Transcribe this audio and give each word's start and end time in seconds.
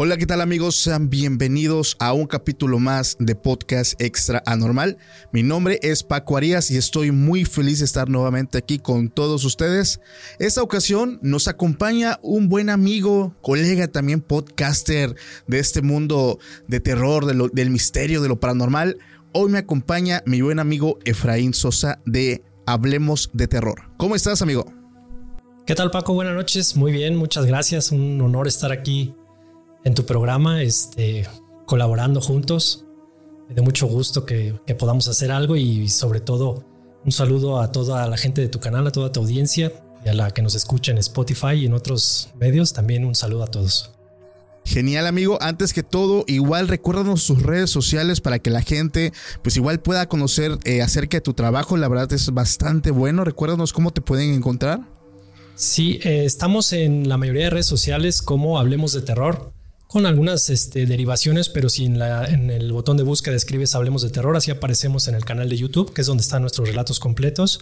Hola, 0.00 0.16
¿qué 0.16 0.26
tal 0.26 0.40
amigos? 0.40 0.76
Sean 0.76 1.10
bienvenidos 1.10 1.96
a 1.98 2.12
un 2.12 2.28
capítulo 2.28 2.78
más 2.78 3.16
de 3.18 3.34
Podcast 3.34 4.00
Extra 4.00 4.44
Anormal. 4.46 4.96
Mi 5.32 5.42
nombre 5.42 5.80
es 5.82 6.04
Paco 6.04 6.36
Arias 6.36 6.70
y 6.70 6.76
estoy 6.76 7.10
muy 7.10 7.44
feliz 7.44 7.80
de 7.80 7.84
estar 7.86 8.08
nuevamente 8.08 8.58
aquí 8.58 8.78
con 8.78 9.08
todos 9.08 9.44
ustedes. 9.44 10.00
Esta 10.38 10.62
ocasión 10.62 11.18
nos 11.20 11.48
acompaña 11.48 12.20
un 12.22 12.48
buen 12.48 12.70
amigo, 12.70 13.34
colega 13.42 13.88
también 13.88 14.20
podcaster 14.20 15.16
de 15.48 15.58
este 15.58 15.82
mundo 15.82 16.38
de 16.68 16.78
terror, 16.78 17.26
de 17.26 17.34
lo- 17.34 17.48
del 17.48 17.70
misterio, 17.70 18.22
de 18.22 18.28
lo 18.28 18.38
paranormal. 18.38 18.98
Hoy 19.32 19.50
me 19.50 19.58
acompaña 19.58 20.22
mi 20.26 20.42
buen 20.42 20.60
amigo 20.60 21.00
Efraín 21.06 21.54
Sosa 21.54 22.00
de 22.06 22.44
Hablemos 22.66 23.30
de 23.32 23.48
Terror. 23.48 23.90
¿Cómo 23.96 24.14
estás, 24.14 24.42
amigo? 24.42 24.64
¿Qué 25.66 25.74
tal 25.74 25.90
Paco? 25.90 26.14
Buenas 26.14 26.36
noches. 26.36 26.76
Muy 26.76 26.92
bien, 26.92 27.16
muchas 27.16 27.46
gracias. 27.46 27.90
Un 27.90 28.20
honor 28.20 28.46
estar 28.46 28.70
aquí 28.70 29.12
en 29.84 29.94
tu 29.94 30.04
programa, 30.06 30.62
este, 30.62 31.26
colaborando 31.66 32.20
juntos. 32.20 32.84
Me 33.48 33.54
da 33.54 33.62
mucho 33.62 33.86
gusto 33.86 34.26
que, 34.26 34.54
que 34.66 34.74
podamos 34.74 35.08
hacer 35.08 35.30
algo 35.30 35.56
y 35.56 35.88
sobre 35.88 36.20
todo 36.20 36.64
un 37.04 37.12
saludo 37.12 37.60
a 37.60 37.72
toda 37.72 38.06
la 38.06 38.16
gente 38.16 38.40
de 38.40 38.48
tu 38.48 38.60
canal, 38.60 38.86
a 38.86 38.90
toda 38.90 39.12
tu 39.12 39.20
audiencia 39.20 39.72
y 40.04 40.08
a 40.08 40.14
la 40.14 40.30
que 40.30 40.42
nos 40.42 40.54
escucha 40.54 40.92
en 40.92 40.98
Spotify 40.98 41.54
y 41.54 41.66
en 41.66 41.72
otros 41.72 42.30
medios. 42.38 42.72
También 42.72 43.04
un 43.04 43.14
saludo 43.14 43.44
a 43.44 43.46
todos. 43.46 43.92
Genial 44.68 45.06
amigo, 45.06 45.38
antes 45.40 45.72
que 45.72 45.82
todo, 45.82 46.24
igual 46.26 46.68
recuérdanos 46.68 47.22
sus 47.22 47.42
redes 47.42 47.70
sociales 47.70 48.20
para 48.20 48.38
que 48.38 48.50
la 48.50 48.60
gente 48.60 49.14
pues 49.42 49.56
igual 49.56 49.80
pueda 49.80 50.06
conocer 50.10 50.58
eh, 50.64 50.82
acerca 50.82 51.16
de 51.16 51.20
tu 51.22 51.32
trabajo, 51.32 51.78
la 51.78 51.88
verdad 51.88 52.12
es 52.12 52.30
bastante 52.34 52.90
bueno, 52.90 53.24
recuérdanos 53.24 53.72
cómo 53.72 53.92
te 53.92 54.02
pueden 54.02 54.34
encontrar. 54.34 54.80
Sí, 55.54 56.00
eh, 56.02 56.26
estamos 56.26 56.74
en 56.74 57.08
la 57.08 57.16
mayoría 57.16 57.44
de 57.44 57.50
redes 57.50 57.66
sociales 57.66 58.20
como 58.20 58.58
Hablemos 58.58 58.92
de 58.92 59.00
Terror, 59.00 59.54
con 59.88 60.06
algunas 60.06 60.48
este, 60.50 60.86
derivaciones, 60.86 61.48
pero 61.48 61.68
si 61.68 61.84
en, 61.86 61.98
la- 61.98 62.26
en 62.26 62.50
el 62.50 62.72
botón 62.72 62.96
de 62.96 63.02
búsqueda 63.02 63.34
escribes 63.34 63.74
Hablemos 63.74 64.02
de 64.02 64.10
Terror, 64.10 64.36
así 64.36 64.50
aparecemos 64.52 65.08
en 65.08 65.14
el 65.16 65.24
canal 65.24 65.48
de 65.48 65.56
YouTube, 65.56 65.92
que 65.92 66.02
es 66.02 66.06
donde 66.06 66.22
están 66.22 66.42
nuestros 66.42 66.68
relatos 66.68 67.00
completos. 67.00 67.60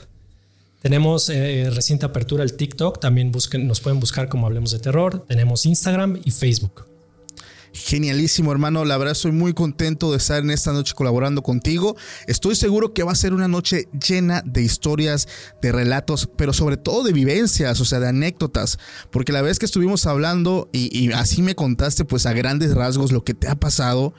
Tenemos 0.82 1.30
eh, 1.30 1.70
reciente 1.72 2.04
apertura 2.04 2.44
el 2.44 2.52
TikTok, 2.54 3.00
también 3.00 3.32
busquen, 3.32 3.66
nos 3.66 3.80
pueden 3.80 3.98
buscar 4.00 4.28
como 4.28 4.46
Hablemos 4.46 4.72
de 4.72 4.78
Terror. 4.80 5.24
Tenemos 5.26 5.64
Instagram 5.66 6.20
y 6.24 6.30
Facebook. 6.32 6.84
Genialísimo 7.76 8.50
hermano, 8.52 8.86
la 8.86 8.96
verdad 8.96 9.12
estoy 9.12 9.32
muy 9.32 9.52
contento 9.52 10.10
de 10.10 10.16
estar 10.16 10.42
en 10.42 10.50
esta 10.50 10.72
noche 10.72 10.94
colaborando 10.94 11.42
contigo. 11.42 11.94
Estoy 12.26 12.56
seguro 12.56 12.94
que 12.94 13.02
va 13.02 13.12
a 13.12 13.14
ser 13.14 13.34
una 13.34 13.48
noche 13.48 13.86
llena 13.92 14.42
de 14.46 14.62
historias, 14.62 15.28
de 15.60 15.72
relatos, 15.72 16.26
pero 16.36 16.54
sobre 16.54 16.78
todo 16.78 17.04
de 17.04 17.12
vivencias, 17.12 17.78
o 17.82 17.84
sea, 17.84 18.00
de 18.00 18.08
anécdotas. 18.08 18.78
Porque 19.10 19.32
la 19.32 19.42
vez 19.42 19.58
que 19.58 19.66
estuvimos 19.66 20.06
hablando 20.06 20.70
y, 20.72 20.98
y 20.98 21.12
así 21.12 21.42
me 21.42 21.54
contaste 21.54 22.06
pues 22.06 22.24
a 22.24 22.32
grandes 22.32 22.74
rasgos 22.74 23.12
lo 23.12 23.24
que 23.24 23.34
te 23.34 23.46
ha 23.46 23.56
pasado, 23.56 24.14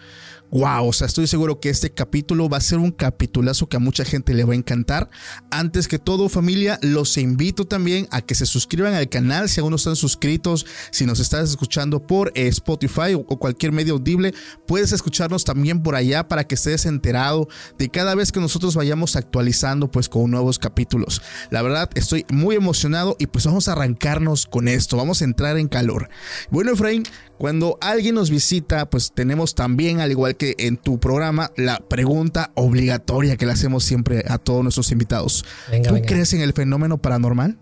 Wow, 0.49 0.87
o 0.87 0.93
sea, 0.93 1.07
estoy 1.07 1.27
seguro 1.27 1.59
que 1.59 1.69
este 1.69 1.89
capítulo 1.91 2.47
va 2.47 2.57
a 2.57 2.61
ser 2.61 2.79
un 2.79 2.91
capitulazo 2.91 3.67
que 3.67 3.75
a 3.75 3.81
mucha 3.81 4.05
gente 4.05 4.33
le 4.33 4.45
va 4.45 4.53
a 4.53 4.55
encantar. 4.55 5.09
Antes 5.51 5.89
que 5.89 5.99
todo, 5.99 6.29
familia, 6.29 6.79
los 6.81 7.17
invito 7.17 7.65
también 7.65 8.07
a 8.11 8.21
que 8.21 8.33
se 8.33 8.45
suscriban 8.45 8.93
al 8.93 9.09
canal 9.09 9.49
si 9.49 9.59
aún 9.59 9.71
no 9.71 9.75
están 9.75 9.97
suscritos. 9.97 10.65
Si 10.91 11.05
nos 11.05 11.19
estás 11.19 11.49
escuchando 11.49 12.05
por 12.05 12.31
eh, 12.33 12.47
Spotify 12.47 13.13
o, 13.13 13.25
o 13.27 13.39
cualquier 13.39 13.73
medio 13.73 13.95
audible, 13.95 14.33
puedes 14.65 14.93
escucharnos 14.93 15.43
también 15.43 15.83
por 15.83 15.95
allá 15.95 16.27
para 16.27 16.45
que 16.45 16.55
estés 16.55 16.85
enterado 16.85 17.49
de 17.77 17.89
cada 17.89 18.15
vez 18.15 18.31
que 18.31 18.39
nosotros 18.39 18.75
vayamos 18.75 19.17
actualizando 19.17 19.91
pues 19.91 20.07
con 20.07 20.31
nuevos 20.31 20.59
capítulos. 20.59 21.21
La 21.51 21.61
verdad, 21.61 21.89
estoy 21.95 22.25
muy 22.29 22.55
emocionado 22.55 23.17
y 23.19 23.27
pues 23.27 23.45
vamos 23.45 23.67
a 23.67 23.73
arrancarnos 23.73 24.45
con 24.45 24.69
esto. 24.69 24.95
Vamos 24.95 25.21
a 25.21 25.25
entrar 25.25 25.57
en 25.57 25.67
calor. 25.67 26.09
Bueno, 26.49 26.71
Efraín, 26.71 27.03
cuando 27.37 27.77
alguien 27.81 28.15
nos 28.15 28.29
visita, 28.29 28.89
pues 28.89 29.11
tenemos 29.13 29.53
también, 29.53 29.99
al 29.99 30.11
igual 30.11 30.35
que 30.35 30.55
en 30.57 30.77
tu 30.77 30.99
programa, 30.99 31.51
la 31.55 31.79
pregunta 31.79 32.51
obligatoria 32.55 33.37
que 33.37 33.45
le 33.45 33.51
hacemos 33.51 33.83
siempre 33.83 34.23
a 34.27 34.37
todos 34.37 34.63
nuestros 34.63 34.91
invitados. 34.91 35.45
Venga, 35.69 35.89
¿Tú 35.89 35.95
venga. 35.95 36.07
crees 36.07 36.33
en 36.33 36.41
el 36.41 36.53
fenómeno 36.53 36.97
paranormal? 36.97 37.57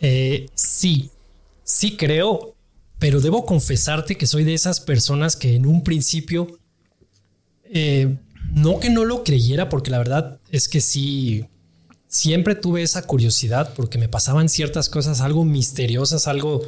Eh, 0.00 0.46
sí, 0.54 1.10
sí 1.64 1.96
creo, 1.96 2.54
pero 2.98 3.20
debo 3.20 3.44
confesarte 3.44 4.16
que 4.16 4.26
soy 4.26 4.44
de 4.44 4.54
esas 4.54 4.80
personas 4.80 5.36
que 5.36 5.54
en 5.54 5.66
un 5.66 5.84
principio, 5.84 6.58
eh, 7.64 8.16
no 8.54 8.80
que 8.80 8.88
no 8.88 9.04
lo 9.04 9.22
creyera, 9.22 9.68
porque 9.68 9.90
la 9.90 9.98
verdad 9.98 10.40
es 10.50 10.68
que 10.68 10.80
sí, 10.80 11.44
siempre 12.06 12.54
tuve 12.54 12.82
esa 12.82 13.02
curiosidad 13.02 13.74
porque 13.76 13.98
me 13.98 14.08
pasaban 14.08 14.48
ciertas 14.48 14.88
cosas 14.88 15.20
algo 15.20 15.44
misteriosas, 15.44 16.26
algo 16.26 16.62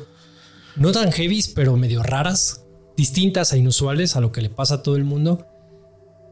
no 0.76 0.92
tan 0.92 1.12
heavy, 1.12 1.44
pero 1.54 1.76
medio 1.76 2.02
raras, 2.02 2.64
distintas 2.96 3.52
e 3.52 3.58
inusuales 3.58 4.16
a 4.16 4.20
lo 4.20 4.32
que 4.32 4.42
le 4.42 4.50
pasa 4.50 4.76
a 4.76 4.82
todo 4.82 4.96
el 4.96 5.04
mundo. 5.04 5.46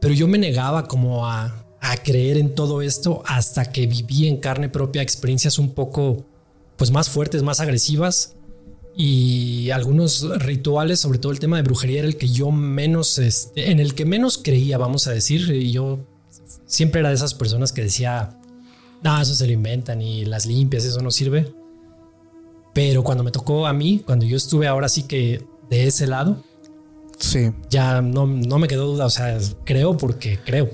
Pero 0.01 0.13
yo 0.13 0.27
me 0.27 0.37
negaba 0.37 0.87
como 0.87 1.27
a, 1.27 1.65
a 1.81 1.97
creer 1.97 2.37
en 2.37 2.55
todo 2.55 2.81
esto 2.81 3.23
hasta 3.25 3.71
que 3.71 3.87
viví 3.87 4.27
en 4.27 4.37
carne 4.37 4.69
propia 4.69 5.01
experiencias 5.01 5.59
un 5.59 5.73
poco 5.73 6.25
pues 6.77 6.91
más 6.91 7.09
fuertes, 7.09 7.43
más 7.43 7.59
agresivas 7.59 8.35
y 8.95 9.69
algunos 9.71 10.27
rituales, 10.39 10.99
sobre 10.99 11.19
todo 11.19 11.31
el 11.31 11.39
tema 11.39 11.57
de 11.57 11.63
brujería 11.63 11.99
era 11.99 12.07
el 12.07 12.17
que 12.17 12.29
yo 12.29 12.51
menos, 12.51 13.17
este, 13.17 13.71
en 13.71 13.79
el 13.79 13.95
que 13.95 14.05
menos 14.05 14.37
creía, 14.37 14.77
vamos 14.77 15.07
a 15.07 15.11
decir, 15.11 15.49
y 15.53 15.71
yo 15.71 15.99
siempre 16.65 16.99
era 16.99 17.09
de 17.09 17.15
esas 17.15 17.33
personas 17.33 17.71
que 17.71 17.81
decía, 17.81 18.37
no, 19.01 19.21
eso 19.21 19.35
se 19.35 19.45
lo 19.45 19.53
inventan 19.53 20.01
y 20.01 20.25
las 20.25 20.45
limpias, 20.45 20.83
eso 20.83 21.01
no 21.01 21.11
sirve. 21.11 21.53
Pero 22.73 23.03
cuando 23.03 23.23
me 23.23 23.31
tocó 23.31 23.67
a 23.67 23.73
mí, 23.73 24.03
cuando 24.05 24.25
yo 24.25 24.37
estuve 24.37 24.67
ahora 24.67 24.89
sí 24.89 25.03
que 25.03 25.45
de 25.69 25.87
ese 25.87 26.07
lado, 26.07 26.43
Sí. 27.17 27.51
ya 27.69 28.01
no, 28.01 28.25
no 28.27 28.59
me 28.59 28.67
quedó 28.67 28.87
duda, 28.87 29.05
o 29.05 29.09
sea, 29.09 29.37
creo 29.65 29.97
porque 29.97 30.39
creo. 30.45 30.69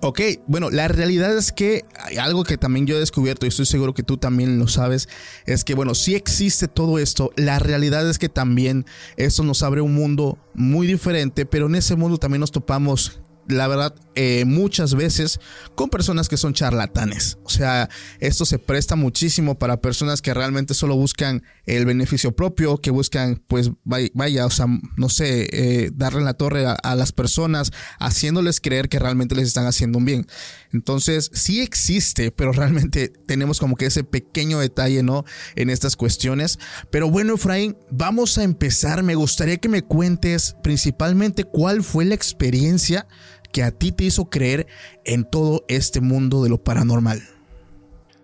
Ok, 0.00 0.20
bueno, 0.46 0.70
la 0.70 0.88
realidad 0.88 1.36
es 1.36 1.52
que 1.52 1.84
hay 2.02 2.16
algo 2.16 2.42
que 2.44 2.56
también 2.56 2.86
yo 2.86 2.96
he 2.96 3.00
descubierto 3.00 3.44
y 3.44 3.50
estoy 3.50 3.66
seguro 3.66 3.92
que 3.92 4.02
tú 4.02 4.16
también 4.16 4.58
lo 4.58 4.66
sabes, 4.66 5.08
es 5.44 5.62
que 5.64 5.74
bueno, 5.74 5.94
sí 5.94 6.14
existe 6.14 6.68
todo 6.68 6.98
esto, 6.98 7.32
la 7.36 7.58
realidad 7.58 8.08
es 8.08 8.18
que 8.18 8.28
también 8.30 8.86
esto 9.16 9.42
nos 9.42 9.62
abre 9.62 9.82
un 9.82 9.94
mundo 9.94 10.38
muy 10.54 10.86
diferente, 10.86 11.44
pero 11.44 11.66
en 11.66 11.74
ese 11.74 11.96
mundo 11.96 12.16
también 12.16 12.40
nos 12.40 12.50
topamos, 12.52 13.20
la 13.46 13.68
verdad, 13.68 13.94
eh, 14.20 14.44
muchas 14.44 14.96
veces 14.96 15.38
con 15.76 15.90
personas 15.90 16.28
que 16.28 16.36
son 16.36 16.52
charlatanes. 16.52 17.38
O 17.44 17.50
sea, 17.50 17.88
esto 18.18 18.44
se 18.44 18.58
presta 18.58 18.96
muchísimo 18.96 19.60
para 19.60 19.80
personas 19.80 20.22
que 20.22 20.34
realmente 20.34 20.74
solo 20.74 20.96
buscan 20.96 21.44
el 21.66 21.86
beneficio 21.86 22.34
propio, 22.34 22.78
que 22.78 22.90
buscan, 22.90 23.40
pues, 23.46 23.70
vaya, 23.84 24.44
o 24.44 24.50
sea, 24.50 24.66
no 24.96 25.08
sé, 25.08 25.48
eh, 25.52 25.92
darle 25.94 26.22
la 26.22 26.34
torre 26.34 26.66
a, 26.66 26.94
las 26.96 27.12
personas, 27.12 27.70
haciéndoles 28.00 28.60
creer 28.60 28.88
que 28.88 28.98
realmente 28.98 29.36
les 29.36 29.46
están 29.46 29.66
haciendo 29.66 29.98
un 29.98 30.04
bien. 30.04 30.26
Entonces, 30.72 31.30
sí 31.32 31.60
existe, 31.60 32.32
pero 32.32 32.50
realmente 32.50 33.12
tenemos 33.28 33.60
como 33.60 33.76
que 33.76 33.86
ese 33.86 34.02
pequeño 34.02 34.58
detalle, 34.58 35.04
¿no? 35.04 35.24
En 35.54 35.70
estas 35.70 35.94
cuestiones. 35.94 36.58
Pero 36.90 37.08
bueno, 37.08 37.34
Efraín, 37.34 37.76
vamos 37.92 38.36
a 38.36 38.42
empezar. 38.42 39.04
Me 39.04 39.14
gustaría 39.14 39.58
que 39.58 39.68
me 39.68 39.82
cuentes 39.82 40.56
principalmente 40.64 41.44
cuál 41.44 41.84
fue 41.84 42.04
la 42.04 42.16
experiencia 42.16 43.06
que 43.52 43.62
a 43.62 43.70
ti 43.70 43.92
te 43.92 44.04
hizo 44.04 44.30
creer 44.30 44.66
en 45.04 45.24
todo 45.24 45.64
este 45.68 46.00
mundo 46.00 46.42
de 46.42 46.50
lo 46.50 46.62
paranormal. 46.62 47.22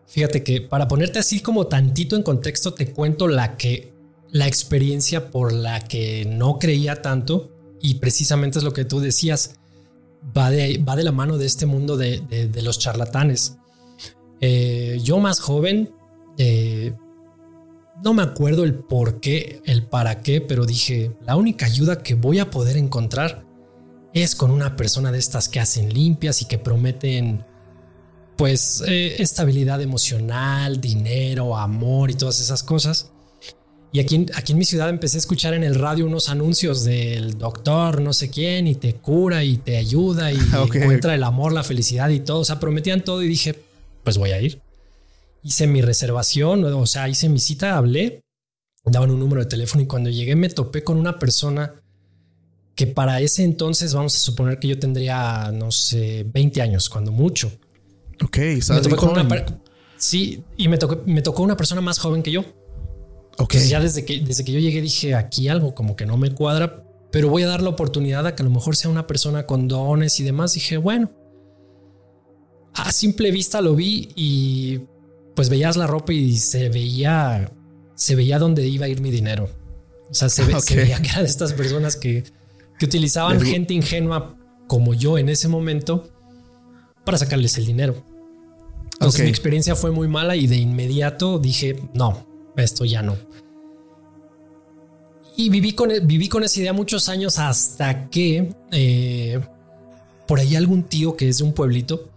Fíjate 0.06 0.44
que 0.44 0.60
para 0.60 0.86
ponerte 0.86 1.18
así 1.18 1.40
como 1.40 1.66
tantito 1.66 2.14
en 2.16 2.22
contexto, 2.22 2.74
te 2.74 2.92
cuento 2.92 3.26
la 3.26 3.56
que 3.56 3.92
la 4.30 4.46
experiencia 4.46 5.30
por 5.30 5.52
la 5.52 5.80
que 5.80 6.24
no 6.24 6.58
creía 6.58 7.02
tanto 7.02 7.52
y 7.80 7.96
precisamente 7.96 8.58
es 8.58 8.64
lo 8.64 8.72
que 8.72 8.84
tú 8.84 9.00
decías, 9.00 9.56
va 10.36 10.50
de, 10.50 10.78
va 10.78 10.96
de 10.96 11.04
la 11.04 11.12
mano 11.12 11.38
de 11.38 11.46
este 11.46 11.66
mundo 11.66 11.96
de, 11.96 12.50
los 12.62 12.78
charlatanes. 12.78 13.58
Eh, 14.40 14.98
yo 15.02 15.18
más 15.18 15.40
joven, 15.40 15.92
eh, 16.38 16.94
no 18.02 18.14
me 18.14 18.22
acuerdo 18.22 18.64
el 18.64 18.74
por 18.74 19.20
qué, 19.20 19.60
el 19.64 19.86
para 19.86 20.20
qué, 20.20 20.40
pero 20.40 20.66
dije, 20.66 21.12
la 21.24 21.36
única 21.36 21.66
ayuda 21.66 22.02
que 22.02 22.14
voy 22.14 22.38
a 22.38 22.50
poder 22.50 22.76
encontrar 22.76 23.43
es 24.14 24.36
con 24.36 24.52
una 24.52 24.76
persona 24.76 25.10
de 25.10 25.18
estas 25.18 25.48
que 25.48 25.60
hacen 25.60 25.92
limpias 25.92 26.40
y 26.40 26.44
que 26.46 26.56
prometen 26.56 27.44
pues 28.36 28.82
eh, 28.86 29.16
estabilidad 29.20 29.82
emocional, 29.82 30.80
dinero, 30.80 31.56
amor 31.56 32.10
y 32.10 32.14
todas 32.14 32.40
esas 32.40 32.62
cosas. 32.62 33.10
Y 33.92 34.00
aquí, 34.00 34.14
en 34.14 34.58
mi 34.58 34.64
ciudad 34.64 34.88
empecé 34.88 35.18
a 35.18 35.20
escuchar 35.20 35.54
en 35.54 35.62
el 35.62 35.76
radio 35.76 36.06
unos 36.06 36.28
anuncios 36.28 36.82
del 36.82 37.38
doctor 37.38 38.00
no 38.00 38.12
sé 38.12 38.28
quién 38.28 38.66
y 38.66 38.74
te 38.74 38.94
cura 38.94 39.44
y 39.44 39.58
te 39.58 39.76
ayuda 39.76 40.32
y 40.32 40.38
encuentra 40.74 41.14
el 41.14 41.22
amor, 41.22 41.52
la 41.52 41.62
felicidad 41.62 42.08
y 42.08 42.20
todo. 42.20 42.40
O 42.40 42.44
sea, 42.44 42.58
prometían 42.58 43.04
todo 43.04 43.22
y 43.22 43.28
dije, 43.28 43.54
pues 44.02 44.18
voy 44.18 44.30
a 44.30 44.40
ir. 44.40 44.60
Hice 45.42 45.66
mi 45.66 45.80
reservación, 45.82 46.64
o 46.64 46.86
sea, 46.86 47.08
hice 47.08 47.28
mi 47.28 47.38
cita, 47.38 47.76
hablé, 47.76 48.22
daban 48.84 49.10
un 49.10 49.20
número 49.20 49.42
de 49.42 49.48
teléfono 49.48 49.82
y 49.82 49.86
cuando 49.86 50.10
llegué 50.10 50.34
me 50.34 50.48
topé 50.48 50.82
con 50.82 50.96
una 50.96 51.18
persona 51.18 51.74
que 52.74 52.86
para 52.86 53.20
ese 53.20 53.44
entonces 53.44 53.94
vamos 53.94 54.16
a 54.16 54.18
suponer 54.18 54.58
que 54.58 54.68
yo 54.68 54.78
tendría, 54.78 55.50
no 55.52 55.70
sé, 55.70 56.26
20 56.32 56.60
años, 56.60 56.88
cuando 56.88 57.12
mucho. 57.12 57.52
Ok, 58.22 58.38
Sí, 59.96 60.42
y 60.56 60.68
me 60.68 60.76
tocó, 60.76 61.02
me 61.06 61.22
tocó 61.22 61.42
una 61.42 61.56
persona 61.56 61.80
más 61.80 61.98
joven 61.98 62.22
que 62.22 62.32
yo. 62.32 62.44
Ok. 63.38 63.54
ya 63.68 63.80
desde 63.80 64.04
que, 64.04 64.20
desde 64.20 64.44
que 64.44 64.52
yo 64.52 64.60
llegué 64.60 64.80
dije, 64.80 65.14
aquí 65.14 65.48
algo 65.48 65.74
como 65.74 65.96
que 65.96 66.06
no 66.06 66.16
me 66.16 66.32
cuadra, 66.32 66.84
pero 67.10 67.28
voy 67.28 67.42
a 67.42 67.48
dar 67.48 67.62
la 67.62 67.70
oportunidad 67.70 68.26
a 68.26 68.34
que 68.34 68.42
a 68.42 68.44
lo 68.44 68.50
mejor 68.50 68.76
sea 68.76 68.90
una 68.90 69.06
persona 69.06 69.46
con 69.46 69.66
dones 69.66 70.20
y 70.20 70.24
demás. 70.24 70.52
Dije, 70.52 70.76
bueno, 70.76 71.10
a 72.74 72.92
simple 72.92 73.30
vista 73.30 73.60
lo 73.60 73.74
vi 73.74 74.08
y 74.14 74.80
pues 75.34 75.48
veías 75.48 75.76
la 75.76 75.86
ropa 75.86 76.12
y 76.12 76.36
se 76.36 76.68
veía, 76.68 77.52
se 77.94 78.14
veía 78.14 78.38
dónde 78.38 78.66
iba 78.66 78.86
a 78.86 78.88
ir 78.88 79.00
mi 79.00 79.10
dinero. 79.10 79.48
O 80.10 80.14
sea, 80.14 80.28
se, 80.28 80.44
veía 80.76 81.00
que 81.00 81.08
era 81.08 81.20
de 81.20 81.26
estas 81.28 81.52
personas 81.52 81.96
que, 81.96 82.24
que 82.78 82.86
utilizaban 82.86 83.40
gente 83.40 83.74
ingenua 83.74 84.36
como 84.66 84.94
yo 84.94 85.18
en 85.18 85.28
ese 85.28 85.48
momento 85.48 86.08
para 87.04 87.18
sacarles 87.18 87.58
el 87.58 87.66
dinero. 87.66 88.02
Entonces 88.94 89.22
mi 89.22 89.28
experiencia 89.28 89.74
fue 89.74 89.90
muy 89.90 90.08
mala 90.08 90.36
y 90.36 90.46
de 90.46 90.56
inmediato 90.56 91.38
dije, 91.38 91.76
no, 91.94 92.26
esto 92.56 92.84
ya 92.84 93.02
no. 93.02 93.16
Y 95.36 95.50
viví 95.50 95.72
con, 95.72 95.90
viví 96.04 96.28
con 96.28 96.44
esa 96.44 96.60
idea 96.60 96.72
muchos 96.72 97.08
años 97.08 97.38
hasta 97.38 98.08
que 98.08 98.54
eh, 98.70 99.40
por 100.26 100.38
ahí 100.38 100.54
algún 100.54 100.84
tío 100.84 101.16
que 101.16 101.28
es 101.28 101.38
de 101.38 101.44
un 101.44 101.52
pueblito 101.52 102.08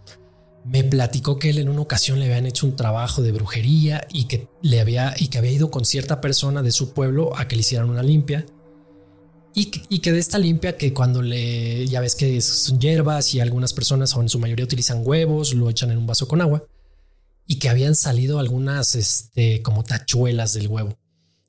me 0.64 0.84
platicó 0.84 1.38
que 1.38 1.50
él 1.50 1.58
en 1.58 1.68
una 1.68 1.80
ocasión 1.80 2.20
le 2.20 2.26
habían 2.26 2.46
hecho 2.46 2.66
un 2.66 2.76
trabajo 2.76 3.22
de 3.22 3.32
brujería 3.32 4.06
y 4.12 4.24
que 4.24 4.48
le 4.62 4.80
había 4.80 5.14
y 5.18 5.28
que 5.28 5.38
había 5.38 5.50
ido 5.50 5.70
con 5.70 5.84
cierta 5.84 6.20
persona 6.20 6.62
de 6.62 6.70
su 6.70 6.92
pueblo 6.92 7.36
a 7.36 7.48
que 7.48 7.56
le 7.56 7.60
hicieran 7.60 7.90
una 7.90 8.02
limpia 8.02 8.46
y, 9.54 9.98
que 9.98 10.12
de 10.12 10.18
esta 10.18 10.38
limpia 10.38 10.76
que 10.76 10.94
cuando 10.94 11.20
le 11.20 11.86
ya 11.86 12.00
ves 12.00 12.14
que 12.14 12.40
son 12.40 12.78
hierbas 12.78 13.34
y 13.34 13.40
algunas 13.40 13.72
personas 13.72 14.14
o 14.14 14.20
en 14.20 14.28
su 14.28 14.38
mayoría 14.38 14.64
utilizan 14.64 15.02
huevos 15.04 15.54
lo 15.54 15.68
echan 15.68 15.90
en 15.90 15.98
un 15.98 16.06
vaso 16.06 16.28
con 16.28 16.40
agua 16.40 16.64
y 17.46 17.58
que 17.58 17.68
habían 17.68 17.96
salido 17.96 18.38
algunas 18.38 18.94
este 18.94 19.62
como 19.62 19.82
tachuelas 19.82 20.52
del 20.52 20.68
huevo. 20.68 20.96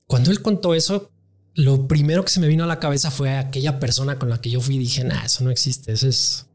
Cuando 0.08 0.32
él 0.32 0.42
contó 0.42 0.74
eso 0.74 1.12
lo 1.54 1.88
primero 1.88 2.24
que 2.24 2.32
se 2.32 2.40
me 2.40 2.48
vino 2.48 2.64
a 2.64 2.68
la 2.68 2.80
cabeza 2.80 3.12
fue 3.12 3.38
aquella 3.38 3.80
persona 3.80 4.18
con 4.18 4.30
la 4.30 4.42
que 4.42 4.50
yo 4.50 4.62
fui 4.62 4.76
y 4.76 4.80
dije 4.80 5.04
nah 5.04 5.26
eso 5.26 5.44
no 5.44 5.52
existe 5.52 5.92
eso 5.92 6.08
es 6.08 6.48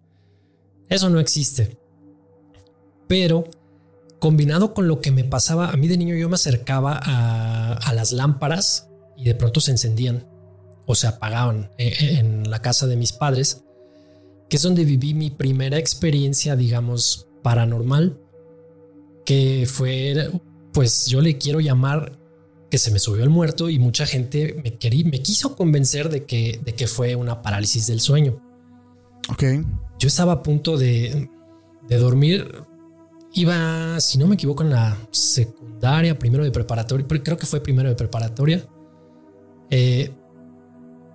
eso 0.89 1.11
no 1.11 1.21
existe 1.21 1.79
pero 3.07 3.49
combinado 4.25 4.73
con 4.73 4.89
lo 4.89 5.03
que 5.03 5.11
me 5.11 5.25
pasaba, 5.25 5.69
a 5.69 5.77
mí 5.77 5.87
de 5.87 5.99
niño 5.99 6.15
yo 6.15 6.31
me 6.31 6.37
acercaba 6.37 6.99
a, 7.05 7.93
las 7.93 8.13
lámparas 8.13 8.89
y 9.17 9.25
de 9.25 9.35
pronto 9.35 9.61
se 9.61 9.71
encendían 9.71 10.27
o 10.87 10.95
se 10.95 11.07
apagaban 11.07 11.71
eh, 11.79 12.19
en 12.19 12.51
la 12.51 12.61
casa 12.61 12.87
de 12.87 12.97
mis 12.97 13.13
padres, 13.13 13.65
que 14.49 14.57
es 14.57 14.63
donde 14.63 14.85
viví 14.85 15.15
mi 15.15 15.31
primera 15.31 15.79
experiencia, 15.79 16.57
digamos, 16.57 17.29
paranormal, 17.43 18.19
que 19.25 19.67
fue, 19.67 20.31
pues 20.73 21.07
yo 21.07 21.21
le 21.21 21.39
quiero 21.39 21.61
llamar 21.61 22.19
que 22.71 22.79
se 22.79 22.91
me 22.91 22.99
subió 22.99 23.23
el 23.23 23.31
muerto 23.31 23.71
y 23.71 23.79
mucha 23.79 24.05
gente 24.05 24.61
me, 24.63 24.77
quería, 24.77 25.05
me 25.09 25.23
quiso 25.23 25.57
convencer 25.57 26.09
de 26.09 26.25
que, 26.25 26.61
de 26.65 26.75
que 26.75 26.87
fue 26.87 27.15
una 27.15 27.41
parálisis 27.41 27.87
del 27.87 28.01
sueño. 28.01 28.43
Ok. 29.31 29.45
Yo 29.99 30.09
estaba 30.09 30.33
a 30.33 30.43
punto 30.43 30.77
de, 30.77 31.31
de 31.89 31.97
dormir 31.99 32.65
iba, 33.35 34.01
si 34.01 34.19
no 34.19 34.27
me 34.27 34.35
equivoco, 34.35 34.63
en 34.63 34.71
la 34.71 34.97
secundaria, 35.11 36.19
primero 36.19 36.45
de 36.45 36.51
preparatoria, 36.51 37.07
creo 37.07 37.37
que 37.37 37.47
fue 37.47 37.61
primero 37.61 37.89
de 37.89 37.95
preparatoria. 37.95 38.67
Eh, 39.71 40.13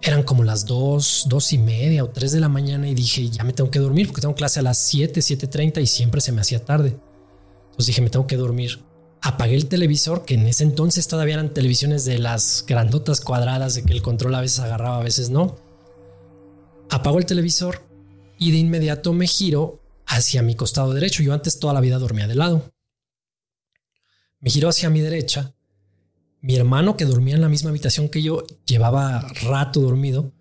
eran 0.01 0.23
como 0.23 0.43
las 0.43 0.65
dos, 0.65 1.25
dos 1.27 1.51
y 1.51 1.57
media 1.57 2.03
o 2.03 2.09
tres 2.09 2.31
de 2.31 2.39
la 2.39 2.49
mañana 2.49 2.87
y 2.87 2.95
dije, 2.95 3.29
ya 3.29 3.43
me 3.43 3.53
tengo 3.53 3.69
que 3.69 3.79
dormir 3.79 4.07
porque 4.07 4.21
tengo 4.21 4.35
clase 4.35 4.59
a 4.59 4.63
las 4.63 4.77
7, 4.77 5.19
7.30 5.19 5.81
y 5.81 5.87
siempre 5.87 6.21
se 6.21 6.31
me 6.31 6.41
hacía 6.41 6.63
tarde. 6.63 6.97
Entonces 7.65 7.87
dije, 7.87 8.01
me 8.01 8.09
tengo 8.09 8.27
que 8.27 8.37
dormir. 8.37 8.79
Apagué 9.21 9.55
el 9.55 9.67
televisor, 9.67 10.23
que 10.23 10.35
en 10.35 10.47
ese 10.47 10.63
entonces 10.63 11.07
todavía 11.09 11.33
eran 11.33 11.53
televisiones 11.53 12.05
de 12.05 12.19
las 12.19 12.63
grandotas 12.65 13.19
cuadradas, 13.19 13.75
de 13.75 13.83
que 13.83 13.91
el 13.91 14.01
control 14.01 14.35
a 14.35 14.41
veces 14.41 14.59
agarraba, 14.59 14.97
a 14.97 15.03
veces 15.03 15.29
no. 15.29 15.57
Apago 16.89 17.19
el 17.19 17.25
televisor 17.25 17.81
y 18.37 18.51
de 18.51 18.57
inmediato 18.57 19.11
me 19.11 19.27
giro 19.27 19.81
hacia 20.05 20.41
mi 20.41 20.55
costado 20.55 20.93
derecho. 20.93 21.21
Yo 21.21 21.33
antes 21.33 21.59
toda 21.59 21.73
la 21.73 21.81
vida 21.81 21.99
dormía 21.99 22.27
de 22.27 22.35
lado. 22.35 22.71
Me 24.39 24.49
giró 24.49 24.69
hacia 24.69 24.89
mi 24.89 25.01
derecha. 25.01 25.53
Mi 26.41 26.55
hermano 26.55 26.95
que 26.95 27.05
dormía 27.05 27.35
en 27.35 27.41
la 27.41 27.49
misma 27.49 27.69
habitación 27.69 28.09
que 28.09 28.21
yo 28.21 28.45
llevaba 28.65 29.27
rato 29.43 29.81
dormido. 29.81 30.31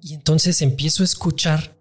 Y 0.00 0.14
entonces 0.14 0.62
empiezo 0.62 1.02
a 1.02 1.06
escuchar 1.06 1.76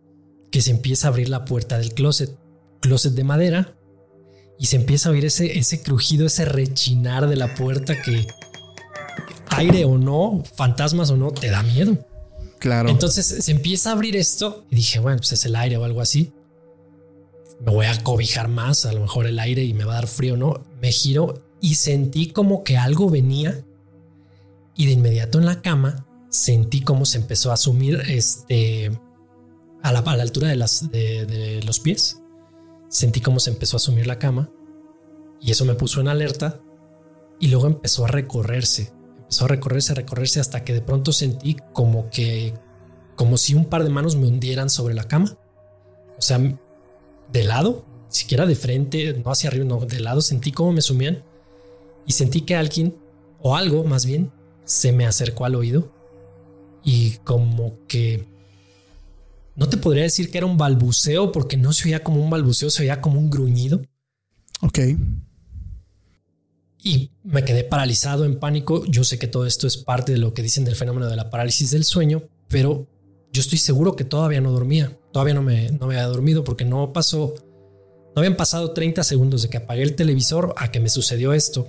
que 0.51 0.61
se 0.61 0.71
empieza 0.71 1.07
a 1.07 1.11
abrir 1.11 1.29
la 1.29 1.45
puerta 1.45 1.77
del 1.77 1.93
closet. 1.93 2.37
Closet 2.81 3.13
de 3.13 3.23
madera. 3.23 3.75
Y 4.59 4.67
se 4.67 4.75
empieza 4.75 5.09
a 5.09 5.11
oír 5.13 5.25
ese, 5.25 5.57
ese 5.57 5.81
crujido, 5.81 6.25
ese 6.25 6.45
rechinar 6.45 7.27
de 7.27 7.35
la 7.35 7.55
puerta 7.55 8.01
que 8.01 8.27
aire 9.47 9.85
o 9.85 9.97
no, 9.97 10.43
fantasmas 10.55 11.09
o 11.09 11.17
no, 11.17 11.31
te 11.31 11.49
da 11.49 11.63
miedo. 11.63 11.97
Claro. 12.59 12.89
Entonces 12.89 13.25
se 13.25 13.51
empieza 13.51 13.89
a 13.89 13.93
abrir 13.93 14.15
esto 14.15 14.65
y 14.69 14.77
dije, 14.77 14.99
bueno, 14.99 15.17
pues 15.17 15.33
es 15.33 15.45
el 15.45 15.55
aire 15.55 15.77
o 15.77 15.83
algo 15.83 16.01
así 16.01 16.31
me 17.65 17.71
voy 17.71 17.85
a 17.85 18.03
cobijar 18.03 18.47
más, 18.47 18.85
a 18.85 18.93
lo 18.93 19.01
mejor 19.01 19.25
el 19.25 19.39
aire 19.39 19.63
y 19.63 19.73
me 19.73 19.85
va 19.85 19.93
a 19.93 19.95
dar 19.95 20.07
frío, 20.07 20.35
¿no? 20.35 20.63
Me 20.81 20.91
giro 20.91 21.41
y 21.63 21.75
sentí 21.75 22.27
como 22.27 22.65
que 22.65 22.77
algo 22.77 23.09
venía 23.09 23.63
y 24.75 24.85
de 24.85 24.91
inmediato 24.91 25.39
en 25.39 25.45
la 25.45 25.61
cama 25.61 26.05
sentí 26.27 26.81
como 26.81 27.05
se 27.05 27.17
empezó 27.17 27.53
a 27.53 27.57
sumir 27.57 28.01
este 28.09 28.91
a 29.81 29.93
la, 29.93 29.99
altura 29.99 30.49
de, 30.49 30.57
las, 30.57 30.91
de, 30.91 31.61
los 31.65 31.79
pies. 31.79 32.21
Sentí 32.89 33.21
como 33.21 33.39
se 33.39 33.49
empezó 33.49 33.77
a 33.77 33.79
sumir 33.79 34.07
la 34.07 34.19
cama 34.19 34.51
y 35.39 35.51
eso 35.51 35.63
me 35.63 35.75
puso 35.75 36.01
en 36.01 36.09
alerta 36.09 36.59
y 37.39 37.47
luego 37.47 37.67
empezó 37.67 38.03
a 38.03 38.09
recorrerse, 38.09 38.91
empezó 39.19 39.45
a 39.45 39.47
recorrerse, 39.47 39.93
a 39.93 39.95
recorrerse 39.95 40.41
hasta 40.41 40.65
que 40.65 40.73
de 40.73 40.81
pronto 40.81 41.13
sentí 41.13 41.55
como 41.71 42.09
que 42.09 42.53
como 43.15 43.37
si 43.37 43.53
un 43.53 43.65
par 43.65 43.85
de 43.85 43.89
manos 43.89 44.17
me 44.17 44.27
hundieran 44.27 44.69
sobre 44.69 44.95
la 44.95 45.05
cama. 45.05 45.37
O 46.17 46.21
sea, 46.21 46.39
de 47.31 47.43
lado, 47.45 47.85
siquiera 48.09 48.45
de 48.45 48.55
frente, 48.55 49.13
no 49.13 49.31
hacia 49.31 49.49
arriba, 49.49 49.63
no, 49.63 49.79
de 49.79 50.01
lado, 50.01 50.19
sentí 50.19 50.51
como 50.51 50.73
me 50.73 50.81
sumían 50.81 51.23
y 52.05 52.13
sentí 52.13 52.41
que 52.41 52.55
alguien, 52.55 52.95
o 53.41 53.55
algo 53.55 53.83
más 53.83 54.05
bien, 54.05 54.31
se 54.65 54.91
me 54.91 55.05
acercó 55.05 55.45
al 55.45 55.55
oído 55.55 55.91
y 56.83 57.11
como 57.23 57.77
que... 57.87 58.27
No 59.55 59.69
te, 59.69 59.77
podría 59.77 60.03
decir 60.03 60.31
que 60.31 60.39
era 60.39 60.47
un 60.47 60.57
balbuceo 60.57 61.31
porque 61.31 61.57
no 61.57 61.73
se 61.73 61.89
oía 61.89 62.03
como 62.03 62.23
un 62.23 62.29
balbuceo, 62.29 62.71
se 62.71 62.83
oía 62.83 63.01
como 63.01 63.19
un 63.19 63.29
gruñido. 63.29 63.81
Ok. 64.61 64.79
Y 66.83 67.11
me 67.23 67.45
quedé 67.45 67.63
paralizado 67.63 68.25
en 68.25 68.39
pánico. 68.39 68.83
Yo 68.85 69.03
sé 69.03 69.19
que 69.19 69.27
todo 69.27 69.45
esto 69.45 69.67
es 69.67 69.77
parte 69.77 70.11
de 70.11 70.17
lo 70.17 70.33
que 70.33 70.41
dicen 70.41 70.65
del 70.65 70.75
fenómeno 70.75 71.07
de 71.07 71.15
la 71.15 71.29
parálisis 71.29 71.69
del 71.69 71.83
sueño, 71.83 72.23
pero 72.47 72.87
yo 73.31 73.41
estoy 73.41 73.59
seguro 73.59 73.95
que 73.95 74.05
todavía 74.05 74.41
no 74.41 74.51
dormía. 74.51 74.97
Todavía 75.11 75.35
no 75.35 75.43
me, 75.43 75.69
no 75.69 75.85
me 75.85 75.95
había 75.95 76.07
dormido 76.07 76.43
porque 76.43 76.65
no 76.65 76.91
pasó, 76.91 77.35
no 78.15 78.19
habían 78.19 78.35
pasado 78.35 78.71
30 78.71 79.03
segundos 79.03 79.43
de 79.43 79.49
que 79.49 79.57
apagué 79.57 79.83
el 79.83 79.95
televisor 79.95 80.55
a 80.57 80.71
que 80.71 80.79
me 80.79 80.89
sucedió 80.89 81.33
esto. 81.33 81.67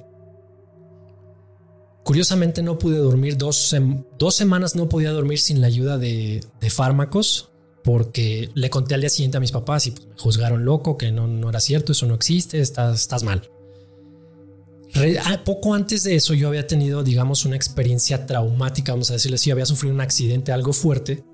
Curiosamente 2.04 2.62
no 2.62 2.78
pude 2.78 2.99
dormir 2.99 3.38
dos, 3.38 3.75
dos 4.18 4.34
semanas, 4.34 4.76
no 4.76 4.90
podía 4.90 5.11
dormir 5.11 5.38
sin 5.38 5.62
la 5.62 5.68
ayuda 5.68 5.96
de, 5.96 6.44
fármacos 6.68 7.50
porque 7.82 8.50
le 8.54 8.70
conté 8.70 8.94
al 8.94 9.00
día 9.00 9.11
siguiente 9.11 9.38
a 9.38 9.40
mis 9.40 9.52
papás 9.52 9.87
y 9.87 9.90
pues, 9.90 10.06
me 10.06 10.14
juzgaron 10.16 10.64
loco, 10.64 10.96
que 10.96 11.12
no, 11.12 11.26
no 11.26 11.49
era 11.49 11.61
cierto, 11.61 11.92
eso 11.92 12.06
no 12.06 12.14
existe, 12.14 12.61
estás, 12.61 13.00
estás 13.00 13.25
mal. 13.25 13.50
Ah, 15.25 15.42
poco 15.44 15.75
antes 15.75 16.04
de 16.04 16.14
eso 16.14 16.34
yo 16.34 16.49
había 16.49 16.66
tenido, 16.66 17.02
digamos, 17.02 17.44
una 17.44 17.56
experiencia 17.56 18.26
traumática, 18.26 18.92
vamos 18.92 19.11
a 19.11 19.14
decirle 19.14 19.37
así, 19.37 19.50
había 19.50 19.66
sufrido 19.66 19.94
un 19.94 20.00
accidente 20.00 20.52
algo 20.52 20.73
fuerte. 20.73 21.25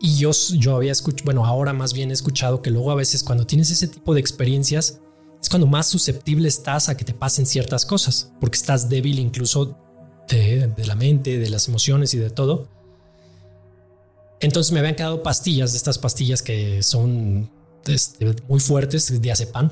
Y 0.00 0.18
yo, 0.18 0.30
yo 0.58 0.76
había 0.76 0.92
escuchado, 0.92 1.24
bueno, 1.24 1.46
ahora 1.46 1.72
más 1.72 1.94
bien 1.94 2.10
he 2.10 2.12
escuchado 2.12 2.60
que 2.60 2.70
luego 2.70 2.90
a 2.90 2.96
veces 2.96 3.22
cuando 3.22 3.46
tienes 3.46 3.70
ese 3.70 3.88
tipo 3.88 4.14
de 4.14 4.20
experiencias 4.20 5.00
es 5.46 5.50
cuando 5.50 5.68
más 5.68 5.86
susceptible 5.86 6.48
estás 6.48 6.88
a 6.88 6.96
que 6.96 7.04
te 7.04 7.14
pasen 7.14 7.46
ciertas 7.46 7.86
cosas, 7.86 8.32
porque 8.40 8.56
estás 8.56 8.88
débil 8.88 9.20
incluso 9.20 9.78
de, 10.28 10.72
la 10.84 10.96
mente, 10.96 11.38
de 11.38 11.48
las 11.50 11.68
emociones 11.68 12.12
y 12.14 12.18
de 12.18 12.30
todo. 12.30 12.66
Entonces 14.40 14.72
me 14.72 14.80
habían 14.80 14.96
quedado 14.96 15.22
pastillas, 15.22 15.70
de 15.70 15.78
estas 15.78 15.98
pastillas 15.98 16.42
que 16.42 16.82
son 16.82 17.48
este, 17.86 18.34
muy 18.48 18.58
fuertes, 18.58 19.22
diazepam. 19.22 19.70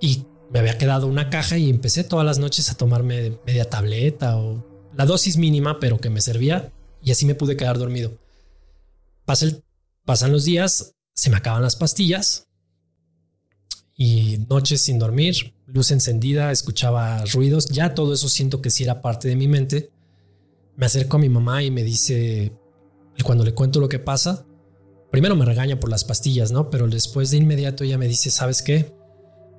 Y 0.00 0.24
me 0.50 0.60
había 0.60 0.78
quedado 0.78 1.06
una 1.06 1.28
caja 1.28 1.58
y 1.58 1.68
empecé 1.68 2.02
todas 2.02 2.24
las 2.24 2.38
noches 2.38 2.70
a 2.70 2.78
tomarme 2.78 3.38
media 3.44 3.68
tableta 3.68 4.38
o 4.38 4.64
la 4.96 5.04
dosis 5.04 5.36
mínima, 5.36 5.80
pero 5.80 5.98
que 5.98 6.08
me 6.08 6.22
servía 6.22 6.72
y 7.02 7.10
así 7.10 7.26
me 7.26 7.34
pude 7.34 7.58
quedar 7.58 7.78
dormido. 7.78 8.16
pasan 9.26 10.32
los 10.32 10.46
días, 10.46 10.94
se 11.14 11.28
me 11.28 11.36
acaban 11.36 11.60
las 11.60 11.76
pastillas 11.76 12.45
y 13.96 14.38
noches 14.48 14.82
sin 14.82 14.98
dormir, 14.98 15.54
luz 15.66 15.90
encendida, 15.90 16.52
escuchaba 16.52 17.24
ruidos, 17.32 17.66
ya 17.66 17.94
todo 17.94 18.12
eso 18.12 18.28
siento 18.28 18.60
que 18.60 18.70
sí 18.70 18.84
era 18.84 19.00
parte 19.00 19.28
de 19.28 19.36
mi 19.36 19.48
mente. 19.48 19.90
Me 20.76 20.86
acerco 20.86 21.16
a 21.16 21.20
mi 21.20 21.28
mamá 21.28 21.62
y 21.62 21.70
me 21.70 21.82
dice, 21.82 22.52
cuando 23.24 23.44
le 23.44 23.54
cuento 23.54 23.80
lo 23.80 23.88
que 23.88 23.98
pasa, 23.98 24.46
primero 25.10 25.34
me 25.34 25.46
regaña 25.46 25.80
por 25.80 25.90
las 25.90 26.04
pastillas, 26.04 26.52
¿no? 26.52 26.68
Pero 26.68 26.86
después 26.88 27.30
de 27.30 27.38
inmediato 27.38 27.84
ella 27.84 27.96
me 27.96 28.08
dice, 28.08 28.30
¿sabes 28.30 28.62
qué? 28.62 28.94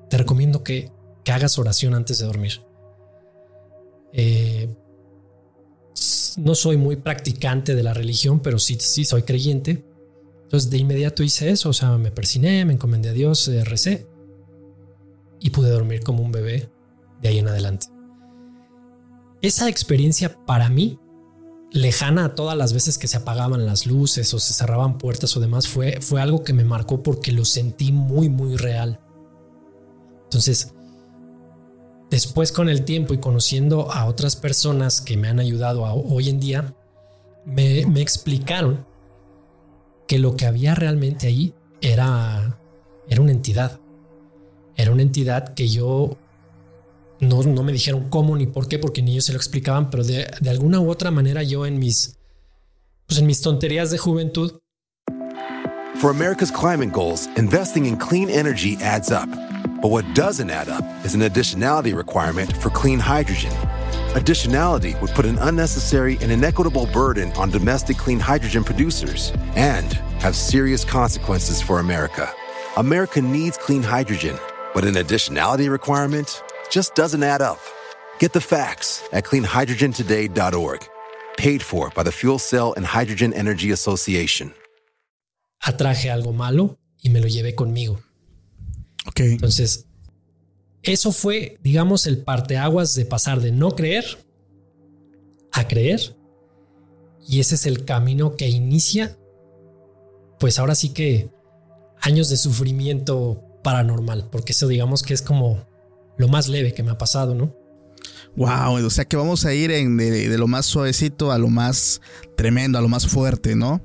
te 0.09 0.17
recomiendo 0.17 0.63
que, 0.63 0.91
hagas 1.29 1.59
oración 1.59 1.93
antes 1.93 2.19
de 2.19 2.25
dormir. 2.25 2.61
Eh, 4.13 4.73
no 6.37 6.55
soy 6.55 6.77
muy 6.77 6.95
practicante 6.95 7.75
de 7.75 7.83
la 7.83 7.93
religión, 7.93 8.39
pero 8.39 8.59
sí, 8.59 8.77
sí 8.79 9.03
soy 9.03 9.23
creyente. 9.23 9.83
Entonces 10.43 10.69
de 10.69 10.77
inmediato 10.77 11.23
hice 11.23 11.49
eso, 11.49 11.67
o 11.67 11.73
sea, 11.73 11.97
me 11.97 12.11
persiné, 12.11 12.63
me 12.63 12.71
encomendé 12.71 13.09
a 13.09 13.11
Dios, 13.11 13.45
eh, 13.49 13.65
recé 13.65 14.07
y 15.39 15.49
pude 15.51 15.69
dormir 15.69 16.01
como 16.01 16.23
un 16.23 16.31
bebé 16.31 16.71
de 17.21 17.29
ahí 17.29 17.39
en 17.39 17.47
adelante. 17.47 17.87
Esa 19.41 19.69
experiencia 19.69 20.37
para 20.45 20.69
mí, 20.69 20.99
lejana 21.71 22.25
a 22.25 22.35
todas 22.35 22.57
las 22.57 22.73
veces 22.73 22.97
que 22.97 23.07
se 23.07 23.17
apagaban 23.17 23.65
las 23.65 23.85
luces 23.85 24.33
o 24.33 24.39
se 24.39 24.53
cerraban 24.53 24.97
puertas 24.97 25.35
o 25.37 25.39
demás, 25.39 25.67
fue, 25.67 25.99
fue 26.01 26.21
algo 26.21 26.43
que 26.43 26.53
me 26.53 26.63
marcó 26.63 27.03
porque 27.03 27.31
lo 27.31 27.45
sentí 27.45 27.91
muy, 27.91 28.29
muy 28.29 28.55
real. 28.57 28.99
Entonces, 30.23 30.73
después 32.09 32.51
con 32.51 32.69
el 32.69 32.83
tiempo 32.83 33.13
y 33.13 33.19
conociendo 33.19 33.91
a 33.91 34.05
otras 34.05 34.35
personas 34.35 35.01
que 35.01 35.17
me 35.17 35.27
han 35.27 35.39
ayudado 35.39 35.83
hoy 35.83 36.29
en 36.29 36.39
día, 36.39 36.75
me, 37.45 37.79
explicaron 38.01 38.85
que 40.07 40.19
lo 40.19 40.35
que 40.35 40.45
había 40.45 40.75
realmente 40.75 41.27
ahí 41.27 41.53
era, 41.81 42.59
era 43.07 43.21
una 43.21 43.31
entidad. 43.31 43.79
Era 44.77 44.91
una 44.91 45.01
entidad 45.01 45.53
que 45.53 45.67
yo 45.67 46.17
no, 47.19 47.43
no, 47.43 47.63
me 47.63 47.71
dijeron 47.71 48.09
cómo 48.09 48.37
ni 48.37 48.45
por 48.45 48.67
qué, 48.67 48.77
porque 48.79 49.01
ni 49.01 49.11
ellos 49.13 49.25
se 49.25 49.33
lo 49.33 49.37
explicaban, 49.37 49.89
pero 49.89 50.03
de, 50.03 50.31
de, 50.39 50.49
alguna 50.49 50.79
u 50.79 50.89
otra 50.89 51.09
manera 51.09 51.41
yo 51.43 51.65
en 51.65 51.79
mis, 51.79 52.15
pues 53.07 53.19
en 53.19 53.25
mis 53.25 53.41
tonterías 53.41 53.89
de 53.89 53.97
juventud. 53.97 54.53
For 55.99 56.11
America's 56.11 56.51
climate 56.51 56.91
goals, 56.91 57.27
investing 57.37 57.87
in 57.87 57.97
clean 57.97 58.29
energy 58.29 58.77
adds 58.81 59.11
up. 59.11 59.27
But 59.81 59.89
what 59.89 60.05
doesn't 60.13 60.49
add 60.49 60.69
up 60.69 60.83
is 61.03 61.15
an 61.15 61.21
additionality 61.21 61.95
requirement 61.95 62.55
for 62.57 62.69
clean 62.69 62.99
hydrogen. 62.99 63.51
Additionality 64.13 64.99
would 65.01 65.11
put 65.11 65.25
an 65.25 65.37
unnecessary 65.39 66.17
and 66.21 66.31
inequitable 66.31 66.87
burden 66.87 67.31
on 67.33 67.51
domestic 67.51 67.97
clean 67.97 68.19
hydrogen 68.19 68.63
producers 68.63 69.31
and 69.55 69.93
have 70.19 70.35
serious 70.35 70.83
consequences 70.83 71.61
for 71.61 71.79
America. 71.79 72.31
America 72.77 73.21
needs 73.21 73.57
clean 73.57 73.83
hydrogen, 73.83 74.37
but 74.77 74.85
an 74.85 74.93
additionality 74.93 75.71
requirement 75.71 76.43
just 76.69 76.93
doesn't 76.93 77.23
add 77.23 77.41
up. 77.41 77.57
Get 78.19 78.31
the 78.33 78.39
facts 78.39 79.01
at 79.11 79.23
cleanhydrogentoday.org. 79.23 80.87
Paid 81.35 81.63
for 81.63 81.89
by 81.95 82.03
the 82.03 82.11
Fuel 82.11 82.37
Cell 82.37 82.75
and 82.77 82.85
Hydrogen 82.85 83.33
Energy 83.33 83.71
Association. 83.71 84.53
Atraje 85.63 86.11
algo 86.11 86.31
malo 86.31 86.77
y 87.01 87.09
me 87.09 87.19
lo 87.19 87.27
llevé 87.27 87.55
conmigo. 87.55 87.99
Entonces, 89.15 89.87
eso 90.83 91.11
fue, 91.11 91.57
digamos, 91.63 92.05
el 92.05 92.23
parteaguas 92.23 92.93
de 92.93 93.05
pasar 93.05 93.41
de 93.41 93.51
no 93.51 93.71
creer 93.71 94.05
a 95.53 95.67
creer. 95.67 96.15
Y 97.27 97.39
ese 97.39 97.55
es 97.55 97.65
el 97.65 97.83
camino 97.83 98.35
que 98.35 98.47
inicia, 98.47 99.17
pues 100.39 100.59
ahora 100.59 100.75
sí 100.75 100.89
que 100.89 101.31
años 101.99 102.29
de 102.29 102.37
sufrimiento 102.37 103.46
paranormal, 103.67 104.29
porque 104.31 104.53
eso 104.53 104.65
digamos 104.69 105.03
que 105.03 105.13
es 105.13 105.21
como 105.21 105.67
lo 106.15 106.29
más 106.29 106.47
leve 106.47 106.73
que 106.73 106.83
me 106.83 106.91
ha 106.91 106.97
pasado, 106.97 107.35
¿no? 107.35 107.53
Wow, 108.37 108.75
o 108.75 108.89
sea 108.89 109.03
que 109.03 109.17
vamos 109.17 109.43
a 109.43 109.53
ir 109.53 109.71
de, 109.71 110.37
lo 110.37 110.47
más 110.47 110.65
suavecito 110.65 111.33
a 111.33 111.37
lo 111.37 111.49
más 111.49 111.99
tremendo, 112.37 112.79
a 112.79 112.81
lo 112.81 112.87
más 112.87 113.07
fuerte, 113.07 113.57
¿no? 113.57 113.81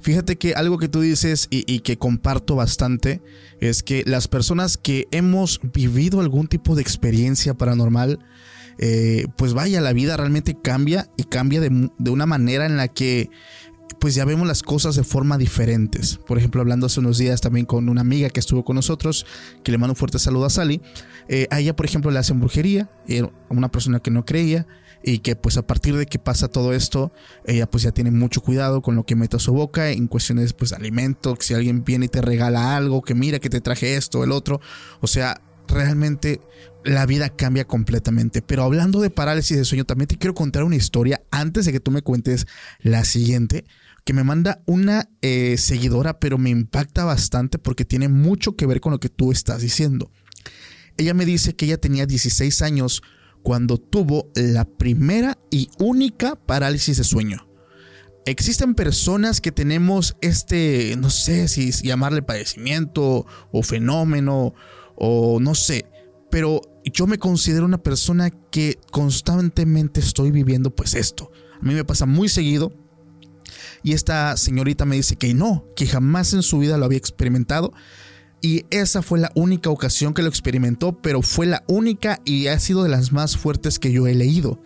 Fíjate 0.00 0.36
que 0.36 0.54
algo 0.54 0.78
que 0.78 0.88
tú 0.88 1.02
dices 1.02 1.48
y, 1.50 1.80
que 1.80 1.98
comparto 1.98 2.56
bastante 2.56 3.20
es 3.60 3.82
que 3.82 4.04
las 4.06 4.26
personas 4.26 4.78
que 4.78 5.06
hemos 5.10 5.60
vivido 5.62 6.20
algún 6.20 6.48
tipo 6.48 6.74
de 6.74 6.80
experiencia 6.80 7.52
paranormal, 7.52 8.18
eh, 8.78 9.26
pues 9.36 9.52
vaya, 9.52 9.82
la 9.82 9.92
vida 9.92 10.16
realmente 10.16 10.56
cambia 10.62 11.10
y 11.18 11.24
cambia 11.24 11.60
de, 11.60 11.90
de 11.98 12.10
una 12.10 12.24
manera 12.24 12.64
en 12.64 12.78
la 12.78 12.88
que 12.88 13.28
pues 14.06 14.14
ya 14.14 14.24
vemos 14.24 14.46
las 14.46 14.62
cosas 14.62 14.94
de 14.94 15.02
forma 15.02 15.36
diferentes. 15.36 16.20
Por 16.28 16.38
ejemplo, 16.38 16.60
hablando 16.60 16.86
hace 16.86 17.00
unos 17.00 17.18
días 17.18 17.40
también 17.40 17.66
con 17.66 17.88
una 17.88 18.02
amiga 18.02 18.30
que 18.30 18.38
estuvo 18.38 18.64
con 18.64 18.76
nosotros, 18.76 19.26
que 19.64 19.72
le 19.72 19.78
mando 19.78 19.94
un 19.94 19.96
fuerte 19.96 20.20
saludo 20.20 20.44
a 20.44 20.50
Sally. 20.50 20.80
Eh, 21.26 21.48
a 21.50 21.58
ella, 21.58 21.74
por 21.74 21.86
ejemplo, 21.86 22.12
le 22.12 22.20
hacen 22.20 22.38
brujería, 22.38 22.88
era 23.08 23.32
una 23.48 23.68
persona 23.68 23.98
que 23.98 24.12
no 24.12 24.24
creía 24.24 24.68
y 25.02 25.18
que 25.18 25.34
pues 25.34 25.56
a 25.56 25.66
partir 25.66 25.96
de 25.96 26.06
que 26.06 26.20
pasa 26.20 26.46
todo 26.46 26.72
esto, 26.72 27.10
ella 27.46 27.68
pues 27.68 27.82
ya 27.82 27.90
tiene 27.90 28.12
mucho 28.12 28.42
cuidado 28.42 28.80
con 28.80 28.94
lo 28.94 29.04
que 29.04 29.16
mete 29.16 29.38
a 29.38 29.40
su 29.40 29.52
boca 29.52 29.90
en 29.90 30.06
cuestiones 30.06 30.52
pues 30.52 30.70
de 30.70 30.76
alimento, 30.76 31.34
que 31.34 31.44
si 31.44 31.54
alguien 31.54 31.82
viene 31.82 32.04
y 32.04 32.08
te 32.08 32.22
regala 32.22 32.76
algo, 32.76 33.02
que 33.02 33.16
mira 33.16 33.40
que 33.40 33.50
te 33.50 33.60
traje 33.60 33.96
esto, 33.96 34.22
el 34.22 34.30
otro, 34.30 34.60
o 35.00 35.08
sea, 35.08 35.40
realmente 35.66 36.40
la 36.84 37.06
vida 37.06 37.28
cambia 37.28 37.66
completamente. 37.66 38.40
Pero 38.40 38.62
hablando 38.62 39.00
de 39.00 39.10
parálisis 39.10 39.56
de 39.56 39.64
sueño, 39.64 39.84
también 39.84 40.06
te 40.06 40.16
quiero 40.16 40.34
contar 40.34 40.62
una 40.62 40.76
historia 40.76 41.22
antes 41.32 41.64
de 41.64 41.72
que 41.72 41.80
tú 41.80 41.90
me 41.90 42.02
cuentes 42.02 42.46
la 42.78 43.04
siguiente 43.04 43.64
que 44.06 44.12
me 44.12 44.22
manda 44.22 44.62
una 44.66 45.10
eh, 45.20 45.56
seguidora, 45.58 46.20
pero 46.20 46.38
me 46.38 46.48
impacta 46.48 47.04
bastante 47.04 47.58
porque 47.58 47.84
tiene 47.84 48.08
mucho 48.08 48.54
que 48.54 48.64
ver 48.64 48.80
con 48.80 48.92
lo 48.92 49.00
que 49.00 49.08
tú 49.08 49.32
estás 49.32 49.62
diciendo. 49.62 50.12
Ella 50.96 51.12
me 51.12 51.26
dice 51.26 51.56
que 51.56 51.66
ella 51.66 51.78
tenía 51.78 52.06
16 52.06 52.62
años 52.62 53.02
cuando 53.42 53.78
tuvo 53.78 54.30
la 54.36 54.64
primera 54.64 55.38
y 55.50 55.70
única 55.80 56.36
parálisis 56.36 56.98
de 56.98 57.02
sueño. 57.02 57.48
Existen 58.26 58.76
personas 58.76 59.40
que 59.40 59.50
tenemos 59.50 60.16
este, 60.20 60.94
no 60.96 61.10
sé 61.10 61.48
si 61.48 61.72
llamarle 61.72 62.22
padecimiento 62.22 63.26
o 63.50 63.62
fenómeno 63.64 64.54
o 64.94 65.40
no 65.40 65.56
sé, 65.56 65.84
pero 66.30 66.60
yo 66.84 67.08
me 67.08 67.18
considero 67.18 67.66
una 67.66 67.82
persona 67.82 68.30
que 68.30 68.78
constantemente 68.92 69.98
estoy 69.98 70.30
viviendo 70.30 70.70
pues 70.72 70.94
esto. 70.94 71.32
A 71.60 71.64
mí 71.64 71.74
me 71.74 71.84
pasa 71.84 72.06
muy 72.06 72.28
seguido 72.28 72.85
y 73.82 73.92
esta 73.92 74.36
señorita 74.36 74.84
me 74.84 74.96
dice 74.96 75.16
que 75.16 75.34
no, 75.34 75.64
que 75.76 75.86
jamás 75.86 76.32
en 76.32 76.42
su 76.42 76.58
vida 76.58 76.76
lo 76.78 76.84
había 76.84 76.98
experimentado. 76.98 77.72
Y 78.42 78.64
esa 78.70 79.02
fue 79.02 79.18
la 79.18 79.32
única 79.34 79.70
ocasión 79.70 80.14
que 80.14 80.22
lo 80.22 80.28
experimentó, 80.28 81.00
pero 81.00 81.22
fue 81.22 81.46
la 81.46 81.64
única 81.66 82.20
y 82.24 82.48
ha 82.48 82.58
sido 82.58 82.82
de 82.82 82.90
las 82.90 83.10
más 83.10 83.36
fuertes 83.36 83.78
que 83.78 83.90
yo 83.92 84.06
he 84.06 84.14
leído. 84.14 84.60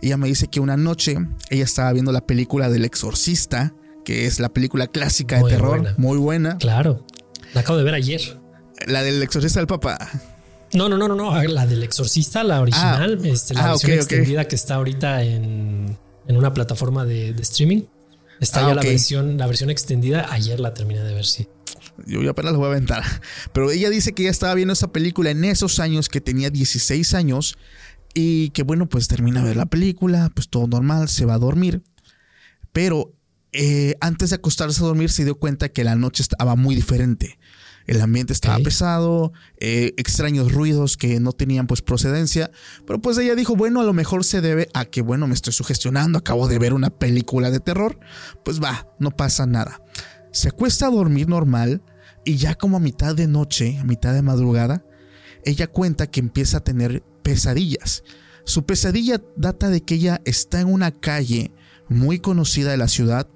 Ella 0.00 0.16
me 0.16 0.28
dice 0.28 0.46
que 0.48 0.60
una 0.60 0.76
noche 0.76 1.16
ella 1.50 1.64
estaba 1.64 1.92
viendo 1.92 2.12
la 2.12 2.26
película 2.26 2.70
del 2.70 2.84
exorcista, 2.84 3.74
que 4.04 4.26
es 4.26 4.38
la 4.38 4.48
película 4.50 4.86
clásica 4.86 5.42
de 5.42 5.50
terror, 5.50 5.80
buena. 5.80 5.94
muy 5.98 6.16
buena. 6.16 6.56
Claro. 6.58 7.04
La 7.54 7.62
acabo 7.62 7.78
de 7.78 7.84
ver 7.84 7.94
ayer. 7.94 8.40
La 8.86 9.02
del 9.02 9.22
exorcista 9.22 9.58
del 9.58 9.66
papá. 9.66 9.98
No, 10.74 10.88
no, 10.88 10.96
no, 10.96 11.08
no, 11.08 11.14
no. 11.14 11.42
La 11.44 11.66
del 11.66 11.82
Exorcista, 11.82 12.44
la 12.44 12.60
original, 12.60 13.18
este, 13.24 13.54
la 13.54 13.64
ah, 13.64 13.68
versión 13.70 13.92
extendida 13.92 14.44
que 14.46 14.54
está 14.54 14.74
ahorita 14.74 15.22
en, 15.22 15.96
en 16.26 16.36
una 16.36 16.52
plataforma 16.52 17.04
de, 17.04 17.32
de 17.32 17.42
streaming. 17.42 17.82
Está 18.40 18.60
Ah, 18.60 18.68
ya 18.68 18.74
la 18.74 18.82
versión, 18.82 19.36
la 19.36 19.46
versión 19.46 19.70
extendida. 19.70 20.26
Ayer 20.30 20.60
la 20.60 20.74
terminé 20.74 21.02
de 21.02 21.14
ver, 21.14 21.24
sí. 21.24 21.48
Yo 22.06 22.28
apenas 22.30 22.52
la 22.52 22.58
voy 22.58 22.66
a 22.66 22.70
aventar. 22.70 23.02
Pero 23.52 23.70
ella 23.70 23.90
dice 23.90 24.12
que 24.12 24.24
ya 24.24 24.30
estaba 24.30 24.54
viendo 24.54 24.72
esa 24.72 24.92
película 24.92 25.30
en 25.30 25.44
esos 25.44 25.80
años, 25.80 26.08
que 26.08 26.20
tenía 26.20 26.50
16 26.50 27.14
años. 27.14 27.58
Y 28.14 28.50
que 28.50 28.62
bueno, 28.62 28.88
pues 28.88 29.08
termina 29.08 29.40
de 29.40 29.48
ver 29.48 29.56
la 29.56 29.66
película, 29.66 30.30
pues 30.34 30.48
todo 30.48 30.66
normal, 30.66 31.08
se 31.08 31.24
va 31.24 31.34
a 31.34 31.38
dormir. 31.38 31.82
Pero 32.72 33.12
eh, 33.52 33.94
antes 34.00 34.30
de 34.30 34.36
acostarse 34.36 34.82
a 34.82 34.86
dormir 34.86 35.10
se 35.10 35.24
dio 35.24 35.38
cuenta 35.38 35.68
que 35.68 35.84
la 35.84 35.94
noche 35.94 36.22
estaba 36.22 36.56
muy 36.56 36.74
diferente. 36.74 37.38
El 37.88 38.02
ambiente 38.02 38.34
estaba 38.34 38.58
pesado, 38.58 39.32
eh, 39.58 39.94
extraños 39.96 40.52
ruidos 40.52 40.98
que 40.98 41.20
no 41.20 41.32
tenían 41.32 41.66
pues 41.66 41.80
procedencia. 41.80 42.50
Pero 42.86 43.00
pues 43.00 43.16
ella 43.16 43.34
dijo, 43.34 43.56
bueno, 43.56 43.80
a 43.80 43.84
lo 43.84 43.94
mejor 43.94 44.24
se 44.24 44.42
debe 44.42 44.68
a 44.74 44.84
que, 44.84 45.00
bueno, 45.00 45.26
me 45.26 45.32
estoy 45.32 45.54
sugestionando, 45.54 46.18
acabo 46.18 46.48
de 46.48 46.58
ver 46.58 46.74
una 46.74 46.90
película 46.90 47.50
de 47.50 47.60
terror. 47.60 47.98
Pues 48.44 48.62
va, 48.62 48.86
no 48.98 49.10
pasa 49.10 49.46
nada. 49.46 49.82
Se 50.32 50.48
acuesta 50.48 50.86
a 50.86 50.90
dormir 50.90 51.28
normal 51.28 51.82
y 52.26 52.36
ya 52.36 52.56
como 52.56 52.76
a 52.76 52.80
mitad 52.80 53.16
de 53.16 53.26
noche, 53.26 53.78
a 53.78 53.84
mitad 53.84 54.12
de 54.12 54.20
madrugada, 54.20 54.84
ella 55.44 55.66
cuenta 55.66 56.08
que 56.08 56.20
empieza 56.20 56.58
a 56.58 56.64
tener 56.64 57.02
pesadillas. 57.22 58.04
Su 58.44 58.66
pesadilla 58.66 59.22
data 59.34 59.70
de 59.70 59.80
que 59.80 59.94
ella 59.94 60.20
está 60.26 60.60
en 60.60 60.70
una 60.70 60.90
calle 60.90 61.52
muy 61.88 62.18
conocida 62.18 62.70
de 62.70 62.76
la 62.76 62.88
ciudad, 62.88 63.28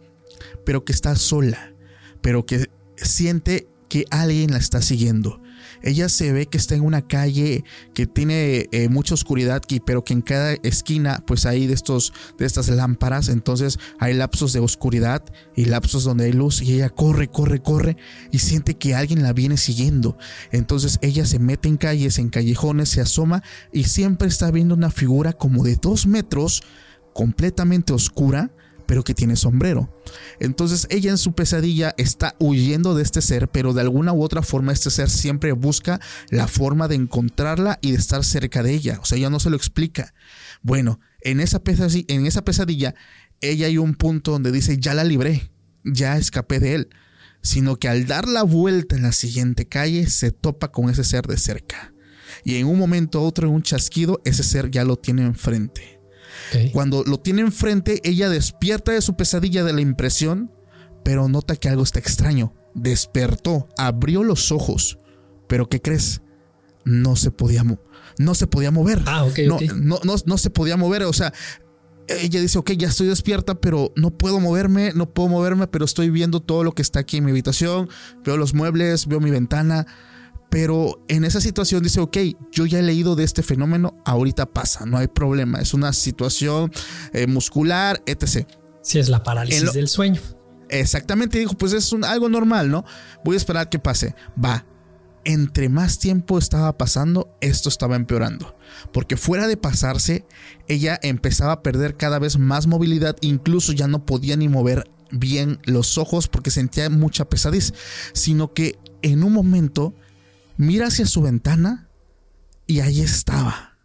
pero 0.67 0.85
que 0.85 0.93
está 0.93 1.17
sola, 1.17 1.73
pero 2.21 2.45
que 2.45 2.69
siente 2.97 3.72
que 3.93 4.07
alguien 4.11 4.53
la 4.53 4.57
está 4.57 4.81
siguiendo. 4.81 5.39
Ella 5.83 6.09
se 6.09 6.33
ve 6.33 6.47
que 6.47 6.57
está 6.57 6.75
en 6.75 6.81
una 6.81 7.03
calle 7.03 7.63
que 7.93 8.07
tiene 8.07 8.71
eh, 8.73 8.89
mucha 8.89 9.13
oscuridad, 9.13 9.61
pero 9.85 10.03
que 10.03 10.15
en 10.15 10.23
cada 10.23 10.55
esquina 10.63 11.23
pues 11.27 11.45
hay 11.45 11.67
de, 11.67 11.75
estos, 11.75 12.15
de 12.39 12.47
estas 12.47 12.71
lámparas, 12.71 13.29
entonces 13.29 13.79
hay 13.99 14.15
lapsos 14.15 14.55
de 14.55 14.61
oscuridad 14.61 15.23
y 15.55 15.67
lapsos 15.67 16.05
donde 16.05 16.25
hay 16.25 16.33
luz 16.33 16.63
y 16.63 16.73
ella 16.73 16.89
corre, 16.89 17.29
corre, 17.29 17.61
corre 17.61 17.99
y 18.31 18.39
siente 18.39 18.79
que 18.79 18.95
alguien 18.95 19.23
la 19.23 19.35
viene 19.35 19.59
siguiendo. 19.59 20.17
Entonces 20.53 20.99
ella 21.03 21.27
se 21.27 21.39
mete 21.39 21.69
en 21.69 21.77
calles, 21.77 22.19
en 22.19 22.31
callejones, 22.31 22.89
se 22.89 23.03
asoma 23.03 23.43
y 23.75 23.85
siempre 23.85 24.27
está 24.27 24.51
viendo 24.51 24.75
una 24.75 24.91
figura 24.91 25.35
como 25.35 25.65
de 25.65 25.77
dos 25.77 26.07
metros, 26.07 26.63
completamente 27.13 27.93
oscura, 27.93 28.53
pero 28.87 29.05
que 29.05 29.15
tiene 29.15 29.37
sombrero. 29.37 29.93
Entonces 30.41 30.87
ella 30.91 31.11
en 31.11 31.19
su 31.19 31.35
pesadilla 31.35 31.95
está 31.97 32.35
huyendo 32.39 32.95
de 32.95 33.03
este 33.03 33.23
ser, 33.23 33.49
pero 33.49 33.73
de 33.73 33.81
alguna 33.81 34.13
u 34.13 34.23
otra 34.23 34.43
forma 34.43 34.73
este 34.73 34.91
ser 34.91 35.11
siempre 35.11 35.53
busca 35.53 36.01
la 36.31 36.49
forma 36.49 36.89
de 36.89 36.97
encontrarla 36.97 37.79
y 37.83 37.93
de 37.93 37.99
estar 37.99 38.25
cerca 38.25 38.63
de 38.63 38.73
ella. 38.73 38.99
O 39.01 39.05
sea, 39.05 39.19
ella 39.19 39.31
no 39.31 39.41
se 39.41 39.51
lo 39.51 39.57
explica. 39.57 40.15
Bueno, 40.63 41.01
en 41.21 41.41
esa 41.41 41.61
pesadilla, 41.61 42.95
ella 43.41 43.67
hay 43.67 43.79
un 43.79 43.95
punto 43.95 44.33
donde 44.33 44.53
dice, 44.53 44.79
ya 44.79 44.95
la 44.95 45.05
libré, 45.05 45.51
ya 45.85 46.17
escapé 46.17 46.61
de 46.61 46.75
él. 46.75 46.89
Sino 47.43 47.77
que 47.77 47.89
al 47.89 48.07
dar 48.07 48.29
la 48.29 48.45
vuelta 48.45 48.95
en 48.95 49.03
la 49.03 49.13
siguiente 49.13 49.67
calle 49.67 50.09
se 50.09 50.31
topa 50.31 50.71
con 50.71 50.89
ese 50.91 51.03
ser 51.03 51.27
de 51.27 51.37
cerca. 51.37 51.93
Y 52.45 52.57
en 52.57 52.67
un 52.67 52.79
momento 52.79 53.21
u 53.21 53.25
otro, 53.25 53.49
en 53.49 53.55
un 53.55 53.63
chasquido, 53.63 54.21
ese 54.25 54.43
ser 54.43 54.71
ya 54.71 54.85
lo 54.85 54.97
tiene 54.97 55.25
enfrente. 55.25 56.02
Cuando 56.73 57.03
lo 57.05 57.19
tiene 57.21 57.43
enfrente, 57.43 58.01
ella 58.05 58.29
despierta 58.29 58.93
de 58.93 59.01
su 59.01 59.15
pesadilla 59.17 59.65
de 59.65 59.73
la 59.73 59.81
impresión, 59.81 60.51
pero 61.05 61.29
nota 61.29 61.57
que 61.57 61.69
algo 61.69 61.83
está 61.83 61.99
extraño. 61.99 62.55
Despertó, 62.75 63.69
abrió 63.77 64.23
los 64.25 64.53
ojos, 64.53 64.99
pero 65.49 65.69
¿qué 65.69 65.81
crees? 65.81 66.23
No 66.85 67.17
se 67.17 67.31
podía, 67.31 67.65
mo- 67.65 67.81
no 68.19 68.35
se 68.35 68.47
podía 68.47 68.71
mover. 68.71 69.03
Ah, 69.07 69.25
ok, 69.25 69.39
no, 69.47 69.59
no, 69.77 70.01
no, 70.05 70.15
no 70.25 70.39
se 70.39 70.51
podía 70.51 70.77
mover. 70.77 71.03
O 71.05 71.13
sea, 71.13 71.33
ella 72.09 72.41
dice, 72.41 72.59
ok, 72.59 72.73
ya 72.73 72.89
estoy 72.89 73.07
despierta, 73.07 73.55
pero 73.61 73.93
no 73.97 74.11
puedo 74.11 74.41
moverme, 74.41 74.93
no 74.95 75.09
puedo 75.11 75.29
moverme, 75.29 75.67
pero 75.69 75.85
estoy 75.85 76.11
viendo 76.11 76.41
todo 76.41 76.65
lo 76.65 76.73
que 76.73 76.83
está 76.83 77.01
aquí 77.01 77.19
en 77.19 77.25
mi 77.25 77.31
habitación, 77.31 77.89
veo 78.25 78.37
los 78.37 78.55
muebles, 78.55 79.07
veo 79.07 79.21
mi 79.21 79.31
ventana. 79.31 79.87
Pero 80.53 81.03
en 81.09 81.25
esa 81.25 81.41
situación 81.41 81.83
dice, 81.83 81.99
ok, 82.01 82.15
yo 82.51 82.67
ya 82.67 82.79
he 82.79 82.83
leído 82.83 83.17
de 83.17 83.25
este 83.25 83.43
fenómeno, 83.43 83.97
ahorita 84.05 84.45
pasa, 84.45 84.85
no 84.85 84.99
hay 84.99 85.07
problema, 85.09 85.61
es 85.61 85.73
una 85.73 85.95
situación 85.95 86.71
eh, 87.15 87.27
muscular, 87.27 88.03
etc. 88.05 88.47
Sí, 88.83 88.99
es 88.99 89.09
la 89.09 89.23
parálisis 89.23 89.63
lo- 89.63 89.73
del 89.73 89.89
sueño. 89.89 90.21
Exactamente, 90.69 91.39
dijo, 91.39 91.55
pues 91.55 91.73
es 91.73 91.91
un- 91.95 92.05
algo 92.05 92.29
normal, 92.29 92.71
¿no? 92.71 92.85
Voy 93.25 93.33
a 93.35 93.39
esperar 93.39 93.71
que 93.71 93.79
pase. 93.79 94.15
Va. 94.43 94.67
Entre 95.25 95.71
más 95.71 95.99
tiempo 95.99 96.37
estaba 96.37 96.77
pasando, 96.77 97.35
esto 97.41 97.71
estaba 97.71 97.97
empeorando. 97.97 98.55
Porque 98.93 99.17
fuera 99.17 99.47
de 99.47 99.57
pasarse, 99.57 100.27
ella 100.69 100.99
empezaba 101.03 101.53
a 101.53 101.63
perder 101.63 101.97
cada 101.97 102.19
vez 102.19 102.39
más 102.39 102.67
movilidad, 102.67 103.17
incluso 103.23 103.73
ya 103.73 103.87
no 103.89 104.05
podía 104.05 104.37
ni 104.37 104.49
mover 104.51 104.91
bien 105.13 105.61
los 105.65 105.97
ojos 105.97 106.29
porque 106.29 106.51
sentía 106.51 106.91
mucha 106.91 107.25
pesadez, 107.27 107.73
sino 108.13 108.53
que 108.53 108.79
en 109.01 109.23
un 109.25 109.33
momento 109.33 109.95
mira 110.57 110.89
hacia 110.89 111.07
su 111.07 111.23
ventana 111.23 111.89
y 112.67 112.81
ahí 112.81 113.01
estaba, 113.01 113.79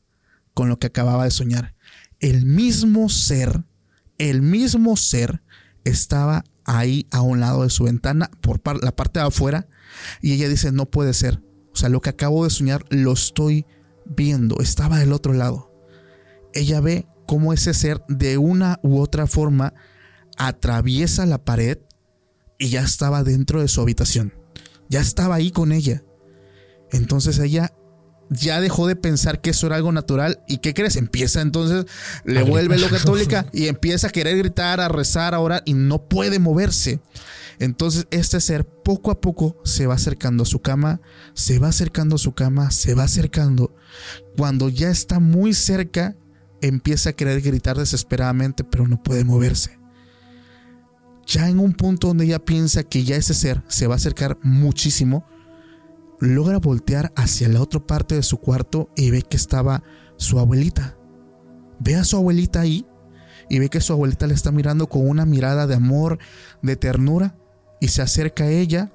con 0.54 0.70
lo 0.70 0.80
que 0.80 0.88
acababa 0.88 1.26
de 1.26 1.32
soñar. 1.32 1.76
El 2.20 2.46
mismo 2.46 3.10
ser, 3.10 3.64
el 4.18 4.42
mismo 4.42 4.98
ser 4.98 5.42
estaba 5.84 6.44
ahí 6.66 7.08
a 7.12 7.22
un 7.22 7.40
lado 7.40 7.64
de 7.64 7.70
su 7.70 7.86
ventana, 7.86 8.30
por 8.42 8.62
la 8.84 8.96
parte 8.96 9.20
de 9.20 9.26
afuera, 9.26 9.68
y 10.22 10.34
ella 10.34 10.50
dice, 10.50 10.72
no 10.72 10.86
puede 10.86 11.14
ser. 11.14 11.42
O 11.74 11.76
sea, 11.76 11.90
lo 11.90 12.02
que 12.02 12.10
acabo 12.10 12.44
de 12.44 12.50
soñar 12.50 12.86
lo 12.90 13.14
estoy 13.14 13.66
viendo, 14.06 14.60
estaba 14.60 15.00
del 15.00 15.14
otro 15.14 15.34
lado. 15.34 15.72
Ella 16.54 16.82
ve 16.82 17.08
cómo 17.26 17.54
ese 17.54 17.74
ser 17.74 18.04
de 18.08 18.38
una 18.38 18.80
u 18.84 19.00
otra 19.00 19.28
forma 19.28 19.74
atraviesa 20.38 21.26
la 21.26 21.44
pared 21.44 21.80
y 22.58 22.70
ya 22.70 22.82
estaba 22.82 23.24
dentro 23.24 23.62
de 23.62 23.68
su 23.68 23.82
habitación. 23.82 24.34
Ya 24.90 25.02
estaba 25.02 25.36
ahí 25.36 25.52
con 25.52 25.72
ella. 25.72 26.04
Entonces 26.91 27.39
ella 27.39 27.73
ya 28.30 28.60
dejó 28.60 28.88
de 28.88 28.95
pensar 28.95 29.41
que 29.41 29.52
eso 29.52 29.67
era 29.67 29.78
algo 29.78 29.91
natural 29.91 30.43
y 30.47 30.58
¿qué 30.58 30.73
crees? 30.73 30.95
Empieza 30.95 31.41
entonces, 31.41 31.86
le 32.26 32.43
vuelve 32.43 32.78
lo 32.78 32.89
católica 32.89 33.45
y 33.54 33.67
empieza 33.67 34.08
a 34.08 34.10
querer 34.10 34.38
gritar, 34.38 34.80
a 34.82 34.89
rezar, 34.89 35.34
a 35.34 35.39
orar 35.39 35.63
y 35.65 35.73
no 35.73 36.08
puede 36.08 36.39
moverse. 36.39 37.00
Entonces 37.60 38.08
este 38.12 38.39
ser 38.39 38.65
poco 38.65 39.12
a 39.12 39.19
poco 39.19 39.58
se 39.63 39.88
va 39.88 39.95
acercando 39.95 40.43
a 40.43 40.45
su 40.45 40.62
cama, 40.62 41.02
se 41.34 41.60
va 41.60 41.69
acercando 41.69 42.15
a 42.15 42.19
su 42.19 42.34
cama, 42.34 42.71
se 42.71 42.93
va 42.93 43.04
acercando. 43.04 43.76
Cuando 44.36 44.69
ya 44.69 44.89
está 44.89 45.19
muy 45.19 45.54
cerca, 45.54 46.15
empieza 46.62 47.12
a 47.12 47.13
querer 47.13 47.41
gritar 47.41 47.78
desesperadamente, 47.78 48.63
pero 48.63 48.88
no 48.88 49.02
puede 49.02 49.23
moverse. 49.23 49.80
Ya 51.26 51.50
en 51.50 51.60
un 51.60 51.73
punto 51.73 52.08
donde 52.08 52.26
ella 52.26 52.39
piensa 52.39 52.84
que 52.84 53.04
ya 53.04 53.15
ese 53.15 53.34
ser 53.34 53.63
se 53.67 53.88
va 53.88 53.95
a 53.95 53.97
acercar 53.97 54.38
muchísimo, 54.43 55.26
logra 56.20 56.60
voltear 56.60 57.12
hacia 57.16 57.48
la 57.50 57.62
otra 57.62 57.80
parte 57.80 58.16
de 58.16 58.24
su 58.24 58.38
cuarto 58.40 58.90
y 58.96 59.12
ve 59.12 59.22
que 59.22 59.38
estaba 59.38 59.84
su 60.16 60.40
abuelita. 60.40 60.98
Ve 61.80 61.96
a 61.96 62.04
su 62.04 62.18
abuelita 62.18 62.62
ahí 62.62 62.86
y 63.50 63.60
ve 63.60 63.70
que 63.70 63.82
su 63.82 63.94
abuelita 63.94 64.28
le 64.28 64.34
está 64.34 64.52
mirando 64.52 64.88
con 64.88 65.08
una 65.08 65.26
mirada 65.26 65.68
de 65.68 65.76
amor, 65.76 66.20
de 66.62 66.76
ternura 66.76 67.38
y 67.80 67.90
se 67.90 68.02
acerca 68.02 68.46
a 68.46 68.50
ella. 68.50 68.92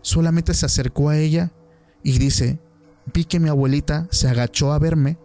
Solamente 0.00 0.54
se 0.54 0.66
acercó 0.66 1.10
a 1.10 1.18
ella 1.18 1.52
y 2.02 2.18
dice, 2.18 2.58
vi 3.12 3.24
que 3.24 3.40
mi 3.40 3.48
abuelita 3.48 4.08
se 4.10 4.28
agachó 4.28 4.72
a 4.72 4.78
verme, 4.78 5.18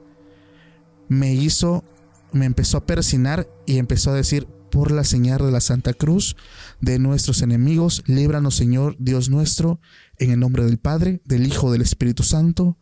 me 1.07 1.33
hizo, 1.33 1.83
me 2.31 2.45
empezó 2.45 2.77
a 2.77 2.85
persinar 2.85 3.47
y 3.65 3.77
empezó 3.77 4.11
a 4.11 4.15
decir, 4.15 4.47
por 4.71 4.91
la 4.91 5.03
señal 5.03 5.39
de 5.39 5.51
la 5.51 5.59
Santa 5.59 5.93
Cruz 5.93 6.35
de 6.79 6.97
nuestros 6.97 7.41
enemigos, 7.41 8.03
líbranos 8.07 8.55
Señor 8.55 8.95
Dios 8.97 9.29
nuestro, 9.29 9.79
en 10.21 10.29
el 10.29 10.39
nombre 10.39 10.63
del 10.63 10.77
Padre, 10.77 11.19
del 11.25 11.47
Hijo, 11.47 11.71
del 11.71 11.81
Espíritu 11.81 12.21
Santo. 12.21 12.77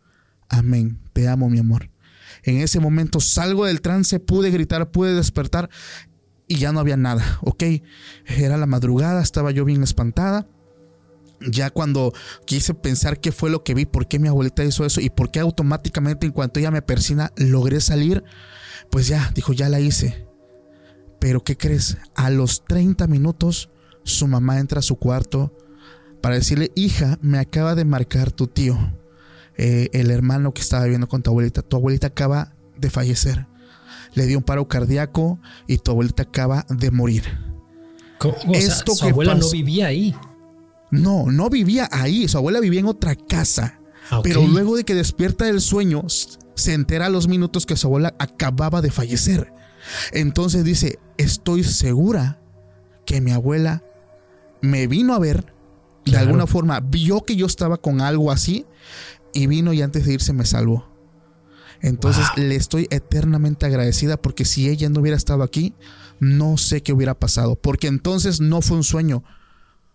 Amén. 0.50 1.00
Te 1.14 1.28
amo, 1.30 1.50
mi 1.50 1.58
amor. 1.58 1.90
En 2.44 2.58
ese 2.58 2.82
momento 2.82 3.22
salgo 3.22 3.66
del 3.66 3.82
trance, 3.82 4.20
pude 4.20 4.52
gritar, 4.52 4.92
pude 4.92 5.14
despertar 5.14 5.70
y 6.48 6.58
ya 6.58 6.74
no 6.74 6.82
había 6.82 6.98
nada, 6.98 7.40
¿ok? 7.42 7.64
Era 8.26 8.58
la 8.58 8.66
madrugada, 8.66 9.22
estaba 9.22 9.52
yo 9.52 9.64
bien 9.64 9.84
espantada. 9.84 10.48
Ya 11.50 11.70
cuando 11.70 12.12
quise 12.46 12.74
pensar 12.74 13.22
qué 13.22 13.32
fue 13.32 13.50
lo 13.50 13.64
que 13.64 13.74
vi, 13.74 13.86
por 13.86 14.10
qué 14.10 14.20
mi 14.20 14.28
abuelita 14.28 14.66
hizo 14.66 14.86
eso 14.86 15.00
y 15.00 15.10
por 15.10 15.32
qué 15.32 15.40
automáticamente 15.40 16.26
en 16.26 16.34
cuanto 16.34 16.60
ella 16.60 16.72
me 16.72 16.82
persina 16.82 17.32
logré 17.38 17.80
salir, 17.80 18.26
pues 18.92 19.08
ya, 19.08 19.32
dijo, 19.34 19.54
ya 19.54 19.70
la 19.70 19.80
hice. 19.80 20.28
Pero 21.22 21.42
¿qué 21.46 21.56
crees? 21.56 21.98
A 22.16 22.30
los 22.30 22.66
30 22.66 23.08
minutos 23.08 23.70
su 24.04 24.28
mamá 24.28 24.60
entra 24.60 24.80
a 24.80 24.84
su 24.84 24.98
cuarto 24.98 25.56
para 26.22 26.36
decirle, 26.36 26.72
hija, 26.76 27.18
me 27.22 27.40
acaba 27.40 27.76
de 27.76 27.86
marcar 27.86 28.32
tu 28.32 28.48
tío, 28.48 28.78
eh, 29.58 29.90
el 29.94 30.12
hermano 30.12 30.54
que 30.54 30.62
estaba 30.62 30.84
viviendo 30.84 31.08
con 31.08 31.22
tu 31.24 31.30
abuelita. 31.32 31.62
Tu 31.62 31.76
abuelita 31.76 32.08
acaba 32.08 32.54
de 32.78 32.90
fallecer. 32.90 33.48
Le 34.14 34.26
dio 34.26 34.38
un 34.38 34.44
paro 34.44 34.68
cardíaco 34.68 35.40
y 35.68 35.78
tu 35.78 35.92
abuelita 35.92 36.24
acaba 36.24 36.66
de 36.70 36.92
morir. 36.92 37.24
Co- 38.18 38.30
O 38.48 38.54
sea, 38.54 38.60
Esto 38.60 38.96
su 38.96 39.06
que 39.06 39.12
abuela 39.12 39.36
no 39.36 39.50
vivía 39.50 39.88
ahí. 39.88 40.16
No, 40.92 41.28
no 41.32 41.50
vivía 41.50 41.88
ahí. 41.92 42.28
Su 42.28 42.38
abuela 42.38 42.60
vivía 42.60 42.80
en 42.80 42.88
otra 42.88 43.16
casa. 43.16 43.80
Ah. 44.10 44.22
Pero 44.24 44.46
luego 44.48 44.76
de 44.76 44.84
que 44.84 44.96
despierta 44.96 45.46
del 45.46 45.62
sueño, 45.62 46.04
se 46.56 46.74
entera 46.74 47.06
a 47.06 47.10
los 47.10 47.28
minutos 47.28 47.66
que 47.66 47.78
su 47.78 47.88
abuela 47.88 48.16
acababa 48.18 48.82
de 48.82 48.92
fallecer. 48.92 49.54
Entonces 50.12 50.64
dice, 50.64 51.00
estoy 51.18 51.64
segura 51.64 52.42
que 53.06 53.22
mi 53.22 53.32
abuela 53.32 53.84
me 54.62 54.88
vino 54.88 55.14
a 55.14 55.20
ver, 55.20 55.54
de 56.10 56.18
Claro. 56.18 56.28
alguna 56.28 56.48
forma, 56.48 56.80
vio 56.80 57.22
que 57.26 57.36
yo 57.36 57.46
estaba 57.46 57.78
con 57.78 58.02
algo 58.02 58.32
así 58.32 58.66
y 59.34 59.48
vino 59.48 59.74
y 59.74 59.82
antes 59.82 60.06
de 60.06 60.14
irse 60.14 60.34
me 60.34 60.46
salvó. 60.46 60.88
Entonces 61.82 62.26
Wow. 62.36 62.46
le 62.46 62.56
estoy 62.56 62.88
eternamente 62.90 63.66
agradecida 63.66 64.18
porque 64.18 64.44
si 64.46 64.68
ella 64.70 64.90
no 64.90 65.00
hubiera 65.00 65.16
estado 65.18 65.44
aquí, 65.44 65.74
no 66.20 66.58
sé 66.58 66.82
qué 66.84 66.92
hubiera 66.92 67.14
pasado. 67.18 67.56
Porque 67.56 67.88
entonces 67.88 68.42
no 68.42 68.62
fue 68.62 68.78
un 68.78 68.84
sueño. 68.84 69.24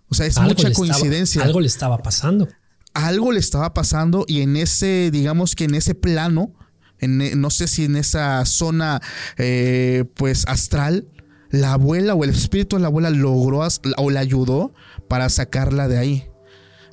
O 0.08 0.14
sea, 0.14 0.26
es 0.26 0.36
Algo 0.38 0.50
mucha 0.50 0.68
estaba- 0.68 0.86
coincidencia 0.86 1.42
algo 1.42 1.60
le 1.60 1.66
estaba 1.66 1.98
pasando. 1.98 2.48
algo 2.94 3.32
le 3.32 3.40
estaba 3.40 3.74
pasando 3.74 4.24
y 4.28 4.40
en 4.40 4.56
ese, 4.56 5.10
digamos 5.10 5.54
que 5.54 5.64
en 5.64 5.74
ese 5.74 5.94
plano, 5.94 6.52
en, 7.00 7.20
e- 7.20 7.34
no 7.36 7.50
sé 7.50 7.66
si 7.66 7.84
en 7.84 7.96
esa 7.96 8.44
zona, 8.46 9.02
eh, 9.36 10.04
pues 10.14 10.44
astral, 10.46 11.08
la 11.50 11.72
abuela 11.74 12.14
o 12.14 12.24
el 12.24 12.30
espíritu 12.30 12.76
de 12.76 12.82
la 12.82 12.88
abuela 12.88 13.10
logró 13.10 13.62
as- 13.62 13.80
o 13.98 14.10
la 14.10 14.20
ayudó 14.20 14.72
para 15.08 15.28
sacarla 15.28 15.88
de 15.88 15.98
ahí. 15.98 16.28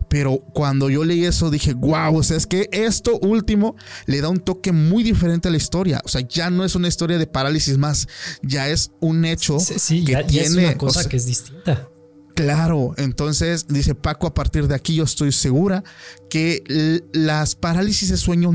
Pero 0.10 0.40
cuando 0.54 0.90
yo 0.90 1.06
leí 1.06 1.24
eso 1.24 1.50
dije, 1.50 1.74
wow, 1.74 2.18
o 2.18 2.24
sea, 2.24 2.36
es 2.36 2.46
que 2.46 2.68
esto 2.74 3.18
último 3.20 3.78
le 4.08 4.20
da 4.20 4.28
un 4.28 4.40
toque 4.40 4.74
muy 4.74 5.04
diferente 5.04 5.48
a 5.48 5.52
la 5.52 5.58
historia. 5.58 6.02
O 6.04 6.10
sea, 6.10 6.20
ya 6.22 6.50
no 6.50 6.66
es 6.66 6.76
una 6.76 6.90
historia 6.90 7.18
de 7.18 7.28
parálisis 7.28 7.78
más, 7.78 8.10
ya 8.42 8.68
es 8.68 8.92
un 9.00 9.24
hecho 9.24 9.60
Sí, 9.60 9.76
sí, 9.78 10.04
que 10.04 10.12
ya, 10.12 10.22
ya 10.22 10.28
tiene, 10.28 10.46
es 10.46 10.56
una 10.58 10.70
o 10.72 10.78
cosa 10.78 11.02
sea, 11.04 11.10
que 11.10 11.16
es 11.16 11.26
distinta. 11.26 11.88
Claro, 12.36 12.94
entonces 12.98 13.68
dice 13.68 13.96
Paco, 13.96 14.28
a 14.28 14.34
partir 14.34 14.68
de 14.68 14.76
aquí 14.76 14.96
yo 14.96 15.04
estoy 15.04 15.32
segura 15.32 15.84
que 16.30 17.02
las 17.14 17.56
parálisis 17.56 18.10
de 18.10 18.18
sueño, 18.18 18.52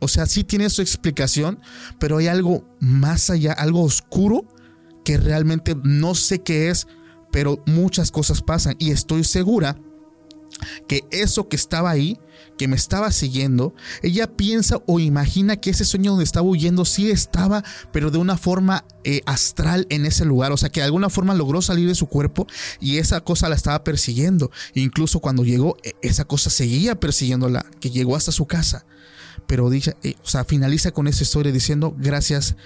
o 0.00 0.08
sea, 0.08 0.26
sí 0.26 0.44
tiene 0.44 0.68
su 0.70 0.82
explicación, 0.82 1.60
pero 1.98 2.18
hay 2.18 2.26
algo 2.26 2.64
más 2.80 3.30
allá, 3.30 3.52
algo 3.52 3.82
oscuro 3.82 4.46
que 5.04 5.18
realmente 5.18 5.76
no 5.84 6.14
sé 6.14 6.40
qué 6.40 6.70
es, 6.70 6.86
pero 7.30 7.62
muchas 7.66 8.10
cosas 8.10 8.42
pasan 8.42 8.76
y 8.78 8.90
estoy 8.90 9.24
segura 9.24 9.76
que 10.86 11.04
eso 11.10 11.48
que 11.48 11.56
estaba 11.56 11.90
ahí, 11.90 12.18
que 12.56 12.68
me 12.68 12.76
estaba 12.76 13.12
siguiendo, 13.12 13.74
ella 14.02 14.26
piensa 14.26 14.82
o 14.86 14.98
imagina 14.98 15.56
que 15.56 15.70
ese 15.70 15.84
sueño 15.84 16.12
donde 16.12 16.24
estaba 16.24 16.46
huyendo 16.46 16.84
sí 16.84 17.10
estaba, 17.10 17.62
pero 17.92 18.10
de 18.10 18.18
una 18.18 18.36
forma 18.36 18.84
eh, 19.04 19.20
astral 19.26 19.86
en 19.90 20.06
ese 20.06 20.24
lugar, 20.24 20.52
o 20.52 20.56
sea 20.56 20.70
que 20.70 20.80
de 20.80 20.86
alguna 20.86 21.10
forma 21.10 21.34
logró 21.34 21.62
salir 21.62 21.86
de 21.86 21.94
su 21.94 22.06
cuerpo 22.06 22.46
y 22.80 22.98
esa 22.98 23.20
cosa 23.20 23.48
la 23.48 23.54
estaba 23.54 23.84
persiguiendo. 23.84 24.50
Incluso 24.74 25.20
cuando 25.20 25.44
llegó, 25.44 25.76
e- 25.82 25.94
esa 26.02 26.24
cosa 26.24 26.50
seguía 26.50 26.98
persiguiéndola, 26.98 27.64
que 27.80 27.90
llegó 27.90 28.16
hasta 28.16 28.32
su 28.32 28.46
casa. 28.46 28.84
Pero 29.46 29.70
dice, 29.70 29.96
eh, 30.02 30.14
o 30.22 30.28
sea, 30.28 30.44
finaliza 30.44 30.90
con 30.90 31.06
esa 31.06 31.22
historia 31.22 31.52
diciendo, 31.52 31.94
gracias 31.96 32.56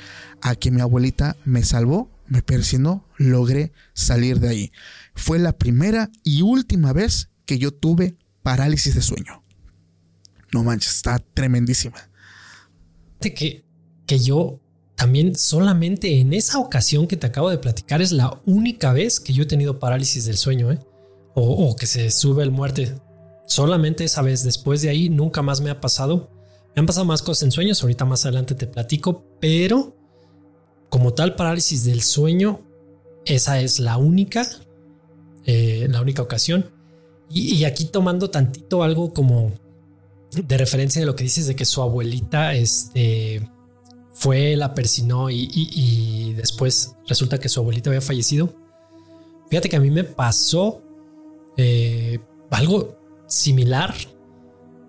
a 0.40 0.56
que 0.56 0.70
mi 0.70 0.80
abuelita 0.80 1.36
me 1.44 1.62
salvó, 1.64 2.10
me 2.32 2.42
persiguió, 2.42 3.04
logré 3.18 3.72
salir 3.92 4.40
de 4.40 4.48
ahí. 4.48 4.72
Fue 5.14 5.38
la 5.38 5.52
primera 5.52 6.10
y 6.24 6.40
última 6.40 6.94
vez 6.94 7.28
que 7.44 7.58
yo 7.58 7.74
tuve 7.74 8.16
parálisis 8.42 8.94
de 8.94 9.02
sueño. 9.02 9.44
No 10.50 10.64
manches, 10.64 10.96
está 10.96 11.18
tremendísima. 11.18 12.08
Que, 13.20 13.66
que 14.06 14.18
yo 14.18 14.60
también 14.96 15.34
solamente 15.34 16.20
en 16.20 16.32
esa 16.32 16.58
ocasión 16.58 17.06
que 17.06 17.18
te 17.18 17.26
acabo 17.26 17.50
de 17.50 17.58
platicar 17.58 18.00
es 18.00 18.12
la 18.12 18.40
única 18.46 18.94
vez 18.94 19.20
que 19.20 19.34
yo 19.34 19.42
he 19.42 19.46
tenido 19.46 19.78
parálisis 19.78 20.24
del 20.24 20.38
sueño, 20.38 20.72
¿eh? 20.72 20.78
O, 21.34 21.68
o 21.68 21.76
que 21.76 21.86
se 21.86 22.10
sube 22.10 22.42
el 22.42 22.50
muerte. 22.50 22.94
Solamente 23.46 24.04
esa 24.04 24.22
vez. 24.22 24.42
Después 24.42 24.80
de 24.80 24.88
ahí 24.88 25.10
nunca 25.10 25.42
más 25.42 25.60
me 25.60 25.68
ha 25.68 25.80
pasado. 25.82 26.30
Me 26.74 26.80
han 26.80 26.86
pasado 26.86 27.04
más 27.04 27.20
cosas 27.20 27.42
en 27.42 27.52
sueños. 27.52 27.82
Ahorita 27.82 28.06
más 28.06 28.24
adelante 28.24 28.54
te 28.54 28.66
platico. 28.66 29.22
Pero 29.38 30.01
como 30.92 31.14
tal 31.14 31.36
parálisis 31.36 31.84
del 31.84 32.02
sueño, 32.02 32.60
esa 33.24 33.58
es 33.62 33.80
la 33.80 33.96
única, 33.96 34.46
eh, 35.46 35.86
la 35.88 36.02
única 36.02 36.20
ocasión. 36.20 36.70
Y, 37.30 37.64
aquí 37.64 37.86
tomando 37.86 38.28
tantito 38.28 38.82
algo 38.82 39.14
como 39.14 39.52
de 40.32 40.58
referencia 40.58 41.00
de 41.00 41.06
lo 41.06 41.16
que 41.16 41.24
dices 41.24 41.46
de 41.46 41.56
que 41.56 41.64
su 41.64 41.80
abuelita 41.80 42.52
este, 42.52 43.48
fue, 44.12 44.54
la 44.54 44.74
persinó 44.74 45.30
y 45.30 46.34
después 46.34 46.94
resulta 47.08 47.38
que 47.38 47.48
su 47.48 47.60
abuelita 47.60 47.88
había 47.88 48.02
fallecido. 48.02 48.52
Fíjate 49.48 49.70
que 49.70 49.76
a 49.76 49.80
mí 49.80 49.90
me 49.90 50.04
pasó 50.04 50.82
eh, 51.56 52.18
algo 52.50 52.98
similar, 53.26 53.94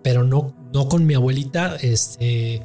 pero 0.02 0.26
no, 0.26 0.54
no 0.74 0.90
con 0.90 1.06
mi 1.06 1.14
abuelita. 1.14 1.78
Este, 1.78 2.62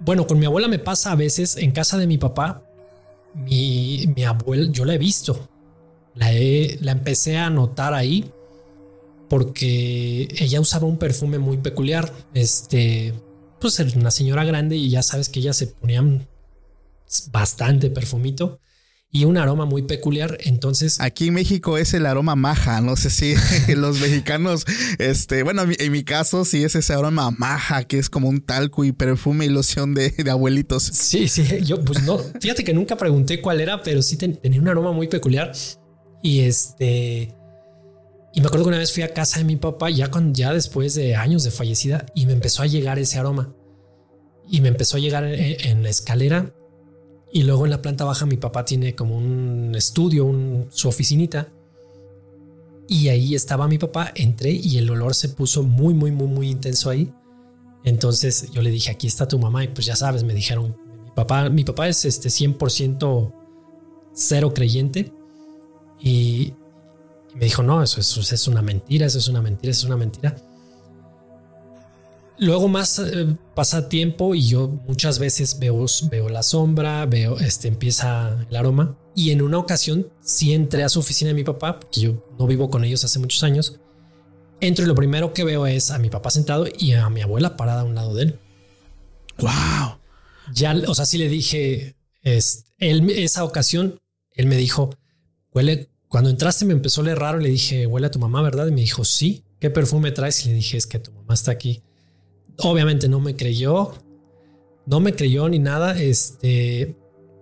bueno, 0.00 0.26
con 0.26 0.38
mi 0.38 0.46
abuela 0.46 0.68
me 0.68 0.78
pasa 0.78 1.12
a 1.12 1.16
veces 1.16 1.56
en 1.56 1.72
casa 1.72 1.98
de 1.98 2.06
mi 2.06 2.18
papá. 2.18 2.62
Mi, 3.34 4.06
mi 4.16 4.24
abuela, 4.24 4.70
yo 4.72 4.84
la 4.84 4.94
he 4.94 4.98
visto, 4.98 5.48
la, 6.14 6.32
he- 6.32 6.78
la 6.80 6.92
empecé 6.92 7.38
a 7.38 7.50
notar 7.50 7.94
ahí 7.94 8.30
porque 9.28 10.28
ella 10.38 10.60
usaba 10.60 10.86
un 10.86 10.98
perfume 10.98 11.38
muy 11.38 11.58
peculiar. 11.58 12.12
Este, 12.34 13.14
pues 13.60 13.78
era 13.80 13.90
una 13.98 14.10
señora 14.10 14.44
grande 14.44 14.76
y 14.76 14.90
ya 14.90 15.02
sabes 15.02 15.28
que 15.28 15.40
ella 15.40 15.52
se 15.52 15.68
ponía 15.68 16.02
bastante 17.32 17.90
perfumito 17.90 18.60
y 19.12 19.24
un 19.24 19.36
aroma 19.38 19.64
muy 19.64 19.82
peculiar. 19.82 20.38
Entonces, 20.40 21.00
Aquí 21.00 21.28
en 21.28 21.34
México 21.34 21.78
es 21.78 21.94
el 21.94 22.06
aroma 22.06 22.36
maja. 22.36 22.80
No 22.80 22.94
sé 22.96 23.10
si 23.10 23.34
los 23.74 24.00
mexicanos, 24.00 24.64
este, 24.98 25.42
bueno, 25.42 25.62
en 25.62 25.92
mi- 25.92 26.04
caso 26.04 26.44
sí 26.44 26.62
es 26.64 26.74
ese 26.76 26.92
aroma 26.92 27.30
maja, 27.32 27.84
que 27.84 27.98
es 27.98 28.08
como 28.08 28.28
un 28.28 28.40
talco 28.40 28.84
y 28.84 28.92
perfume 28.92 29.46
y 29.46 29.48
loción 29.48 29.94
de, 29.94 30.10
de 30.10 30.30
abuelitos. 30.30 30.82
sí, 30.84 31.28
sí, 31.28 31.44
yo 31.64 31.84
pues 31.84 32.02
no, 32.04 32.18
fíjate 32.40 32.62
que 32.64 32.72
nunca 32.72 32.96
pregunté 32.96 33.40
cuál 33.40 33.60
era, 33.60 33.82
pero 33.82 34.00
sí 34.02 34.16
ten- 34.16 34.36
tenía 34.40 34.60
un 34.60 34.68
aroma 34.68 34.92
muy 34.92 35.08
peculiar. 35.08 35.52
Y 36.22 36.40
este, 36.40 37.34
y 38.32 38.40
me 38.40 38.46
acuerdo 38.46 38.64
que 38.64 38.68
una 38.68 38.78
vez 38.78 38.92
fui 38.92 39.02
a 39.02 39.12
casa 39.12 39.38
de 39.38 39.44
mi 39.44 39.56
papá, 39.56 39.90
ya, 39.90 40.08
cuando, 40.10 40.38
ya 40.38 40.52
después 40.52 40.94
de 40.94 41.16
años 41.16 41.42
de 41.44 41.50
fallecida, 41.50 42.06
y 42.14 42.26
me 42.26 42.32
empezó 42.32 42.62
a 42.62 42.66
llegar 42.66 42.98
ese 42.98 43.18
aroma. 43.18 43.54
Y 44.48 44.60
me 44.60 44.68
empezó 44.68 44.96
a 44.96 45.00
llegar 45.00 45.24
en, 45.24 45.56
en 45.68 45.82
la 45.82 45.88
escalera. 45.90 46.52
Y 47.32 47.44
luego 47.44 47.64
en 47.64 47.70
la 47.70 47.80
planta 47.80 48.04
baja 48.04 48.26
mi 48.26 48.36
papá 48.36 48.64
tiene 48.64 48.94
como 48.94 49.16
un 49.16 49.74
estudio, 49.76 50.24
un- 50.24 50.66
su 50.70 50.88
oficinita. 50.88 51.48
Y 52.88 53.08
ahí 53.08 53.34
estaba 53.36 53.68
mi 53.68 53.78
papá, 53.78 54.10
entré 54.16 54.50
y 54.50 54.78
el 54.78 54.90
olor 54.90 55.14
se 55.14 55.28
puso 55.28 55.62
muy, 55.62 55.94
muy, 55.94 56.10
muy, 56.10 56.26
muy 56.26 56.50
intenso 56.50 56.90
ahí. 56.90 57.12
Entonces 57.84 58.50
yo 58.50 58.62
le 58.62 58.70
dije, 58.70 58.90
aquí 58.90 59.06
está 59.06 59.28
tu 59.28 59.38
mamá. 59.38 59.62
Y 59.64 59.68
pues 59.68 59.86
ya 59.86 59.94
sabes, 59.94 60.24
me 60.24 60.34
dijeron, 60.34 60.76
mi 61.04 61.10
papá, 61.14 61.48
mi 61.50 61.64
papá 61.64 61.88
es 61.88 62.04
este 62.04 62.30
100% 62.30 63.32
cero 64.12 64.52
creyente. 64.52 65.12
Y, 66.00 66.54
me 67.34 67.44
dijo, 67.44 67.62
no, 67.62 67.80
eso, 67.82 68.00
eso 68.00 68.20
es 68.20 68.48
una 68.48 68.60
mentira, 68.60 69.06
eso 69.06 69.18
es 69.18 69.28
una 69.28 69.40
mentira, 69.40 69.70
eso 69.70 69.82
es 69.82 69.86
una 69.86 69.96
mentira. 69.96 70.36
Luego 72.40 72.68
más 72.68 72.98
eh, 72.98 73.36
pasa 73.54 73.90
tiempo 73.90 74.34
y 74.34 74.48
yo 74.48 74.68
muchas 74.68 75.18
veces 75.18 75.58
veo, 75.58 75.84
veo 76.10 76.30
la 76.30 76.42
sombra, 76.42 77.04
veo, 77.04 77.38
este, 77.38 77.68
empieza 77.68 78.46
el 78.48 78.56
aroma. 78.56 78.98
Y 79.14 79.30
en 79.32 79.42
una 79.42 79.58
ocasión 79.58 80.10
sí 80.22 80.54
entré 80.54 80.82
a 80.82 80.88
su 80.88 81.00
oficina 81.00 81.28
de 81.28 81.34
mi 81.34 81.44
papá, 81.44 81.78
porque 81.78 82.00
yo 82.00 82.24
no 82.38 82.46
vivo 82.46 82.70
con 82.70 82.82
ellos 82.82 83.04
hace 83.04 83.18
muchos 83.18 83.42
años. 83.42 83.78
Entro 84.62 84.86
y 84.86 84.88
lo 84.88 84.94
primero 84.94 85.34
que 85.34 85.44
veo 85.44 85.66
es 85.66 85.90
a 85.90 85.98
mi 85.98 86.08
papá 86.08 86.30
sentado 86.30 86.66
y 86.78 86.92
a 86.92 87.10
mi 87.10 87.20
abuela 87.20 87.58
parada 87.58 87.82
a 87.82 87.84
un 87.84 87.94
lado 87.94 88.14
de 88.14 88.22
él. 88.22 88.38
¡Wow! 89.38 89.98
Ya, 90.54 90.74
o 90.88 90.94
sea, 90.94 91.04
sí 91.04 91.18
le 91.18 91.28
dije, 91.28 91.94
es, 92.22 92.64
él, 92.78 93.10
esa 93.10 93.44
ocasión, 93.44 94.00
él 94.32 94.46
me 94.46 94.56
dijo, 94.56 94.96
huele, 95.52 95.90
cuando 96.08 96.30
entraste 96.30 96.64
me 96.64 96.72
empezó 96.72 97.02
a 97.02 97.04
leer 97.04 97.18
raro, 97.18 97.38
le 97.38 97.50
dije, 97.50 97.86
huele 97.86 98.06
a 98.06 98.10
tu 98.10 98.18
mamá, 98.18 98.40
¿verdad? 98.40 98.66
Y 98.66 98.72
me 98.72 98.80
dijo, 98.80 99.04
sí, 99.04 99.44
¿qué 99.60 99.68
perfume 99.68 100.10
traes? 100.10 100.46
Y 100.46 100.48
le 100.48 100.54
dije, 100.54 100.78
es 100.78 100.86
que 100.86 100.98
tu 101.00 101.12
mamá 101.12 101.34
está 101.34 101.50
aquí. 101.50 101.82
Obviamente 102.58 103.08
no 103.08 103.20
me 103.20 103.36
creyó, 103.36 103.94
no 104.86 105.00
me 105.00 105.14
creyó 105.14 105.48
ni 105.48 105.58
nada. 105.58 106.00
Este, 106.00 106.96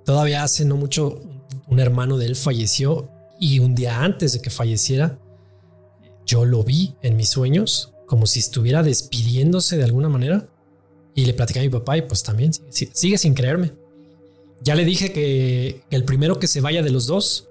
todavía 0.05 0.43
hace 0.43 0.65
no 0.65 0.77
mucho, 0.77 1.21
un 1.67 1.81
hermano 1.81 2.19
de 2.19 2.27
él 2.27 2.37
falleció 2.37 3.11
y 3.41 3.59
un 3.59 3.75
día 3.75 4.03
antes 4.03 4.33
de 4.33 4.41
que 4.41 4.51
falleciera, 4.51 5.19
yo 6.27 6.45
lo 6.45 6.63
vi 6.63 6.95
en 7.03 7.17
mis 7.17 7.31
sueños, 7.31 7.95
como 8.07 8.27
si 8.27 8.41
estuviera 8.41 8.83
despidiéndose 8.83 9.77
de 9.77 9.85
alguna 9.85 10.09
manera. 10.09 10.49
Y 11.15 11.25
le 11.25 11.35
platicé 11.35 11.61
a 11.61 11.63
mi 11.63 11.69
papá 11.69 11.97
y 11.97 12.03
pues 12.03 12.23
también 12.23 12.53
sigue, 12.71 13.19
sin 13.19 13.35
creerme. 13.35 13.73
Ya 14.63 14.75
le 14.75 14.85
dije 14.85 15.13
que, 15.13 15.83
que 15.91 15.97
el 15.97 16.05
primero 16.05 16.39
que 16.39 16.47
se 16.47 16.61
vaya 16.61 16.83
de 16.83 16.91
los 16.91 17.07
dos 17.07 17.49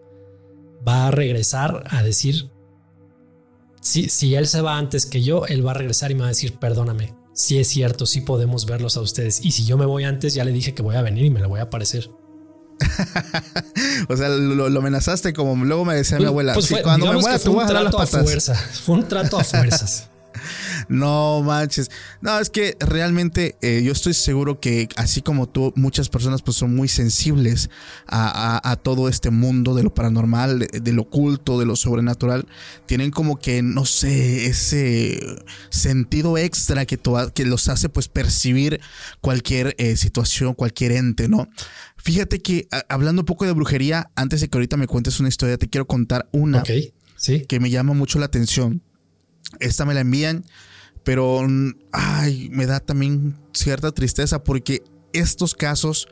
va 0.88 1.08
a 1.08 1.12
regresar 1.12 1.84
a 1.90 2.02
decir, 2.04 2.50
si, 3.82 4.10
si 4.10 4.36
él 4.36 4.48
se 4.48 4.62
va 4.62 4.78
antes 4.78 5.06
que 5.06 5.22
yo, 5.22 5.46
él 5.46 5.66
va 5.66 5.72
a 5.72 5.76
regresar 5.76 6.12
y 6.12 6.16
me 6.16 6.22
va 6.22 6.28
a 6.28 6.30
decir, 6.30 6.58
perdóname, 6.60 7.14
si 7.38 7.60
es 7.60 7.68
cierto, 7.68 8.06
sí 8.08 8.22
podemos 8.22 8.66
verlos 8.66 8.98
a 8.98 9.02
ustedes. 9.02 9.46
Y 9.46 9.52
si 9.52 9.64
yo 9.64 9.78
me 9.78 9.86
voy 9.86 10.04
antes, 10.06 10.34
ya 10.34 10.44
le 10.44 10.52
dije 10.52 10.74
que 10.74 10.82
voy 10.82 10.96
a 10.96 11.04
venir 11.04 11.24
y 11.26 11.30
me 11.30 11.40
le 11.40 11.46
voy 11.46 11.60
a 11.60 11.64
aparecer. 11.64 12.10
o 14.10 14.18
sea, 14.18 14.30
lo, 14.30 14.70
lo, 14.70 14.80
amenazaste 14.80 15.34
como 15.34 15.56
luego 15.64 15.86
me 15.86 15.96
decía 15.96 16.18
mi 16.18 16.24
Pues- 16.24 16.30
abuela. 16.30 16.54
pues 16.54 16.66
"Sí, 16.66 16.74
fue- 16.74 16.84
cuando 16.84 17.06
me 17.14 17.20
muera 17.20 17.38
fue 17.40 17.52
voy 17.52 17.60
a 17.60 17.62
un 17.64 17.68
jalar 17.68 17.84
las 17.84 17.92
trato 17.92 18.04
a 18.04 18.06
patas. 18.08 18.24
fuerza. 18.24 18.56
Fue 18.56 18.96
un 18.96 19.08
trato 19.08 19.40
a 19.40 19.44
fuerzas. 19.44 20.10
No 20.90 21.42
manches. 21.44 21.90
No, 22.22 22.40
es 22.40 22.50
que 22.50 22.76
realmente 22.80 23.56
eh, 23.62 23.82
yo 23.84 23.92
estoy 23.92 24.14
seguro 24.14 24.60
que 24.60 24.88
así 24.96 25.22
como 25.22 25.48
tú, 25.48 25.74
muchas 25.76 26.10
personas 26.10 26.42
pues 26.42 26.58
son 26.58 26.76
muy 26.76 26.88
sensibles 26.88 27.70
a, 28.08 28.58
a- 28.64 28.72
a 28.72 28.76
todo 28.78 29.10
este 29.10 29.30
mundo 29.30 29.76
de 29.76 29.84
lo 29.84 29.94
paranormal, 29.94 30.60
de, 30.60 30.80
de 30.82 30.94
lo 30.94 31.04
oculto, 31.04 31.60
de 31.60 31.66
lo 31.66 31.76
sobrenatural. 31.76 32.48
Tienen 32.86 33.12
como 33.12 33.38
que, 33.40 33.62
no 33.62 33.86
sé, 33.86 34.46
ese 34.48 35.20
sentido 35.70 36.38
extra 36.38 36.86
que, 36.86 36.98
to- 36.98 37.32
que 37.34 37.46
los 37.46 37.68
hace 37.70 37.90
pues 37.90 38.08
percibir 38.08 38.80
cualquier 39.22 39.76
eh, 39.78 39.96
situación, 39.98 40.54
cualquier 40.54 40.94
ente, 40.94 41.28
¿no? 41.28 41.48
Fíjate 41.98 42.40
que 42.42 42.68
a- 42.72 42.86
hablando 42.90 43.22
un 43.22 43.26
poco 43.26 43.46
de 43.46 43.52
brujería, 43.52 44.10
antes 44.16 44.42
de 44.42 44.50
que 44.50 44.58
ahorita 44.58 44.78
me 44.78 44.88
cuentes 44.88 45.20
una 45.20 45.30
historia, 45.30 45.58
te 45.58 45.68
quiero 45.68 45.88
contar 45.88 46.28
una. 46.32 46.60
Sí. 47.16 47.46
que 47.48 47.60
me 47.60 47.70
llama 47.70 47.94
mucho 47.94 48.20
la 48.20 48.26
atención. 48.28 48.82
Esta 49.60 49.86
me 49.86 49.94
la 49.94 50.02
envían, 50.02 50.46
pero 51.08 51.42
mm, 51.48 51.72
ay, 51.94 52.50
me 52.52 52.66
da 52.66 52.82
también 52.82 53.40
cierta 53.54 53.94
tristeza 53.94 54.44
porque 54.44 54.84
estos 55.14 55.56
casos, 55.56 56.10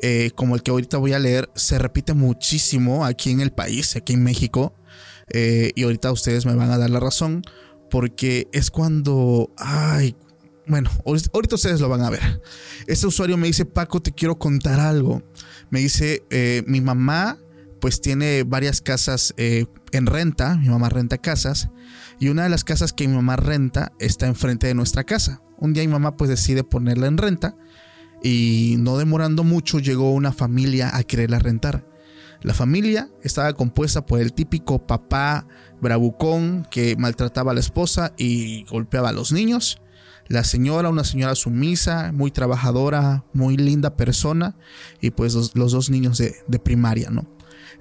eh, 0.00 0.32
como 0.34 0.56
el 0.56 0.64
que 0.64 0.72
ahorita 0.72 0.98
voy 0.98 1.12
a 1.12 1.20
leer, 1.20 1.48
se 1.54 1.78
repite 1.78 2.12
muchísimo 2.12 3.04
aquí 3.04 3.30
en 3.30 3.40
el 3.40 3.52
país, 3.52 3.94
aquí 3.94 4.14
en 4.14 4.24
México. 4.24 4.74
Eh, 5.32 5.70
y 5.76 5.84
ahorita 5.84 6.10
ustedes 6.10 6.44
me 6.44 6.56
van 6.56 6.72
a 6.72 6.76
dar 6.76 6.90
la 6.90 6.98
razón 6.98 7.42
porque 7.88 8.48
es 8.50 8.72
cuando, 8.72 9.52
ay, 9.58 10.16
bueno, 10.66 10.90
ahorita 11.06 11.54
ustedes 11.54 11.80
lo 11.80 11.88
van 11.88 12.02
a 12.02 12.10
ver. 12.10 12.42
Este 12.88 13.06
usuario 13.06 13.36
me 13.36 13.46
dice, 13.46 13.64
Paco, 13.64 14.02
te 14.02 14.10
quiero 14.10 14.40
contar 14.40 14.80
algo. 14.80 15.22
Me 15.70 15.78
dice, 15.78 16.24
eh, 16.30 16.64
mi 16.66 16.80
mamá 16.80 17.38
pues 17.80 18.00
tiene 18.00 18.42
varias 18.42 18.80
casas 18.80 19.34
en 19.36 20.06
renta, 20.06 20.56
mi 20.56 20.68
mamá 20.68 20.88
renta 20.88 21.18
casas, 21.18 21.68
y 22.22 22.28
una 22.28 22.44
de 22.44 22.50
las 22.50 22.62
casas 22.62 22.92
que 22.92 23.08
mi 23.08 23.16
mamá 23.16 23.34
renta 23.34 23.90
está 23.98 24.28
enfrente 24.28 24.68
de 24.68 24.74
nuestra 24.74 25.02
casa. 25.02 25.42
Un 25.58 25.72
día 25.72 25.82
mi 25.82 25.88
mamá 25.88 26.16
pues 26.16 26.30
decide 26.30 26.62
ponerla 26.62 27.08
en 27.08 27.18
renta 27.18 27.56
y 28.22 28.76
no 28.78 28.96
demorando 28.96 29.42
mucho 29.42 29.80
llegó 29.80 30.12
una 30.12 30.30
familia 30.30 30.96
a 30.96 31.02
quererla 31.02 31.40
rentar. 31.40 31.84
La 32.40 32.54
familia 32.54 33.10
estaba 33.24 33.52
compuesta 33.54 34.06
por 34.06 34.20
el 34.20 34.34
típico 34.34 34.86
papá 34.86 35.48
bravucón 35.80 36.64
que 36.70 36.94
maltrataba 36.96 37.50
a 37.50 37.54
la 37.54 37.60
esposa 37.60 38.12
y 38.16 38.66
golpeaba 38.66 39.08
a 39.08 39.12
los 39.12 39.32
niños. 39.32 39.82
La 40.28 40.44
señora, 40.44 40.90
una 40.90 41.02
señora 41.02 41.34
sumisa, 41.34 42.12
muy 42.12 42.30
trabajadora, 42.30 43.24
muy 43.32 43.56
linda 43.56 43.96
persona, 43.96 44.54
y 45.00 45.10
pues 45.10 45.34
los, 45.34 45.52
dos 45.72 45.90
niños 45.90 46.18
de 46.18 46.58
primaria, 46.60 47.10
¿no? 47.10 47.26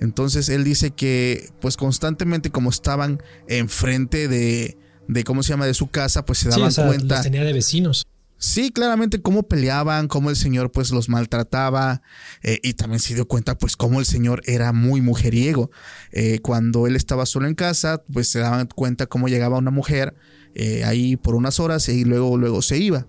Entonces 0.02 0.50
él 0.50 0.64
dice 0.66 0.92
que 0.92 1.50
pues 1.62 1.78
constantemente 1.78 2.50
como 2.50 2.70
estaban 2.70 3.22
enfrente 3.48 4.28
de, 4.28 4.78
de 5.08 5.24
¿cómo 5.24 5.44
se 5.44 5.54
llama? 5.54 5.66
de 5.68 5.74
su 5.74 5.88
casa, 5.90 6.26
pues 6.26 6.40
se 6.40 6.46
Sí, 6.46 6.50
daban 6.52 6.68
o 6.68 6.72
sea, 6.72 6.88
cuenta. 6.88 7.16
los 7.16 7.24
tenía 7.24 7.44
de 7.44 7.54
vecinos. 7.54 8.06
Sí, 8.38 8.72
claramente 8.72 9.22
cómo 9.22 9.44
peleaban, 9.44 10.08
cómo 10.08 10.32
el 10.32 10.36
señor 10.36 10.72
pues 10.72 10.90
los 10.90 11.10
maltrataba 11.10 12.02
eh, 12.42 12.58
y 12.64 12.74
también 12.74 13.00
se 13.00 13.14
dio 13.14 13.28
cuenta 13.28 13.56
pues 13.56 13.78
cómo 13.78 14.00
el 14.00 14.06
señor 14.08 14.42
era 14.46 14.74
muy 14.74 15.00
mujeriego. 15.00 15.70
Eh, 16.12 16.40
cuando 16.42 16.88
él 16.88 16.96
estaba 16.96 17.28
solo 17.28 17.48
en 17.48 17.54
casa 17.54 18.04
pues 18.12 18.30
se 18.30 18.40
daban 18.40 18.68
cuenta 18.74 19.06
cómo 19.06 19.28
llegaba 19.28 19.60
una 19.60 19.70
mujer 19.70 20.16
eh, 20.56 20.84
ahí 20.84 21.16
por 21.18 21.36
unas 21.36 21.60
horas 21.60 21.88
y 21.88 22.04
luego, 22.04 22.36
luego 22.38 22.64
se 22.64 22.80
iba. 22.80 23.06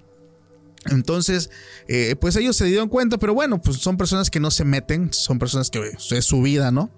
Entonces, 0.91 1.51
eh, 1.89 2.17
pues 2.21 2.35
ellos 2.37 2.57
se 2.57 2.65
dieron 2.65 2.89
cuenta, 2.89 3.19
pero 3.19 3.35
bueno, 3.35 3.61
pues 3.63 3.77
son 3.79 3.97
personas 3.97 4.31
que 4.31 4.41
no 4.41 4.51
se 4.51 4.65
meten, 4.65 5.13
son 5.13 5.39
personas 5.39 5.71
que 5.71 5.93
es 6.11 6.25
su 6.25 6.43
vida, 6.43 6.71
¿no? 6.73 6.91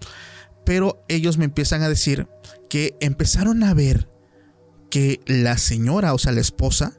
Pero 0.65 1.05
ellos 1.09 1.37
me 1.37 1.45
empiezan 1.45 1.83
a 1.83 1.89
decir 1.89 2.27
que 2.71 2.97
empezaron 3.01 3.63
a 3.63 3.75
ver 3.75 4.09
que 4.91 5.21
la 5.27 5.59
señora, 5.59 6.15
o 6.15 6.19
sea, 6.19 6.33
la 6.33 6.41
esposa, 6.41 6.99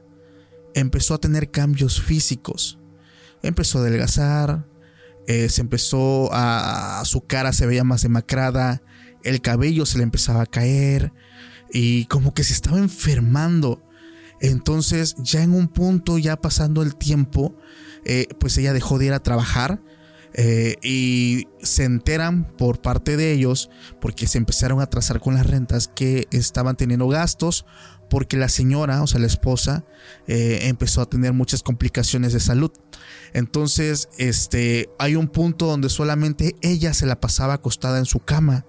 empezó 0.74 1.14
a 1.14 1.18
tener 1.18 1.50
cambios 1.50 2.00
físicos. 2.00 2.78
Empezó 3.42 3.78
a 3.78 3.82
adelgazar, 3.82 4.66
eh, 5.26 5.48
se 5.48 5.62
empezó 5.62 6.32
a, 6.32 7.00
a- 7.00 7.04
su 7.04 7.22
cara 7.26 7.52
se 7.52 7.66
veía 7.66 7.82
más 7.84 8.02
demacrada, 8.02 8.82
el 9.24 9.40
cabello 9.40 9.86
se 9.86 9.98
le 9.98 10.04
empezaba 10.04 10.42
a 10.42 10.46
caer 10.46 11.12
y 11.72 12.04
como 12.06 12.32
que 12.32 12.44
se 12.44 12.52
estaba 12.52 12.78
enfermando. 12.78 13.82
Entonces 14.40 15.16
ya 15.18 15.42
en 15.42 15.54
un 15.54 15.68
punto, 15.68 16.18
ya 16.18 16.36
pasando 16.36 16.82
el 16.82 16.96
tiempo, 16.96 17.54
eh, 18.04 18.28
pues 18.38 18.56
ella 18.58 18.72
dejó 18.72 18.98
de 18.98 19.06
ir 19.06 19.12
a 19.12 19.22
trabajar 19.22 19.80
eh, 20.38 20.76
y 20.82 21.48
se 21.62 21.84
enteran 21.84 22.44
por 22.58 22.82
parte 22.82 23.16
de 23.16 23.32
ellos, 23.32 23.70
porque 24.00 24.26
se 24.26 24.36
empezaron 24.36 24.80
a 24.80 24.84
atrasar 24.84 25.18
con 25.18 25.34
las 25.34 25.46
rentas, 25.46 25.88
que 25.88 26.28
estaban 26.30 26.76
teniendo 26.76 27.08
gastos, 27.08 27.64
porque 28.10 28.36
la 28.36 28.50
señora, 28.50 29.02
o 29.02 29.06
sea, 29.06 29.18
la 29.18 29.26
esposa, 29.26 29.84
eh, 30.26 30.60
empezó 30.64 31.00
a 31.00 31.06
tener 31.06 31.32
muchas 31.32 31.62
complicaciones 31.62 32.34
de 32.34 32.40
salud. 32.40 32.70
Entonces, 33.32 34.10
este, 34.18 34.90
hay 34.98 35.16
un 35.16 35.28
punto 35.28 35.66
donde 35.66 35.88
solamente 35.88 36.54
ella 36.60 36.92
se 36.92 37.06
la 37.06 37.18
pasaba 37.18 37.54
acostada 37.54 37.98
en 37.98 38.04
su 38.04 38.20
cama 38.20 38.66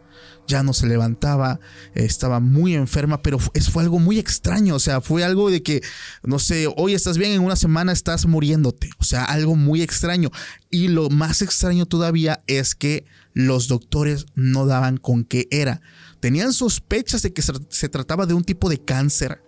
ya 0.48 0.64
no 0.64 0.74
se 0.74 0.88
levantaba, 0.88 1.60
estaba 1.94 2.40
muy 2.40 2.74
enferma, 2.74 3.22
pero 3.22 3.38
fu- 3.40 3.52
es, 3.54 3.70
fue 3.70 3.84
algo 3.84 4.00
muy 4.00 4.18
extraño, 4.18 4.76
o 4.76 4.80
sea, 4.80 5.02
fue 5.02 5.24
algo 5.24 5.50
de 5.52 5.62
que, 5.62 5.82
no 6.24 6.40
sé, 6.40 6.68
hoy 6.78 6.94
estás 6.94 7.18
bien, 7.18 7.32
en 7.34 7.42
una 7.42 7.56
semana 7.56 7.92
estás 7.92 8.26
muriéndote, 8.26 8.90
o 8.98 9.04
sea, 9.04 9.26
algo 9.26 9.56
muy 9.56 9.82
extraño. 9.82 10.32
Y 10.70 10.88
lo 10.88 11.10
más 11.10 11.42
extraño 11.42 11.86
todavía 11.86 12.44
es 12.48 12.76
que 12.76 13.06
los 13.34 13.68
doctores 13.68 14.26
no 14.36 14.66
daban 14.66 14.98
con 14.98 15.24
qué 15.24 15.48
era. 15.52 15.82
Tenían 16.20 16.54
sospechas 16.54 17.22
de 17.22 17.34
que 17.34 17.42
se, 17.42 17.54
se 17.70 17.90
trataba 17.90 18.26
de 18.26 18.34
un 18.34 18.44
tipo 18.44 18.70
de 18.70 18.84
cáncer, 18.84 19.42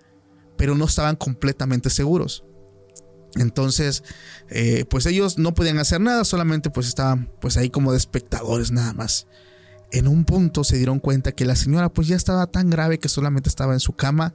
pero 0.58 0.76
no 0.76 0.86
estaban 0.86 1.16
completamente 1.16 1.90
seguros. 1.90 2.44
Entonces, 3.36 4.04
eh, 4.50 4.86
pues 4.90 5.06
ellos 5.06 5.38
no 5.38 5.54
podían 5.54 5.78
hacer 5.78 6.02
nada, 6.02 6.24
solamente 6.26 6.70
pues 6.70 6.88
estaban 6.88 7.32
pues 7.40 7.58
ahí 7.58 7.70
como 7.70 7.92
de 7.92 7.98
espectadores 7.98 8.72
nada 8.72 8.94
más 8.94 9.28
en 9.92 10.08
un 10.08 10.24
punto 10.26 10.64
se 10.64 10.78
dieron 10.78 11.00
cuenta 11.00 11.32
que 11.32 11.46
la 11.46 11.56
señora 11.56 11.90
pues 11.90 12.08
ya 12.08 12.16
estaba 12.16 12.48
tan 12.48 12.70
grave 12.70 13.00
que 13.00 13.10
solamente 13.10 13.50
estaba 13.50 13.74
en 13.74 13.80
su 13.80 13.94
cama 13.94 14.34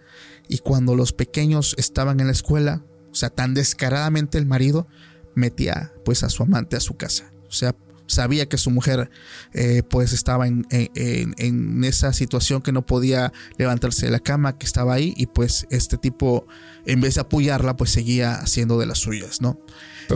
y 0.48 0.58
cuando 0.58 0.94
los 0.96 1.12
pequeños 1.12 1.74
estaban 1.78 2.20
en 2.20 2.26
la 2.26 2.32
escuela, 2.32 2.82
o 3.12 3.14
sea, 3.14 3.30
tan 3.30 3.54
descaradamente 3.54 4.36
el 4.38 4.46
marido 4.46 4.86
metía 5.34 5.92
pues 6.04 6.22
a 6.24 6.28
su 6.30 6.42
amante 6.42 6.76
a 6.76 6.80
su 6.80 6.94
casa. 6.96 7.32
O 7.48 7.52
sea, 7.52 7.74
sabía 8.06 8.46
que 8.48 8.58
su 8.58 8.70
mujer 8.70 9.10
eh, 9.52 9.82
pues 9.88 10.12
estaba 10.12 10.46
en, 10.46 10.66
en- 10.70 11.34
en 11.38 11.84
esa 11.84 12.12
situación 12.12 12.60
que 12.60 12.72
no 12.72 12.84
podía 12.84 13.32
levantarse 13.56 14.06
de 14.06 14.12
la 14.12 14.20
cama, 14.20 14.58
que 14.58 14.66
estaba 14.66 14.92
ahí 14.94 15.14
y 15.16 15.26
pues 15.26 15.66
este 15.70 15.96
tipo 15.96 16.46
en 16.84 17.00
vez 17.00 17.14
de 17.14 17.22
apoyarla 17.22 17.76
pues 17.76 17.90
seguía 17.90 18.34
haciendo 18.34 18.78
de 18.78 18.86
las 18.86 18.98
suyas, 18.98 19.40
¿no? 19.40 19.58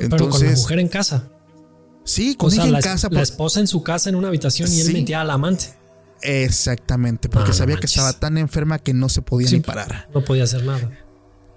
Pero 0.00 0.16
con 0.30 0.40
la 0.40 0.50
mujer 0.62 0.78
en 0.80 0.88
casa. 0.88 1.30
Sí, 2.08 2.34
con 2.36 2.48
O 2.48 2.50
sea, 2.50 2.62
ella 2.64 2.72
la, 2.72 2.78
en 2.78 2.84
casa. 2.84 3.08
la 3.10 3.22
esposa 3.22 3.60
en 3.60 3.66
su 3.66 3.82
casa 3.82 4.08
en 4.08 4.14
una 4.16 4.28
habitación 4.28 4.72
y 4.72 4.80
él 4.80 4.86
Sí. 4.88 4.92
metía 4.94 5.20
al 5.20 5.30
amante. 5.30 5.74
Exactamente, 6.22 7.28
porque 7.28 7.50
Ah, 7.50 7.54
sabía 7.54 7.76
que 7.76 7.86
estaba 7.86 8.12
tan 8.12 8.38
enferma 8.38 8.78
que 8.78 8.94
no 8.94 9.08
se 9.08 9.22
podía 9.22 9.48
Sí. 9.48 9.56
ni 9.56 9.60
parar. 9.62 10.08
No 10.14 10.24
podía 10.24 10.44
hacer 10.44 10.64
nada. 10.64 10.90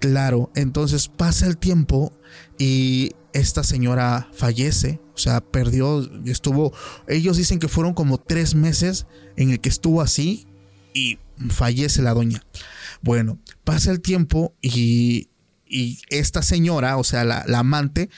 Claro, 0.00 0.50
entonces 0.54 1.08
pasa 1.08 1.46
el 1.46 1.56
tiempo 1.56 2.12
y 2.58 3.12
esta 3.32 3.62
señora 3.64 4.28
fallece, 4.34 5.00
o 5.14 5.18
sea, 5.18 5.40
perdió, 5.40 6.08
estuvo, 6.26 6.72
ellos 7.08 7.36
dicen 7.36 7.58
que 7.58 7.68
fueron 7.68 7.94
como 7.94 8.18
tres 8.18 8.54
meses 8.54 9.06
en 9.36 9.50
el 9.50 9.60
que 9.60 9.68
estuvo 9.68 10.02
así 10.02 10.46
y 10.92 11.18
fallece 11.50 12.02
la 12.02 12.14
doña. 12.14 12.44
Bueno, 13.00 13.38
pasa 13.64 13.90
el 13.92 14.00
tiempo 14.00 14.54
y, 14.60 15.28
y 15.66 16.00
esta 16.10 16.42
señora, 16.42 16.96
o 16.98 17.04
sea, 17.04 17.24
la, 17.24 17.44
la 17.46 17.60
amante, 17.60 18.10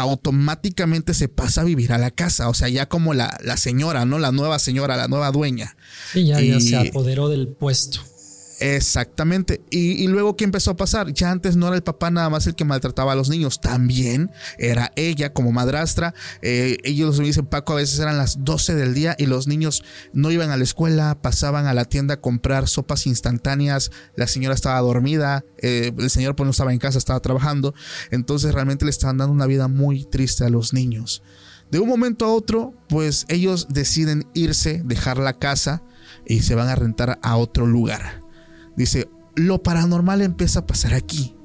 automáticamente 0.00 1.14
se 1.14 1.28
pasa 1.28 1.60
a 1.60 1.64
vivir 1.64 1.92
a 1.92 1.98
la 1.98 2.10
casa, 2.10 2.48
o 2.48 2.54
sea, 2.54 2.68
ya 2.68 2.88
como 2.88 3.14
la, 3.14 3.38
la 3.42 3.56
señora, 3.56 4.04
¿no? 4.04 4.18
La 4.18 4.32
nueva 4.32 4.58
señora, 4.58 4.96
la 4.96 5.08
nueva 5.08 5.30
dueña. 5.30 5.76
Sí, 6.12 6.26
ya, 6.26 6.40
ya 6.40 6.56
Y- 6.56 6.60
se 6.60 6.76
apoderó 6.76 7.28
del 7.28 7.48
puesto. 7.48 8.00
Exactamente. 8.60 9.62
Y, 9.70 10.06
luego, 10.08 10.36
¿qué 10.36 10.44
empezó 10.44 10.72
a 10.72 10.76
pasar? 10.76 11.14
Ya 11.14 11.30
antes 11.30 11.56
no 11.56 11.66
era 11.66 11.76
el 11.76 11.82
papá 11.82 12.10
nada 12.10 12.28
más 12.28 12.46
el 12.46 12.54
que 12.54 12.66
maltrataba 12.66 13.12
a 13.12 13.16
los 13.16 13.30
niños, 13.30 13.58
también 13.60 14.30
era 14.58 14.92
ella 14.96 15.32
como 15.32 15.50
madrastra. 15.50 16.14
Eh, 16.42 16.76
ellos 16.84 17.18
me 17.18 17.24
dicen, 17.24 17.46
Paco, 17.46 17.72
a 17.72 17.76
veces 17.76 17.98
eran 17.98 18.18
las 18.18 18.44
12 18.44 18.74
del 18.74 18.92
día 18.92 19.16
y 19.18 19.24
los 19.24 19.46
niños 19.46 19.82
no 20.12 20.30
iban 20.30 20.50
a 20.50 20.58
la 20.58 20.64
escuela, 20.64 21.18
pasaban 21.22 21.66
a 21.66 21.74
la 21.74 21.86
tienda 21.86 22.14
a 22.14 22.20
comprar 22.20 22.68
sopas 22.68 23.06
instantáneas, 23.06 23.90
la 24.14 24.26
señora 24.26 24.54
estaba 24.54 24.78
dormida, 24.80 25.42
eh, 25.62 25.92
el 25.96 26.10
señor 26.10 26.36
pues 26.36 26.44
no 26.44 26.50
estaba 26.50 26.74
en 26.74 26.78
casa, 26.78 26.98
estaba 26.98 27.20
trabajando. 27.20 27.74
Entonces 28.10 28.52
realmente 28.52 28.84
le 28.84 28.90
estaban 28.90 29.16
dando 29.16 29.32
una 29.32 29.46
vida 29.46 29.68
muy 29.68 30.04
triste 30.04 30.44
a 30.44 30.50
los 30.50 30.74
niños. 30.74 31.22
De 31.70 31.78
un 31.78 31.88
momento 31.88 32.26
a 32.26 32.34
otro, 32.34 32.74
pues 32.90 33.24
ellos 33.28 33.68
deciden 33.70 34.26
irse, 34.34 34.82
dejar 34.84 35.16
la 35.16 35.38
casa 35.38 35.82
y 36.26 36.40
se 36.40 36.54
van 36.54 36.68
a 36.68 36.74
rentar 36.74 37.18
a 37.22 37.36
otro 37.36 37.64
lugar. 37.66 38.19
Dice, 38.80 39.10
lo 39.34 39.62
paranormal 39.62 40.22
empieza 40.22 40.60
a 40.60 40.66
pasar 40.66 40.94
aquí. 40.94 41.36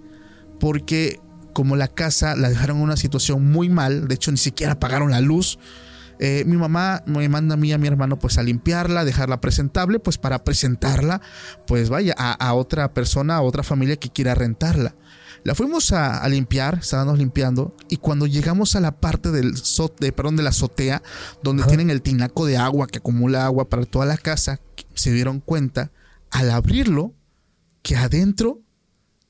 Porque 0.59 1.19
como 1.53 1.75
la 1.75 1.87
casa 1.87 2.35
la 2.35 2.49
dejaron 2.49 2.77
en 2.77 2.83
una 2.83 2.97
situación 2.97 3.51
muy 3.51 3.69
mal, 3.69 4.07
de 4.07 4.15
hecho 4.15 4.31
ni 4.31 4.37
siquiera 4.37 4.73
apagaron 4.73 5.11
la 5.11 5.21
luz, 5.21 5.59
eh, 6.19 6.43
mi 6.45 6.55
mamá 6.55 7.03
me 7.05 7.27
manda 7.27 7.55
a 7.55 7.57
mí 7.57 7.69
y 7.69 7.73
a 7.73 7.77
mi 7.77 7.87
hermano 7.87 8.17
pues 8.17 8.37
a 8.37 8.43
limpiarla, 8.43 9.03
dejarla 9.03 9.41
presentable, 9.41 9.99
pues 9.99 10.17
para 10.17 10.43
presentarla, 10.43 11.21
pues 11.67 11.89
vaya, 11.89 12.13
a, 12.17 12.53
otra 12.53 12.93
persona, 12.93 13.35
a 13.35 13.41
otra 13.41 13.63
familia 13.63 13.97
que 13.97 14.09
quiera 14.09 14.33
rentarla. 14.33 14.95
La 15.43 15.55
fuimos 15.55 15.91
a, 15.91 16.27
limpiar, 16.29 16.79
estábamos 16.79 17.19
limpiando, 17.19 17.75
y 17.89 17.97
cuando 17.97 18.27
llegamos 18.27 18.75
a 18.75 18.79
la 18.79 18.97
parte 18.97 19.31
del 19.31 19.55
de, 19.99 20.11
perdón, 20.11 20.37
de 20.37 20.43
la 20.43 20.49
azotea, 20.49 21.03
donde 21.43 21.63
tienen 21.65 21.89
el 21.89 22.01
tinaco 22.01 22.45
de 22.45 22.57
agua 22.57 22.87
que 22.87 22.99
acumula 22.99 23.45
agua 23.45 23.69
para 23.69 23.85
toda 23.85 24.05
la 24.05 24.17
casa, 24.17 24.61
se 24.93 25.11
dieron 25.11 25.41
cuenta 25.41 25.91
al 26.31 26.49
abrirlo 26.49 27.13
que 27.85 27.95
adentro 27.95 28.63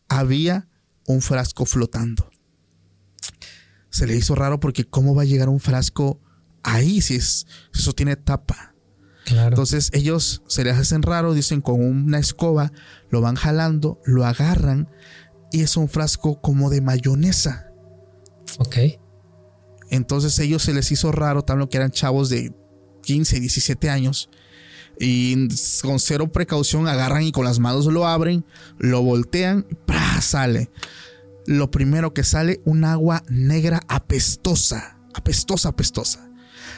había 0.07 0.69
un 1.05 1.21
frasco 1.21 1.65
flotando. 1.65 2.31
Se 3.89 4.07
le 4.07 4.15
hizo 4.15 4.33
raro 4.33 4.61
porque 4.61 4.85
cómo 4.85 5.13
va 5.13 5.23
a 5.23 5.25
llegar 5.25 5.49
un 5.49 5.59
frasco 5.59 6.21
ahí 6.63 7.01
si 7.01 7.15
es, 7.15 7.47
eso 7.73 7.91
tiene 7.91 8.15
tapa. 8.15 8.73
Entonces 9.27 9.89
ellos 9.91 10.41
se 10.47 10.63
les 10.63 10.77
hacen 10.77 11.01
raro, 11.01 11.33
dicen 11.33 11.59
con 11.59 11.81
una 11.81 12.17
escoba, 12.17 12.71
lo 13.09 13.19
van 13.19 13.35
jalando, 13.35 13.99
lo 14.05 14.25
agarran 14.25 14.89
y 15.51 15.59
es 15.61 15.75
un 15.75 15.89
frasco 15.89 16.39
como 16.39 16.69
de 16.69 16.79
mayonesa. 16.79 17.73
Ok. 18.57 18.77
Entonces 19.89 20.39
ellos 20.39 20.63
se 20.63 20.73
les 20.73 20.93
hizo 20.93 21.11
raro, 21.11 21.43
también 21.43 21.67
que 21.67 21.75
eran 21.75 21.91
chavos 21.91 22.29
de 22.29 22.55
15, 23.01 23.41
17 23.41 23.89
años. 23.89 24.29
Y 24.99 25.47
con 25.81 25.99
cero 25.99 26.31
precaución 26.31 26.87
agarran 26.87 27.23
y 27.23 27.31
con 27.31 27.45
las 27.45 27.59
manos 27.59 27.85
lo 27.85 28.07
abren, 28.07 28.45
lo 28.77 29.01
voltean, 29.01 29.65
¡pra! 29.85 30.21
sale. 30.21 30.71
Lo 31.45 31.69
primero 31.69 32.13
que 32.13 32.23
sale, 32.23 32.61
un 32.65 32.85
agua 32.85 33.23
negra 33.29 33.81
apestosa, 33.87 34.97
apestosa, 35.13 35.69
apestosa. 35.69 36.29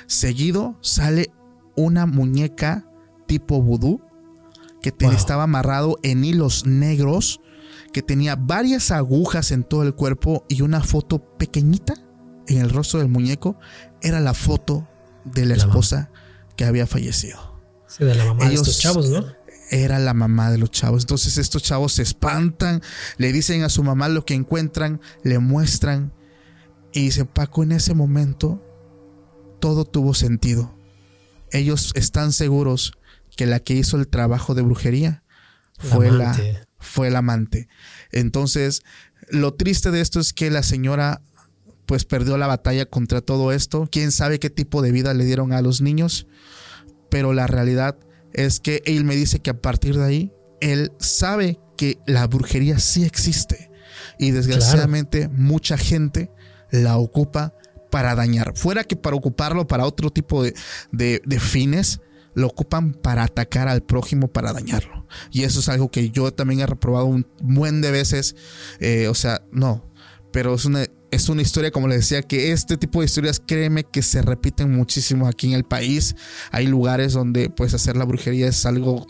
Seguido 0.07 0.77
sale 0.81 1.31
una 1.75 2.05
muñeca 2.05 2.89
tipo 3.27 3.61
vudú 3.61 4.01
que 4.81 4.93
estaba 5.13 5.43
amarrado 5.43 5.97
en 6.03 6.23
hilos 6.23 6.65
negros, 6.65 7.41
que 7.91 8.01
tenía 8.01 8.35
varias 8.35 8.91
agujas 8.91 9.51
en 9.51 9.63
todo 9.63 9.83
el 9.83 9.95
cuerpo 9.95 10.45
y 10.47 10.61
una 10.61 10.81
foto 10.81 11.19
pequeñita 11.37 11.95
en 12.47 12.59
el 12.59 12.69
rostro 12.69 12.99
del 12.99 13.09
muñeco. 13.09 13.57
Era 14.01 14.19
la 14.19 14.33
foto 14.33 14.87
de 15.25 15.45
la, 15.45 15.55
esposa 15.55 16.11
que 16.55 16.65
había 16.65 16.87
fallecido. 16.87 17.56
Sí, 17.97 18.05
de 18.05 18.15
la 18.15 18.25
mamá 18.25 18.47
de 18.47 18.55
estos 18.55 18.77
chavos, 18.79 19.09
¿no? 19.09 19.25
Era 19.69 19.99
la 19.99 20.13
mamá 20.13 20.51
de 20.51 20.57
los 20.57 20.71
chavos. 20.71 21.03
Entonces 21.03 21.37
estos 21.37 21.63
chavos 21.63 21.93
se 21.93 22.03
espantan, 22.03 22.81
le 23.17 23.33
dicen 23.33 23.63
a 23.63 23.69
su 23.69 23.83
mamá 23.83 24.07
lo 24.07 24.25
que 24.25 24.33
encuentran, 24.33 25.01
le 25.23 25.39
muestran. 25.39 26.13
Y 26.93 27.01
dice, 27.03 27.25
Paco, 27.25 27.63
en 27.63 27.73
ese 27.73 27.93
momento 27.93 28.63
todo 29.59 29.85
tuvo 29.85 30.13
sentido. 30.13 30.73
Ellos 31.51 31.91
están 31.95 32.33
seguros 32.33 32.93
que 33.35 33.45
la 33.45 33.59
que 33.59 33.73
hizo 33.73 33.97
el 33.97 34.07
trabajo 34.07 34.55
de 34.55 34.61
brujería 34.61 35.23
fue 35.77 36.11
la, 36.11 36.35
fue 36.79 37.09
el 37.09 37.15
amante. 37.15 37.67
Entonces, 38.11 38.83
lo 39.29 39.53
triste 39.53 39.91
de 39.91 40.01
esto 40.01 40.19
es 40.19 40.33
que 40.33 40.49
la 40.49 40.63
señora 40.63 41.21
pues 41.85 42.03
perdió 42.03 42.37
la 42.37 42.47
batalla 42.47 42.85
contra 42.85 43.21
todo 43.21 43.51
esto. 43.51 43.87
Quién 43.91 44.11
sabe 44.11 44.39
qué 44.39 44.49
tipo 44.49 44.81
de 44.81 44.91
vida 44.91 45.13
le 45.13 45.23
dieron 45.25 45.53
a 45.53 45.61
los 45.61 45.81
niños, 45.81 46.27
pero 47.09 47.33
la 47.33 47.47
realidad 47.47 47.97
es 48.33 48.59
que 48.59 48.81
él 48.85 49.03
me 49.03 49.15
dice 49.15 49.39
que 49.39 49.49
a 49.49 49.61
partir 49.61 49.97
de 49.97 50.03
ahí 50.03 50.33
él 50.61 50.91
sabe 50.99 51.59
que 51.75 51.99
la 52.05 52.27
brujería 52.27 52.79
sí 52.79 53.03
existe 53.03 53.69
y 54.17 54.31
desgraciadamente 54.31 55.27
mucha 55.27 55.77
gente 55.77 56.31
la 56.71 56.97
ocupa 56.97 57.53
para 57.89 58.15
dañar. 58.15 58.53
Fuera 58.55 58.83
que 58.83 58.95
para 58.95 59.15
ocuparlo 59.15 59.67
para 59.67 59.85
otro 59.85 60.09
tipo 60.09 60.43
de, 60.43 61.39
fines, 61.39 62.01
lo 62.33 62.47
ocupan 62.47 62.93
para 62.93 63.23
atacar 63.23 63.67
al 63.67 63.83
prójimo, 63.83 64.27
para 64.27 64.53
dañarlo. 64.53 65.05
Y 65.31 65.43
eso 65.43 65.59
es 65.59 65.69
algo 65.69 65.89
que 65.89 66.09
yo 66.09 66.33
también 66.33 66.59
he 66.59 66.65
reprobado 66.65 67.05
un 67.05 67.27
buen 67.41 67.81
de 67.81 67.91
veces. 67.91 68.35
Eh, 68.79 69.07
o 69.07 69.13
sea, 69.13 69.41
no. 69.51 69.86
Pero 70.37 70.53
es 70.53 70.65
una, 70.65 70.85
es 71.09 71.29
una 71.29 71.41
historia, 71.41 71.71
como 71.71 71.87
les 71.87 72.01
decía, 72.01 72.21
que 72.21 72.51
este 72.51 72.77
tipo 72.77 72.99
de 72.99 73.05
historias, 73.05 73.41
créeme 73.43 73.83
que 73.83 74.03
se 74.03 74.21
repiten 74.21 74.71
muchísimo 74.71 75.27
aquí 75.27 75.47
en 75.47 75.53
el 75.53 75.63
país. 75.63 76.15
Hay 76.51 76.67
lugares 76.67 77.13
donde 77.13 77.49
pues 77.49 77.73
hacer 77.73 77.97
la 77.97 78.05
brujería 78.05 78.47
es 78.47 78.63
algo, 78.67 79.07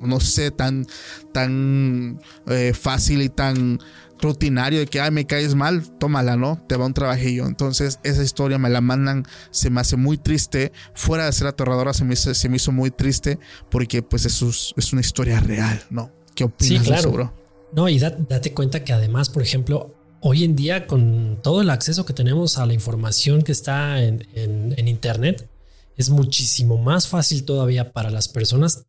no 0.00 0.20
sé, 0.20 0.52
tan, 0.52 0.86
tan 1.32 2.20
eh, 2.46 2.72
fácil 2.80 3.22
y 3.22 3.28
tan 3.28 3.80
rutinario 4.20 4.78
de 4.78 4.86
que, 4.86 5.00
ay, 5.00 5.10
me 5.10 5.26
caes 5.26 5.56
mal, 5.56 5.82
tómala, 5.98 6.36
¿no? 6.36 6.64
Te 6.68 6.76
va 6.76 6.86
un 6.86 6.94
trabajillo. 6.94 7.46
Entonces, 7.46 7.98
esa 8.04 8.22
historia 8.22 8.56
me 8.58 8.70
la 8.70 8.80
mandan, 8.80 9.26
se 9.50 9.68
me 9.68 9.80
hace 9.80 9.96
muy 9.96 10.16
triste. 10.16 10.70
Fuera 10.94 11.26
de 11.26 11.32
ser 11.32 11.48
aterradora, 11.48 11.92
se 11.92 12.04
me, 12.04 12.14
hizo, 12.14 12.32
se 12.34 12.48
me 12.48 12.54
hizo 12.54 12.70
muy 12.70 12.92
triste 12.92 13.40
porque, 13.68 14.00
pues, 14.04 14.26
eso 14.26 14.48
es, 14.48 14.92
una 14.92 15.00
historia 15.00 15.40
real, 15.40 15.82
¿no? 15.90 16.12
¿Qué 16.36 16.44
opinas 16.44 16.84
sí, 16.84 16.88
claro. 16.88 17.34
No, 17.72 17.88
y 17.88 17.98
date 17.98 18.54
cuenta 18.54 18.84
que 18.84 18.92
además, 18.92 19.28
por 19.28 19.42
ejemplo, 19.42 19.96
hoy 20.22 20.44
en 20.44 20.56
día, 20.56 20.86
con 20.86 21.38
todo 21.42 21.60
el 21.60 21.70
acceso 21.70 22.06
que 22.06 22.14
tenemos 22.14 22.58
a 22.58 22.66
la 22.66 22.72
información 22.72 23.42
que 23.42 23.52
está 23.52 24.02
en, 24.02 24.26
en 24.34 24.88
Internet, 24.88 25.48
es 25.96 26.08
muchísimo 26.08 26.78
más 26.78 27.06
fácil 27.06 27.44
todavía 27.44 27.92
para 27.92 28.10
las 28.10 28.28
personas. 28.28 28.86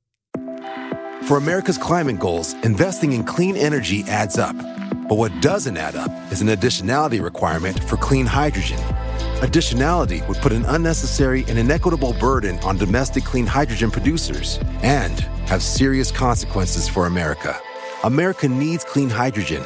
For 1.24 1.38
America's 1.38 1.78
climate 1.78 2.20
goals, 2.20 2.54
investing 2.64 3.14
in 3.14 3.24
clean 3.24 3.56
energy 3.56 4.04
adds 4.10 4.38
up. 4.38 4.56
But 5.08 5.18
what 5.18 5.32
doesn't 5.42 5.78
add 5.78 5.96
up 5.96 6.12
is 6.32 6.42
an 6.42 6.50
additionality 6.50 7.22
requirement 7.22 7.80
for 7.84 7.98
clean 7.98 8.26
hydrogen. 8.26 8.80
Additionality 9.42 10.26
would 10.28 10.38
put 10.38 10.52
an 10.52 10.66
unnecessary 10.68 11.46
and 11.48 11.58
inequitable 11.58 12.14
burden 12.20 12.58
on 12.60 12.78
domestic 12.78 13.24
clean 13.24 13.46
hydrogen 13.46 13.90
producers 13.90 14.60
and 14.82 15.22
have 15.48 15.62
serious 15.62 16.12
consequences 16.12 16.88
for 16.90 17.06
America. 17.06 17.58
America 18.04 18.48
needs 18.48 18.84
clean 18.84 19.10
hydrogen, 19.10 19.66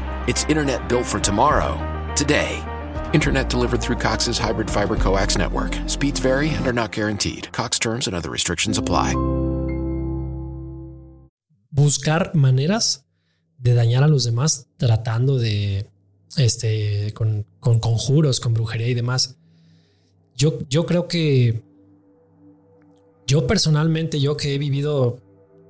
It's 0.27 0.43
internet 0.45 0.87
built 0.87 1.07
for 1.07 1.19
tomorrow, 1.19 1.79
today. 2.15 2.63
Internet 3.11 3.49
delivered 3.49 3.81
through 3.81 3.97
Cox's 3.97 4.37
hybrid 4.37 4.69
fiber 4.69 4.95
coax 4.95 5.35
network. 5.35 5.75
Speeds 5.87 6.19
vary 6.19 6.49
and 6.49 6.67
are 6.67 6.73
not 6.73 6.91
guaranteed. 6.91 7.51
Cox 7.51 7.79
terms 7.79 8.05
and 8.07 8.15
other 8.15 8.29
restrictions 8.29 8.77
apply. 8.77 9.15
Buscar 11.71 12.35
maneras 12.35 13.03
de 13.57 13.73
dañar 13.73 14.03
a 14.03 14.07
los 14.07 14.25
demás 14.25 14.67
tratando 14.77 15.39
de, 15.39 15.89
este, 16.37 17.13
con, 17.15 17.45
conjuros, 17.59 18.39
con 18.39 18.53
brujería 18.53 18.89
y 18.89 18.93
demás. 18.93 19.37
Yo, 20.35 20.59
yo 20.69 20.85
creo 20.85 21.07
que 21.07 21.63
yo 23.25 23.47
personalmente, 23.47 24.19
yo 24.19 24.37
que 24.37 24.53
he 24.53 24.57
vivido 24.59 25.19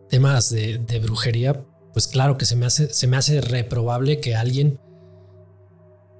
temas 0.10 0.50
de, 0.50 1.00
brujería, 1.02 1.64
pues 1.93 2.08
claro 2.08 2.38
que 2.38 2.45
se 2.45 2.56
me, 2.56 2.65
hace, 2.65 2.93
se 2.93 3.08
me 3.08 3.17
hace 3.17 3.41
reprobable 3.41 4.19
que 4.19 4.36
alguien, 4.36 4.80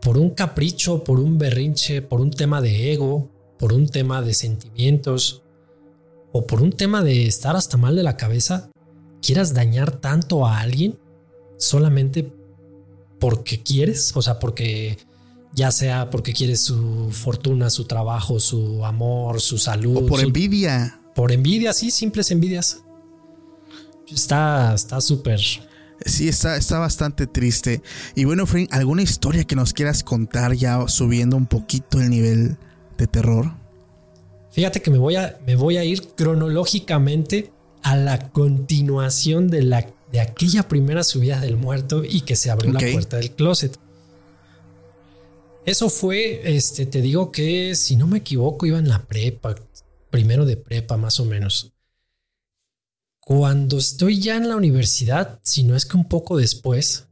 por 0.02 0.18
un 0.18 0.32
capricho, 0.32 1.04
por 1.04 1.20
un 1.20 1.38
berrinche, 1.38 2.02
por 2.02 2.22
un 2.22 2.32
tema 2.32 2.62
de 2.62 2.92
ego, 2.92 3.30
por 3.58 3.74
un 3.74 3.88
tema 3.88 4.22
de 4.22 4.34
sentimientos, 4.34 5.44
o 6.32 6.48
por 6.48 6.62
un 6.62 6.72
tema 6.72 7.04
de 7.04 7.28
estar 7.28 7.56
hasta 7.56 7.78
mal 7.78 7.96
de 7.96 8.04
la 8.04 8.18
cabeza, 8.18 8.70
quieras 9.22 9.54
dañar 9.54 10.00
tanto 10.00 10.46
a 10.46 10.60
alguien 10.60 10.98
solamente 11.58 12.34
porque 13.20 13.62
quieres, 13.62 14.16
o 14.16 14.22
sea, 14.22 14.40
porque 14.40 14.98
ya 15.54 15.72
sea 15.72 16.10
porque 16.10 16.34
quieres 16.34 16.62
su 16.62 17.10
fortuna, 17.12 17.70
su 17.70 17.86
trabajo, 17.86 18.40
su 18.40 18.86
amor, 18.86 19.42
su 19.42 19.58
salud. 19.58 19.98
O 19.98 20.06
por 20.06 20.22
envidia. 20.22 21.00
Por 21.14 21.32
envidia, 21.32 21.74
sí, 21.74 21.92
simples 21.92 22.32
envidias. 22.32 22.84
Está 24.12 25.02
súper. 25.02 25.40
sí, 26.06 26.28
está, 26.28 26.58
está 26.58 26.80
bastante 26.80 27.28
triste. 27.28 27.82
Y 28.16 28.26
bueno, 28.26 28.46
Frank, 28.46 28.70
¿alguna 28.72 29.02
historia 29.02 29.44
que 29.44 29.56
nos 29.56 29.74
quieras 29.74 30.04
contar 30.04 30.54
ya 30.54 30.88
subiendo 30.88 31.38
un 31.38 31.48
poquito 31.48 32.00
el 32.00 32.10
nivel 32.10 32.58
de 32.98 33.08
terror? 33.08 33.54
Fíjate 34.52 34.82
que 34.82 34.92
me 34.92 34.98
voy 34.98 35.16
a, 35.16 35.40
me 35.46 35.56
voy 35.56 35.78
a 35.78 35.84
ir 35.84 36.02
cronológicamente 36.16 37.52
a 37.84 37.96
la 37.96 38.32
continuación 38.32 39.48
de 39.48 39.64
la 39.64 39.88
de 40.12 40.20
aquella 40.20 40.68
primera 40.68 41.04
subida 41.04 41.40
del 41.40 41.58
muerto 41.58 42.04
y 42.04 42.22
que 42.22 42.36
se 42.36 42.52
abrió 42.52 42.74
la 42.74 42.80
puerta 42.80 43.18
del 43.18 43.32
closet. 43.32 43.78
Eso 45.66 45.90
fue, 45.90 46.56
este, 46.56 46.86
te 46.86 47.02
digo 47.02 47.32
que 47.32 47.76
si 47.76 47.96
no 47.96 48.08
me 48.08 48.18
equivoco, 48.18 48.66
iba 48.66 48.80
en 48.80 48.90
la 48.90 49.04
prepa. 49.04 49.56
primero 50.10 50.46
de 50.46 50.58
prepa 50.58 50.98
más 50.98 51.20
o 51.20 51.26
menos. 51.26 51.72
Cuando 53.38 53.78
estoy 53.78 54.20
ya 54.20 54.36
en 54.36 54.50
la 54.50 54.58
universidad, 54.58 55.40
si 55.42 55.64
no 55.64 55.78
es 55.78 55.86
que 55.86 55.96
un 55.96 56.04
poco 56.04 56.36
después, 56.36 57.08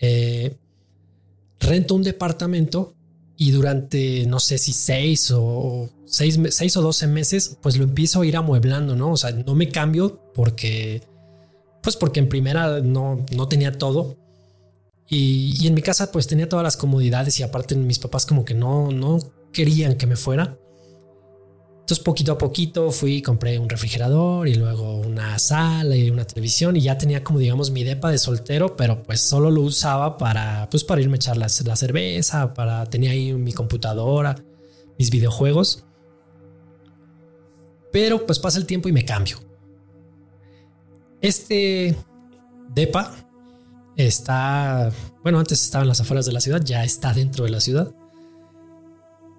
eh, 0.00 0.56
rento 1.60 1.94
un 1.94 2.02
departamento 2.02 2.94
y 3.36 3.52
durante 3.52 4.26
no 4.26 4.40
sé 4.40 4.58
si 4.58 4.72
seis 4.72 5.30
o 5.32 5.88
seis, 6.04 6.36
seis 6.50 6.76
o 6.76 6.82
doce 6.82 7.06
meses, 7.06 7.58
pues 7.62 7.76
lo 7.76 7.84
empiezo 7.84 8.22
a 8.22 8.26
ir 8.26 8.36
amueblando, 8.36 8.96
¿no? 8.96 9.12
O 9.12 9.16
sea, 9.16 9.30
no 9.30 9.54
me 9.54 9.68
cambio 9.68 10.20
porque, 10.34 11.04
pues 11.80 11.94
porque 11.94 12.18
en 12.18 12.28
primera 12.28 12.80
no, 12.80 13.24
no 13.32 13.46
tenía 13.46 13.78
todo. 13.78 14.16
Y, 15.08 15.54
y, 15.60 15.68
en 15.68 15.74
mi 15.74 15.82
casa 15.82 16.10
pues 16.10 16.26
tenía 16.26 16.48
todas 16.48 16.64
las 16.64 16.76
comodidades 16.76 17.38
y 17.38 17.44
aparte 17.44 17.76
mis 17.76 18.00
papás 18.00 18.26
como 18.26 18.44
que 18.44 18.54
no, 18.54 18.90
no 18.90 19.20
querían 19.52 19.94
que 19.94 20.08
me 20.08 20.16
fuera. 20.16 20.58
Entonces 21.86 22.02
poquito 22.02 22.32
a 22.32 22.38
poquito 22.38 22.90
fui, 22.90 23.22
compré 23.22 23.60
un 23.60 23.68
refrigerador 23.68 24.48
y 24.48 24.56
luego 24.56 24.96
una 24.96 25.38
sala 25.38 25.94
y 25.94 26.10
una 26.10 26.24
televisión 26.24 26.76
y 26.76 26.80
ya 26.80 26.98
tenía 26.98 27.22
como 27.22 27.38
digamos 27.38 27.70
mi 27.70 27.84
depa 27.84 28.10
de 28.10 28.18
soltero, 28.18 28.74
pero 28.74 29.04
pues 29.04 29.20
solo 29.20 29.52
lo 29.52 29.60
usaba 29.60 30.18
para 30.18 30.68
pues 30.68 30.82
para 30.82 31.00
irme 31.00 31.14
a 31.14 31.18
echar 31.18 31.36
la, 31.36 31.46
la 31.64 31.76
cerveza, 31.76 32.54
para 32.54 32.86
tenía 32.86 33.12
ahí 33.12 33.32
mi 33.34 33.52
computadora, 33.52 34.34
mis 34.98 35.10
videojuegos. 35.10 35.84
Pero 37.92 38.26
pues 38.26 38.40
pasa 38.40 38.58
el 38.58 38.66
tiempo 38.66 38.88
y 38.88 38.92
me 38.92 39.04
cambio. 39.04 39.38
Este 41.20 41.96
depa 42.74 43.14
está, 43.94 44.90
bueno, 45.22 45.38
antes 45.38 45.62
estaba 45.62 45.82
en 45.82 45.88
las 45.88 46.00
afueras 46.00 46.26
de 46.26 46.32
la 46.32 46.40
ciudad, 46.40 46.62
ya 46.64 46.82
está 46.82 47.12
dentro 47.12 47.44
de 47.44 47.50
la 47.52 47.60
ciudad. 47.60 47.94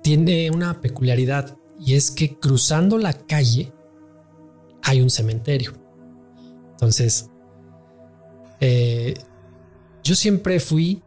Tiene 0.01 0.49
una 0.49 0.79
peculiaridad 0.79 1.56
y 1.79 1.95
es 1.95 2.11
que 2.11 2.37
cruzando 2.37 2.97
la 2.97 3.13
calle 3.13 3.71
hay 4.83 5.01
un 5.01 5.09
cementerio. 5.09 5.73
Entonces, 6.71 7.29
eh, 8.59 9.13
yo 10.03 10.15
siempre 10.15 10.59
fui, 10.59 11.01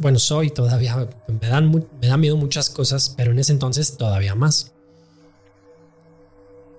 bueno, 0.00 0.18
soy 0.18 0.50
todavía, 0.50 1.08
me 1.26 1.48
dan, 1.48 1.70
me 2.00 2.06
da 2.06 2.16
miedo 2.16 2.36
muchas 2.36 2.70
cosas, 2.70 3.14
pero 3.16 3.32
en 3.32 3.38
ese 3.38 3.52
entonces 3.52 3.96
todavía 3.96 4.34
más. 4.34 4.72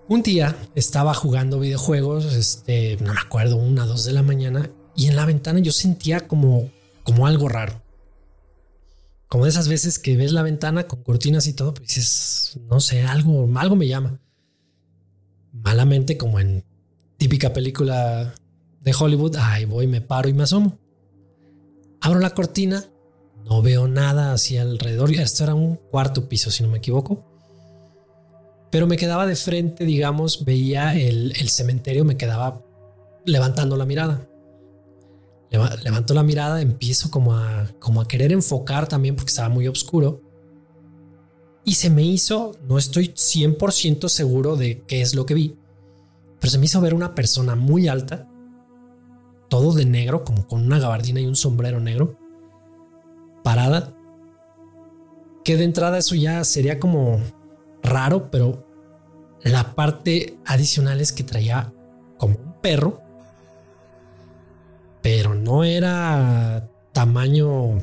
Un 0.08 0.24
día 0.24 0.56
estaba 0.76 1.14
jugando 1.14 1.60
videojuegos, 1.60 2.26
este, 2.34 2.98
no 3.02 3.14
me 3.14 3.20
acuerdo, 3.20 3.56
una, 3.56 3.86
dos 3.86 4.04
de 4.04 4.14
la 4.14 4.24
mañana, 4.24 4.70
y 4.96 5.08
en 5.08 5.16
la 5.16 5.26
ventana 5.26 5.60
yo 5.60 5.72
sentía 5.72 6.28
como, 6.28 6.70
como 7.04 7.28
algo 7.28 7.48
raro 7.48 7.81
como 9.32 9.46
de 9.46 9.52
esas 9.52 9.70
veces 9.70 9.98
que 9.98 10.18
ves 10.18 10.34
la 10.34 10.44
ventana 10.44 10.90
con 10.90 11.04
cortinas 11.04 11.48
y 11.48 11.54
todo, 11.54 11.74
pues 11.74 11.88
dices, 11.88 12.60
no 12.70 12.82
sé, 12.82 13.04
algo, 13.04 13.50
algo 13.56 13.78
me 13.78 13.88
llama. 13.88 14.20
Malamente, 15.54 16.18
como 16.18 16.38
en 16.42 16.66
típica 17.16 17.54
película 17.54 18.34
de 18.82 18.94
Hollywood, 18.94 19.38
ahí 19.38 19.64
voy, 19.64 19.88
me 19.88 20.02
paro 20.02 20.28
y 20.28 20.34
me 20.34 20.44
asomo. 20.44 20.78
Abro 22.02 22.20
la 22.20 22.32
cortina, 22.32 22.84
no 23.46 23.62
veo 23.62 23.88
nada 23.88 24.34
hacia 24.34 24.64
alrededor. 24.64 25.14
Esto 25.14 25.46
era 25.46 25.56
un 25.56 25.78
cuarto 25.78 26.28
piso, 26.28 26.52
si 26.52 26.64
no 26.64 26.68
me 26.70 26.80
equivoco. 26.80 27.24
Pero 28.70 28.86
me 28.86 28.98
quedaba 28.98 29.26
de 29.26 29.38
frente, 29.38 29.86
digamos, 29.86 30.44
veía 30.44 30.94
el, 30.94 31.32
el 31.40 31.48
cementerio, 31.48 32.04
me 32.04 32.18
quedaba 32.18 32.66
levantando 33.24 33.78
la 33.78 33.86
mirada 33.86 34.28
levanto 35.52 36.14
la 36.14 36.24
mirada, 36.24 36.62
empiezo 36.62 37.12
como 37.12 37.36
a, 37.36 37.68
como 37.80 38.02
a 38.02 38.08
querer 38.08 38.32
enfocar 38.32 38.88
también 38.88 39.16
porque 39.16 39.30
estaba 39.30 39.50
muy 39.50 39.68
oscuro. 39.68 40.22
Y 41.64 41.76
se 41.76 41.90
me 41.90 42.04
hizo, 42.04 42.54
no 42.68 42.78
estoy 42.78 43.10
100% 43.10 44.08
seguro 44.08 44.56
de 44.56 44.84
qué 44.88 45.02
es 45.02 45.14
lo 45.14 45.26
que 45.26 45.34
vi, 45.34 45.56
pero 46.40 46.50
se 46.50 46.58
me 46.58 46.66
hizo 46.66 46.82
ver 46.82 46.94
una 46.94 47.14
persona 47.14 47.56
muy 47.56 47.88
alta, 47.88 48.28
todo 49.50 49.74
de 49.74 49.86
negro, 49.86 50.24
como 50.24 50.48
con 50.48 50.66
una 50.66 50.80
gabardina 50.80 51.20
y 51.20 51.26
un 51.26 51.36
sombrero 51.36 51.80
negro, 51.80 52.18
parada, 53.44 53.94
que 55.44 55.58
de 55.58 55.66
entrada 55.66 55.98
eso 55.98 56.16
ya 56.16 56.44
sería 56.44 56.80
como 56.80 57.20
raro, 57.84 58.32
pero 58.32 58.66
la 59.44 59.76
parte 59.76 60.40
adicional 60.46 61.02
es 61.02 61.12
que 61.12 61.24
traía 61.24 61.74
como 62.18 62.38
un 62.38 62.62
perro 62.62 63.02
pero 65.02 65.34
no 65.34 65.64
era 65.64 66.70
tamaño, 66.94 67.80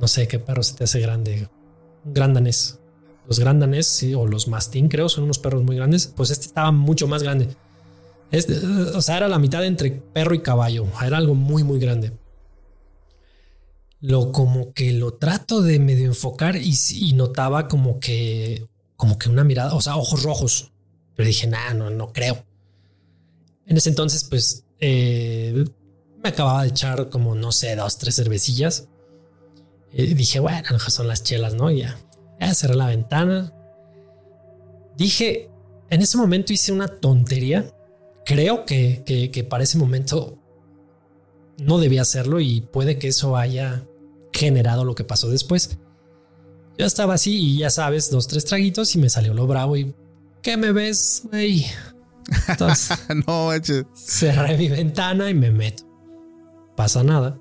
no 0.00 0.08
sé 0.08 0.28
qué 0.28 0.38
perro 0.38 0.62
se 0.62 0.74
te 0.74 0.84
hace 0.84 1.00
grande, 1.00 1.48
un 2.04 2.14
gran 2.14 2.34
danés. 2.34 2.78
Los 3.26 3.38
gran 3.38 3.58
danés 3.58 3.86
sí, 3.86 4.14
o 4.14 4.26
los 4.26 4.48
mastín, 4.48 4.88
creo, 4.88 5.08
son 5.08 5.24
unos 5.24 5.38
perros 5.38 5.62
muy 5.62 5.76
grandes. 5.76 6.06
Pues 6.06 6.30
este 6.30 6.46
estaba 6.46 6.72
mucho 6.72 7.06
más 7.06 7.22
grande. 7.22 7.48
Este, 8.30 8.54
o 8.54 9.00
sea, 9.00 9.16
era 9.16 9.28
la 9.28 9.38
mitad 9.38 9.64
entre 9.64 9.92
perro 9.92 10.34
y 10.34 10.42
caballo. 10.42 10.86
Era 11.04 11.18
algo 11.18 11.34
muy, 11.34 11.62
muy 11.62 11.78
grande. 11.78 12.12
Lo 14.00 14.32
como 14.32 14.74
que 14.74 14.92
lo 14.92 15.14
trato 15.14 15.62
de 15.62 15.78
medio 15.78 16.04
enfocar 16.04 16.56
y, 16.56 16.74
y 16.92 17.14
notaba 17.14 17.68
como 17.68 17.98
que, 17.98 18.66
como 18.96 19.18
que 19.18 19.30
una 19.30 19.44
mirada, 19.44 19.74
o 19.74 19.80
sea, 19.80 19.96
ojos 19.96 20.22
rojos. 20.22 20.72
Pero 21.16 21.26
dije, 21.26 21.46
nah, 21.46 21.72
no, 21.72 21.88
no 21.88 22.12
creo. 22.12 22.44
En 23.66 23.78
ese 23.78 23.88
entonces, 23.88 24.24
pues, 24.24 24.64
eh, 24.80 25.64
me 26.24 26.30
acababa 26.30 26.62
de 26.62 26.70
echar 26.70 27.10
como, 27.10 27.34
no 27.34 27.52
sé, 27.52 27.76
dos, 27.76 27.98
tres 27.98 28.16
cervecillas. 28.16 28.88
Y 29.92 30.14
dije, 30.14 30.40
bueno, 30.40 30.78
son 30.88 31.06
las 31.06 31.22
chelas, 31.22 31.54
¿no? 31.54 31.70
ya, 31.70 31.98
ya 32.40 32.54
cerré 32.54 32.74
la 32.74 32.86
ventana. 32.86 33.52
Dije, 34.96 35.50
en 35.90 36.00
ese 36.00 36.16
momento 36.16 36.54
hice 36.54 36.72
una 36.72 36.88
tontería. 36.88 37.70
Creo 38.24 38.64
que, 38.64 39.02
que, 39.04 39.30
que 39.30 39.44
para 39.44 39.64
ese 39.64 39.76
momento 39.76 40.38
no 41.58 41.78
debía 41.78 42.02
hacerlo 42.02 42.40
y 42.40 42.62
puede 42.62 42.98
que 42.98 43.08
eso 43.08 43.36
haya 43.36 43.86
generado 44.32 44.86
lo 44.86 44.94
que 44.94 45.04
pasó 45.04 45.28
después. 45.28 45.76
Yo 46.78 46.86
estaba 46.86 47.14
así 47.14 47.36
y 47.36 47.58
ya 47.58 47.68
sabes, 47.68 48.10
dos, 48.10 48.26
tres 48.28 48.46
traguitos 48.46 48.94
y 48.94 48.98
me 48.98 49.10
salió 49.10 49.34
lo 49.34 49.46
bravo 49.46 49.76
y 49.76 49.94
¿qué 50.42 50.56
me 50.56 50.72
ves, 50.72 51.24
güey? 51.30 51.66
Entonces, 52.48 52.98
no, 53.26 53.50
cerré 53.94 54.56
mi 54.56 54.68
ventana 54.70 55.28
y 55.28 55.34
me 55.34 55.50
meto 55.50 55.83
pasa 56.76 57.02
nada. 57.02 57.38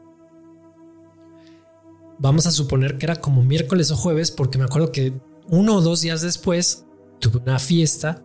Vamos 2.20 2.46
a 2.46 2.52
suponer 2.52 2.98
que 2.98 3.06
era 3.06 3.18
como 3.18 3.44
miércoles 3.44 3.92
o 3.92 3.98
jueves, 3.98 4.32
porque 4.32 4.58
me 4.58 4.66
acuerdo 4.66 4.92
que 4.92 5.14
uno 5.50 5.76
o 5.76 5.82
dos 5.82 6.02
días 6.02 6.22
después 6.22 6.86
tuve 7.20 7.40
una 7.40 7.60
fiesta 7.60 8.22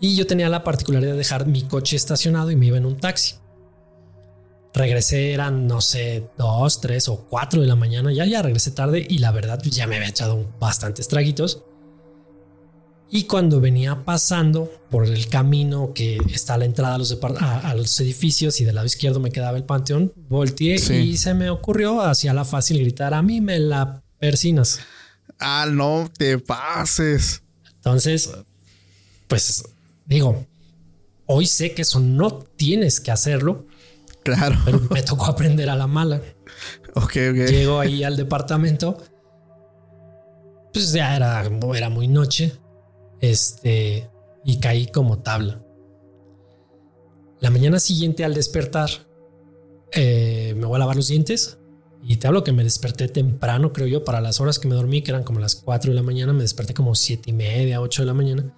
y 0.00 0.16
yo 0.16 0.26
tenía 0.26 0.48
la 0.48 0.64
particularidad 0.64 1.12
de 1.12 1.18
dejar 1.18 1.46
mi 1.46 1.62
coche 1.62 1.96
estacionado 1.96 2.50
y 2.50 2.56
me 2.56 2.66
iba 2.66 2.76
en 2.76 2.86
un 2.86 2.98
taxi. 2.98 3.36
Regresé, 4.74 5.32
eran, 5.32 5.66
no 5.66 5.80
sé, 5.80 6.28
dos, 6.36 6.80
tres 6.80 7.08
o 7.08 7.26
cuatro 7.28 7.60
de 7.60 7.66
la 7.66 7.76
mañana. 7.76 8.12
Ya, 8.12 8.26
ya 8.26 8.42
regresé 8.42 8.70
tarde 8.72 9.06
y 9.08 9.18
la 9.18 9.30
verdad 9.30 9.62
ya 9.62 9.86
me 9.86 9.96
había 9.96 10.08
echado 10.08 10.48
bastantes 10.58 11.08
traguitos. 11.08 11.64
Y 13.14 13.24
cuando 13.24 13.60
venía 13.60 14.06
pasando 14.06 14.72
por 14.90 15.04
el 15.04 15.28
camino 15.28 15.92
que 15.92 16.16
está 16.32 16.54
a 16.54 16.56
la 16.58 16.64
entrada 16.64 16.94
a 16.94 16.98
los, 16.98 17.18
a, 17.40 17.74
los 17.74 18.00
edificios 18.00 18.58
y 18.62 18.64
del 18.64 18.76
lado 18.76 18.86
izquierdo 18.86 19.20
me 19.20 19.30
quedaba 19.30 19.58
el 19.58 19.64
panteón, 19.64 20.14
volteé 20.30 20.76
y 20.76 21.18
se 21.18 21.34
me 21.34 21.50
ocurrió 21.50 22.00
hacia 22.00 22.32
la 22.32 22.46
fácil 22.46 22.78
gritar, 22.78 23.12
a 23.12 23.20
mí 23.20 23.42
me 23.42 23.58
la 23.58 24.02
persinas. 24.18 24.80
Ah, 25.38 25.66
no 25.70 26.10
te 26.16 26.38
pases. 26.38 27.42
Entonces, 27.74 28.30
pues 29.28 29.62
digo, 30.06 30.46
hoy 31.26 31.44
sé 31.44 31.74
que 31.74 31.82
eso 31.82 32.00
no 32.00 32.38
tienes 32.56 32.98
que 32.98 33.10
hacerlo. 33.10 33.66
Claro. 34.24 34.58
Pero 34.64 34.80
me 34.90 35.02
tocó 35.02 35.26
aprender 35.26 35.68
a 35.68 35.76
la 35.76 35.86
mala. 35.86 36.22
Ok, 36.94 37.16
ok. 37.30 37.46
Llego 37.46 37.78
ahí 37.78 38.04
al 38.04 38.16
departamento. 38.16 38.96
Pues 40.72 40.92
ya 40.94 41.14
era, 41.14 41.44
era 41.74 41.90
muy 41.90 42.08
noche 42.08 42.61
este, 43.22 44.10
y 44.44 44.58
caí 44.60 44.86
como 44.88 45.20
tabla. 45.20 45.64
La 47.40 47.50
mañana 47.50 47.80
siguiente 47.80 48.24
al 48.24 48.34
despertar, 48.34 48.90
eh, 49.92 50.54
me 50.58 50.66
voy 50.66 50.76
a 50.76 50.80
lavar 50.80 50.96
los 50.96 51.08
dientes 51.08 51.58
y 52.02 52.16
te 52.16 52.26
hablo 52.26 52.44
que 52.44 52.52
me 52.52 52.64
desperté 52.64 53.08
temprano, 53.08 53.72
creo 53.72 53.86
yo, 53.86 54.04
para 54.04 54.20
las 54.20 54.40
horas 54.40 54.58
que 54.58 54.68
me 54.68 54.74
dormí, 54.74 55.02
que 55.02 55.12
eran 55.12 55.22
como 55.22 55.38
las 55.40 55.54
4 55.54 55.92
de 55.92 55.94
la 55.94 56.02
mañana, 56.02 56.32
me 56.32 56.42
desperté 56.42 56.74
como 56.74 56.94
siete 56.94 57.30
y 57.30 57.32
media, 57.32 57.80
8 57.80 58.02
de 58.02 58.06
la 58.06 58.14
mañana. 58.14 58.56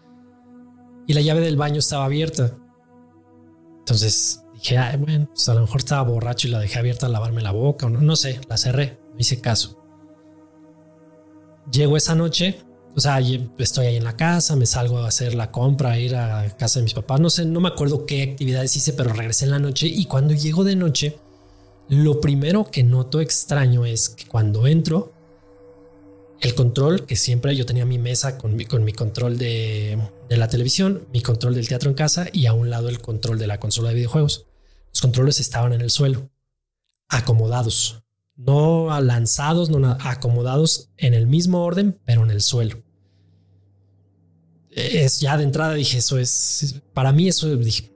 Y 1.06 1.12
la 1.12 1.20
llave 1.20 1.40
del 1.40 1.56
baño 1.56 1.78
estaba 1.78 2.06
abierta. 2.06 2.56
Entonces 3.80 4.42
dije, 4.54 4.78
bueno, 4.98 5.28
pues 5.28 5.46
a 5.48 5.54
lo 5.54 5.60
mejor 5.60 5.78
estaba 5.78 6.02
borracho 6.02 6.48
y 6.48 6.50
la 6.50 6.58
dejé 6.58 6.78
abierta 6.78 7.04
a 7.04 7.10
lavarme 7.10 7.42
la 7.42 7.52
boca 7.52 7.86
o 7.86 7.90
no, 7.90 8.00
no 8.00 8.16
sé, 8.16 8.40
la 8.48 8.56
cerré, 8.56 8.98
no 9.12 9.18
hice 9.18 9.42
caso. 9.42 9.78
Llego 11.70 11.98
esa 11.98 12.14
noche, 12.14 12.58
o 12.96 13.00
sea, 13.00 13.18
estoy 13.58 13.86
ahí 13.86 13.96
en 13.96 14.04
la 14.04 14.16
casa, 14.16 14.54
me 14.54 14.66
salgo 14.66 14.98
a 14.98 15.08
hacer 15.08 15.34
la 15.34 15.50
compra, 15.50 15.92
a 15.92 15.98
ir 15.98 16.14
a 16.14 16.48
casa 16.56 16.78
de 16.78 16.84
mis 16.84 16.94
papás. 16.94 17.20
No 17.20 17.28
sé, 17.28 17.44
no 17.44 17.60
me 17.60 17.68
acuerdo 17.68 18.06
qué 18.06 18.22
actividades 18.22 18.76
hice, 18.76 18.92
pero 18.92 19.12
regresé 19.12 19.46
en 19.46 19.50
la 19.50 19.58
noche 19.58 19.88
y 19.88 20.04
cuando 20.04 20.32
llego 20.32 20.62
de 20.62 20.76
noche, 20.76 21.18
lo 21.88 22.20
primero 22.20 22.70
que 22.70 22.84
noto 22.84 23.20
extraño 23.20 23.84
es 23.84 24.08
que 24.08 24.26
cuando 24.26 24.66
entro, 24.68 25.12
el 26.40 26.54
control, 26.54 27.04
que 27.04 27.16
siempre 27.16 27.56
yo 27.56 27.66
tenía 27.66 27.84
mi 27.84 27.98
mesa 27.98 28.38
con 28.38 28.54
mi, 28.54 28.64
con 28.64 28.84
mi 28.84 28.92
control 28.92 29.38
de, 29.38 29.98
de 30.28 30.36
la 30.36 30.48
televisión, 30.48 31.08
mi 31.12 31.20
control 31.20 31.54
del 31.54 31.66
teatro 31.66 31.90
en 31.90 31.96
casa 31.96 32.26
y 32.32 32.46
a 32.46 32.52
un 32.52 32.70
lado 32.70 32.88
el 32.88 33.00
control 33.00 33.38
de 33.38 33.46
la 33.48 33.58
consola 33.58 33.88
de 33.88 33.96
videojuegos. 33.96 34.46
Los 34.92 35.00
controles 35.00 35.40
estaban 35.40 35.72
en 35.72 35.80
el 35.80 35.90
suelo, 35.90 36.30
acomodados, 37.08 38.03
no 38.36 39.00
lanzados, 39.00 39.70
no 39.70 39.96
acomodados 40.00 40.90
en 40.96 41.14
el 41.14 41.26
mismo 41.26 41.64
orden, 41.64 41.98
pero 42.04 42.24
en 42.24 42.30
el 42.30 42.40
suelo. 42.40 42.82
Es 44.70 45.20
ya 45.20 45.36
de 45.36 45.44
entrada 45.44 45.74
dije, 45.74 45.98
eso 45.98 46.18
es, 46.18 46.82
para 46.92 47.12
mí 47.12 47.28
eso 47.28 47.54
dije, 47.56 47.92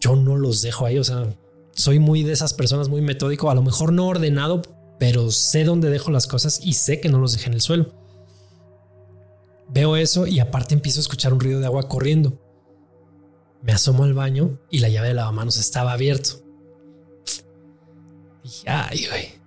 yo 0.00 0.16
no 0.16 0.36
los 0.36 0.60
dejo 0.60 0.84
ahí, 0.84 0.98
o 0.98 1.04
sea, 1.04 1.34
soy 1.72 1.98
muy 1.98 2.22
de 2.22 2.32
esas 2.32 2.52
personas 2.52 2.88
muy 2.88 3.00
metódico, 3.00 3.50
a 3.50 3.54
lo 3.54 3.62
mejor 3.62 3.92
no 3.92 4.06
ordenado, 4.06 4.62
pero 4.98 5.30
sé 5.30 5.64
dónde 5.64 5.90
dejo 5.90 6.10
las 6.10 6.26
cosas 6.26 6.60
y 6.62 6.74
sé 6.74 7.00
que 7.00 7.08
no 7.08 7.18
los 7.18 7.32
dejé 7.32 7.48
en 7.48 7.54
el 7.54 7.60
suelo. 7.62 7.92
Veo 9.68 9.96
eso 9.96 10.26
y 10.26 10.40
aparte 10.40 10.74
empiezo 10.74 11.00
a 11.00 11.02
escuchar 11.02 11.32
un 11.32 11.40
ruido 11.40 11.58
de 11.58 11.66
agua 11.66 11.88
corriendo. 11.88 12.38
Me 13.62 13.72
asomo 13.72 14.04
al 14.04 14.12
baño 14.12 14.60
y 14.70 14.80
la 14.80 14.90
llave 14.90 15.08
de 15.08 15.14
lavamanos 15.14 15.56
estaba 15.56 15.92
abierto. 15.92 16.42
Dije, 18.42 18.68
ay, 18.68 19.06
güey. 19.08 19.43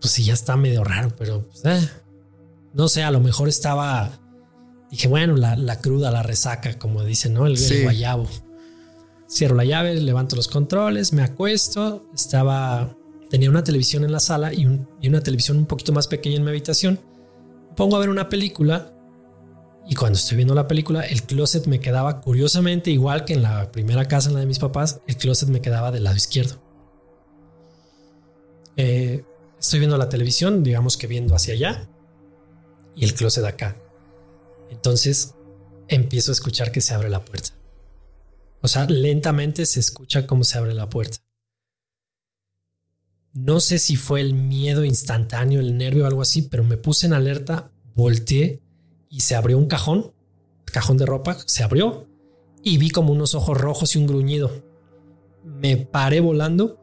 Pues 0.00 0.12
sí, 0.12 0.24
ya 0.24 0.34
está 0.34 0.56
medio 0.56 0.84
raro, 0.84 1.14
pero 1.16 1.42
pues, 1.42 1.64
eh, 1.64 1.88
no 2.72 2.88
sé, 2.88 3.02
a 3.02 3.10
lo 3.10 3.20
mejor 3.20 3.48
estaba. 3.48 4.18
Dije, 4.90 5.08
bueno, 5.08 5.36
la, 5.36 5.80
cruda, 5.80 6.10
la 6.10 6.22
resaca, 6.22 6.78
como 6.78 7.04
dicen, 7.04 7.34
¿no? 7.34 7.46
El, 7.46 7.56
el 7.56 7.82
guayabo. 7.84 8.26
Cierro 9.28 9.54
la 9.54 9.64
llave, 9.64 9.94
levanto 9.94 10.34
los 10.34 10.48
controles, 10.48 11.12
me 11.12 11.22
acuesto. 11.22 12.08
Estaba 12.12 12.96
tenía 13.30 13.48
una 13.48 13.64
televisión 13.64 14.04
en 14.04 14.12
la 14.12 14.20
sala 14.20 14.52
y, 14.52 14.66
una 14.66 15.22
televisión 15.22 15.56
un 15.56 15.66
poquito 15.66 15.92
más 15.92 16.08
pequeña 16.08 16.36
en 16.36 16.42
mi 16.42 16.50
habitación. 16.50 17.00
Pongo 17.76 17.96
a 17.96 18.00
ver 18.00 18.10
una 18.10 18.28
película 18.28 18.92
y 19.88 19.94
cuando 19.94 20.18
estoy 20.18 20.36
viendo 20.36 20.54
la 20.54 20.68
película, 20.68 21.02
el 21.02 21.22
closet 21.22 21.66
me 21.66 21.80
quedaba 21.80 22.20
curiosamente 22.20 22.90
igual 22.90 23.24
que 23.24 23.34
en 23.34 23.42
la 23.42 23.72
primera 23.72 24.06
casa, 24.06 24.28
en 24.28 24.34
la 24.34 24.40
de 24.40 24.46
mis 24.46 24.58
papás, 24.58 25.00
el 25.06 25.16
closet 25.16 25.48
me 25.48 25.60
quedaba 25.60 25.90
del 25.90 26.04
lado 26.04 26.16
izquierdo. 26.16 26.60
Eh, 28.76 29.24
estoy 29.60 29.78
viendo 29.78 29.98
la 29.98 30.08
televisión, 30.08 30.62
digamos 30.62 30.96
que 30.96 31.06
viendo 31.06 31.34
hacia 31.34 31.54
allá 31.54 31.88
y 32.96 33.04
el 33.04 33.14
closet 33.14 33.44
acá. 33.44 33.76
Entonces 34.70 35.34
empiezo 35.88 36.32
a 36.32 36.34
escuchar 36.34 36.72
que 36.72 36.80
se 36.80 36.94
abre 36.94 37.10
la 37.10 37.24
puerta. 37.24 37.50
O 38.62 38.68
sea, 38.68 38.86
lentamente 38.86 39.66
se 39.66 39.80
escucha 39.80 40.26
cómo 40.26 40.44
se 40.44 40.58
abre 40.58 40.74
la 40.74 40.88
puerta. 40.88 41.18
No 43.32 43.60
sé 43.60 43.78
si 43.78 43.96
fue 43.96 44.20
el 44.20 44.34
miedo 44.34 44.84
instantáneo, 44.84 45.60
el 45.60 45.76
nervio 45.78 46.04
o 46.04 46.06
algo 46.06 46.22
así, 46.22 46.42
pero 46.42 46.64
me 46.64 46.76
puse 46.76 47.06
en 47.06 47.12
alerta, 47.12 47.70
volteé 47.94 48.60
y 49.08 49.20
se 49.20 49.36
abrió 49.36 49.56
un 49.56 49.66
cajón, 49.66 50.12
cajón 50.64 50.96
de 50.96 51.06
ropa, 51.06 51.36
se 51.46 51.62
abrió 51.62 52.08
y 52.62 52.78
vi 52.78 52.90
como 52.90 53.12
unos 53.12 53.34
ojos 53.34 53.56
rojos 53.56 53.94
y 53.94 53.98
un 53.98 54.06
gruñido. 54.06 54.50
Me 55.44 55.76
paré 55.76 56.20
volando, 56.20 56.79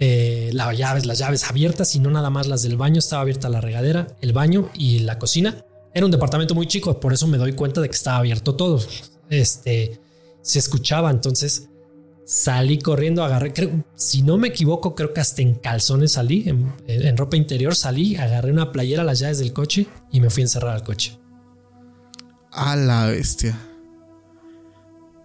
eh, 0.00 0.50
las 0.52 0.76
llaves, 0.76 1.06
las 1.06 1.18
llaves 1.18 1.44
abiertas 1.44 1.94
y 1.94 2.00
no 2.00 2.10
nada 2.10 2.30
más 2.30 2.46
las 2.46 2.62
del 2.62 2.76
baño, 2.76 2.98
estaba 2.98 3.22
abierta 3.22 3.48
la 3.48 3.60
regadera, 3.60 4.06
el 4.20 4.32
baño 4.32 4.70
y 4.74 5.00
la 5.00 5.18
cocina. 5.18 5.64
Era 5.92 6.06
un 6.06 6.12
departamento 6.12 6.54
muy 6.54 6.66
chico, 6.66 6.98
por 6.98 7.12
eso 7.12 7.26
me 7.26 7.38
doy 7.38 7.52
cuenta 7.52 7.80
de 7.80 7.88
que 7.88 7.94
estaba 7.94 8.18
abierto 8.18 8.54
todo. 8.54 8.80
Este 9.30 10.00
se 10.42 10.58
escuchaba, 10.58 11.10
entonces 11.10 11.68
Salí 12.26 12.78
corriendo, 12.78 13.22
agarré, 13.22 13.52
creo, 13.52 13.84
si 13.94 14.22
no 14.22 14.38
me 14.38 14.48
equivoco, 14.48 14.94
creo 14.94 15.12
que 15.12 15.20
hasta 15.20 15.42
en 15.42 15.56
calzones 15.56 16.12
salí, 16.12 16.44
en, 16.46 17.16
ropa 17.18 17.36
interior 17.36 17.74
salí, 17.74 18.16
agarré 18.16 18.50
una 18.50 18.72
playera, 18.72 19.04
las 19.04 19.18
llaves 19.18 19.38
del 19.40 19.52
coche 19.52 19.86
y 20.10 20.20
me 20.20 20.30
fui 20.30 20.40
a 20.40 20.44
encerrar 20.44 20.74
al 20.74 20.82
coche. 20.82 21.18
A 22.50 22.76
la 22.76 23.06
bestia. 23.06 23.58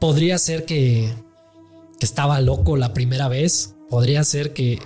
Podría 0.01 0.37
ser 0.39 0.65
que, 0.65 1.13
que 1.99 2.05
estaba 2.05 2.41
loco 2.41 2.75
la 2.75 2.93
primera 2.93 3.29
vez, 3.29 3.75
podría 3.89 4.23
ser 4.23 4.53
que 4.53 4.79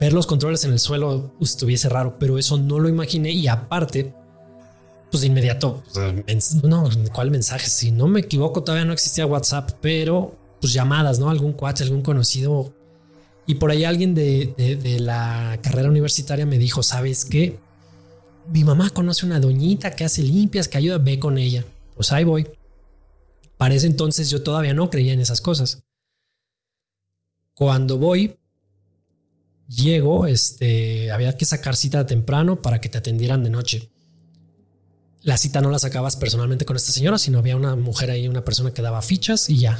ver 0.00 0.12
los 0.12 0.26
controles 0.26 0.64
en 0.64 0.72
el 0.72 0.78
suelo 0.78 1.32
estuviese 1.40 1.88
raro, 1.88 2.16
pero 2.18 2.38
eso 2.38 2.56
no 2.56 2.78
lo 2.78 2.88
imaginé 2.88 3.30
y 3.30 3.46
aparte, 3.46 4.12
pues 5.10 5.20
de 5.20 5.28
inmediato, 5.28 5.82
no, 6.64 6.88
¿cuál 7.12 7.30
mensaje? 7.30 7.68
Si 7.68 7.92
no 7.92 8.08
me 8.08 8.20
equivoco, 8.20 8.64
todavía 8.64 8.84
no 8.84 8.92
existía 8.92 9.26
WhatsApp, 9.26 9.70
pero 9.80 10.36
pues 10.60 10.72
llamadas, 10.72 11.18
¿no? 11.18 11.30
Algún 11.30 11.52
cuate, 11.52 11.82
algún 11.82 12.02
conocido. 12.02 12.72
Y 13.46 13.56
por 13.56 13.70
ahí 13.70 13.84
alguien 13.84 14.14
de, 14.14 14.54
de, 14.56 15.00
la 15.00 15.58
carrera 15.62 15.88
universitaria 15.88 16.46
me 16.46 16.58
dijo, 16.58 16.82
¿sabes 16.82 17.24
qué? 17.24 17.58
Mi 18.52 18.62
mamá 18.64 18.90
conoce 18.90 19.26
una 19.26 19.40
doñita 19.40 19.90
que 19.90 20.04
hace 20.04 20.22
limpias, 20.22 20.68
que 20.68 20.78
ayuda, 20.78 20.98
ve 20.98 21.18
con 21.18 21.38
ella. 21.38 21.64
Pues 21.94 22.12
ahí 22.12 22.24
voy. 22.24 22.48
Para 23.56 23.74
ese 23.74 23.88
entonces 23.88 24.30
yo 24.30 24.42
todavía 24.42 24.74
no 24.74 24.90
creía 24.90 25.12
en 25.12 25.20
esas 25.20 25.40
cosas. 25.40 25.82
Cuando 27.54 27.98
voy, 27.98 28.38
llego, 29.68 30.26
este, 30.26 31.10
había 31.10 31.36
que 31.36 31.44
sacar 31.44 31.76
cita 31.76 32.06
temprano 32.06 32.62
para 32.62 32.80
que 32.80 32.88
te 32.88 32.98
atendieran 32.98 33.44
de 33.44 33.50
noche. 33.50 33.90
La 35.22 35.36
cita 35.36 35.60
no 35.60 35.70
la 35.70 35.78
sacabas 35.78 36.16
personalmente 36.16 36.64
con 36.64 36.76
esta 36.76 36.92
señora, 36.92 37.18
sino 37.18 37.38
había 37.38 37.56
una 37.56 37.76
mujer 37.76 38.10
ahí, 38.10 38.26
una 38.26 38.44
persona 38.44 38.72
que 38.72 38.82
daba 38.82 39.02
fichas 39.02 39.48
y 39.48 39.58
ya, 39.58 39.78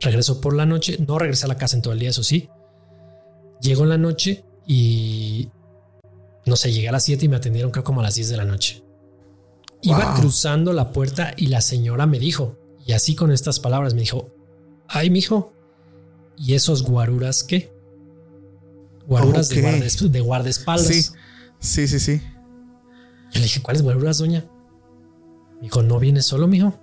Regreso 0.00 0.40
por 0.40 0.54
la 0.54 0.66
noche, 0.66 0.98
no 1.06 1.18
regresé 1.18 1.46
a 1.46 1.48
la 1.48 1.56
casa 1.56 1.76
en 1.76 1.82
todo 1.82 1.92
el 1.92 1.98
día, 1.98 2.10
eso 2.10 2.22
sí. 2.22 2.48
Llego 3.60 3.84
en 3.84 3.88
la 3.88 3.98
noche 3.98 4.44
y 4.66 5.48
no 6.44 6.56
sé, 6.56 6.72
llegué 6.72 6.88
a 6.88 6.92
las 6.92 7.04
7 7.04 7.24
y 7.24 7.28
me 7.28 7.36
atendieron 7.36 7.70
creo 7.70 7.84
como 7.84 8.00
a 8.00 8.02
las 8.02 8.14
10 8.14 8.28
de 8.28 8.36
la 8.36 8.44
noche. 8.44 8.84
Iba 9.82 10.14
cruzando 10.14 10.72
la 10.72 10.92
puerta 10.92 11.32
y 11.36 11.46
la 11.46 11.60
señora 11.60 12.06
me 12.06 12.18
dijo, 12.18 12.58
y 12.84 12.92
así 12.92 13.14
con 13.14 13.32
estas 13.32 13.60
palabras 13.60 13.94
me 13.94 14.00
dijo, 14.00 14.30
ay, 14.88 15.10
mijo, 15.10 15.52
¿y 16.36 16.54
esos 16.54 16.82
guaruras 16.82 17.44
qué? 17.44 17.72
Guaruras 19.06 19.48
de, 19.48 20.08
de, 20.08 20.20
guardaespaldas. 20.20 20.88
Sí, 20.88 21.02
sí, 21.60 21.88
sí, 21.88 22.00
sí. 22.00 22.22
Yo 23.32 23.40
le 23.40 23.42
dije, 23.42 23.62
¿cuáles 23.62 23.82
guaruras, 23.82 24.18
doña? 24.18 24.44
Me 25.56 25.62
dijo, 25.62 25.82
¿no 25.82 25.98
viene 25.98 26.22
solo, 26.22 26.48
mijo? 26.48 26.78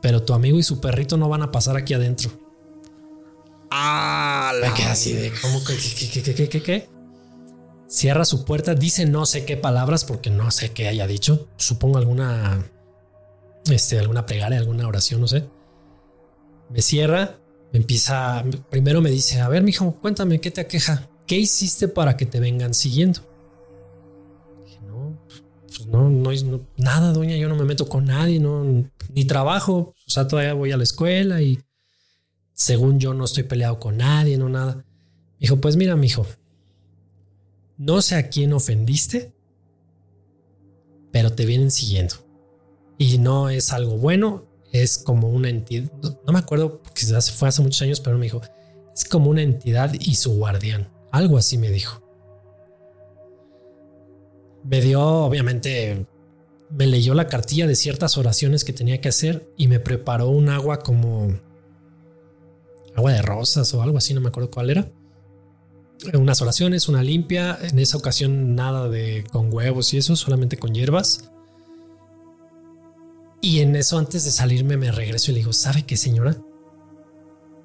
pero 0.00 0.22
tu 0.22 0.34
amigo 0.34 0.58
y 0.58 0.62
su 0.62 0.80
perrito 0.80 1.16
no 1.16 1.28
van 1.28 1.42
a 1.42 1.50
pasar 1.50 1.76
aquí 1.76 1.94
adentro. 1.94 2.30
Ah, 3.70 4.52
la 4.60 4.74
queda 4.74 4.92
así 4.92 5.12
de 5.12 5.32
cómo 5.40 5.62
que 5.64 5.76
qué, 5.76 6.22
qué, 6.22 6.34
qué, 6.34 6.48
qué, 6.48 6.62
qué. 6.62 6.88
Cierra 7.86 8.24
su 8.24 8.44
puerta, 8.44 8.74
dice 8.74 9.06
no 9.06 9.26
sé 9.26 9.44
qué 9.44 9.56
palabras 9.56 10.04
porque 10.04 10.30
no 10.30 10.50
sé 10.50 10.72
qué 10.72 10.88
haya 10.88 11.06
dicho. 11.06 11.48
Supongo 11.56 11.98
alguna, 11.98 12.64
este, 13.70 13.98
alguna 13.98 14.26
plegaria, 14.26 14.58
alguna 14.58 14.88
oración, 14.88 15.20
no 15.20 15.28
sé. 15.28 15.48
Me 16.68 16.82
cierra, 16.82 17.39
me 17.39 17.39
empieza. 17.72 18.44
Primero 18.70 19.00
me 19.00 19.10
dice: 19.10 19.40
A 19.40 19.48
ver, 19.48 19.62
mijo, 19.62 19.92
cuéntame 20.00 20.40
qué 20.40 20.50
te 20.50 20.60
aqueja. 20.60 21.08
¿Qué 21.26 21.36
hiciste 21.36 21.88
para 21.88 22.16
que 22.16 22.26
te 22.26 22.40
vengan 22.40 22.74
siguiendo? 22.74 23.20
Pues 25.66 25.86
no, 25.86 26.10
no, 26.10 26.32
no, 26.32 26.60
nada, 26.76 27.12
doña, 27.12 27.36
yo 27.36 27.48
no 27.48 27.54
me 27.54 27.64
meto 27.64 27.88
con 27.88 28.06
nadie, 28.06 28.40
no, 28.40 28.64
ni 29.14 29.24
trabajo, 29.24 29.94
o 30.06 30.10
sea, 30.10 30.26
todavía 30.26 30.54
voy 30.54 30.72
a 30.72 30.76
la 30.76 30.82
escuela 30.82 31.40
y 31.42 31.60
según 32.52 32.98
yo 32.98 33.14
no 33.14 33.24
estoy 33.24 33.44
peleado 33.44 33.78
con 33.78 33.98
nadie, 33.98 34.36
no 34.36 34.48
nada. 34.48 34.84
dijo, 35.38 35.60
pues 35.60 35.76
mira, 35.76 35.94
mijo, 35.94 36.26
no 37.78 38.02
sé 38.02 38.16
a 38.16 38.28
quién 38.28 38.52
ofendiste, 38.52 39.32
pero 41.12 41.32
te 41.32 41.46
vienen 41.46 41.70
siguiendo. 41.70 42.16
Y 42.98 43.18
no 43.18 43.48
es 43.48 43.72
algo 43.72 43.96
bueno, 43.96 44.49
es 44.72 44.98
como 44.98 45.28
una 45.28 45.48
entidad, 45.48 45.90
no, 46.02 46.32
me 46.32 46.38
acuerdo, 46.38 46.80
quizás 46.94 47.30
fue 47.32 47.48
hace 47.48 47.62
muchos 47.62 47.82
años, 47.82 48.00
pero 48.00 48.18
me 48.18 48.24
dijo, 48.24 48.40
es 48.94 49.04
como 49.04 49.30
una 49.30 49.42
entidad 49.42 49.92
y 49.98 50.14
su 50.14 50.36
guardián. 50.36 50.88
Algo 51.12 51.38
así 51.38 51.58
me 51.58 51.70
dijo 51.70 52.00
me 54.64 54.80
dio, 54.80 55.00
obviamente, 55.02 56.06
me 56.70 56.86
leyó 56.86 57.14
la 57.14 57.26
cartilla 57.26 57.66
de 57.66 57.74
ciertas 57.74 58.18
oraciones 58.18 58.64
que 58.64 58.72
tenía 58.72 59.00
que 59.00 59.08
hacer 59.08 59.52
y 59.56 59.68
me 59.68 59.80
preparó 59.80 60.28
un 60.28 60.48
agua 60.48 60.80
como 60.80 61.38
agua 62.94 63.12
de 63.12 63.22
rosas 63.22 63.72
o 63.74 63.82
algo 63.82 63.98
así, 63.98 64.14
no 64.14 64.20
me 64.20 64.28
acuerdo 64.28 64.50
cuál 64.50 64.70
era. 64.70 64.90
Unas 66.14 66.40
oraciones, 66.40 66.88
una 66.88 67.02
limpia, 67.02 67.58
en 67.60 67.78
esa 67.78 67.98
ocasión 67.98 68.54
nada 68.54 68.88
de 68.88 69.24
con 69.30 69.52
huevos 69.52 69.92
y 69.92 69.98
eso, 69.98 70.16
solamente 70.16 70.56
con 70.56 70.74
hierbas. 70.74 71.30
Y 73.40 73.60
en 73.60 73.74
eso 73.76 73.98
antes 73.98 74.24
de 74.24 74.30
salirme 74.30 74.76
me 74.76 74.92
regreso 74.92 75.30
y 75.30 75.34
le 75.34 75.40
digo, 75.40 75.52
¿sabe 75.52 75.84
qué 75.84 75.96
señora? 75.96 76.36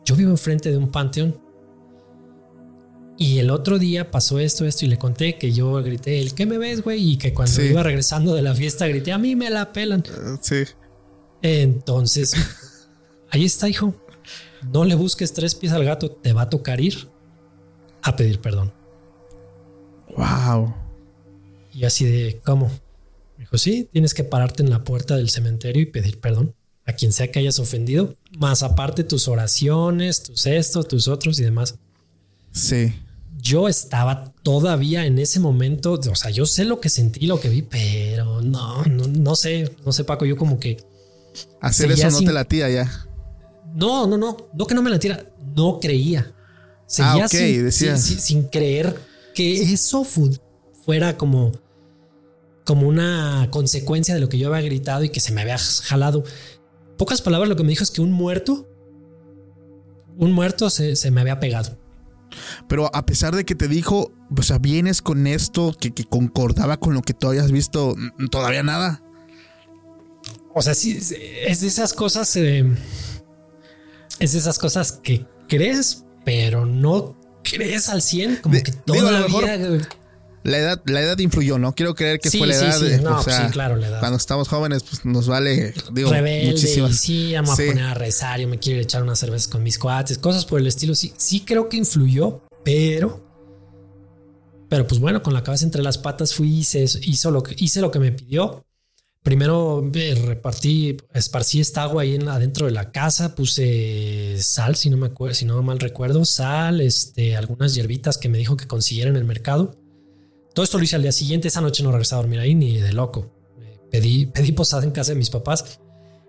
Yo 0.05 0.15
vivo 0.15 0.31
enfrente 0.31 0.71
de 0.71 0.77
un 0.77 0.89
panteón 0.89 1.39
y 3.17 3.39
el 3.39 3.49
otro 3.49 3.79
día 3.79 4.11
pasó 4.11 4.39
esto, 4.39 4.65
esto, 4.65 4.85
y 4.85 4.89
le 4.89 4.97
conté 4.97 5.37
que 5.37 5.53
yo 5.53 5.73
grité, 5.81 6.19
¿el 6.19 6.33
qué 6.33 6.45
me 6.45 6.57
ves, 6.57 6.81
güey? 6.81 7.11
Y 7.11 7.17
que 7.17 7.33
cuando 7.33 7.61
iba 7.61 7.81
regresando 7.81 8.35
de 8.35 8.41
la 8.41 8.53
fiesta 8.53 8.87
grité, 8.87 9.13
a 9.13 9.17
mí 9.17 9.35
me 9.35 9.49
la 9.49 9.71
pelan. 9.71 10.03
Ah, 10.11 10.37
sí. 10.41 10.63
Entonces, 11.41 12.35
ahí 13.29 13.45
está, 13.45 13.69
hijo. 13.69 13.95
No 14.73 14.83
le 14.83 14.95
busques 14.95 15.31
tres 15.31 15.55
pies 15.55 15.71
al 15.71 15.85
gato, 15.85 16.11
te 16.11 16.33
va 16.33 16.43
a 16.43 16.49
tocar 16.49 16.81
ir 16.81 17.09
a 18.01 18.15
pedir 18.15 18.39
perdón. 18.39 18.73
Wow. 20.17 20.73
Y 21.71 21.85
así 21.85 22.05
de, 22.05 22.41
¿cómo? 22.43 22.69
Dijo, 23.55 23.57
sí, 23.57 23.89
tienes 23.91 24.13
que 24.13 24.23
pararte 24.23 24.63
en 24.63 24.69
la 24.69 24.83
puerta 24.83 25.15
del 25.15 25.29
cementerio 25.29 25.81
y 25.81 25.85
pedir 25.85 26.19
perdón 26.19 26.53
a 26.85 26.93
quien 26.93 27.11
sea 27.11 27.31
que 27.31 27.39
hayas 27.39 27.57
ofendido, 27.59 28.15
más 28.37 28.61
aparte 28.61 29.03
tus 29.03 29.27
oraciones, 29.27 30.21
tus 30.23 30.45
esto, 30.45 30.83
tus 30.83 31.07
otros 31.07 31.39
y 31.39 31.43
demás. 31.43 31.75
Sí. 32.51 32.93
Yo 33.37 33.67
estaba 33.67 34.33
todavía 34.43 35.05
en 35.05 35.17
ese 35.17 35.39
momento, 35.39 35.93
o 35.93 36.15
sea, 36.15 36.29
yo 36.29 36.45
sé 36.45 36.63
lo 36.65 36.79
que 36.79 36.89
sentí, 36.89 37.25
lo 37.25 37.39
que 37.39 37.49
vi, 37.49 37.63
pero 37.63 38.41
no, 38.41 38.83
no, 38.85 39.07
no 39.07 39.35
sé, 39.35 39.71
no 39.83 39.91
sé, 39.91 40.03
Paco, 40.03 40.25
yo 40.25 40.37
como 40.37 40.59
que... 40.59 40.77
Hacer 41.59 41.91
eso 41.91 42.09
no 42.11 42.19
te 42.19 42.31
latía 42.31 42.69
ya. 42.69 43.07
No, 43.75 44.05
no, 44.07 44.17
no, 44.17 44.37
no 44.53 44.67
que 44.67 44.75
no 44.75 44.81
me 44.81 44.89
latiera, 44.89 45.25
no 45.55 45.79
creía. 45.79 46.33
Seguía 46.85 47.23
ah, 47.23 47.25
ok, 47.25 47.71
sin, 47.71 47.97
sin, 47.97 48.43
creer 48.43 48.95
que 49.33 49.73
eso 49.73 50.05
fuera 50.05 51.17
como 51.17 51.51
como 52.65 52.87
una 52.87 53.47
consecuencia 53.51 54.13
de 54.15 54.19
lo 54.19 54.27
que 54.27 54.37
yo 54.37 54.53
había 54.53 54.65
gritado 54.65 55.03
y 55.03 55.09
que 55.09 55.19
se 55.19 55.31
me 55.31 55.41
había 55.41 55.57
jalado. 55.57 56.23
Pocas 56.97 57.21
palabras, 57.21 57.47
lo 57.47 57.55
que 57.55 57.63
me 57.63 57.69
dijo 57.69 57.83
es 57.83 57.91
que 57.91 58.01
un 58.01 58.11
muerto, 58.11 58.67
un 60.17 60.31
muerto 60.31 60.69
se, 60.69 61.11
me 61.11 61.21
había 61.21 61.39
pegado. 61.39 61.77
Pero 62.67 62.89
a 62.93 63.05
pesar 63.05 63.35
de 63.35 63.45
que 63.45 63.55
te 63.55 63.67
dijo, 63.67 64.11
o 64.35 64.41
sea, 64.41 64.57
vienes 64.57 65.01
con 65.01 65.27
esto 65.27 65.75
que, 65.79 65.93
concordaba 66.05 66.77
con 66.77 66.95
lo 66.95 67.01
que 67.01 67.13
tú 67.13 67.27
habías 67.27 67.51
visto, 67.51 67.95
todavía 68.31 68.63
nada. 68.63 69.03
O 70.53 70.61
sea, 70.61 70.73
sí, 70.73 70.97
es 70.97 71.61
de 71.61 71.67
esas 71.67 71.93
cosas, 71.93 72.35
eh, 72.35 72.65
es 74.19 74.31
de 74.33 74.39
esas 74.39 74.57
cosas 74.57 74.93
que 75.03 75.25
crees, 75.47 76.05
pero 76.23 76.65
no 76.65 77.15
crees 77.43 77.89
al 77.89 78.01
100, 78.01 78.37
como 78.37 78.55
que 78.63 78.71
todavía... 78.71 79.57
La 79.57 79.87
edad, 80.59 80.81
la 80.85 81.01
edad 81.01 81.17
influyó, 81.17 81.57
¿no? 81.57 81.73
Quiero 81.73 81.95
creer 81.95 82.19
que 82.19 82.29
fue 82.29 82.45
la 82.45 82.53
edad. 82.53 82.79
Sí, 82.79 83.01
no, 83.01 83.21
sí, 83.23 83.31
claro, 83.51 83.77
la 83.77 83.87
edad. 83.87 83.99
Cuando 83.99 84.17
estamos 84.17 84.47
jóvenes, 84.47 84.83
pues 84.83 85.03
nos 85.03 85.27
vale, 85.27 85.73
digo, 85.91 86.11
Rebelde, 86.11 86.51
muchísimas. 86.51 86.97
sí, 86.97 87.33
vamos 87.33 87.59
a 87.59 87.65
poner 87.65 87.83
a 87.83 87.93
rezar, 87.95 88.39
yo 88.39 88.47
me 88.47 88.59
quiero 88.59 88.79
echar 88.79 89.01
unas 89.01 89.17
cervezas 89.17 89.47
con 89.47 89.63
mis 89.63 89.79
cuates, 89.79 90.19
cosas 90.19 90.45
por 90.45 90.59
el 90.59 90.67
estilo. 90.67 90.93
Sí, 90.93 91.13
sí 91.17 91.41
creo 91.41 91.67
que 91.67 91.77
influyó, 91.77 92.43
pero. 92.63 93.25
Pero 94.69 94.85
pues 94.87 94.99
bueno, 94.99 95.23
con 95.23 95.33
la 95.33 95.41
cabeza 95.41 95.65
entre 95.65 95.81
las 95.81 95.97
patas 95.97 96.35
fui, 96.35 96.59
hice, 96.59 96.85
hizo 97.01 97.31
lo 97.31 97.41
que, 97.41 97.55
hice 97.57 97.81
lo 97.81 97.89
que 97.89 97.99
me 97.99 98.11
pidió. 98.11 98.63
Primero 99.23 99.83
repartí, 99.91 100.97
esparcí 101.11 101.59
esta 101.59 101.81
agua 101.81 102.03
ahí 102.03 102.13
en, 102.13 102.27
adentro 102.27 102.67
de 102.67 102.71
la 102.71 102.91
casa, 102.91 103.33
puse 103.33 104.37
sal, 104.39 104.75
si 104.75 104.91
no 104.91 104.97
me 104.97 105.07
acuerdo, 105.07 105.33
si 105.33 105.45
no 105.45 105.59
mal 105.63 105.79
recuerdo, 105.79 106.23
sal, 106.25 106.81
este, 106.81 107.35
algunas 107.35 107.73
hierbitas 107.73 108.19
que 108.19 108.29
me 108.29 108.37
dijo 108.37 108.55
que 108.55 108.67
consiguiera 108.67 109.09
en 109.09 109.15
el 109.15 109.25
mercado 109.25 109.75
todo 110.55 110.63
esto 110.63 110.77
lo 110.77 110.85
hice 110.85 110.95
al 110.95 111.01
día 111.01 111.11
siguiente. 111.11 111.49
Esa 111.49 111.59
noche 111.59 111.83
no 111.83 111.91
regresé 111.91 112.15
a 112.15 112.17
dormir 112.17 112.39
ahí 112.39 112.55
ni 112.55 112.77
de 112.77 112.93
loco. 112.93 113.29
Pedí, 113.91 114.25
pedí 114.33 114.53
posada 114.53 114.83
en 114.83 114.91
casa 114.91 115.11
de 115.11 115.17
mis 115.17 115.29
papás. 115.29 115.79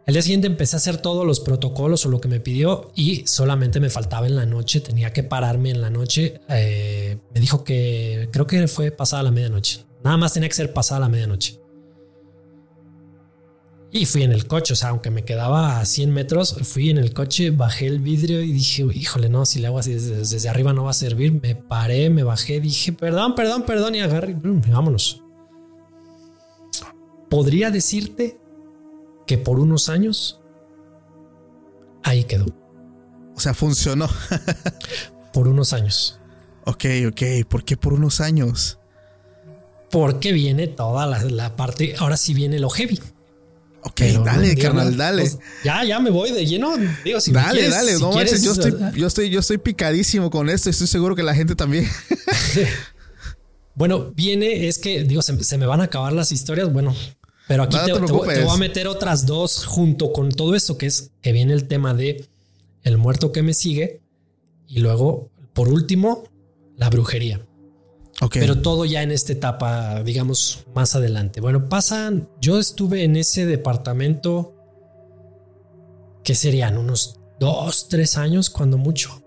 El 0.05 0.15
día 0.15 0.23
siguiente 0.23 0.49
empecé 0.49 0.77
a 0.77 0.79
hacer 0.79 0.99
todos 0.99 1.25
los 1.25 1.41
protocolos 1.41 2.05
o 2.07 2.09
lo 2.09 2.21
que 2.21 2.29
me 2.29 2.41
pidió 2.41 2.91
y 2.95 3.27
solamente 3.27 3.81
me 3.81 3.89
faltaba 3.89 4.27
en 4.27 4.35
la 4.35 4.45
noche. 4.45 4.81
Tenía 4.81 5.13
que 5.13 5.23
pararme 5.23 5.71
en 5.71 5.81
la 5.81 5.91
noche. 5.91 6.41
Eh, 6.49 7.19
me 7.33 7.41
dijo 7.41 7.63
que 7.63 8.29
creo 8.33 8.49
que 8.49 8.67
fue 8.67 8.91
pasada 8.91 9.23
la 9.23 9.31
medianoche. 9.31 9.85
Nada 10.03 10.17
más 10.17 10.33
tenía 10.33 10.49
que 10.49 10.55
ser 10.57 10.73
pasada 10.73 11.01
la 11.01 11.09
medianoche. 11.09 11.61
Y 13.93 14.05
fui 14.05 14.25
en 14.25 14.33
el 14.33 14.47
coche, 14.47 14.73
o 14.73 14.77
sea, 14.77 14.91
aunque 14.91 15.11
me 15.11 15.25
quedaba 15.25 15.79
a 15.79 15.85
100 15.85 16.13
metros, 16.13 16.57
fui 16.63 16.91
en 16.91 16.99
el 16.99 17.15
coche, 17.15 17.51
bajé 17.51 17.87
el 17.87 18.01
vidrio 18.01 18.43
y 18.43 18.53
dije, 18.53 18.85
híjole, 18.93 19.29
no, 19.29 19.47
si 19.47 19.61
le 19.61 19.69
hago 19.69 19.79
así 19.79 19.95
desde, 19.95 20.49
arriba 20.49 20.73
no 20.73 20.85
va 20.85 20.91
a 20.91 20.95
servir. 20.95 21.33
Me 21.41 21.55
paré, 21.55 22.11
me 22.11 22.23
bajé, 22.23 22.61
dije, 22.61 22.93
perdón, 22.93 23.35
perdón, 23.35 23.63
perdón, 23.65 23.95
y 23.95 24.01
agarré, 24.01 24.35
vámonos. 24.35 25.23
Podría 27.31 27.71
decirte 27.71 28.41
que 29.27 29.39
por 29.39 29.61
unos 29.61 29.89
años 29.89 30.41
ahí 32.03 32.25
quedó. 32.25 32.47
O 33.35 33.41
sea, 33.41 33.55
funcionó. 33.55 34.09
por 35.33 35.49
unos 35.49 35.73
años. 35.73 36.21
Ok, 36.65 36.85
ok. 37.09 37.23
¿Por 37.49 37.65
qué 37.65 37.77
por 37.77 37.93
unos 37.93 38.21
años? 38.21 38.79
Porque 39.91 40.33
viene 40.33 40.67
toda 40.67 41.07
la, 41.07 41.23
la 41.23 41.57
parte, 41.57 41.95
ahora 41.99 42.17
sí 42.17 42.35
viene 42.35 42.59
lo 42.59 42.71
heavy. 42.71 43.01
Ok, 43.87 44.01
dale, 44.25 44.57
carnal, 44.57 44.97
dale. 44.97 45.23
Pues, 45.23 45.39
ya, 45.63 45.85
ya 45.85 46.01
me 46.01 46.11
voy 46.11 46.33
de 46.33 46.45
lleno. 46.45 46.75
Digo, 47.05 47.21
si 47.21 47.31
dale, 47.31 47.69
dale. 47.69 47.97
no 48.01 48.11
manches, 48.11 48.43
yo 48.43 48.51
estoy, 48.51 48.75
yo 48.97 49.07
estoy, 49.07 49.31
yo 49.31 49.39
estoy 49.39 49.59
picadísimo 49.59 50.29
con 50.29 50.51
esto. 50.51 50.69
Estoy 50.69 50.89
seguro 50.89 51.15
que 51.15 51.23
la 51.23 51.37
gente 51.37 51.55
también. 51.55 51.89
bueno, 53.77 54.13
viene, 54.17 54.67
es 54.67 54.79
que 54.79 55.05
digo, 55.05 55.23
se, 55.23 55.57
me 55.57 55.67
van 55.67 55.81
a 55.81 55.85
acabar 55.85 56.13
las 56.13 56.33
historias. 56.33 56.73
Bueno, 56.73 56.97
pero 57.47 57.63
aquí 57.63 57.77
te, 57.85 57.93
voy 57.93 58.35
a 58.51 58.57
meter 58.57 58.89
otras 58.89 59.25
dos 59.25 59.65
junto 59.65 60.13
con 60.13 60.33
todo 60.33 60.57
esto, 60.57 60.77
que 60.77 60.87
es 60.87 61.13
que 61.23 61.31
viene 61.31 61.53
el 61.53 61.69
tema 61.69 61.95
de 61.95 62.27
el 62.83 62.99
muerto 62.99 63.31
que 63.31 63.45
me 63.45 63.55
sigue 63.55 64.01
y 64.67 64.81
luego, 64.81 65.31
por 65.53 65.69
último, 65.69 66.25
la 66.77 66.91
brujería. 66.91 67.46
Pero 68.33 68.63
todo 68.63 68.85
ya 68.85 69.03
en 69.03 69.11
esta 69.11 69.33
etapa, 69.33 70.03
digamos, 70.03 70.65
más 70.75 70.97
adelante. 70.97 71.41
Bueno, 71.41 71.69
pasan, 71.69 72.29
yo 72.41 72.59
estuve 72.59 73.05
en 73.05 73.17
ese 73.17 73.45
departamento, 73.45 74.55
que 76.25 76.35
serían 76.35 76.79
unos 76.79 77.21
dos, 77.39 77.89
tres 77.89 78.17
años, 78.17 78.49
cuando 78.49 78.79
mucho. 78.79 79.23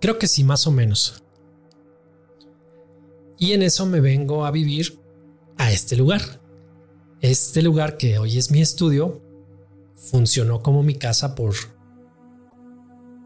Creo 0.00 0.18
que 0.18 0.26
sí, 0.26 0.42
más 0.42 0.66
o 0.66 0.72
menos. 0.72 1.22
Y 3.38 3.52
en 3.52 3.62
eso 3.62 3.86
me 3.86 4.00
vengo 4.00 4.44
a 4.44 4.50
vivir 4.50 4.98
a 5.56 5.70
este 5.70 5.96
lugar. 5.96 6.22
Este 7.20 7.62
lugar 7.62 7.96
que 7.96 8.18
hoy 8.18 8.36
es 8.36 8.50
mi 8.50 8.60
estudio 8.60 9.22
funcionó 9.94 10.62
como 10.62 10.82
mi 10.82 10.94
casa 10.94 11.34
por 11.34 11.54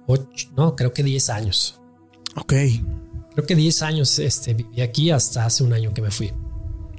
ocho, 0.06 0.48
no, 0.56 0.76
creo 0.76 0.92
que 0.92 1.02
10 1.02 1.30
años. 1.30 1.80
Ok 2.36 2.52
creo 3.34 3.46
que 3.46 3.54
10 3.54 3.82
años 3.82 4.18
este, 4.18 4.54
viví 4.54 4.80
aquí 4.80 5.10
hasta 5.10 5.44
hace 5.44 5.64
un 5.64 5.72
año 5.72 5.92
que 5.92 6.02
me 6.02 6.10
fui. 6.10 6.32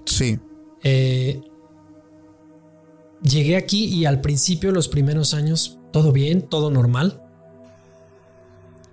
Sí. 0.05 0.39
Eh, 0.83 1.41
llegué 3.23 3.55
aquí 3.55 3.85
y 3.85 4.05
al 4.05 4.21
principio, 4.21 4.71
los 4.71 4.87
primeros 4.87 5.33
años, 5.33 5.79
todo 5.91 6.11
bien, 6.11 6.41
todo 6.43 6.69
normal. 6.69 7.21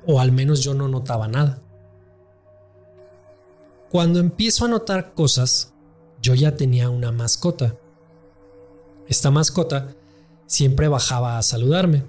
O 0.07 0.20
al 0.20 0.32
menos 0.32 0.62
yo 0.62 0.74
no 0.74 0.88
notaba 0.88 1.28
nada. 1.28 1.61
Cuando 3.90 4.20
empiezo 4.20 4.64
a 4.64 4.68
notar 4.68 5.12
cosas, 5.12 5.74
yo 6.22 6.34
ya 6.34 6.57
tenía 6.57 6.88
una 6.88 7.12
mascota. 7.12 7.76
Esta 9.07 9.30
mascota 9.30 9.95
siempre 10.47 10.88
bajaba 10.88 11.38
a 11.38 11.43
saludarme. 11.43 12.05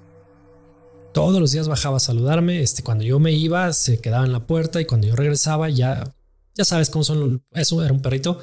Todos 1.14 1.40
los 1.40 1.52
días 1.52 1.68
bajaba 1.68 1.96
a 1.96 2.00
saludarme. 2.00 2.60
Este, 2.60 2.82
cuando 2.82 3.04
yo 3.04 3.18
me 3.18 3.32
iba, 3.32 3.72
se 3.72 4.00
quedaba 4.00 4.26
en 4.26 4.32
la 4.32 4.46
puerta 4.46 4.80
y 4.80 4.84
cuando 4.84 5.06
yo 5.06 5.16
regresaba, 5.16 5.70
ya, 5.70 6.14
ya 6.54 6.64
sabes 6.66 6.90
cómo 6.90 7.04
son. 7.04 7.42
Eso 7.52 7.82
era 7.82 7.94
un 7.94 8.02
perrito. 8.02 8.40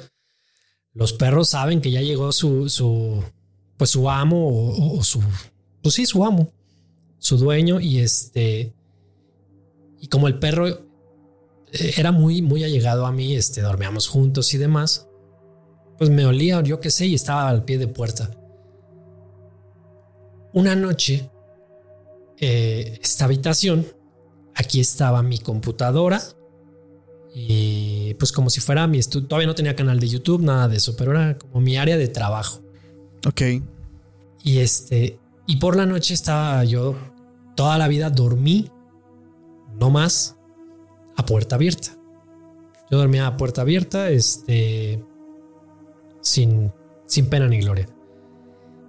Los 0.92 1.12
perros 1.12 1.50
saben 1.50 1.80
que 1.80 1.90
ya 1.90 2.00
llegó 2.00 2.32
su, 2.32 2.68
su 2.68 3.22
pues 3.82 3.90
su 3.90 4.08
amo 4.08 4.94
o, 4.96 5.02
su, 5.02 5.20
pues 5.82 5.96
sí, 5.96 6.06
su 6.06 6.24
amo, 6.24 6.52
su 7.18 7.36
dueño 7.36 7.80
y 7.80 7.98
este, 7.98 8.72
y 9.98 10.06
como 10.06 10.28
el 10.28 10.38
perro 10.38 10.68
eh, 10.68 11.94
era 11.96 12.12
muy, 12.12 12.42
muy 12.42 12.62
allegado 12.62 13.06
a 13.06 13.10
mí, 13.10 13.34
este, 13.34 13.60
dormíamos 13.60 14.06
juntos 14.06 14.54
y 14.54 14.58
demás, 14.58 15.08
pues 15.98 16.10
me 16.10 16.24
olía, 16.24 16.62
yo 16.62 16.78
qué 16.78 16.92
sé, 16.92 17.06
y 17.06 17.14
estaba 17.14 17.48
al 17.48 17.64
pie 17.64 17.76
de 17.76 17.88
puerta. 17.88 18.30
Una 20.52 20.76
noche 20.76 21.28
eh, 22.44 22.98
esta 23.00 23.26
habitación, 23.26 23.86
aquí 24.56 24.80
estaba 24.80 25.22
mi 25.22 25.38
computadora 25.38 26.20
y 27.32 28.14
pues 28.14 28.32
como 28.32 28.50
si 28.50 28.60
fuera 28.60 28.88
mi 28.88 28.98
estudio, 28.98 29.28
todavía 29.28 29.46
no 29.46 29.54
tenía 29.54 29.76
canal 29.76 30.00
de 30.00 30.08
YouTube, 30.08 30.42
nada 30.42 30.66
de 30.66 30.78
eso, 30.78 30.96
pero 30.96 31.12
era 31.12 31.38
como 31.38 31.60
mi 31.60 31.76
área 31.76 31.96
de 31.96 32.08
trabajo. 32.08 32.60
Ok. 33.24 33.42
Y 34.42 34.58
este, 34.58 35.20
y 35.46 35.56
por 35.58 35.76
la 35.76 35.86
noche 35.86 36.14
estaba 36.14 36.64
yo, 36.64 36.96
toda 37.54 37.78
la 37.78 37.86
vida 37.86 38.10
dormí, 38.10 38.72
no 39.78 39.90
más, 39.90 40.36
a 41.16 41.24
puerta 41.24 41.54
abierta. 41.54 41.96
Yo 42.90 42.98
dormía 42.98 43.28
a 43.28 43.36
puerta 43.36 43.60
abierta, 43.60 44.10
este, 44.10 45.00
sin, 46.20 46.72
sin 47.06 47.26
pena 47.26 47.46
ni 47.46 47.60
gloria. 47.60 47.86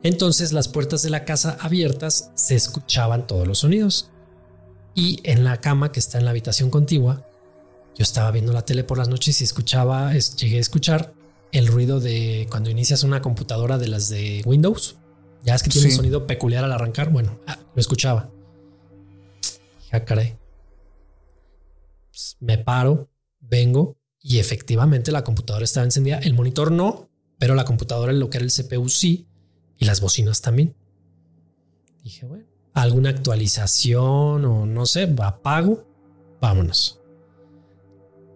Entonces 0.04 0.52
las 0.52 0.68
puertas 0.68 1.02
de 1.02 1.10
la 1.10 1.26
casa 1.26 1.58
abiertas 1.62 2.32
se 2.36 2.56
escuchaban 2.56 3.26
todos 3.26 3.48
los 3.48 3.60
sonidos. 3.60 4.10
Y 4.96 5.22
en 5.24 5.44
la 5.44 5.60
cama 5.60 5.92
que 5.92 6.00
está 6.00 6.20
en 6.20 6.26
la 6.26 6.32
habitación 6.32 6.70
contigua, 6.70 7.26
yo 7.96 8.04
estaba 8.04 8.30
viendo 8.32 8.54
la 8.54 8.66
tele 8.66 8.84
por 8.84 8.98
las 8.98 9.08
noches 9.08 9.42
y 9.42 9.44
escuchaba, 9.44 10.14
llegué 10.14 10.58
a 10.58 10.62
escuchar 10.62 11.14
el 11.52 11.68
ruido 11.68 12.00
de 12.00 12.48
cuando 12.50 12.70
inicias 12.70 13.04
una 13.04 13.22
computadora 13.22 13.78
de 13.78 13.88
las 13.88 14.10
de 14.10 14.42
Windows. 14.46 14.98
Ya 15.44 15.56
es 15.56 15.64
que 15.64 15.70
tiene 15.70 15.88
un 15.88 15.94
sonido 15.94 16.28
peculiar 16.28 16.64
al 16.64 16.72
arrancar. 16.72 17.10
Bueno, 17.10 17.40
ah, 17.48 17.60
lo 17.74 17.80
escuchaba. 17.80 18.30
Ya 19.92 20.00
ah, 20.00 20.06
caray. 20.06 20.36
Pues, 22.12 22.38
me 22.40 22.58
paro, 22.58 23.10
vengo 23.40 23.98
y 24.22 24.40
efectivamente 24.40 25.12
la 25.12 25.24
computadora 25.24 25.66
estaba 25.66 25.86
encendida. 25.86 26.20
El 26.20 26.34
monitor 26.34 26.72
no, 26.72 27.10
pero 27.38 27.56
la 27.56 27.66
computadora, 27.66 28.14
lo 28.14 28.30
que 28.30 28.38
era 28.38 28.46
el 28.46 28.52
CPU 28.52 28.90
sí, 28.90 29.28
y 29.84 29.86
las 29.86 30.00
bocinas 30.00 30.42
también. 30.42 30.76
Dije, 32.04 32.26
bueno, 32.26 32.46
alguna 32.74 33.10
actualización 33.10 34.46
o 34.46 34.66
no 34.66 34.86
sé, 34.86 35.14
apago, 35.22 35.86
vámonos. 36.40 37.02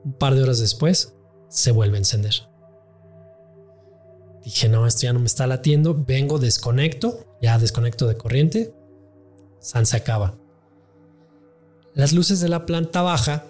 Un 0.03 0.13
par 0.13 0.35
de 0.35 0.43
horas 0.43 0.59
después 0.59 1.15
se 1.47 1.71
vuelve 1.71 1.95
a 1.95 1.99
encender. 1.99 2.33
Dije, 4.43 4.67
no, 4.67 4.85
esto 4.85 5.03
ya 5.03 5.13
no 5.13 5.19
me 5.19 5.25
está 5.25 5.47
latiendo, 5.47 5.95
vengo, 5.95 6.37
desconecto, 6.37 7.25
ya 7.41 7.57
desconecto 7.57 8.07
de 8.07 8.17
corriente, 8.17 8.73
San 9.59 9.85
se 9.85 9.97
acaba. 9.97 10.37
Las 11.93 12.11
luces 12.11 12.41
de 12.41 12.49
la 12.49 12.65
planta 12.65 13.01
baja, 13.01 13.45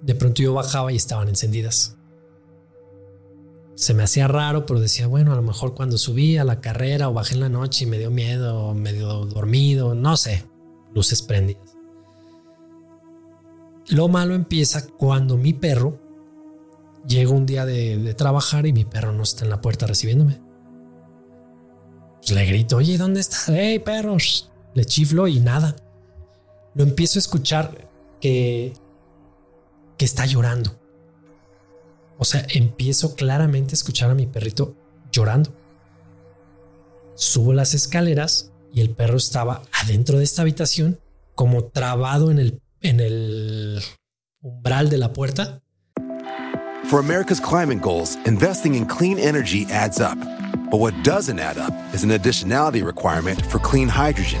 de 0.00 0.14
pronto 0.14 0.42
yo 0.42 0.54
bajaba 0.54 0.90
y 0.90 0.96
estaban 0.96 1.28
encendidas. 1.28 1.96
Se 3.74 3.94
me 3.94 4.02
hacía 4.02 4.28
raro, 4.28 4.66
pero 4.66 4.80
decía, 4.80 5.06
bueno, 5.06 5.32
a 5.32 5.36
lo 5.36 5.42
mejor 5.42 5.74
cuando 5.74 5.98
subí 5.98 6.36
a 6.36 6.44
la 6.44 6.60
carrera 6.60 7.08
o 7.08 7.14
bajé 7.14 7.34
en 7.34 7.40
la 7.40 7.48
noche 7.48 7.84
y 7.84 7.86
me 7.86 7.98
dio 7.98 8.10
miedo, 8.10 8.74
medio 8.74 9.24
dormido, 9.26 9.94
no 9.94 10.16
sé, 10.16 10.44
luces 10.94 11.22
prendidas. 11.22 11.76
Lo 13.88 14.08
malo 14.08 14.34
empieza 14.34 14.86
cuando 14.86 15.36
mi 15.36 15.52
perro 15.52 15.98
llega 17.06 17.30
un 17.30 17.46
día 17.46 17.66
de, 17.66 18.14
trabajar 18.14 18.66
y 18.66 18.72
mi 18.72 18.84
perro 18.84 19.12
no 19.12 19.22
está 19.22 19.44
en 19.44 19.50
la 19.50 19.60
puerta 19.60 19.86
recibiéndome. 19.86 20.40
Pues 22.18 22.30
le 22.30 22.46
grito, 22.46 22.76
oye, 22.76 22.98
¿dónde 22.98 23.20
está? 23.20 23.36
¡Hey, 23.48 23.80
perros! 23.80 24.50
Le 24.74 24.84
chiflo 24.84 25.26
y 25.26 25.40
nada. 25.40 25.74
Lo 26.74 26.84
empiezo 26.84 27.18
a 27.18 27.20
escuchar 27.20 27.90
que, 28.20 28.72
que 29.98 30.04
está 30.04 30.24
llorando. 30.26 30.81
O 32.18 32.24
sea, 32.24 32.46
empiezo 32.50 33.14
claramente 33.14 33.72
a 33.72 33.76
escuchar 33.76 34.10
a 34.10 34.14
mi 34.14 34.26
perrito 34.26 34.76
llorando. 35.10 35.52
Subo 37.14 37.52
las 37.52 37.74
escaleras 37.74 38.52
y 38.72 38.80
el 38.80 38.90
perro 38.90 39.16
estaba 39.16 39.62
adentro 39.72 40.18
de 40.18 40.24
esta 40.24 40.42
habitación, 40.42 41.00
como 41.34 41.64
trabado 41.64 42.30
en 42.30 42.38
el, 42.38 42.62
el 42.80 43.82
umbral 44.40 44.88
de 44.88 44.98
la 44.98 45.12
puerta. 45.12 45.60
For 46.86 46.98
America's 46.98 47.40
climate 47.40 47.80
goals, 47.80 48.16
investing 48.26 48.74
in 48.74 48.86
clean 48.86 49.18
energy 49.18 49.66
adds 49.70 50.00
up. 50.00 50.18
But 50.70 50.80
what 50.80 50.94
doesn't 51.04 51.38
add 51.38 51.58
up 51.58 51.74
is 51.94 52.02
an 52.02 52.10
additionality 52.10 52.84
requirement 52.84 53.40
for 53.46 53.58
clean 53.58 53.88
hydrogen. 53.88 54.40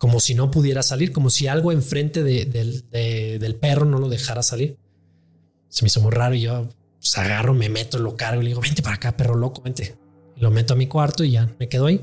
Como 0.00 0.18
si 0.18 0.34
no 0.34 0.50
pudiera 0.50 0.82
salir, 0.82 1.12
como 1.12 1.28
si 1.28 1.46
algo 1.46 1.72
enfrente 1.72 2.22
de- 2.22 2.46
del- 2.46 2.88
de- 2.88 3.38
del 3.38 3.54
perro 3.56 3.84
no 3.84 3.98
lo 3.98 4.08
dejara 4.08 4.42
salir. 4.42 4.78
Se 5.68 5.84
me 5.84 5.88
hizo 5.88 6.00
muy 6.00 6.10
raro 6.10 6.34
y 6.34 6.40
yo 6.40 6.70
pues, 6.98 7.18
agarro, 7.18 7.52
me 7.52 7.68
meto, 7.68 7.98
lo 7.98 8.16
cargo 8.16 8.40
y 8.40 8.44
le 8.44 8.48
digo, 8.50 8.62
vente 8.62 8.80
para 8.80 8.94
acá, 8.96 9.14
perro 9.14 9.34
loco, 9.36 9.60
vente. 9.60 9.98
Y 10.36 10.40
lo 10.40 10.50
meto 10.50 10.72
a 10.72 10.76
mi 10.76 10.86
cuarto 10.86 11.22
y 11.22 11.32
ya 11.32 11.54
me 11.58 11.68
quedo 11.68 11.84
ahí. 11.84 12.00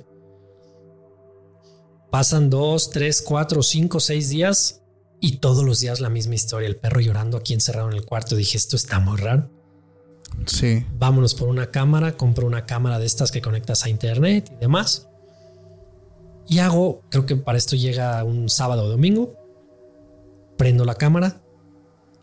Pasan 2.12 2.52
dos, 2.52 2.91
tres, 2.91 3.22
cuatro, 3.24 3.64
cinco, 3.64 4.00
seis 4.00 4.30
días 4.30 4.84
y 5.20 5.38
todos 5.38 5.64
los 5.66 5.80
días 5.80 6.00
la 6.00 6.10
misma 6.10 6.36
historia. 6.36 6.68
El 6.68 6.76
perro 6.78 7.00
llorando 7.02 7.36
aquí 7.36 7.54
encerrado 7.56 7.89
en 7.89 7.95
el 7.95 8.06
cuarto. 8.06 8.36
Dije, 8.36 8.58
esto 8.58 8.76
está 8.76 9.00
muy 9.00 9.18
raro. 9.18 9.50
Sí. 10.45 10.86
Vámonos 11.00 11.34
por 11.34 11.50
una 11.50 11.72
cámara, 11.72 12.16
compro 12.16 12.45
una 12.45 12.66
cámara 12.68 13.00
de 13.00 13.08
estas 13.08 13.32
que 13.32 13.41
conectas 13.41 13.84
a 13.86 13.89
internet 13.89 14.52
y 14.54 14.56
demás. 14.58 15.07
Y 16.48 16.60
hago, 16.60 17.02
creo 17.10 17.26
que 17.26 17.36
para 17.36 17.58
esto 17.58 17.76
llega 17.76 18.24
un 18.24 18.50
sábado 18.50 18.84
o 18.86 18.89
domingo. 18.89 19.34
Prendo 20.58 20.86
la 20.86 20.95
cámara, 20.95 21.41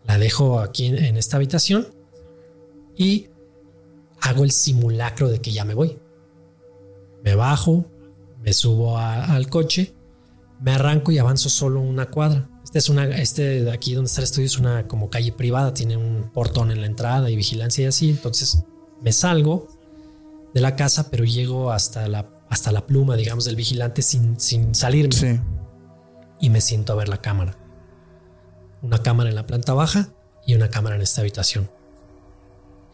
la 0.05 0.19
dejo 0.19 0.61
aquí 0.61 0.87
en, 0.87 1.17
esta 1.17 1.37
habitación 1.37 1.87
y 2.97 3.29
hago 4.21 4.45
el 4.45 4.51
simulacro 4.51 5.29
de 5.29 5.41
que 5.41 5.53
ya 5.53 5.65
me 5.65 5.75
voy. 5.75 5.99
Me 7.23 7.35
bajo, 7.35 7.87
me 8.43 8.53
subo 8.53 8.99
al 8.99 9.49
coche, 9.49 9.95
me 10.61 10.73
arranco 10.73 11.13
y 11.13 11.19
avanzo 11.19 11.49
solo 11.49 11.81
una 11.81 12.11
cuadra. 12.11 12.49
Este 12.65 12.79
es 12.79 12.89
una, 12.89 13.05
este 13.05 13.63
de 13.63 13.71
aquí 13.71 13.95
donde 13.95 14.09
está 14.09 14.21
el 14.21 14.25
estudio 14.25 14.47
es 14.47 14.59
una 14.59 14.89
como 14.89 15.11
calle 15.11 15.33
privada, 15.33 15.73
tiene 15.73 15.97
un 15.97 16.31
portón 16.33 16.71
en 16.71 16.81
la 16.81 16.87
entrada 16.87 17.31
y 17.31 17.37
vigilancia 17.37 17.85
y 17.85 17.87
así. 17.87 18.11
Entonces 18.11 18.65
me 19.01 19.13
salgo 19.13 19.69
de 20.53 20.61
la 20.61 20.77
casa, 20.77 21.11
pero 21.11 21.25
llego 21.25 21.71
hasta 21.71 22.09
la, 22.09 22.34
hasta 22.49 22.73
la 22.73 22.87
pluma, 22.87 23.17
digamos, 23.17 23.45
del 23.45 23.57
vigilante 23.57 24.03
sin, 24.03 24.39
sin 24.39 24.75
salirme 24.75 25.13
Sí. 25.15 25.41
y 26.41 26.51
me 26.51 26.61
siento 26.61 26.93
a 26.93 26.97
ver 26.97 27.09
la 27.09 27.19
cámara. 27.21 27.57
Una 28.83 28.99
cámara 29.03 29.31
en 29.31 29.37
la 29.37 29.47
planta 29.47 29.73
baja 29.75 30.11
y 30.47 30.55
una 30.55 30.69
cámara 30.69 30.97
en 30.97 31.03
esta 31.03 31.21
habitación. 31.23 31.71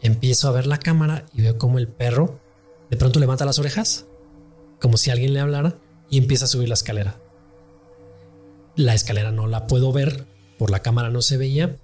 Empiezo 0.01 0.47
a 0.47 0.51
ver 0.51 0.65
la 0.67 0.77
cámara 0.79 1.25
y 1.33 1.41
veo 1.41 1.57
como 1.57 1.77
el 1.77 1.87
perro 1.87 2.39
de 2.89 2.97
pronto 2.97 3.19
levanta 3.19 3.45
las 3.45 3.59
orejas, 3.59 4.05
como 4.79 4.97
si 4.97 5.11
alguien 5.11 5.33
le 5.33 5.39
hablara, 5.39 5.77
y 6.09 6.17
empieza 6.17 6.45
a 6.45 6.47
subir 6.49 6.67
la 6.67 6.73
escalera. 6.73 7.17
La 8.75 8.93
escalera 8.93 9.31
no 9.31 9.47
la 9.47 9.67
puedo 9.67 9.91
ver, 9.91 10.25
por 10.57 10.71
la 10.71 10.79
cámara 10.81 11.09
no 11.09 11.21
se 11.21 11.37
veía. 11.37 11.77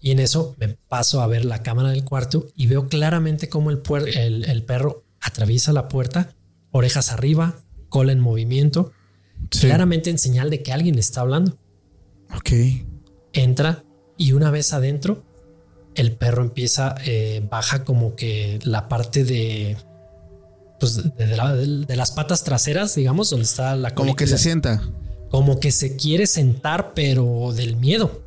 Y 0.00 0.10
en 0.10 0.18
eso 0.18 0.54
me 0.58 0.68
paso 0.68 1.22
a 1.22 1.26
ver 1.26 1.44
la 1.44 1.62
cámara 1.62 1.90
del 1.90 2.04
cuarto 2.04 2.46
y 2.54 2.66
veo 2.66 2.88
claramente 2.88 3.48
cómo 3.48 3.70
el, 3.70 3.82
puer- 3.82 4.16
el- 4.16 4.44
el 4.44 4.62
perro 4.64 5.02
atraviesa 5.20 5.72
la 5.72 5.88
puerta, 5.88 6.34
orejas 6.76 7.12
arriba, 7.12 7.54
cola 7.88 8.10
en 8.12 8.18
movimiento, 8.20 8.90
Sí. 9.50 9.60
claramente 9.66 10.10
en 10.10 10.18
señal 10.18 10.50
de 10.50 10.62
que 10.62 10.72
alguien 10.72 10.96
le 10.96 11.00
está 11.00 11.20
hablando. 11.20 11.56
Ok. 12.36 12.50
Entra 13.32 13.84
y 14.16 14.32
una 14.32 14.50
vez 14.50 14.72
adentro, 14.72 15.22
el 15.94 16.12
perro 16.12 16.42
empieza, 16.42 16.96
eh, 17.04 17.46
baja 17.48 17.84
como 17.84 18.16
que 18.16 18.58
la 18.64 18.88
parte 18.88 19.24
de, 19.24 19.76
pues 20.80 20.96
de, 20.96 21.26
de 21.26 21.36
la- 21.36 21.54
de 21.54 21.96
las 21.96 22.10
patas 22.10 22.42
traseras, 22.42 22.94
digamos, 22.96 23.30
donde 23.30 23.44
está 23.44 23.76
la 23.76 23.94
Como 23.94 24.16
que 24.16 24.26
se 24.26 24.38
sienta. 24.38 24.82
como 25.30 25.60
que 25.60 25.70
se 25.70 25.94
quiere 25.96 26.26
sentar, 26.26 26.92
pero 26.94 27.52
del 27.54 27.76
miedo. 27.76 28.22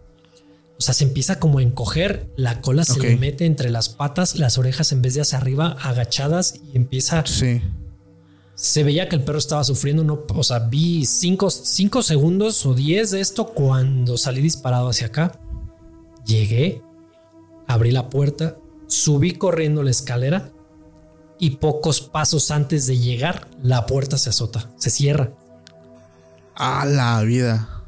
O 0.77 0.81
sea, 0.81 0.93
se 0.93 1.03
empieza 1.05 1.39
como 1.39 1.57
a 1.59 1.63
encoger, 1.63 2.29
la 2.37 2.61
cola 2.61 2.85
se 2.85 2.99
le 2.99 3.17
mete 3.17 3.45
entre 3.45 3.69
las 3.71 3.89
patas, 3.89 4.35
las 4.37 4.57
orejas 4.57 4.91
en 4.91 5.01
vez 5.01 5.15
de 5.15 5.21
hacia 5.21 5.37
arriba, 5.39 5.75
agachadas 5.81 6.53
y 6.71 6.77
empieza. 6.77 7.25
Sí. 7.25 7.61
Se 8.58 8.84
veía 8.84 9.08
que 9.08 9.16
el 9.16 9.24
perro 9.24 9.38
estaba 9.38 9.64
sufriendo, 9.64 10.03
no, 10.03 10.24
o 10.34 10.43
sea, 10.43 10.58
vi 10.58 11.05
cinco, 11.05 11.51
cinco 11.51 12.01
segundos 12.01 12.66
o 12.66 12.74
diez 12.74 13.12
de 13.12 13.22
esto 13.22 13.45
cuando 13.45 14.18
salí 14.18 14.41
disparado 14.41 14.89
hacia 14.89 15.08
acá. 15.08 15.39
Llegué, 16.26 16.82
abrí 17.68 17.91
la 17.91 18.10
puerta, 18.10 18.58
subí 18.88 19.34
corriendo 19.34 19.84
la 19.84 19.91
escalera 19.91 20.49
y 21.38 21.51
pocos 21.51 22.01
pasos 22.01 22.49
antes 22.49 22.88
de 22.88 22.97
llegar, 22.97 23.47
la 23.62 23.86
puerta 23.86 24.18
se 24.18 24.32
azota, 24.32 24.72
se 24.78 24.89
cierra. 24.89 25.34
A 26.55 26.84
la 26.88 27.22
vida. 27.22 27.84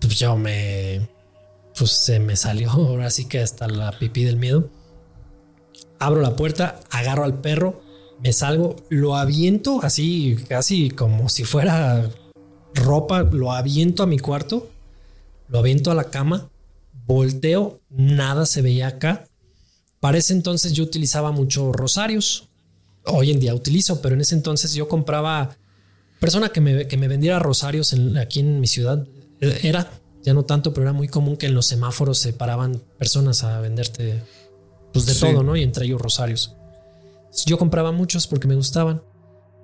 pues 0.00 0.20
yo 0.20 0.36
me. 0.36 1.10
Pues 1.76 1.90
se 1.90 2.20
me 2.20 2.36
salió 2.36 2.70
ahora 2.70 3.10
sí 3.10 3.26
que 3.26 3.40
hasta 3.40 3.66
la 3.66 3.90
pipí 3.98 4.22
del 4.22 4.36
miedo. 4.36 4.70
Abro 5.98 6.20
la 6.20 6.36
puerta, 6.36 6.78
agarro 6.90 7.24
al 7.24 7.40
perro, 7.40 7.82
me 8.22 8.32
salgo, 8.32 8.76
lo 8.88 9.16
aviento 9.16 9.80
así, 9.82 10.36
casi 10.48 10.90
como 10.90 11.28
si 11.28 11.44
fuera 11.44 12.08
ropa, 12.74 13.22
lo 13.22 13.52
aviento 13.52 14.02
a 14.02 14.06
mi 14.06 14.18
cuarto, 14.18 14.70
lo 15.48 15.58
aviento 15.58 15.90
a 15.90 15.94
la 15.94 16.04
cama, 16.04 16.48
volteo, 17.06 17.80
nada 17.90 18.46
se 18.46 18.62
veía 18.62 18.86
acá. 18.88 19.24
Para 20.00 20.18
ese 20.18 20.32
entonces 20.32 20.72
yo 20.72 20.84
utilizaba 20.84 21.32
mucho 21.32 21.72
rosarios. 21.72 22.48
Hoy 23.04 23.30
en 23.30 23.40
día 23.40 23.54
utilizo, 23.54 24.00
pero 24.00 24.14
en 24.14 24.20
ese 24.20 24.34
entonces 24.34 24.72
yo 24.74 24.88
compraba 24.88 25.56
persona 26.20 26.50
que 26.50 26.60
me, 26.60 26.86
que 26.86 26.96
me 26.96 27.08
vendiera 27.08 27.38
rosarios 27.40 27.92
en- 27.92 28.16
aquí 28.16 28.40
en 28.40 28.60
mi 28.60 28.66
ciudad 28.68 29.06
eh, 29.40 29.58
era, 29.64 29.90
ya 30.22 30.34
no 30.34 30.44
tanto, 30.44 30.72
pero 30.72 30.84
era 30.86 30.92
muy 30.92 31.08
común 31.08 31.36
que 31.36 31.46
en 31.46 31.54
los 31.54 31.66
semáforos 31.66 32.18
se 32.18 32.32
paraban 32.32 32.80
personas 32.98 33.42
a 33.42 33.60
venderte 33.60 34.22
pues 34.92 35.06
de 35.06 35.14
Sí. 35.14 35.20
todo, 35.20 35.42
¿no? 35.42 35.56
Y 35.56 35.62
entre 35.64 35.84
ellos 35.86 36.00
rosarios. 36.00 36.54
Yo 37.46 37.58
compraba 37.58 37.92
muchos 37.92 38.26
porque 38.26 38.48
me 38.48 38.54
gustaban, 38.54 39.02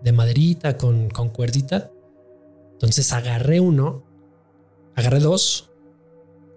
de 0.02 0.12
maderita, 0.12 0.76
con, 0.76 1.10
con 1.10 1.28
cuerdita. 1.28 1.90
Entonces 2.72 3.12
agarré 3.12 3.60
uno, 3.60 4.04
agarré 4.94 5.20
dos, 5.20 5.70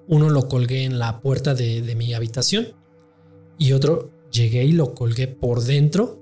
uno 0.08 0.30
lo 0.30 0.48
colgué 0.48 0.84
en 0.84 1.00
la 1.00 1.22
puerta 1.22 1.54
de, 1.54 1.82
de 1.82 1.96
mi 1.96 2.14
habitación 2.14 2.68
y 3.58 3.74
otro 3.74 4.12
llegué 4.32 4.64
y 4.64 4.72
lo 4.72 4.94
colgué 4.96 5.28
por 5.28 5.64
dentro 5.64 6.20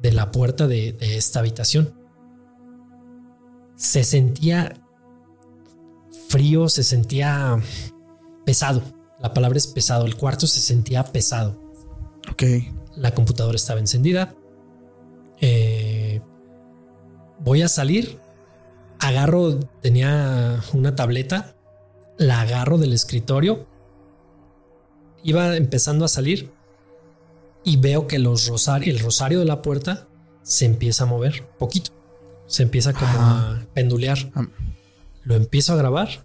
de 0.00 0.12
la 0.12 0.30
puerta 0.30 0.66
de, 0.66 0.92
de 0.92 1.16
esta 1.16 1.40
habitación. 1.40 1.94
Se 3.76 4.04
sentía 4.04 4.74
frío, 6.28 6.68
se 6.68 6.82
sentía 6.82 7.58
pesado. 8.44 8.82
La 9.20 9.32
palabra 9.32 9.58
es 9.58 9.66
pesado. 9.66 10.04
El 10.04 10.16
cuarto 10.16 10.46
se 10.46 10.60
sentía 10.60 11.04
pesado. 11.04 11.60
Ok. 12.30 12.42
La 12.98 13.14
computadora 13.14 13.56
estaba 13.56 13.80
encendida. 13.80 14.34
Eh, 15.40 16.20
voy 17.40 17.62
a 17.62 17.68
salir. 17.68 18.18
Agarro, 18.98 19.60
tenía 19.80 20.62
una 20.72 20.94
tableta. 20.96 21.54
La 22.16 22.40
agarro 22.40 22.78
del 22.78 22.92
escritorio. 22.92 23.66
Iba 25.22 25.56
empezando 25.56 26.04
a 26.04 26.08
salir. 26.08 26.52
Y 27.64 27.76
veo 27.76 28.06
que 28.06 28.18
los 28.18 28.50
rosari- 28.50 28.88
el 28.88 28.98
rosario 29.00 29.38
de 29.40 29.44
la 29.44 29.62
puerta 29.62 30.08
se 30.42 30.64
empieza 30.64 31.04
a 31.04 31.06
mover 31.06 31.46
poquito. 31.58 31.92
Se 32.46 32.62
empieza 32.62 32.92
como 32.92 33.06
Ah. 33.12 33.60
a 33.62 33.74
pendulear. 33.74 34.18
Ah. 34.34 34.46
Lo 35.24 35.34
empiezo 35.34 35.72
a 35.74 35.76
grabar. 35.76 36.24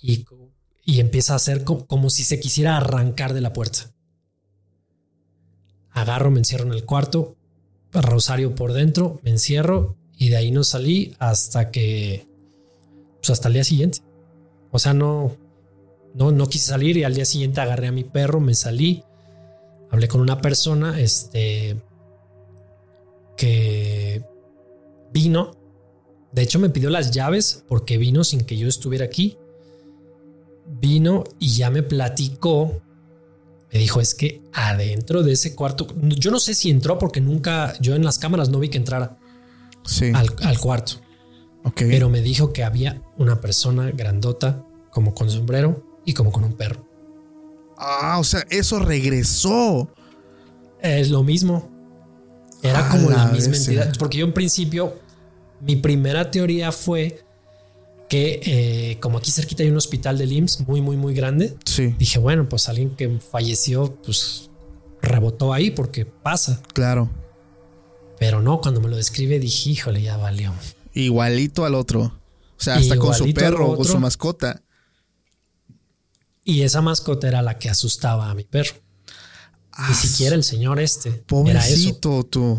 Y, 0.00 0.26
y 0.84 1.00
empieza 1.00 1.32
a 1.32 1.36
hacer 1.36 1.64
co- 1.64 1.86
como 1.86 2.10
si 2.10 2.22
se 2.24 2.38
quisiera 2.38 2.76
arrancar 2.76 3.32
de 3.34 3.40
la 3.40 3.52
puerta 3.52 3.90
agarro, 6.00 6.30
me 6.30 6.38
encierro 6.38 6.64
en 6.64 6.72
el 6.72 6.84
cuarto, 6.84 7.36
rosario 7.92 8.54
por 8.54 8.72
dentro, 8.72 9.20
me 9.22 9.30
encierro 9.30 9.96
y 10.16 10.28
de 10.30 10.36
ahí 10.36 10.50
no 10.50 10.64
salí 10.64 11.14
hasta 11.18 11.70
que, 11.70 12.26
pues 13.16 13.30
hasta 13.30 13.48
el 13.48 13.54
día 13.54 13.64
siguiente. 13.64 14.00
O 14.70 14.78
sea, 14.78 14.94
no, 14.94 15.36
no, 16.14 16.32
no 16.32 16.48
quise 16.48 16.66
salir 16.66 16.96
y 16.96 17.04
al 17.04 17.14
día 17.14 17.24
siguiente 17.24 17.60
agarré 17.60 17.88
a 17.88 17.92
mi 17.92 18.04
perro, 18.04 18.40
me 18.40 18.54
salí, 18.54 19.04
hablé 19.90 20.08
con 20.08 20.20
una 20.20 20.40
persona, 20.40 21.00
este, 21.00 21.76
que 23.36 24.22
vino. 25.12 25.52
De 26.32 26.42
hecho, 26.42 26.58
me 26.58 26.68
pidió 26.68 26.90
las 26.90 27.12
llaves 27.12 27.64
porque 27.68 27.96
vino 27.96 28.24
sin 28.24 28.42
que 28.42 28.58
yo 28.58 28.68
estuviera 28.68 29.04
aquí. 29.04 29.38
Vino 30.66 31.24
y 31.38 31.54
ya 31.54 31.70
me 31.70 31.82
platicó 31.82 32.82
me 33.72 33.78
dijo 33.78 34.00
es 34.00 34.14
que 34.14 34.42
adentro 34.52 35.22
de 35.22 35.32
ese 35.32 35.54
cuarto, 35.54 35.86
yo 36.02 36.30
no 36.30 36.40
sé 36.40 36.54
si 36.54 36.70
entró 36.70 36.98
porque 36.98 37.20
nunca, 37.20 37.74
yo 37.80 37.94
en 37.94 38.04
las 38.04 38.18
cámaras 38.18 38.48
no 38.48 38.58
vi 38.58 38.68
que 38.68 38.78
entrara 38.78 39.16
Sí. 39.84 40.10
al, 40.14 40.28
al 40.42 40.58
cuarto, 40.58 40.94
ok. 41.64 41.82
pero 41.88 42.08
me 42.08 42.20
dijo 42.20 42.52
que 42.52 42.64
había 42.64 43.00
una 43.16 43.40
persona 43.40 43.90
grandota 43.90 44.64
como 44.90 45.14
con 45.14 45.30
sombrero 45.30 45.84
y 46.04 46.14
como 46.14 46.32
con 46.32 46.44
un 46.44 46.52
perro. 46.54 46.86
ah, 47.76 48.16
o 48.18 48.24
sea, 48.24 48.44
eso 48.50 48.78
regresó. 48.80 49.88
Es 50.80 51.10
lo 51.10 51.22
mismo. 51.22 51.68
Era 52.62 52.88
como 52.88 53.10
la, 53.10 53.26
la 53.26 53.32
misma 53.32 53.56
entidad. 53.56 53.94
Porque 53.98 54.18
yo 54.18 54.26
en 54.26 54.32
principio, 54.34 54.94
mi 55.60 55.76
primera 55.76 56.30
teoría 56.30 56.72
fue 56.72 57.24
que 58.08 58.40
eh, 58.44 58.98
como 59.00 59.18
aquí 59.18 59.30
cerquita 59.30 59.62
hay 59.62 59.70
un 59.70 59.76
hospital 59.76 60.16
del 60.18 60.32
IMSS 60.32 60.60
muy, 60.66 60.80
muy, 60.80 60.96
muy 60.96 61.14
grande, 61.14 61.56
Sí, 61.64 61.94
dije, 61.98 62.18
bueno, 62.18 62.48
pues 62.48 62.68
alguien 62.68 62.90
que 62.96 63.18
falleció, 63.20 63.94
pues 64.02 64.50
rebotó 65.02 65.52
ahí 65.52 65.70
porque 65.70 66.04
pasa. 66.06 66.60
claro. 66.72 67.10
Pero 68.18 68.42
no, 68.42 68.60
cuando 68.60 68.80
me 68.80 68.88
lo 68.88 68.96
describe 68.96 69.38
dije, 69.38 69.70
híjole, 69.70 70.02
ya 70.02 70.16
valió. 70.16 70.52
Igualito 70.92 71.64
al 71.64 71.76
otro. 71.76 72.00
O 72.02 72.60
sea, 72.60 72.74
hasta 72.74 72.96
con 72.98 73.14
su 73.14 73.32
perro, 73.32 73.58
con 73.66 73.74
otro. 73.74 73.84
su 73.84 73.98
mascota. 74.00 74.60
Y 76.42 76.62
esa 76.62 76.80
mascota 76.80 77.28
era 77.28 77.42
la 77.42 77.58
que 77.58 77.70
asustaba 77.70 78.28
a 78.28 78.34
mi 78.34 78.42
perro. 78.42 78.74
Ah, 79.70 79.86
Ni 79.90 79.94
siquiera 79.94 80.34
el 80.34 80.42
señor 80.42 80.80
este. 80.80 81.10
Era 81.10 81.20
eso. 81.20 81.26
Pobrecito 81.28 82.24
tú. 82.24 82.58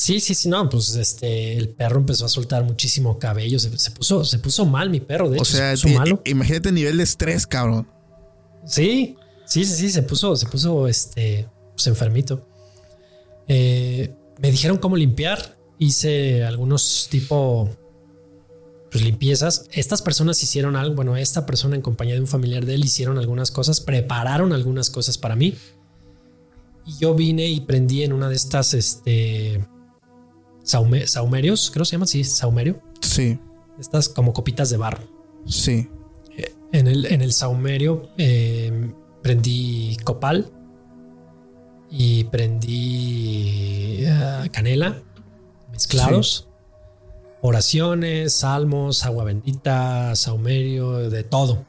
Sí, 0.00 0.18
sí, 0.18 0.34
sí, 0.34 0.48
no, 0.48 0.66
pues 0.70 0.94
este, 0.94 1.58
el 1.58 1.68
perro 1.68 1.98
empezó 1.98 2.24
a 2.24 2.30
soltar 2.30 2.64
muchísimo 2.64 3.18
cabello. 3.18 3.58
Se, 3.58 3.76
se 3.78 3.90
puso, 3.90 4.24
se 4.24 4.38
puso 4.38 4.64
mal 4.64 4.88
mi 4.88 4.98
perro, 4.98 5.28
de 5.28 5.36
O 5.38 5.42
hecho, 5.42 5.56
sea, 5.58 5.76
se 5.76 5.82
puso 5.88 5.98
malo. 5.98 6.22
imagínate 6.24 6.70
el 6.70 6.74
nivel 6.74 6.96
de 6.96 7.02
estrés, 7.02 7.46
cabrón. 7.46 7.86
Sí, 8.64 9.18
sí, 9.44 9.62
sí, 9.62 9.74
sí, 9.74 9.90
se 9.90 10.02
puso, 10.02 10.36
se 10.36 10.46
puso 10.46 10.88
este, 10.88 11.46
pues 11.74 11.86
enfermito. 11.86 12.48
Eh, 13.46 14.14
me 14.38 14.50
dijeron 14.50 14.78
cómo 14.78 14.96
limpiar. 14.96 15.58
Hice 15.78 16.44
algunos 16.44 17.08
tipo 17.10 17.68
pues, 18.90 19.04
limpiezas. 19.04 19.66
Estas 19.70 20.00
personas 20.00 20.42
hicieron 20.42 20.76
algo. 20.76 20.94
Bueno, 20.94 21.18
esta 21.18 21.44
persona 21.44 21.76
en 21.76 21.82
compañía 21.82 22.14
de 22.14 22.20
un 22.22 22.26
familiar 22.26 22.64
de 22.64 22.76
él 22.76 22.86
hicieron 22.86 23.18
algunas 23.18 23.50
cosas, 23.50 23.82
prepararon 23.82 24.54
algunas 24.54 24.88
cosas 24.88 25.18
para 25.18 25.36
mí. 25.36 25.54
Y 26.86 26.98
yo 26.98 27.14
vine 27.14 27.48
y 27.48 27.60
prendí 27.60 28.02
en 28.02 28.14
una 28.14 28.30
de 28.30 28.36
estas, 28.36 28.72
este, 28.72 29.68
saume- 30.72 31.06
saumerios, 31.06 31.70
creo 31.70 31.82
que 31.82 31.88
se 31.88 31.92
llama 31.92 32.04
así, 32.04 32.24
saumerio. 32.24 32.80
Sí, 33.00 33.38
Estas 33.78 34.08
como 34.08 34.32
copitas 34.32 34.70
de 34.70 34.76
barro. 34.76 35.02
sí. 35.46 35.88
En 36.72 36.86
el, 36.86 37.06
en 37.06 37.20
el 37.20 37.32
saumerio 37.32 38.10
eh, 38.16 38.92
prendí 39.22 39.96
copal 40.04 40.52
y 41.90 42.22
prendí 42.24 44.04
ah, 44.06 44.44
canela 44.52 45.02
mezclados, 45.72 46.48
oraciones, 47.42 48.34
salmos, 48.34 49.04
agua 49.04 49.24
bendita, 49.24 50.14
saumerio, 50.14 51.10
de 51.10 51.24
todo. 51.24 51.66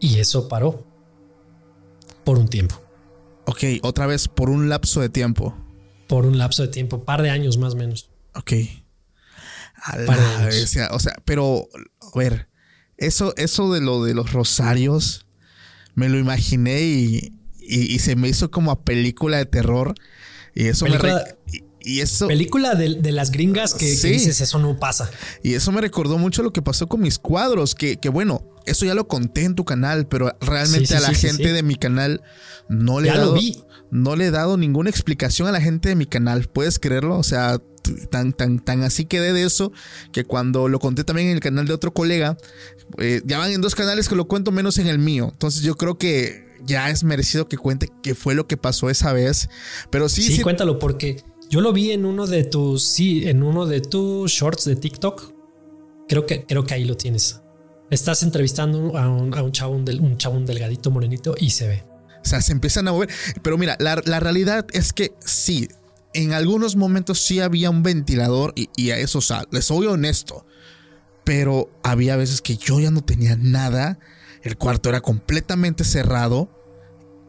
Y 0.00 0.18
eso 0.18 0.48
paró 0.48 0.82
por 2.24 2.36
un 2.38 2.48
tiempo, 2.48 2.74
Ok, 3.46 3.62
otra 3.82 4.06
vez 4.06 4.26
por 4.28 4.50
un 4.50 4.68
lapso 4.68 5.00
de 5.00 5.08
tiempo. 5.08 5.54
Por 6.08 6.26
un 6.26 6.38
lapso 6.38 6.62
de 6.62 6.68
tiempo, 6.68 7.04
par 7.04 7.22
de 7.22 7.30
años 7.30 7.56
más 7.58 7.74
o 7.74 7.76
menos. 7.76 8.10
Ok. 8.34 8.52
A 9.80 9.92
Par 9.92 9.98
de 9.98 10.06
la 10.22 10.38
años. 10.40 10.54
bestia. 10.54 10.88
O 10.92 10.98
sea, 10.98 11.14
pero, 11.24 11.68
a 12.00 12.18
ver, 12.18 12.48
eso, 12.96 13.32
eso 13.36 13.72
de 13.72 13.80
lo 13.80 14.02
de 14.04 14.14
los 14.14 14.32
rosarios, 14.32 15.26
me 15.94 16.08
lo 16.08 16.18
imaginé 16.18 16.80
y, 16.82 17.32
y- 17.60 17.94
y 17.94 17.98
se 18.00 18.16
me 18.16 18.28
hizo 18.28 18.50
como 18.50 18.70
a 18.72 18.82
película 18.82 19.36
de 19.36 19.46
terror. 19.46 19.94
Y 20.54 20.66
eso 20.66 20.86
me 20.86 20.92
Película- 20.98 21.24
y, 21.80 22.00
eso 22.00 22.26
Película 22.28 22.74
de, 22.74 22.96
de 23.00 23.12
las 23.12 23.30
gringas 23.30 23.74
que, 23.74 23.86
dices, 23.86 24.40
eso 24.40 24.58
no 24.58 24.78
pasa. 24.78 25.10
y 25.42 25.54
eso 25.54 25.72
me 25.72 25.80
recordó 25.80 26.18
mucho 26.18 26.42
lo 26.42 26.52
que 26.52 26.62
pasó 26.62 26.86
con 26.88 27.00
mis 27.00 27.18
cuadros, 27.18 27.74
que, 27.74 27.96
que 27.98 28.08
bueno, 28.08 28.42
eso 28.66 28.84
ya 28.84 28.94
lo 28.94 29.08
conté 29.08 29.44
en 29.44 29.54
tu 29.54 29.64
canal, 29.64 30.06
pero 30.06 30.36
realmente 30.40 30.86
Sí, 30.88 30.94
sí, 30.94 30.94
a 30.94 31.00
la 31.00 31.14
gente 31.14 31.52
de 31.52 31.62
mi 31.62 31.76
canal 31.76 32.22
no 32.68 33.00
le 33.00 33.08
he 33.08 33.12
Ya 33.12 33.16
lo 33.18 33.26
dado 33.26 33.34
vi. 33.34 33.62
no 33.90 34.16
le 34.16 34.26
he 34.26 34.30
dado 34.30 34.56
ninguna 34.56 34.90
explicación 34.90 35.48
a 35.48 35.52
la 35.52 35.60
gente 35.60 35.88
de 35.88 35.94
mi 35.94 36.04
canal. 36.06 36.46
¿Puedes 36.48 36.78
creerlo? 36.78 37.16
O 37.18 37.22
sea, 37.22 37.58
tan, 38.10 38.34
tan, 38.34 38.58
tan 38.58 38.82
así 38.82 39.06
quedé 39.06 39.32
de 39.32 39.44
eso 39.44 39.72
que 40.12 40.24
cuando 40.24 40.68
lo 40.68 40.78
conté 40.78 41.04
también 41.04 41.28
en 41.28 41.34
el 41.34 41.40
canal 41.40 41.66
de 41.66 41.72
otro 41.72 41.94
colega, 41.94 42.36
eh, 42.98 43.22
ya 43.24 43.38
van 43.38 43.52
en 43.52 43.62
dos 43.62 43.74
canales 43.74 44.08
que 44.08 44.16
lo 44.16 44.28
cuento 44.28 44.52
menos 44.52 44.76
en 44.78 44.88
el 44.88 44.98
mío. 44.98 45.30
Entonces 45.32 45.62
yo 45.62 45.76
creo 45.76 45.96
que 45.96 46.46
ya 46.66 46.90
es 46.90 47.04
merecido 47.04 47.48
que 47.48 47.56
cuente 47.56 47.88
qué 48.02 48.14
fue 48.14 48.34
lo 48.34 48.46
que 48.46 48.58
pasó 48.58 48.90
esa 48.90 49.12
vez. 49.14 49.48
Pero 49.90 50.08
sí, 50.10 50.22
Sí, 50.22 50.36
sí, 50.36 50.42
cuéntalo 50.42 50.78
porque 50.78 51.22
yo 51.48 51.60
lo 51.60 51.72
vi 51.72 51.92
en 51.92 52.04
uno 52.04 52.26
de 52.26 52.44
tus, 52.44 52.84
sí, 52.84 53.26
en 53.26 53.42
uno 53.42 53.66
de 53.66 53.80
tus 53.80 54.30
shorts 54.30 54.64
de 54.66 54.76
TikTok. 54.76 55.32
Creo 56.08 56.26
que, 56.26 56.44
creo 56.44 56.64
que 56.64 56.74
ahí 56.74 56.84
lo 56.84 56.96
tienes. 56.96 57.40
Estás 57.90 58.22
entrevistando 58.22 58.96
a 58.98 59.08
un, 59.08 59.32
a 59.34 59.50
chavo, 59.50 59.74
un 59.74 60.16
chavo, 60.18 60.36
un 60.36 60.44
delgadito 60.44 60.90
morenito 60.90 61.34
y 61.38 61.50
se 61.50 61.68
ve. 61.68 61.84
O 62.22 62.28
sea, 62.28 62.42
se 62.42 62.52
empiezan 62.52 62.86
a 62.88 62.92
mover. 62.92 63.08
Pero 63.42 63.56
mira, 63.56 63.76
la, 63.80 64.02
la 64.04 64.20
realidad 64.20 64.66
es 64.72 64.92
que 64.92 65.14
sí, 65.20 65.68
en 66.12 66.34
algunos 66.34 66.76
momentos 66.76 67.20
sí 67.20 67.40
había 67.40 67.70
un 67.70 67.82
ventilador 67.82 68.52
y, 68.54 68.68
y 68.76 68.90
a 68.90 68.98
eso, 68.98 69.18
o 69.18 69.22
sea, 69.22 69.44
les 69.50 69.64
soy 69.66 69.86
honesto. 69.86 70.44
Pero 71.24 71.70
había 71.82 72.16
veces 72.16 72.42
que 72.42 72.56
yo 72.56 72.78
ya 72.80 72.90
no 72.90 73.02
tenía 73.02 73.36
nada. 73.36 73.98
El 74.42 74.58
cuarto 74.58 74.90
era 74.90 75.00
completamente 75.00 75.84
cerrado. 75.84 76.50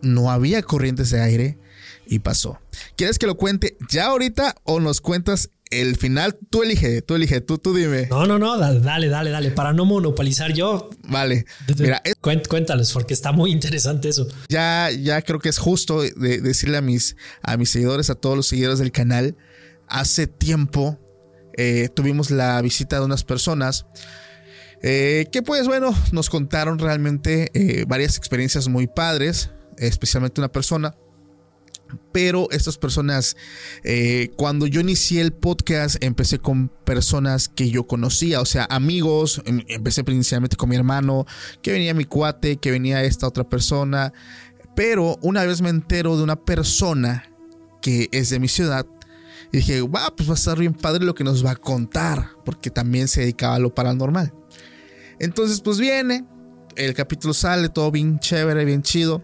No 0.01 0.31
había 0.31 0.61
corrientes 0.61 1.09
de 1.09 1.21
aire 1.21 1.57
y 2.09 2.19
pasó. 2.19 2.59
¿Quieres 2.95 3.19
que 3.19 3.27
lo 3.27 3.35
cuente 3.35 3.77
ya 3.89 4.07
ahorita 4.07 4.55
o 4.63 4.79
nos 4.79 4.99
cuentas 5.01 5.49
el 5.69 5.95
final? 5.97 6.37
Tú 6.49 6.63
elige, 6.63 7.01
tú 7.03 7.15
elige, 7.15 7.41
tú, 7.41 7.57
tú 7.59 7.73
dime. 7.75 8.07
No, 8.09 8.25
no, 8.25 8.39
no, 8.39 8.57
da- 8.57 8.73
dale, 8.73 9.07
dale, 9.09 9.29
dale. 9.29 9.51
Para 9.51 9.71
no 9.73 9.85
monopolizar 9.85 10.51
yo, 10.53 10.89
Vale. 11.07 11.45
Mira, 11.77 12.01
es- 12.03 12.15
cuént- 12.21 12.47
cuéntales 12.47 12.91
porque 12.91 13.13
está 13.13 13.31
muy 13.31 13.51
interesante 13.51 14.09
eso. 14.09 14.27
ya, 14.49 14.89
ya 14.91 15.21
creo 15.21 15.39
que 15.39 15.49
es 15.49 15.59
justo 15.59 16.01
de- 16.01 16.41
decirle 16.41 16.77
a 16.77 16.81
mis, 16.81 17.15
a 17.43 17.57
mis 17.57 17.69
seguidores, 17.69 18.09
a 18.09 18.15
todos 18.15 18.35
los 18.35 18.47
seguidores 18.47 18.79
del 18.79 18.91
canal, 18.91 19.37
hace 19.87 20.25
tiempo 20.27 20.99
eh, 21.57 21.89
tuvimos 21.93 22.31
la 22.31 22.61
visita 22.61 22.99
de 22.99 23.05
unas 23.05 23.23
personas 23.23 23.85
eh, 24.81 25.25
que 25.31 25.41
pues 25.41 25.67
bueno, 25.67 25.93
nos 26.13 26.29
contaron 26.29 26.79
realmente 26.79 27.51
eh, 27.53 27.83
varias 27.87 28.17
experiencias 28.17 28.67
muy 28.69 28.87
padres, 28.87 29.49
especialmente 29.77 30.39
una 30.41 30.51
persona. 30.51 30.95
Pero 32.11 32.47
estas 32.51 32.77
personas, 32.77 33.37
cuando 34.35 34.67
yo 34.67 34.81
inicié 34.81 35.21
el 35.21 35.31
podcast, 35.31 36.03
empecé 36.03 36.39
con 36.39 36.69
personas 36.85 37.49
que 37.49 37.69
yo 37.69 37.87
conocía, 37.87 38.41
o 38.41 38.45
sea, 38.45 38.65
amigos. 38.69 39.41
Em, 39.45 39.63
empecé 39.67 40.03
principalmente 40.03 40.55
con 40.55 40.69
mi 40.69 40.75
hermano, 40.75 41.25
que 41.61 41.71
venía 41.71 41.93
mi 41.93 42.05
cuate, 42.05 42.57
que 42.57 42.71
venía 42.71 43.03
esta 43.03 43.27
otra 43.27 43.47
persona. 43.47 44.13
Pero 44.75 45.17
una 45.21 45.43
vez 45.45 45.61
me 45.61 45.69
entero 45.69 46.17
de 46.17 46.23
una 46.23 46.35
persona 46.35 47.31
que 47.81 48.09
es 48.11 48.29
de 48.29 48.39
mi 48.39 48.47
ciudad, 48.47 48.85
y 49.51 49.57
dije, 49.57 49.81
va, 49.81 50.13
pues 50.15 50.29
va 50.29 50.33
a 50.33 50.35
estar 50.35 50.59
bien 50.59 50.73
padre 50.73 51.05
lo 51.05 51.15
que 51.15 51.23
nos 51.23 51.43
va 51.43 51.51
a 51.51 51.55
contar, 51.55 52.29
porque 52.45 52.69
también 52.69 53.07
se 53.07 53.21
dedicaba 53.21 53.55
a 53.55 53.59
lo 53.59 53.73
paranormal. 53.73 54.33
Entonces, 55.19 55.59
pues 55.61 55.79
viene, 55.79 56.25
el 56.75 56.93
capítulo 56.93 57.33
sale, 57.33 57.69
todo 57.69 57.91
bien 57.91 58.19
chévere, 58.19 58.63
bien 58.63 58.83
chido. 58.83 59.23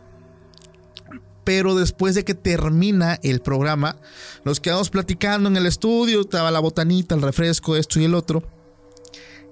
Pero 1.46 1.76
después 1.76 2.16
de 2.16 2.26
que 2.26 2.34
termina 2.34 3.20
el 3.24 3.40
programa, 3.40 3.96
nos 4.44 4.60
quedamos 4.60 4.90
platicando 4.90 5.48
en 5.48 5.56
el 5.56 5.66
estudio, 5.66 6.22
estaba 6.22 6.52
la 6.52 6.60
botanita, 6.60 7.16
el 7.16 7.22
refresco, 7.22 7.78
esto 7.78 8.02
y 8.02 8.04
el 8.04 8.16
otro. 8.16 8.44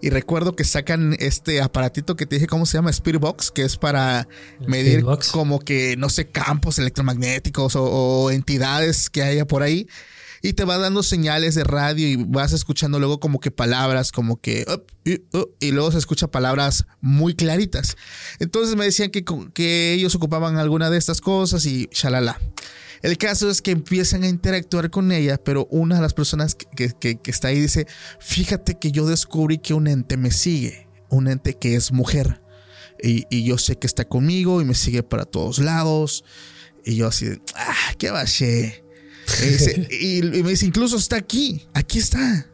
Y 0.02 0.10
recuerdo 0.10 0.54
que 0.54 0.66
sacan 0.66 1.16
este 1.20 1.62
aparatito 1.62 2.18
que 2.18 2.26
te 2.26 2.36
dije 2.36 2.48
cómo 2.48 2.66
se 2.66 2.78
llama, 2.78 2.90
Spirit 2.90 3.22
Box, 3.22 3.52
que 3.52 3.64
es 3.64 3.78
para 3.78 4.28
medir 4.68 5.06
como 5.32 5.60
que, 5.60 5.96
no 5.96 6.10
sé, 6.10 6.28
campos 6.28 6.78
electromagnéticos 6.78 7.78
o, 7.78 7.86
o 7.86 8.30
entidades 8.32 9.10
que 9.10 9.24
haya 9.24 9.46
por 9.46 9.64
ahí 9.64 9.88
y 10.46 10.54
te 10.54 10.66
va 10.66 10.78
dando 10.78 11.04
señales 11.04 11.56
de 11.56 11.64
radio 11.64 12.06
y 12.06 12.18
vas 12.18 12.52
escuchando 12.52 13.00
luego 13.00 13.22
como 13.22 13.40
que 13.40 13.50
palabras, 13.50 14.12
como 14.12 14.42
que, 14.42 14.66
y, 15.06 15.72
luego 15.72 15.90
se 15.94 15.98
escucha 15.98 16.28
palabras 16.28 16.86
muy 17.00 17.34
claritas. 17.34 17.96
Entonces 18.40 18.76
me 18.76 18.84
decían 18.84 19.10
que, 19.10 19.24
que 19.54 19.94
ellos 19.94 20.14
ocupaban 20.16 20.58
alguna 20.58 20.90
de 20.90 20.98
estas 20.98 21.22
cosas 21.22 21.66
y 21.66 21.88
shalala. 21.94 22.42
El 23.02 23.18
caso 23.18 23.50
es 23.50 23.62
que 23.62 23.72
empiezan 23.72 24.24
a 24.24 24.28
interactuar 24.28 24.90
con 24.90 25.14
ella, 25.14 25.42
pero 25.42 25.66
una 25.72 25.96
de 25.96 26.02
las 26.02 26.14
personas 26.14 26.56
que, 26.56 26.90
que, 26.90 27.20
está 27.26 27.48
ahí 27.48 27.62
dice, 27.62 27.88
fíjate 28.20 28.78
que 28.78 28.92
yo 28.92 29.08
descubrí 29.08 29.60
que 29.60 29.74
un 29.74 29.88
ente 29.88 30.18
me 30.18 30.32
sigue, 30.32 30.90
un 31.10 31.30
ente 31.30 31.54
que 31.54 31.76
es 31.76 31.94
mujer. 31.94 32.42
Y, 33.02 33.26
y, 33.30 33.46
yo 33.46 33.58
sé 33.58 33.78
que 33.78 33.88
está 33.88 34.04
conmigo 34.04 34.62
y 34.62 34.66
me 34.66 34.76
sigue 34.76 35.04
para 35.04 35.24
todos 35.24 35.60
lados. 35.60 36.26
Y 36.84 36.96
yo 36.98 37.08
así, 37.08 37.28
ah, 37.56 37.94
qué 37.98 38.12
y, 39.90 40.22
me 40.22 40.50
dice, 40.50 40.66
incluso 40.66 40.98
está 40.98 41.18
aquí, 41.18 41.66
aquí 41.74 42.00
está. 42.00 42.48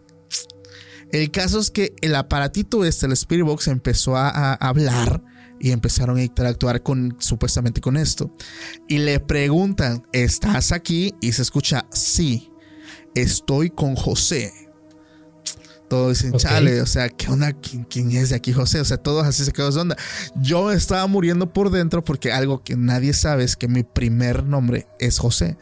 El 1.12 1.32
caso 1.32 1.60
es 1.60 1.72
que 1.72 1.94
el 2.02 2.16
aparatito 2.16 2.86
este, 2.86 3.08
el 3.08 3.14
Spirit 3.14 3.46
Box, 3.46 3.68
empezó 3.68 4.16
a, 4.16 4.54
hablar 4.54 5.24
y 5.60 5.72
empezaron 5.72 6.18
a 6.18 6.24
interactuar 6.24 6.84
con 6.84 7.16
supuestamente 7.20 7.82
con 7.82 7.98
esto. 7.98 8.34
Y 8.88 9.00
le 9.00 9.20
preguntan, 9.20 10.04
¿estás 10.14 10.72
aquí? 10.72 11.16
Y 11.22 11.32
se 11.32 11.42
escucha, 11.42 11.86
sí, 11.92 12.52
estoy 13.16 13.70
con 13.70 13.96
José. 13.96 14.54
Todos 15.90 16.22
dicen, 16.22 16.38
chale, 16.38 16.82
o 16.82 16.86
sea, 16.86 17.10
¿qué 17.10 17.28
onda? 17.30 17.52
¿Quién, 17.54 18.12
es 18.12 18.30
de 18.30 18.36
aquí 18.36 18.54
José? 18.54 18.80
O 18.80 18.86
sea, 18.86 18.98
todos 18.98 19.26
así 19.26 19.44
se 19.44 19.52
quedó 19.52 19.72
de 19.72 19.80
onda. 19.80 19.98
Yo 20.36 20.72
estaba 20.72 21.08
muriendo 21.08 21.52
por 21.52 21.72
dentro 21.72 22.04
porque 22.04 22.32
algo 22.32 22.64
que 22.64 22.76
nadie 22.76 23.14
sabe 23.14 23.44
es 23.44 23.56
que 23.56 23.68
mi 23.68 23.82
primer 23.82 24.44
nombre 24.44 24.88
es 25.00 25.18
José. 25.18 25.58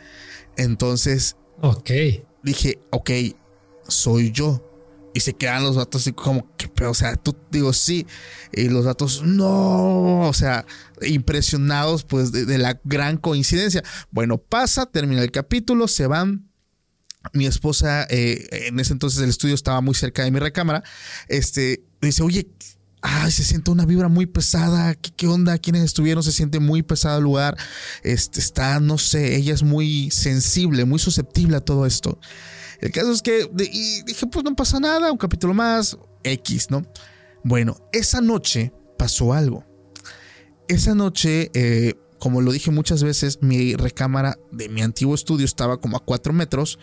Entonces, 0.58 1.38
ok. 1.62 1.92
Dije, 2.44 2.80
ok, 2.92 3.12
soy 3.88 4.32
yo. 4.32 4.64
Y 5.14 5.20
se 5.22 5.34
quedan 5.34 5.64
los 5.64 5.76
datos 5.76 6.02
así 6.02 6.14
como, 6.14 6.48
que, 6.58 6.70
o 6.86 6.94
sea, 6.94 7.16
tú 7.16 7.36
digo 7.50 7.74
sí. 7.74 8.06
Y 8.52 8.70
los 8.70 8.86
datos, 8.86 9.24
no. 9.24 10.28
O 10.28 10.34
sea, 10.34 10.66
impresionados 11.02 12.04
pues 12.04 12.32
de, 12.32 12.58
la 12.58 12.80
gran 12.84 13.18
coincidencia. 13.18 13.84
Bueno, 14.12 14.38
pasa, 14.38 14.86
termina 14.86 15.24
el 15.24 15.32
capítulo, 15.32 15.88
se 15.88 16.08
van. 16.08 16.50
Mi 17.34 17.46
esposa, 17.46 18.06
eh, 18.10 18.68
en 18.68 18.80
ese 18.80 18.94
entonces 18.94 19.22
el 19.22 19.30
estudio 19.30 19.56
estaba 19.56 19.82
muy 19.82 19.96
cerca 19.96 20.24
de 20.24 20.32
mi 20.32 20.40
recámara. 20.40 20.84
Este, 21.28 21.84
dice, 22.00 22.24
oye, 22.24 22.48
ay, 23.02 23.32
se 23.32 23.44
siente 23.44 23.72
una 23.72 23.86
vibra 23.86 24.08
muy 24.08 24.26
pesada, 24.26 24.96
¿Qué, 24.96 25.28
onda? 25.28 25.58
¿Quiénes 25.58 25.84
estuvieron? 25.84 26.24
Se 26.24 26.32
siente 26.32 26.60
muy 26.60 26.84
pesado 26.84 27.18
el 27.18 27.24
lugar, 27.24 27.58
este, 28.04 28.40
está, 28.40 28.80
no 28.80 28.98
sé, 28.98 29.36
ella 29.36 29.54
es 29.54 29.64
muy 29.64 30.12
sensible, 30.12 30.86
muy 30.86 31.00
susceptible 31.00 31.58
a 31.58 31.62
todo 31.62 31.86
esto. 31.86 32.20
El 32.80 32.92
caso 32.92 33.12
es 33.12 33.22
que 33.22 33.50
dije, 33.54 34.28
pues 34.28 34.44
no 34.44 34.56
pasa 34.56 34.80
nada, 34.80 35.12
un 35.12 35.18
capítulo 35.18 35.54
más, 35.54 35.98
X, 36.24 36.68
¿no? 36.70 36.86
Bueno, 37.44 37.78
esa 37.92 38.22
noche 38.22 38.74
pasó 38.98 39.34
algo. 39.34 39.66
Esa 40.68 40.94
noche, 40.94 41.50
eh, 41.54 41.96
como 42.20 42.42
lo 42.42 42.52
dije 42.52 42.72
muchas 42.72 43.04
veces, 43.04 43.40
mi 43.42 43.76
recámara 43.76 44.38
de 44.52 44.70
mi 44.70 44.82
antiguo 44.82 45.16
estudio 45.16 45.46
estaba 45.46 45.80
como 45.80 45.98
a 45.98 46.04
cuatro 46.04 46.34
metros, 46.34 46.78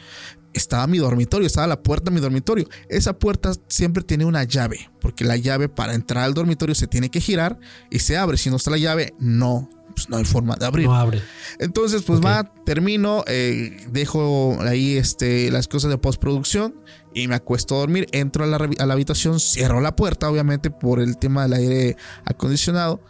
estaba 0.54 0.86
mi 0.86 0.98
dormitorio, 0.98 1.46
estaba 1.46 1.66
la 1.66 1.82
puerta 1.82 2.10
de 2.10 2.14
mi 2.14 2.20
dormitorio. 2.20 2.68
Esa 2.88 3.18
puerta 3.18 3.52
siempre 3.68 4.02
tiene 4.02 4.24
una 4.24 4.44
llave, 4.44 4.90
porque 5.00 5.24
la 5.24 5.36
llave 5.36 5.68
para 5.68 5.94
entrar 5.94 6.24
al 6.24 6.34
dormitorio 6.34 6.74
se 6.74 6.86
tiene 6.86 7.10
que 7.10 7.20
girar 7.20 7.58
y 7.90 7.98
se 7.98 8.16
abre. 8.16 8.38
Si 8.38 8.50
no 8.50 8.56
está 8.56 8.70
la 8.70 8.78
llave, 8.78 9.14
no, 9.18 9.68
pues 9.94 10.08
no 10.08 10.16
hay 10.16 10.24
forma 10.24 10.56
de 10.56 10.66
abrir. 10.66 10.86
No 10.86 10.94
abre. 10.94 11.22
Entonces, 11.58 12.02
pues 12.02 12.20
va, 12.20 12.52
termino, 12.64 13.24
eh, 13.26 13.76
dejo 13.90 14.56
ahí 14.60 14.96
este, 14.96 15.50
las 15.50 15.68
cosas 15.68 15.90
de 15.90 15.98
postproducción 15.98 16.74
y 17.12 17.28
me 17.28 17.34
acuesto 17.34 17.76
a 17.76 17.78
dormir. 17.78 18.06
Entro 18.12 18.44
a 18.44 18.46
la, 18.46 18.56
a 18.56 18.86
la 18.86 18.94
habitación, 18.94 19.40
cierro 19.40 19.80
la 19.80 19.96
puerta, 19.96 20.30
obviamente, 20.30 20.70
por 20.70 21.00
el 21.00 21.18
tema 21.18 21.42
del 21.42 21.54
aire 21.54 21.96
acondicionado. 22.24 23.00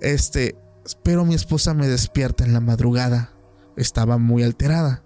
Este, 0.00 0.56
pero 1.02 1.24
mi 1.24 1.34
esposa 1.34 1.72
me 1.74 1.86
despierta 1.86 2.44
en 2.44 2.52
la 2.52 2.60
madrugada. 2.60 3.32
Estaba 3.76 4.18
muy 4.18 4.42
alterada 4.42 5.04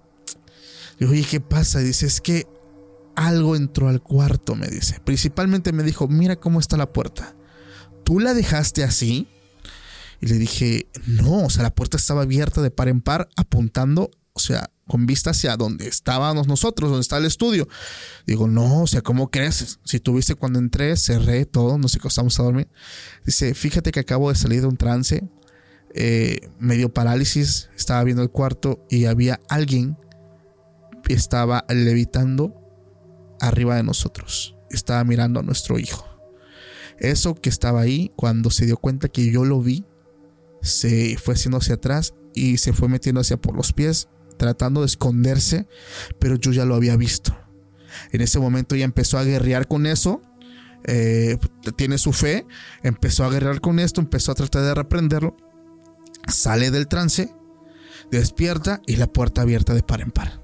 Digo, 0.98 1.12
oye, 1.12 1.24
¿qué 1.28 1.40
pasa? 1.40 1.80
Dice, 1.80 2.06
es 2.06 2.20
que 2.20 2.46
algo 3.16 3.56
entró 3.56 3.88
al 3.88 4.02
cuarto, 4.02 4.54
me 4.54 4.66
dice. 4.68 5.00
Principalmente 5.04 5.72
me 5.72 5.82
dijo, 5.82 6.08
mira 6.08 6.36
cómo 6.36 6.60
está 6.60 6.76
la 6.76 6.92
puerta. 6.92 7.34
¿Tú 8.04 8.20
la 8.20 8.34
dejaste 8.34 8.84
así? 8.84 9.28
Y 10.20 10.26
le 10.26 10.38
dije, 10.38 10.88
no, 11.06 11.44
o 11.44 11.50
sea, 11.50 11.62
la 11.62 11.74
puerta 11.74 11.96
estaba 11.96 12.22
abierta 12.22 12.62
de 12.62 12.70
par 12.70 12.88
en 12.88 13.00
par, 13.00 13.28
apuntando, 13.36 14.10
o 14.32 14.40
sea, 14.40 14.70
con 14.86 15.06
vista 15.06 15.30
hacia 15.30 15.56
donde 15.56 15.88
estábamos 15.88 16.46
nosotros, 16.46 16.90
donde 16.90 17.02
está 17.02 17.18
el 17.18 17.24
estudio. 17.24 17.68
Digo, 18.26 18.46
no, 18.48 18.82
o 18.82 18.86
sea, 18.86 19.02
¿cómo 19.02 19.30
crees? 19.30 19.78
Si 19.84 20.00
tuviste 20.00 20.34
cuando 20.34 20.58
entré, 20.58 20.96
cerré 20.96 21.46
todo, 21.46 21.78
nos 21.78 21.94
acostamos 21.96 22.38
a 22.38 22.42
dormir. 22.42 22.68
Dice, 23.24 23.54
fíjate 23.54 23.92
que 23.92 24.00
acabo 24.00 24.30
de 24.30 24.36
salir 24.36 24.60
de 24.60 24.66
un 24.66 24.76
trance, 24.76 25.28
eh, 25.94 26.50
medio 26.58 26.92
parálisis, 26.92 27.70
estaba 27.76 28.02
viendo 28.04 28.22
el 28.22 28.30
cuarto 28.30 28.84
y 28.90 29.06
había 29.06 29.40
alguien 29.48 29.96
estaba 31.12 31.64
levitando 31.68 32.54
arriba 33.40 33.76
de 33.76 33.82
nosotros. 33.82 34.56
Estaba 34.70 35.04
mirando 35.04 35.40
a 35.40 35.42
nuestro 35.42 35.78
hijo. 35.78 36.06
Eso 36.98 37.34
que 37.34 37.50
estaba 37.50 37.80
ahí, 37.80 38.12
cuando 38.16 38.50
se 38.50 38.66
dio 38.66 38.76
cuenta 38.76 39.08
que 39.08 39.30
yo 39.30 39.44
lo 39.44 39.60
vi, 39.60 39.84
se 40.62 41.16
fue 41.18 41.34
haciendo 41.34 41.58
hacia 41.58 41.74
atrás 41.74 42.14
y 42.34 42.58
se 42.58 42.72
fue 42.72 42.88
metiendo 42.88 43.20
hacia 43.20 43.36
por 43.36 43.54
los 43.54 43.72
pies, 43.72 44.08
tratando 44.38 44.80
de 44.80 44.86
esconderse, 44.86 45.68
pero 46.18 46.36
yo 46.36 46.52
ya 46.52 46.64
lo 46.64 46.74
había 46.74 46.96
visto. 46.96 47.36
En 48.12 48.20
ese 48.20 48.38
momento 48.38 48.74
ya 48.76 48.84
empezó 48.84 49.18
a 49.18 49.24
guerrear 49.24 49.68
con 49.68 49.86
eso. 49.86 50.22
Eh, 50.86 51.38
tiene 51.76 51.98
su 51.98 52.12
fe, 52.12 52.46
empezó 52.82 53.24
a 53.24 53.30
guerrear 53.30 53.60
con 53.60 53.78
esto, 53.78 54.00
empezó 54.00 54.32
a 54.32 54.34
tratar 54.34 54.62
de 54.62 54.74
reprenderlo. 54.74 55.36
Sale 56.26 56.70
del 56.70 56.88
trance, 56.88 57.32
despierta 58.10 58.80
y 58.86 58.96
la 58.96 59.06
puerta 59.06 59.42
abierta 59.42 59.74
de 59.74 59.82
par 59.82 60.00
en 60.00 60.10
par. 60.10 60.43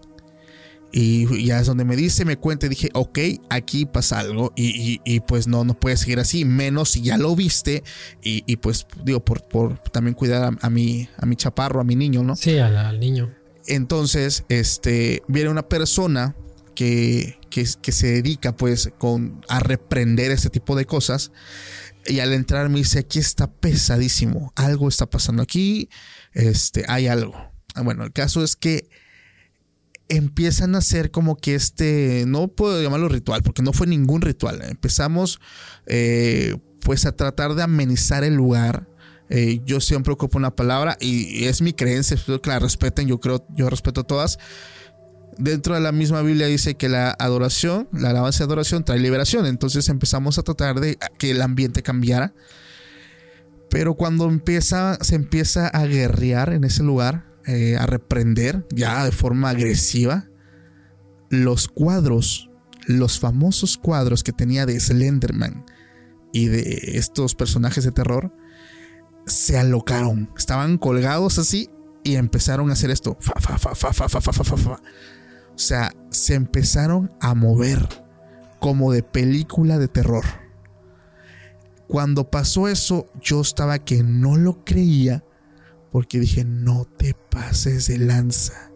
Y 0.92 1.44
ya 1.44 1.60
es 1.60 1.66
donde 1.66 1.84
me 1.84 1.94
dice, 1.94 2.24
me 2.24 2.36
cuenta, 2.36 2.66
y 2.66 2.70
dije, 2.70 2.90
ok, 2.94 3.18
aquí 3.48 3.86
pasa 3.86 4.18
algo 4.18 4.52
y, 4.56 5.20
pues 5.20 5.46
no, 5.46 5.64
no 5.64 5.78
puede 5.78 5.96
seguir 5.96 6.18
así, 6.18 6.44
menos 6.44 6.90
si 6.90 7.02
ya 7.02 7.16
lo 7.16 7.36
viste 7.36 7.84
y, 8.22 8.56
pues 8.56 8.86
digo, 9.04 9.24
por, 9.24 9.46
por 9.46 9.78
también 9.78 10.14
cuidar 10.14 10.56
a, 10.60 10.70
mi, 10.70 11.08
a 11.16 11.26
mi 11.26 11.36
chaparro, 11.36 11.80
a 11.80 11.84
mi 11.84 11.94
niño, 11.94 12.22
¿no? 12.24 12.34
Sí, 12.34 12.58
al, 12.58 12.98
niño. 12.98 13.32
Entonces, 13.66 14.44
este, 14.48 15.22
viene 15.28 15.50
una 15.50 15.68
persona 15.68 16.34
que, 16.74 17.38
que, 17.50 17.64
que, 17.80 17.92
se 17.92 18.08
dedica 18.08 18.56
pues 18.56 18.90
con, 18.98 19.42
a 19.48 19.60
reprender 19.60 20.32
ese 20.32 20.50
tipo 20.50 20.74
de 20.74 20.86
cosas 20.86 21.30
y 22.06 22.20
al 22.20 22.32
entrar 22.32 22.68
me 22.68 22.78
dice, 22.78 23.00
aquí 23.00 23.18
está 23.18 23.50
pesadísimo, 23.50 24.52
algo 24.56 24.88
está 24.88 25.08
pasando 25.08 25.42
aquí, 25.42 25.88
este, 26.32 26.84
hay 26.88 27.06
algo. 27.06 27.34
Bueno, 27.82 28.04
el 28.04 28.12
caso 28.12 28.42
es 28.42 28.56
que 28.56 28.88
empiezan 30.10 30.74
a 30.74 30.78
hacer 30.78 31.10
como 31.10 31.36
que 31.36 31.54
este, 31.54 32.24
no 32.26 32.48
puedo 32.48 32.82
llamarlo 32.82 33.08
ritual, 33.08 33.42
porque 33.42 33.62
no 33.62 33.72
fue 33.72 33.86
ningún 33.86 34.20
ritual. 34.20 34.60
Empezamos 34.62 35.40
eh, 35.86 36.56
pues 36.80 37.06
a 37.06 37.12
tratar 37.12 37.54
de 37.54 37.62
amenizar 37.62 38.24
el 38.24 38.34
lugar. 38.34 38.88
Eh, 39.30 39.60
yo 39.64 39.80
siempre 39.80 40.12
ocupo 40.12 40.36
una 40.36 40.56
palabra 40.56 40.96
y 41.00 41.44
es 41.44 41.62
mi 41.62 41.72
creencia, 41.72 42.16
espero 42.16 42.42
que 42.42 42.50
la 42.50 42.58
respeten, 42.58 43.06
yo 43.06 43.20
creo, 43.20 43.46
yo 43.56 43.70
respeto 43.70 44.04
todas. 44.04 44.38
dentro 45.38 45.74
de 45.74 45.80
la 45.80 45.92
misma 45.92 46.20
Biblia 46.20 46.48
dice 46.48 46.74
que 46.74 46.88
la 46.88 47.16
adoración, 47.18 47.88
la 47.92 48.10
alabanza 48.10 48.38
de 48.40 48.44
adoración 48.46 48.84
trae 48.84 48.98
liberación. 48.98 49.46
Entonces 49.46 49.88
empezamos 49.88 50.38
a 50.38 50.42
tratar 50.42 50.80
de 50.80 50.98
que 51.18 51.30
el 51.30 51.40
ambiente 51.40 51.82
cambiara. 51.82 52.34
Pero 53.70 53.94
cuando 53.94 54.28
empieza, 54.28 54.98
se 55.00 55.14
empieza 55.14 55.68
a 55.68 55.86
guerrear 55.86 56.52
en 56.52 56.64
ese 56.64 56.82
lugar, 56.82 57.29
eh, 57.46 57.76
a 57.76 57.86
reprender 57.86 58.66
ya 58.70 59.04
de 59.04 59.12
forma 59.12 59.50
agresiva, 59.50 60.28
los 61.30 61.68
cuadros, 61.68 62.50
los 62.86 63.20
famosos 63.20 63.78
cuadros 63.78 64.22
que 64.22 64.32
tenía 64.32 64.66
de 64.66 64.78
Slenderman 64.78 65.64
y 66.32 66.46
de 66.46 66.80
estos 66.94 67.34
personajes 67.34 67.84
de 67.84 67.92
terror, 67.92 68.32
se 69.26 69.58
alocaron. 69.58 70.30
Estaban 70.36 70.78
colgados 70.78 71.38
así 71.38 71.70
y 72.02 72.16
empezaron 72.16 72.70
a 72.70 72.74
hacer 72.74 72.90
esto. 72.90 73.16
O 75.54 75.58
sea, 75.62 75.92
se 76.10 76.34
empezaron 76.34 77.12
a 77.20 77.34
mover 77.34 77.86
como 78.60 78.92
de 78.92 79.02
película 79.02 79.78
de 79.78 79.88
terror. 79.88 80.24
Cuando 81.88 82.30
pasó 82.30 82.68
eso, 82.68 83.08
yo 83.20 83.40
estaba 83.40 83.78
que 83.80 84.02
no 84.02 84.36
lo 84.36 84.64
creía 84.64 85.24
porque 85.92 86.20
dije, 86.20 86.44
no 86.44 86.84
te 86.84 87.14
pases 87.14 87.86
de 87.88 87.98
lanza. 87.98 88.70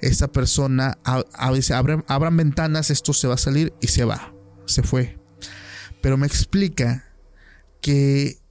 Esta 0.00 0.28
persona, 0.28 0.98
abran, 1.04 2.04
abran 2.08 2.36
ventanas, 2.36 2.90
esto 2.90 3.12
se 3.12 3.28
va 3.28 3.34
a 3.34 3.38
salir 3.38 3.72
y 3.80 3.88
se 3.88 4.04
va. 4.04 4.34
Se 4.66 4.82
fue. 4.82 5.18
Pero 6.00 6.16
me 6.16 6.26
explica 6.26 7.04
que 7.80 8.42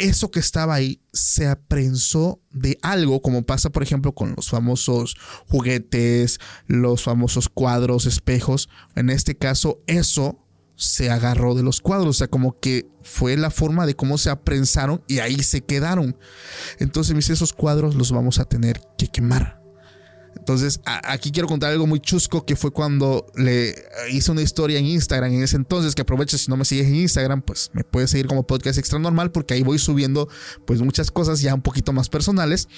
eso 0.00 0.30
que 0.30 0.40
estaba 0.40 0.74
ahí 0.74 1.02
se 1.12 1.46
aprensó 1.46 2.40
de 2.50 2.78
algo, 2.80 3.20
como 3.20 3.42
pasa 3.42 3.70
por 3.70 3.82
ejemplo 3.82 4.12
con 4.12 4.34
los 4.34 4.48
famosos 4.48 5.16
juguetes, 5.46 6.38
los 6.66 7.02
famosos 7.02 7.48
cuadros, 7.48 8.06
espejos. 8.06 8.68
En 8.96 9.10
este 9.10 9.36
caso, 9.36 9.82
eso 9.86 10.38
se 10.80 11.10
agarró 11.10 11.54
de 11.54 11.62
los 11.62 11.82
cuadros, 11.82 12.08
o 12.08 12.18
sea, 12.18 12.28
como 12.28 12.58
que 12.58 12.88
fue 13.02 13.36
la 13.36 13.50
forma 13.50 13.84
de 13.84 13.94
cómo 13.94 14.16
se 14.16 14.30
aprensaron 14.30 15.02
y 15.06 15.18
ahí 15.18 15.42
se 15.42 15.60
quedaron. 15.60 16.16
Entonces, 16.78 17.14
mis 17.14 17.28
esos 17.28 17.52
cuadros 17.52 17.94
los 17.96 18.10
vamos 18.12 18.38
a 18.38 18.46
tener 18.46 18.80
que 18.96 19.06
quemar. 19.06 19.60
Entonces, 20.36 20.80
aquí 20.86 21.32
quiero 21.32 21.48
contar 21.48 21.70
algo 21.70 21.86
muy 21.86 22.00
chusco 22.00 22.46
que 22.46 22.56
fue 22.56 22.70
cuando 22.70 23.26
le 23.36 23.74
hice 24.10 24.32
una 24.32 24.40
historia 24.40 24.78
en 24.78 24.86
Instagram 24.86 25.30
en 25.34 25.42
ese 25.42 25.56
entonces, 25.56 25.94
que 25.94 26.00
aprovecha 26.00 26.38
si 26.38 26.50
no 26.50 26.56
me 26.56 26.64
sigues 26.64 26.86
en 26.86 26.94
Instagram, 26.94 27.42
pues 27.42 27.70
me 27.74 27.84
puedes 27.84 28.10
seguir 28.10 28.26
como 28.26 28.46
podcast 28.46 28.78
extra 28.78 28.98
normal 28.98 29.32
porque 29.32 29.52
ahí 29.52 29.62
voy 29.62 29.78
subiendo 29.78 30.30
pues 30.66 30.80
muchas 30.80 31.10
cosas 31.10 31.42
ya 31.42 31.54
un 31.54 31.60
poquito 31.60 31.92
más 31.92 32.08
personales. 32.08 32.68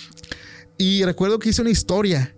Y 0.76 1.04
recuerdo 1.04 1.38
que 1.38 1.50
hice 1.50 1.62
una 1.62 1.70
historia 1.70 2.34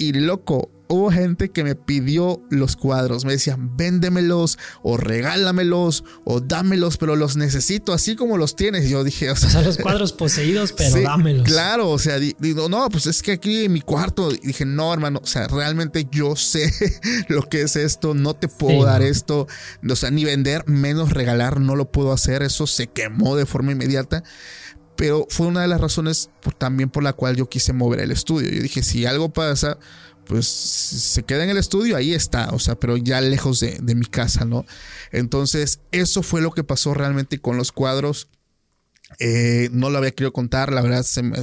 y 0.00 0.14
loco, 0.14 0.70
hubo 0.88 1.10
gente 1.10 1.50
que 1.50 1.62
me 1.62 1.74
pidió 1.74 2.42
los 2.48 2.74
cuadros. 2.74 3.26
Me 3.26 3.32
decían, 3.32 3.76
véndemelos 3.76 4.58
o 4.82 4.96
regálamelos 4.96 6.04
o 6.24 6.40
dámelos, 6.40 6.96
pero 6.96 7.16
los 7.16 7.36
necesito 7.36 7.92
así 7.92 8.16
como 8.16 8.38
los 8.38 8.56
tienes. 8.56 8.86
Y 8.86 8.88
yo 8.88 9.04
dije, 9.04 9.30
o 9.30 9.36
sea, 9.36 9.60
los 9.60 9.76
cuadros 9.82 10.14
poseídos, 10.14 10.72
pero 10.72 11.02
dámelos. 11.02 11.46
Claro, 11.46 11.90
o 11.90 11.98
sea, 11.98 12.18
digo, 12.18 12.70
no, 12.70 12.88
pues 12.88 13.06
es 13.06 13.22
que 13.22 13.32
aquí 13.32 13.66
en 13.66 13.74
mi 13.74 13.82
cuarto 13.82 14.30
dije, 14.30 14.64
no, 14.64 14.90
hermano, 14.90 15.20
o 15.22 15.26
sea, 15.26 15.48
realmente 15.48 16.08
yo 16.10 16.34
sé 16.34 16.72
lo 17.28 17.42
que 17.42 17.60
es 17.60 17.76
esto, 17.76 18.14
no 18.14 18.32
te 18.32 18.48
puedo 18.48 18.84
dar 18.84 19.02
esto, 19.02 19.48
o 19.86 19.96
sea, 19.96 20.10
ni 20.10 20.24
vender, 20.24 20.66
menos 20.66 21.10
regalar, 21.10 21.60
no 21.60 21.76
lo 21.76 21.92
puedo 21.92 22.10
hacer. 22.10 22.42
Eso 22.42 22.66
se 22.66 22.86
quemó 22.86 23.36
de 23.36 23.44
forma 23.44 23.72
inmediata 23.72 24.24
pero 25.00 25.26
fue 25.30 25.46
una 25.46 25.62
de 25.62 25.68
las 25.68 25.80
razones 25.80 26.28
también 26.58 26.90
por 26.90 27.02
la 27.02 27.14
cual 27.14 27.34
yo 27.34 27.48
quise 27.48 27.72
mover 27.72 28.00
el 28.00 28.10
estudio. 28.10 28.50
Yo 28.50 28.60
dije, 28.60 28.82
si 28.82 29.06
algo 29.06 29.32
pasa, 29.32 29.78
pues 30.26 30.46
se 30.46 31.22
queda 31.22 31.42
en 31.42 31.48
el 31.48 31.56
estudio, 31.56 31.96
ahí 31.96 32.12
está, 32.12 32.50
o 32.50 32.58
sea, 32.58 32.78
pero 32.78 32.98
ya 32.98 33.18
lejos 33.22 33.60
de, 33.60 33.94
mi 33.94 34.04
casa, 34.04 34.44
¿no? 34.44 34.66
Entonces, 35.10 35.80
eso 35.90 36.22
fue 36.22 36.42
lo 36.42 36.50
que 36.50 36.64
pasó 36.64 36.92
realmente 36.92 37.40
con 37.40 37.56
los 37.56 37.72
cuadros. 37.72 38.28
Eh, 39.20 39.70
no 39.72 39.88
lo 39.88 39.96
había 39.96 40.10
querido 40.10 40.34
contar, 40.34 40.70
la 40.70 40.82
verdad 40.82 41.02
se 41.02 41.22
me, 41.22 41.38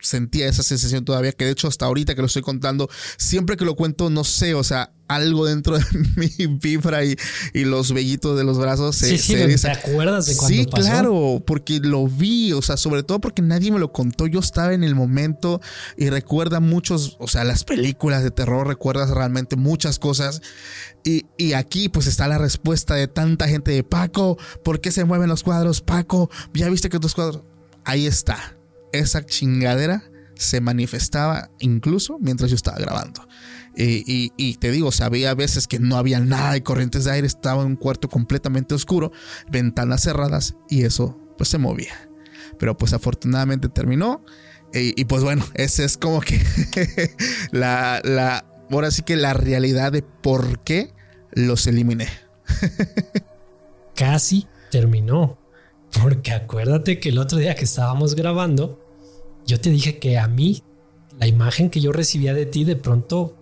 sentía 0.00 0.48
esa 0.48 0.62
sensación 0.62 1.04
todavía, 1.04 1.32
que 1.32 1.44
de 1.44 1.52
hecho 1.52 1.68
hasta 1.68 1.86
ahorita 1.86 2.14
que 2.14 2.20
lo 2.20 2.26
estoy 2.26 2.42
contando, 2.42 2.88
siempre 3.16 3.56
que 3.56 3.64
lo 3.64 3.76
cuento, 3.76 4.10
no 4.10 4.24
sé, 4.24 4.54
o 4.54 4.64
sea, 4.64 4.92
algo 5.08 5.44
dentro 5.46 5.76
de 5.76 5.84
mi 6.16 6.46
vibra 6.46 7.04
y, 7.04 7.16
los 7.52 7.92
vellitos 7.92 8.36
de 8.38 8.44
los 8.44 8.58
brazos 8.58 8.96
se, 8.96 9.18
sí, 9.18 9.18
sí, 9.18 9.60
¿Te 9.60 9.70
acuerdas 9.70 10.26
de 10.26 10.36
cuando 10.36 10.56
Sí, 10.56 10.66
claro, 10.66 11.42
porque 11.46 11.80
lo 11.80 12.06
vi, 12.06 12.52
o 12.52 12.62
sea, 12.62 12.76
sobre 12.76 13.02
todo 13.02 13.20
porque 13.20 13.42
nadie 13.42 13.70
me 13.70 13.78
lo 13.78 13.92
contó, 13.92 14.26
yo 14.26 14.40
estaba 14.40 14.72
en 14.72 14.84
el 14.84 14.94
momento 14.94 15.60
y 15.96 16.08
recuerda 16.10 16.60
muchos, 16.60 17.16
o 17.18 17.28
sea, 17.28 17.44
las 17.44 17.64
películas 17.64 18.22
de 18.22 18.30
terror, 18.30 18.66
recuerdas 18.66 19.10
realmente 19.10 19.56
muchas 19.56 19.98
cosas 19.98 20.42
y, 21.04 21.26
y 21.36 21.54
aquí 21.54 21.88
pues 21.88 22.06
está 22.06 22.28
la 22.28 22.38
respuesta 22.38 22.94
de 22.94 23.08
tanta 23.08 23.48
gente 23.48 23.72
de 23.72 23.82
Paco, 23.82 24.38
¿por 24.64 24.80
qué 24.80 24.92
se 24.92 25.04
mueven 25.04 25.28
los 25.28 25.42
cuadros? 25.42 25.80
Paco, 25.80 26.30
¿ya 26.54 26.68
viste 26.68 26.88
que 26.88 26.98
tus 26.98 27.14
cuadros? 27.14 27.42
Ahí 27.84 28.06
está 28.06 28.59
esa 28.92 29.24
chingadera 29.24 30.10
se 30.34 30.60
manifestaba 30.60 31.50
incluso 31.58 32.18
mientras 32.18 32.50
yo 32.50 32.56
estaba 32.56 32.78
grabando. 32.78 33.26
Y, 33.76 34.56
te 34.58 34.70
digo, 34.70 34.88
o 34.88 35.04
había 35.04 35.34
veces 35.34 35.66
que 35.66 35.78
no 35.78 35.96
había 35.96 36.20
nada 36.20 36.52
de 36.52 36.62
corrientes 36.62 37.04
de 37.04 37.12
aire, 37.12 37.26
estaba 37.26 37.62
en 37.62 37.68
un 37.68 37.76
cuarto 37.76 38.08
completamente 38.08 38.74
oscuro, 38.74 39.12
ventanas 39.50 40.02
cerradas 40.02 40.56
y 40.68 40.84
eso 40.84 41.18
pues 41.38 41.48
se 41.48 41.58
movía. 41.58 41.94
Pero 42.58 42.76
pues 42.76 42.92
afortunadamente 42.92 43.68
terminó. 43.68 44.24
Y, 44.72 45.04
pues 45.06 45.22
bueno, 45.22 45.44
esa 45.54 45.84
es 45.84 45.96
como 45.96 46.20
que 46.20 46.40
la, 47.52 48.00
la, 48.04 48.44
ahora 48.70 48.90
sí 48.90 49.02
que 49.02 49.16
la 49.16 49.34
realidad 49.34 49.92
de 49.92 50.02
por 50.02 50.60
qué 50.60 50.92
los 51.32 51.66
eliminé. 51.66 52.08
Casi 53.94 54.46
terminó. 54.70 55.39
Porque 56.02 56.32
acuérdate 56.32 57.00
que 57.00 57.08
el 57.08 57.18
otro 57.18 57.38
día 57.38 57.54
que 57.54 57.64
estábamos 57.64 58.14
grabando, 58.14 58.78
yo 59.46 59.60
te 59.60 59.70
dije 59.70 59.98
que 59.98 60.18
a 60.18 60.28
mí 60.28 60.62
la 61.18 61.26
imagen 61.26 61.70
que 61.70 61.80
yo 61.80 61.92
recibía 61.92 62.34
de 62.34 62.46
ti 62.46 62.64
de 62.64 62.76
pronto 62.76 63.36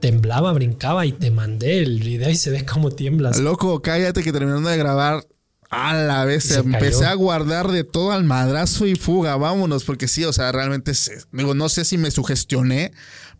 temblaba, 0.00 0.52
brincaba 0.52 1.06
y 1.06 1.12
te 1.12 1.30
mandé 1.30 1.78
el 1.78 2.00
video 2.00 2.30
y 2.30 2.36
se 2.36 2.50
ve 2.50 2.64
como 2.64 2.90
tiemblas. 2.90 3.38
Loco, 3.38 3.80
cállate 3.80 4.22
que 4.22 4.32
terminando 4.32 4.68
de 4.68 4.76
grabar 4.76 5.26
a 5.70 5.94
la 5.94 6.24
vez 6.24 6.50
empecé 6.56 7.06
a 7.06 7.14
guardar 7.14 7.70
de 7.70 7.84
todo 7.84 8.12
al 8.12 8.24
madrazo 8.24 8.86
y 8.86 8.94
fuga, 8.94 9.36
vámonos, 9.36 9.84
porque 9.84 10.08
sí, 10.08 10.24
o 10.24 10.32
sea, 10.32 10.52
realmente, 10.52 10.92
digo, 11.32 11.54
no 11.54 11.68
sé 11.68 11.84
si 11.84 11.98
me 11.98 12.10
sugestioné 12.10 12.92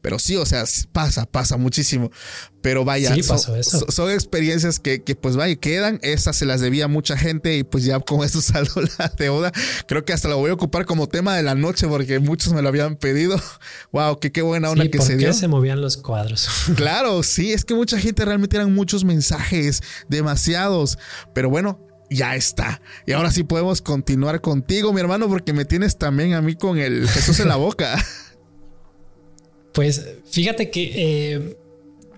pero 0.05 0.18
sí, 0.18 0.36
o 0.36 0.44
sea, 0.44 0.64
pasa, 0.92 1.24
pasa 1.24 1.57
muchísimo. 1.57 2.11
Pero 2.61 2.84
vaya, 2.84 3.16
son, 3.22 4.11
experiencias 4.11 4.78
que, 4.78 5.00
pues 5.18 5.34
vaya, 5.34 5.57
quedan. 5.57 5.98
Esas 6.02 6.36
se 6.36 6.44
las 6.44 6.61
debía 6.61 6.88
mucha 6.88 7.16
gente 7.16 7.57
y 7.57 7.62
pues 7.62 7.84
ya 7.84 7.98
con 8.00 8.22
eso 8.22 8.42
saldo 8.42 8.82
la 8.98 9.09
deuda. 9.16 9.50
Creo 9.88 10.05
que 10.05 10.12
hasta 10.12 10.28
lo 10.28 10.36
voy 10.36 10.50
a 10.50 10.52
ocupar 10.52 10.84
como 10.84 11.09
tema 11.09 11.34
de 11.34 11.42
la 11.42 11.55
noche 11.55 11.88
porque 11.88 12.18
muchos 12.18 12.52
me 12.52 12.61
lo 12.61 12.68
habían 12.68 12.96
pedido. 12.96 13.40
Wow, 13.92 14.20
que 14.20 14.30
qué 14.30 14.42
buena 14.42 14.68
onda 14.68 14.86
que 14.88 15.00
se 15.00 15.16
dio. 15.16 15.32
se 15.32 15.48
movían 15.48 15.80
los 15.80 15.96
cuadros? 15.96 16.50
Claro, 16.76 17.22
sí, 17.22 17.55
es 17.55 17.64
que 17.64 17.72
mucha 17.74 17.98
gente 17.98 18.26
realmente 18.26 18.57
eran 18.57 18.74
muchos 18.74 19.05
mensajes, 19.05 19.82
demasiados. 20.11 20.98
Pero 21.32 21.48
bueno, 21.48 21.80
ya 22.11 22.36
está. 22.36 22.82
Y 23.07 23.12
ahora 23.12 23.30
sí 23.30 23.42
podemos 23.42 23.80
continuar 23.80 24.42
contigo, 24.42 24.92
mi 24.92 25.00
hermano, 25.00 25.28
porque 25.28 25.55
me 25.55 25.64
tienes 25.64 25.96
también 25.96 26.34
a 26.34 26.42
mí 26.42 26.57
con 26.57 26.76
el 26.76 27.09
Jesús 27.09 27.40
en 27.40 27.48
la 27.48 27.57
boca. 27.57 27.96
Pues 29.75 30.07
fíjate 30.25 30.70
que 30.70 30.93
eh, 31.35 31.59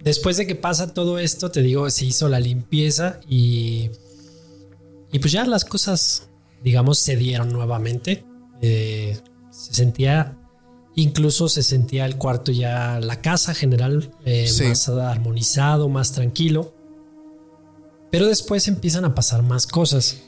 después 0.03 0.37
de 0.37 0.47
que 0.47 0.55
pasa 0.55 0.93
todo 0.93 1.19
esto, 1.19 1.51
te 1.51 1.63
digo, 1.63 1.89
se 1.89 2.05
hizo 2.05 2.29
la 2.29 2.39
limpieza 2.39 3.19
y, 3.29 3.91
y 5.11 5.19
pues 5.19 5.33
ya 5.33 5.45
las 5.47 5.65
cosas, 5.65 6.29
digamos, 6.63 6.99
se 6.99 7.17
dieron 7.17 7.49
nuevamente. 7.49 8.25
Eh, 8.61 9.19
se 9.51 9.73
sentía, 9.73 10.37
incluso 10.95 11.49
se 11.49 11.63
sentía 11.63 12.05
el 12.05 12.17
cuarto 12.17 12.53
ya, 12.53 13.01
la 13.01 13.23
casa 13.23 13.55
general, 13.55 14.13
eh, 14.27 14.51
más 14.69 14.89
armonizado, 14.91 15.89
más 15.89 16.13
tranquilo. 16.13 16.75
Pero 18.11 18.27
después 18.27 18.69
empiezan 18.69 19.07
a 19.07 19.15
pasar 19.15 19.43
más 19.43 19.67
cosas. 19.67 20.19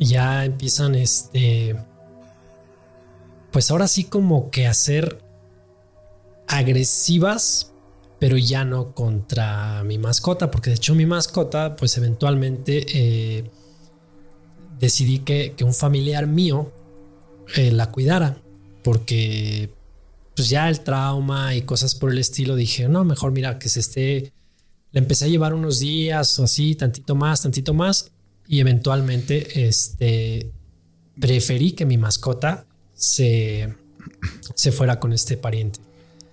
Ya 0.00 0.46
empiezan, 0.46 0.94
este, 0.94 1.76
pues 3.52 3.70
ahora 3.70 3.88
sí 3.88 4.04
como 4.04 4.50
que 4.50 4.66
hacer 4.66 5.23
agresivas, 6.46 7.72
pero 8.18 8.36
ya 8.36 8.64
no 8.64 8.94
contra 8.94 9.82
mi 9.84 9.98
mascota, 9.98 10.50
porque 10.50 10.70
de 10.70 10.76
hecho 10.76 10.94
mi 10.94 11.06
mascota, 11.06 11.76
pues 11.76 11.96
eventualmente 11.98 12.86
eh, 12.88 13.50
decidí 14.78 15.20
que, 15.20 15.54
un 15.62 15.74
familiar 15.74 16.26
mío 16.26 16.72
eh, 17.56 17.72
la 17.72 17.90
cuidara, 17.90 18.38
porque 18.82 19.70
pues 20.34 20.48
ya 20.48 20.68
el 20.68 20.80
trauma 20.80 21.54
y 21.54 21.62
cosas 21.62 21.94
por 21.94 22.10
el 22.10 22.18
estilo, 22.18 22.56
dije, 22.56 22.88
no, 22.88 23.04
mejor 23.04 23.32
mira 23.32 23.58
que 23.58 23.68
se 23.68 23.80
esté, 23.80 24.32
le 24.92 25.00
empecé 25.00 25.26
a 25.26 25.28
llevar 25.28 25.54
unos 25.54 25.78
días 25.78 26.38
o 26.38 26.44
así, 26.44 26.74
tantito 26.74 27.14
más, 27.14 27.42
tantito 27.42 27.74
más, 27.74 28.10
y 28.46 28.60
eventualmente 28.60 29.66
este, 29.66 30.50
preferí 31.20 31.72
que 31.72 31.86
mi 31.86 31.98
mascota 31.98 32.66
se, 32.94 33.74
se 34.54 34.72
fuera 34.72 34.98
con 34.98 35.12
este 35.12 35.36
pariente. 35.36 35.80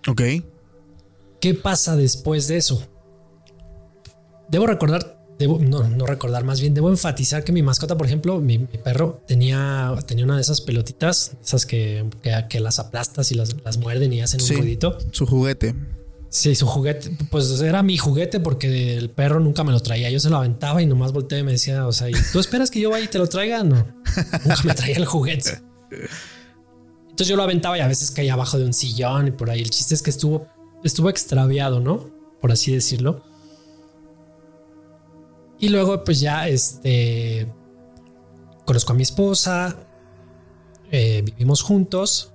Ok. 0.08 0.22
¿Qué 1.40 1.54
pasa 1.54 1.96
después 1.96 2.48
de 2.48 2.58
eso? 2.58 2.88
Debo 4.50 4.68
recordar, 4.68 5.18
debo, 5.40 5.60
no, 5.60 5.88
no 5.88 6.06
recordar, 6.06 6.44
más 6.44 6.60
bien 6.62 6.74
debo 6.74 6.90
enfatizar 6.90 7.44
que 7.44 7.52
mi 7.52 7.64
mascota, 7.64 7.98
por 7.98 8.06
ejemplo, 8.06 8.40
mi, 8.40 8.58
mi 8.60 8.78
perro 8.84 9.22
tenía, 9.28 9.94
tenía 10.06 10.26
una 10.26 10.36
de 10.36 10.42
esas 10.42 10.62
pelotitas, 10.62 11.32
esas 11.44 11.66
que, 11.66 12.06
que, 12.22 12.46
que 12.50 12.60
las 12.60 12.78
aplastas 12.80 13.32
y 13.32 13.36
las, 13.36 13.56
las, 13.64 13.78
muerden 13.78 14.12
y 14.14 14.22
hacen 14.22 14.40
Sí. 14.40 14.54
un 14.54 14.62
ruidito. 14.62 14.98
Su 15.12 15.26
juguete. 15.26 15.74
Sí, 16.30 16.56
su 16.56 16.66
juguete, 16.68 17.12
pues 17.30 17.60
era 17.62 17.82
mi 17.84 17.98
juguete 17.98 18.40
porque 18.40 18.96
el 18.98 19.10
perro 19.10 19.40
nunca 19.40 19.64
me 19.64 19.72
lo 19.72 19.80
traía. 19.82 20.10
Yo 20.10 20.20
se 20.20 20.30
lo 20.30 20.38
aventaba 20.38 20.82
y 20.82 20.86
nomás 20.86 21.12
volteé 21.12 21.40
y 21.40 21.44
me 21.44 21.52
decía, 21.54 21.88
o 21.88 21.92
sea, 21.92 22.10
¿y 22.10 22.14
¿tú 22.32 22.40
esperas 22.40 22.72
que 22.72 22.80
yo 22.80 22.90
vaya 22.90 23.04
y 23.04 23.08
te 23.10 23.18
lo 23.18 23.28
traiga? 23.28 23.64
No, 23.64 23.86
nunca 24.46 24.64
me 24.64 24.74
traía 24.74 24.96
el 24.98 25.06
juguete. 25.06 25.60
Entonces 27.22 27.30
yo 27.30 27.38
lo 27.38 27.44
aventaba 27.44 27.78
y 27.78 27.82
a 27.82 27.88
veces 27.88 28.10
caía 28.10 28.34
abajo 28.34 28.58
de 28.58 28.66
un 28.66 28.74
sillón 28.74 29.28
y 29.28 29.32
por 29.32 29.52
ahí. 29.52 29.62
El 29.62 29.70
chiste 29.70 29.94
es 29.94 30.02
que 30.02 30.10
estuvo, 30.10 30.48
estuvo 30.84 31.08
extraviado, 31.08 31.80
¿no? 31.80 32.10
Por 32.42 32.52
así 32.52 32.74
decirlo. 32.74 33.24
Y 35.60 35.70
luego, 35.70 36.04
pues 36.04 36.20
ya, 36.20 36.48
este, 36.48 37.48
conozco 38.66 38.94
a 38.94 38.96
mi 38.96 39.04
esposa, 39.04 39.78
eh, 40.90 41.22
vivimos 41.24 41.62
juntos 41.62 42.34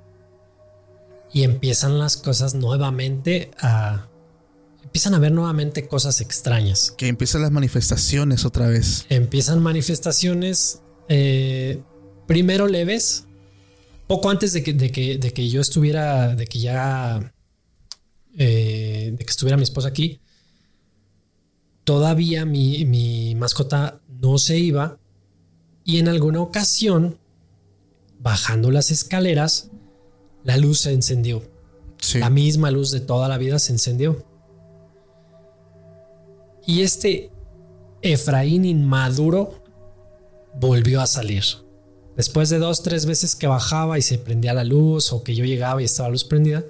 y 1.33 1.43
empiezan 1.43 1.99
las 1.99 2.17
cosas 2.17 2.55
nuevamente 2.55 3.51
a... 3.59 4.07
Empiezan 4.85 5.15
a 5.15 5.19
ver 5.19 5.33
nuevamente 5.33 5.89
cosas 5.89 6.21
extrañas. 6.21 6.95
Que 6.97 7.09
empiezan 7.09 7.43
las 7.43 7.51
manifestaciones 7.51 8.45
otra 8.45 8.69
vez. 8.69 9.05
Empiezan 9.09 9.61
manifestaciones 9.65 10.83
eh, 11.09 11.83
primero 12.29 12.69
leves, 12.69 13.27
poco 14.07 14.31
antes 14.31 14.53
de 14.53 14.63
que, 14.63 14.73
de 14.73 14.91
que, 14.91 15.19
de 15.19 15.33
que 15.33 15.49
yo 15.49 15.61
estuviera, 15.61 16.35
de 16.35 16.47
que 16.47 16.59
ya, 16.59 17.33
eh, 18.37 19.15
de 19.17 19.25
que 19.25 19.31
estuviera 19.31 19.57
mi 19.57 19.65
esposa 19.65 19.89
aquí. 19.89 20.21
Todavía 21.85 22.45
mi, 22.45 22.85
mi 22.85 23.35
mascota 23.35 24.01
no 24.09 24.39
se 24.39 24.59
iba 24.59 24.99
y 25.85 25.99
en 25.99 26.09
alguna 26.09 26.41
ocasión, 26.41 27.19
bajando 28.19 28.73
las 28.73 28.91
escaleras, 28.91 29.71
la 30.43 30.57
luz 30.57 30.81
se 30.81 30.93
encendió. 30.93 31.43
Sí. 31.99 32.19
La 32.19 32.29
misma 32.29 32.71
luz 32.71 32.91
de 32.91 33.01
toda 33.01 33.29
la 33.29 33.39
vida 33.39 33.59
se 33.59 33.73
encendió. 33.73 34.25
Y 36.67 36.83
este 36.83 37.31
Efraín 38.03 38.65
inmaduro 38.65 39.63
volvió 40.55 41.01
a 41.01 41.07
salir. 41.07 41.45
Después 42.17 42.49
de 42.49 42.59
dos, 42.59 42.83
tres 42.83 43.05
veces 43.05 43.37
que 43.37 43.47
bajaba 43.47 43.99
y 43.99 44.03
se 44.03 44.19
prendía 44.19 44.55
la 44.55 44.65
luz 44.65 45.13
o 45.13 45.23
que 45.23 45.35
yo 45.35 45.45
llegaba 45.45 45.83
y 45.83 45.85
estaba 45.85 46.09
la 46.09 46.13
luz 46.13 46.25
prendida, 46.25 46.65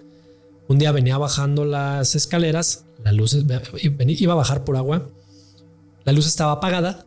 un 0.69 0.79
día 0.79 0.91
venía 0.91 1.17
bajando 1.19 1.65
las 1.65 2.17
escaleras, 2.17 2.85
la 3.05 3.13
luz 3.13 3.37
iba 4.07 4.33
a 4.33 4.37
bajar 4.37 4.65
por 4.65 4.77
agua, 4.77 5.09
la 6.05 6.13
luz 6.13 6.27
estaba 6.27 6.53
apagada 6.53 7.07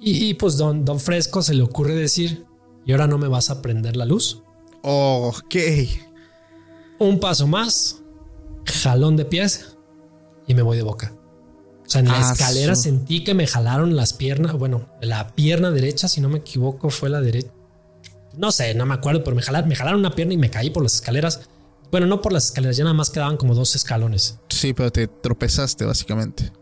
y, 0.00 0.28
y 0.28 0.34
pues 0.34 0.56
don, 0.56 0.84
don 0.84 1.00
Fresco 1.00 1.42
se 1.42 1.54
le 1.54 1.62
ocurre 1.62 1.94
decir, 1.94 2.46
¿y 2.86 2.92
ahora 2.92 3.08
no 3.08 3.18
me 3.18 3.26
vas 3.28 3.50
a 3.50 3.60
prender 3.60 3.96
la 3.96 4.04
luz? 4.04 4.42
Ok. 4.82 5.56
Un 7.00 7.18
paso 7.18 7.46
más, 7.46 8.02
jalón 8.64 9.16
de 9.16 9.24
pies 9.24 9.76
y 10.46 10.54
me 10.54 10.62
voy 10.62 10.76
de 10.76 10.82
boca. 10.84 11.12
O 11.90 11.92
sea, 11.92 12.02
en 12.02 12.06
la 12.08 12.28
Ah, 12.28 12.32
escalera 12.32 12.76
su- 12.76 12.82
sentí 12.82 13.24
que 13.24 13.34
me 13.34 13.48
jalaron 13.48 13.96
las 13.96 14.12
piernas. 14.12 14.52
Bueno, 14.52 14.86
la 15.00 15.34
pierna 15.34 15.72
derecha, 15.72 16.06
si 16.06 16.20
no 16.20 16.28
me 16.28 16.38
equivoco, 16.38 16.88
fue 16.90 17.10
la 17.10 17.20
derecha. 17.20 17.50
No 18.36 18.52
sé, 18.52 18.74
no 18.74 18.86
me 18.86 18.94
acuerdo, 18.94 19.24
pero 19.24 19.34
me 19.34 19.42
jalaron, 19.42 19.68
me 19.68 19.74
jalaron 19.74 19.98
una 19.98 20.14
pierna 20.14 20.34
y 20.34 20.36
me 20.36 20.50
caí 20.50 20.70
por 20.70 20.84
las 20.84 20.94
escaleras. 20.94 21.40
Bueno, 21.90 22.06
no 22.06 22.22
por 22.22 22.32
las 22.32 22.44
escaleras, 22.46 22.76
ya 22.76 22.84
nada 22.84 22.94
más 22.94 23.10
quedaban 23.10 23.36
como 23.36 23.56
dos 23.56 23.74
escalones. 23.74 24.38
Sí, 24.50 24.72
pero 24.72 24.92
te 24.92 25.08
tropezaste 25.08 25.84
básicamente. 25.84 26.52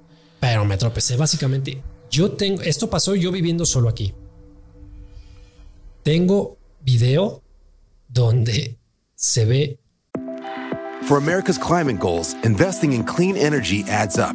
Pero 0.40 0.64
me 0.64 0.78
tropecé 0.78 1.18
básicamente. 1.18 1.82
Yo 2.10 2.32
tengo, 2.32 2.62
esto 2.62 2.88
pasó 2.88 3.14
yo 3.14 3.30
viviendo 3.30 3.66
solo 3.66 3.90
aquí. 3.90 4.14
Tengo 6.02 6.56
video 6.80 7.42
donde 8.08 8.78
se 9.14 9.44
ve 9.44 9.78
For 11.06 11.18
America's 11.18 11.58
climate 11.58 11.98
goals, 11.98 12.34
investing 12.44 12.92
in 12.94 13.02
clean 13.04 13.36
energy 13.36 13.84
adds 13.90 14.16
up. 14.18 14.34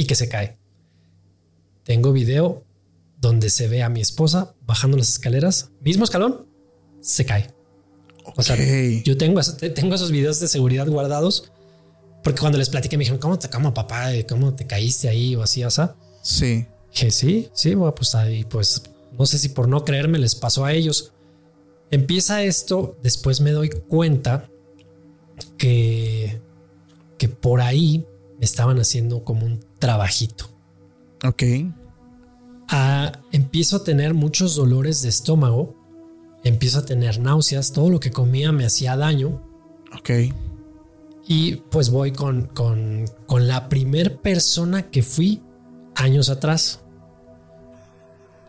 y 0.00 0.06
que 0.06 0.14
se 0.14 0.30
cae. 0.30 0.56
Tengo 1.84 2.12
video 2.12 2.64
donde 3.18 3.50
se 3.50 3.68
ve 3.68 3.82
a 3.82 3.90
mi 3.90 4.00
esposa 4.00 4.54
bajando 4.66 4.96
las 4.96 5.10
escaleras, 5.10 5.72
mismo 5.82 6.04
escalón, 6.04 6.46
se 7.00 7.26
cae. 7.26 7.54
O 8.34 8.42
sea, 8.42 8.56
yo 9.04 9.18
tengo, 9.18 9.42
tengo 9.74 9.94
esos 9.94 10.10
videos 10.10 10.40
de 10.40 10.48
seguridad 10.48 10.88
guardados 10.88 11.52
porque 12.22 12.40
cuando 12.40 12.56
les 12.56 12.70
platiqué 12.70 12.96
me 12.96 13.02
dijeron, 13.02 13.20
¿cómo 13.20 13.38
te, 13.38 13.50
cómo 13.50 13.74
papá, 13.74 14.08
cómo 14.26 14.54
te 14.54 14.66
caíste 14.66 15.10
ahí 15.10 15.36
o 15.36 15.42
así, 15.42 15.62
o 15.64 15.70
sea? 15.70 15.94
Sí. 16.22 16.66
Dije, 16.92 17.10
sí, 17.10 17.50
sí, 17.52 17.74
bueno, 17.74 17.94
pues 17.94 18.14
ahí, 18.14 18.44
pues 18.44 18.82
no 19.18 19.26
sé 19.26 19.38
si 19.38 19.50
por 19.50 19.68
no 19.68 19.84
creerme 19.84 20.18
les 20.18 20.34
pasó 20.34 20.64
a 20.64 20.72
ellos. 20.72 21.12
Empieza 21.90 22.42
esto, 22.42 22.96
después 23.02 23.42
me 23.42 23.50
doy 23.50 23.68
cuenta 23.68 24.48
que, 25.58 26.40
que 27.18 27.28
por 27.28 27.60
ahí 27.60 28.06
me 28.38 28.46
estaban 28.46 28.80
haciendo 28.80 29.24
como 29.24 29.44
un 29.44 29.60
trabajito. 29.80 30.44
Ok. 31.24 31.42
Ah, 32.68 33.10
empiezo 33.32 33.78
a 33.78 33.84
tener 33.84 34.14
muchos 34.14 34.54
dolores 34.54 35.02
de 35.02 35.08
estómago, 35.08 35.74
empiezo 36.44 36.78
a 36.78 36.84
tener 36.84 37.18
náuseas, 37.18 37.72
todo 37.72 37.90
lo 37.90 37.98
que 37.98 38.12
comía 38.12 38.52
me 38.52 38.64
hacía 38.64 38.96
daño 38.96 39.42
Ok. 39.98 40.10
y 41.26 41.56
pues 41.56 41.90
voy 41.90 42.12
con, 42.12 42.46
con, 42.46 43.06
con 43.26 43.48
la 43.48 43.68
primer 43.68 44.20
persona 44.20 44.88
que 44.90 45.02
fui 45.02 45.42
años 45.96 46.28
atrás. 46.30 46.80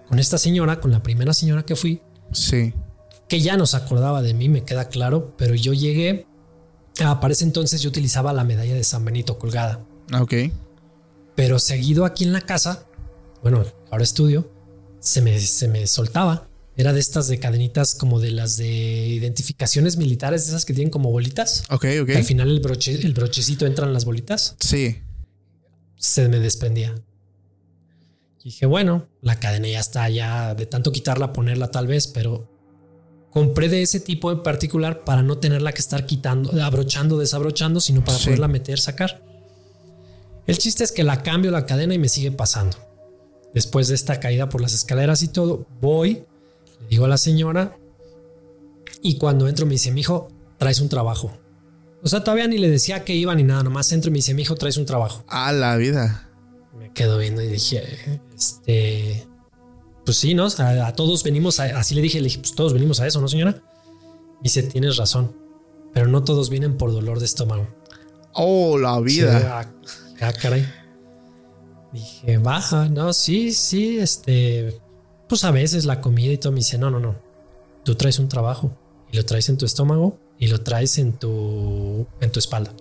Con 0.07 0.19
esta 0.19 0.37
señora, 0.37 0.79
con 0.79 0.91
la 0.91 1.01
primera 1.01 1.33
señora 1.33 1.63
que 1.63 1.75
fui, 1.75 2.01
Sí. 2.31 2.73
que 3.27 3.39
ya 3.41 3.57
no 3.57 3.65
se 3.65 3.77
acordaba 3.77 4.21
de 4.21 4.33
mí, 4.33 4.49
me 4.49 4.63
queda 4.63 4.87
claro, 4.89 5.33
pero 5.37 5.55
yo 5.55 5.73
llegué, 5.73 6.27
ah, 7.03 7.19
para 7.19 7.31
ese 7.33 7.43
entonces 7.45 7.81
yo 7.81 7.89
utilizaba 7.89 8.33
la 8.33 8.43
medalla 8.43 8.75
de 8.75 8.83
San 8.83 9.03
Benito 9.03 9.39
colgada, 9.39 9.79
Ok. 10.19 10.33
Pero 11.41 11.57
seguido 11.57 12.05
aquí 12.05 12.23
en 12.23 12.33
la 12.33 12.41
casa, 12.41 12.85
bueno, 13.41 13.65
ahora 13.89 14.03
estudio, 14.03 14.51
se 14.99 15.23
me, 15.23 15.39
se 15.39 15.67
me 15.67 15.87
soltaba. 15.87 16.47
Era 16.77 16.93
de 16.93 16.99
estas 16.99 17.27
de 17.27 17.39
cadenitas 17.39 17.95
como 17.95 18.19
de 18.19 18.29
las 18.29 18.57
de 18.57 19.07
identificaciones 19.07 19.97
militares, 19.97 20.43
de 20.45 20.49
esas 20.51 20.65
que 20.65 20.75
tienen 20.75 20.91
como 20.91 21.09
bolitas. 21.09 21.63
Ok, 21.71 21.85
ok. 22.01 22.05
que 22.05 22.17
al 22.17 22.23
final 22.25 22.47
el, 22.51 22.59
broche, 22.59 22.93
el 22.93 23.13
brochecito 23.15 23.65
entra 23.65 23.87
en 23.87 23.93
las 23.93 24.05
bolitas. 24.05 24.55
Sí. 24.59 25.01
Se 25.97 26.29
me 26.29 26.37
desprendía. 26.39 26.93
Y 28.41 28.43
dije, 28.45 28.67
bueno, 28.67 29.07
la 29.21 29.39
cadena 29.39 29.67
ya 29.67 29.79
está, 29.79 30.07
ya 30.09 30.53
de 30.53 30.67
tanto 30.67 30.91
quitarla, 30.91 31.33
ponerla 31.33 31.71
tal 31.71 31.87
vez, 31.87 32.05
pero 32.07 32.51
compré 33.31 33.67
de 33.67 33.81
ese 33.81 33.99
tipo 33.99 34.31
en 34.31 34.43
particular 34.43 35.03
para 35.03 35.23
no 35.23 35.39
tenerla 35.39 35.71
que 35.73 35.81
estar 35.81 36.05
quitando, 36.05 36.51
abrochando, 36.63 37.17
desabrochando, 37.17 37.79
sino 37.79 38.03
para 38.05 38.19
Sí. 38.19 38.25
poderla 38.25 38.47
meter, 38.47 38.79
sacar. 38.79 39.23
El 40.47 40.57
chiste 40.57 40.83
es 40.83 40.91
que 40.91 41.03
la 41.03 41.23
cambio 41.23 41.51
la 41.51 41.65
cadena 41.65 41.93
y 41.93 41.99
me 41.99 42.09
sigue 42.09 42.31
pasando. 42.31 42.77
Después 43.53 43.87
de 43.87 43.95
esta 43.95 44.19
caída 44.19 44.49
por 44.49 44.61
las 44.61 44.73
escaleras 44.73 45.23
y 45.23 45.27
todo, 45.27 45.67
voy, 45.81 46.23
le 46.81 46.87
digo 46.89 47.05
a 47.05 47.07
la 47.07 47.17
señora 47.17 47.77
y 49.01 49.17
cuando 49.17 49.47
entro 49.47 49.65
me 49.65 49.73
dice, 49.73 49.91
mi 49.91 50.01
hijo, 50.01 50.29
traes 50.57 50.79
un 50.79 50.89
trabajo. 50.89 51.31
O 52.03 52.07
sea, 52.07 52.23
todavía 52.23 52.47
ni 52.47 52.57
le 52.57 52.69
decía 52.69 53.03
que 53.03 53.13
iba 53.13 53.35
ni 53.35 53.43
nada, 53.43 53.63
nomás 53.63 53.91
entro 53.91 54.09
y 54.09 54.11
me 54.11 54.17
dice, 54.17 54.33
mi 54.33 54.43
hijo, 54.43 54.55
traes 54.55 54.77
un 54.77 54.85
trabajo. 54.85 55.23
A 55.27 55.51
la 55.51 55.75
vida. 55.77 56.29
Me 56.77 56.91
quedo 56.93 57.17
viendo 57.17 57.41
y 57.41 57.47
dije, 57.47 58.21
este, 58.35 59.27
pues 60.05 60.17
sí, 60.17 60.33
¿no? 60.33 60.47
A, 60.57 60.93
todos 60.93 61.23
venimos, 61.23 61.59
a, 61.59 61.77
así 61.77 61.93
le 61.93 62.01
dije, 62.01 62.19
le 62.19 62.25
dije, 62.25 62.39
pues 62.39 62.55
todos 62.55 62.73
venimos 62.73 62.99
a 62.99 63.07
eso, 63.07 63.21
¿no, 63.21 63.27
señora? 63.27 63.61
dice, 64.41 64.63
tienes 64.63 64.97
razón, 64.97 65.35
pero 65.93 66.07
no 66.07 66.23
todos 66.23 66.49
vienen 66.49 66.77
por 66.77 66.91
dolor 66.91 67.19
de 67.19 67.25
estómago. 67.25 67.67
Oh, 68.33 68.77
la 68.77 68.99
vida. 68.99 69.59
ah, 69.59 69.71
ah 70.21 70.33
caray. 70.33 70.65
Dije, 71.91 72.37
baja, 72.37 72.87
no, 72.87 73.11
sí, 73.11 73.51
sí, 73.51 73.99
este, 73.99 74.79
pues 75.27 75.43
a 75.43 75.51
veces 75.51 75.85
la 75.85 75.99
comida 75.99 76.31
y 76.31 76.37
todo 76.37 76.53
me 76.53 76.59
dice, 76.59 76.77
no, 76.77 76.89
no, 76.89 76.99
no, 76.99 77.15
tú 77.83 77.95
traes 77.95 78.17
un 78.19 78.29
trabajo 78.29 78.71
y 79.11 79.17
lo 79.17 79.25
traes 79.25 79.49
en 79.49 79.57
tu 79.57 79.65
estómago 79.65 80.17
y 80.39 80.47
lo 80.47 80.61
traes 80.61 80.97
en 80.97 81.13
tu, 81.13 82.07
en 82.21 82.31
tu 82.31 82.39
espalda. 82.39 82.73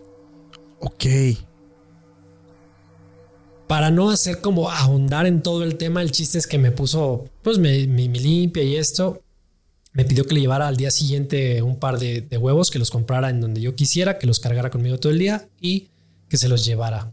Ok. 0.81 1.05
Para 3.67 3.91
no 3.91 4.11
hacer 4.11 4.41
como 4.41 4.71
ahondar 4.71 5.27
en 5.27 5.43
todo 5.43 5.63
el 5.63 5.77
tema, 5.77 6.03
el 6.03 6.11
chiste 6.11 6.39
es 6.39 6.47
que 6.47 6.59
me 6.59 6.73
puso, 6.73 7.27
pues 7.43 7.59
mi, 7.59 7.87
mi, 7.87 8.09
limpia 8.09 8.63
y 8.63 8.77
esto. 8.77 9.23
Me 9.93 10.05
pidió 10.05 10.25
que 10.25 10.35
le 10.35 10.41
llevara 10.41 10.69
al 10.69 10.77
día 10.77 10.91
siguiente 10.91 11.63
un 11.63 11.77
par 11.77 11.99
de, 11.99 12.27
huevos, 12.37 12.71
que 12.71 12.79
los 12.79 12.91
comprara 12.91 13.29
en 13.29 13.41
donde 13.41 13.61
yo 13.61 13.75
quisiera, 13.75 14.19
que 14.19 14.27
los 14.27 14.41
cargara 14.41 14.71
conmigo 14.71 14.99
todo 14.99 15.13
el 15.13 15.19
día 15.19 15.49
y 15.61 15.89
que 16.29 16.37
se 16.37 16.49
los 16.49 16.65
llevara. 16.65 17.13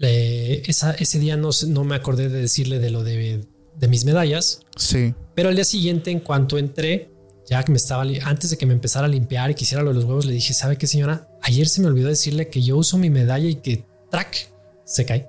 Ese 0.00 1.18
día 1.18 1.36
no, 1.36 1.50
no 1.68 1.84
me 1.84 1.96
acordé 1.96 2.28
de 2.28 2.40
decirle 2.40 2.78
de 2.78 2.90
lo 2.90 3.02
de, 3.02 3.44
de 3.78 3.88
mis 3.88 4.04
medallas. 4.04 4.60
Sí. 4.76 5.14
Pero 5.34 5.48
al 5.48 5.54
día 5.54 5.64
siguiente, 5.64 6.10
en 6.10 6.20
cuanto 6.20 6.58
entré, 6.58 7.10
ya 7.48 7.62
que 7.62 7.70
me 7.70 7.78
estaba, 7.78 8.02
antes 8.24 8.50
de 8.50 8.58
que 8.58 8.66
me 8.66 8.74
empezara 8.74 9.06
a 9.06 9.08
limpiar 9.08 9.50
y 9.50 9.54
quisiera 9.54 9.82
lo 9.82 9.90
de 9.90 9.94
los 9.94 10.04
huevos, 10.04 10.26
le 10.26 10.32
dije, 10.32 10.52
¿sabe 10.52 10.76
qué 10.76 10.86
señora? 10.86 11.28
Ayer 11.42 11.68
se 11.68 11.80
me 11.80 11.86
olvidó 11.86 12.08
decirle 12.08 12.48
que 12.48 12.62
yo 12.62 12.76
uso 12.76 12.98
mi 12.98 13.10
medalla 13.10 13.48
y 13.48 13.56
que 13.56 13.84
track 14.10 14.50
se 14.84 15.04
cae. 15.04 15.28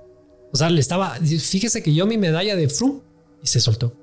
O 0.52 0.56
sea, 0.56 0.70
le 0.70 0.80
estaba, 0.80 1.14
fíjese 1.16 1.82
que 1.82 1.94
yo 1.94 2.06
mi 2.06 2.18
medalla 2.18 2.56
de 2.56 2.68
frum 2.68 3.00
y 3.42 3.46
se 3.46 3.60
soltó. 3.60 3.94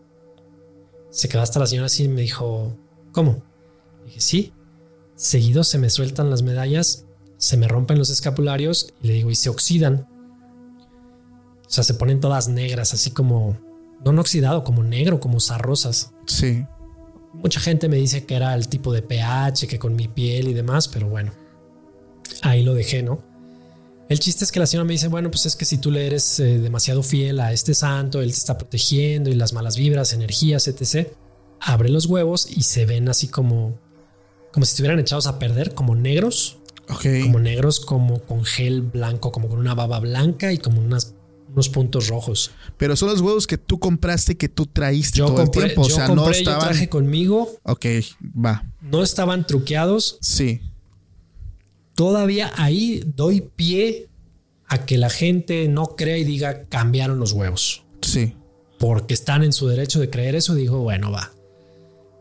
Se 1.10 1.28
quedó 1.28 1.42
hasta 1.42 1.60
la 1.60 1.68
señora 1.68 1.88
así 1.88 2.04
y 2.04 2.08
me 2.08 2.22
dijo, 2.22 2.78
¿cómo? 3.12 3.44
Le 4.00 4.06
dije, 4.06 4.22
sí. 4.22 4.54
Seguido 5.16 5.64
se 5.64 5.78
me 5.78 5.90
sueltan 5.90 6.30
las 6.30 6.42
medallas, 6.42 7.06
se 7.38 7.58
me 7.58 7.68
rompen 7.68 7.98
los 7.98 8.10
escapularios 8.10 8.94
y 9.02 9.08
le 9.08 9.14
digo, 9.14 9.32
y 9.32 9.36
se 9.36 9.50
oxidan. 9.50 10.08
O 11.66 11.70
sea, 11.70 11.84
se 11.84 11.94
ponen 11.96 12.20
todas 12.20 12.48
negras, 12.48 12.94
así 12.94 13.12
como, 13.12 13.58
no, 14.04 14.12
no 14.12 14.22
oxidado, 14.22 14.64
como 14.64 14.84
negro, 14.84 15.20
como 15.20 15.40
zarrosas. 15.40 16.12
Sí. 16.28 16.66
Mucha 17.34 17.60
gente 17.60 17.90
me 17.90 17.98
dice 17.98 18.26
que 18.26 18.36
era 18.36 18.54
el 18.56 18.68
tipo 18.68 18.94
de 18.94 19.02
pH, 19.02 19.68
que 19.68 19.80
con 19.80 19.96
mi 19.96 20.08
piel 20.08 20.48
y 20.48 20.54
demás, 20.54 20.88
pero 20.88 21.10
bueno, 21.10 21.32
ahí 22.42 22.64
lo 22.64 22.74
dejé, 22.74 23.04
¿no? 23.04 23.20
El 24.08 24.20
chiste 24.20 24.46
es 24.46 24.52
que 24.52 24.60
la 24.60 24.68
señora 24.68 24.86
me 24.86 24.94
dice, 24.94 25.08
bueno, 25.08 25.32
pues 25.32 25.48
es 25.48 25.56
que 25.56 25.66
si 25.66 25.80
tú 25.80 25.90
le 25.90 26.06
eres 26.06 26.40
eh, 26.40 26.60
demasiado 26.60 27.02
fiel 27.02 27.40
a 27.40 27.52
este 27.52 27.74
santo, 27.74 28.22
él 28.22 28.32
te 28.32 28.38
está 28.38 28.58
protegiendo 28.58 29.32
y 29.32 29.34
las 29.34 29.52
malas 29.52 29.78
vibras, 29.78 30.14
energías, 30.14 30.68
etc. 30.68 31.10
Abre 31.60 31.90
los 31.90 32.06
huevos 32.06 32.48
y 32.50 32.62
se 32.64 32.86
ven 32.86 33.10
así 33.10 33.28
como, 33.28 33.80
como 34.52 34.66
si 34.66 34.74
estuvieran 34.74 35.00
echados 35.00 35.26
a 35.26 35.40
perder, 35.40 35.74
como 35.74 35.96
negros. 35.96 36.60
Como 36.88 37.40
negros, 37.40 37.80
como 37.80 38.20
con 38.20 38.46
gel 38.46 38.84
blanco, 38.84 39.32
como 39.32 39.50
con 39.50 39.58
una 39.58 39.74
baba 39.74 40.00
blanca 40.00 40.54
y 40.54 40.60
como 40.60 40.82
unas 40.82 41.15
unos 41.56 41.70
puntos 41.70 42.10
rojos. 42.10 42.52
Pero 42.78 42.98
son 42.98 43.10
los 43.10 43.22
huevos 43.22 43.48
que 43.48 43.58
tú 43.58 43.80
compraste 43.80 44.36
que 44.36 44.50
tú 44.50 44.66
traíste 44.66 45.20
todo 45.20 45.42
el 45.42 45.50
tiempo. 45.50 45.82
O 45.82 45.90
sea, 45.90 46.10
no 46.10 46.30
estaban. 46.30 46.60
Yo 46.60 46.68
traje 46.68 46.90
conmigo. 46.90 47.50
Ok, 47.64 47.86
va. 48.22 48.66
No 48.82 49.02
estaban 49.02 49.48
truqueados. 49.48 50.18
Sí. 50.22 50.62
Todavía 51.96 52.52
ahí 52.58 53.04
doy 53.16 53.50
pie 53.56 54.10
a 54.68 54.86
que 54.86 54.98
la 54.98 55.10
gente 55.10 55.70
no 55.70 55.96
crea 55.96 56.18
y 56.18 56.26
diga 56.26 56.64
cambiaron 56.64 57.20
los 57.20 57.32
huevos. 57.32 57.86
Sí. 58.02 58.36
Porque 58.78 59.14
están 59.14 59.42
en 59.44 59.54
su 59.54 59.70
derecho 59.70 60.02
de 60.02 60.10
creer 60.10 60.36
eso. 60.36 60.56
Digo, 60.56 60.80
bueno, 60.80 61.10
va. 61.10 61.32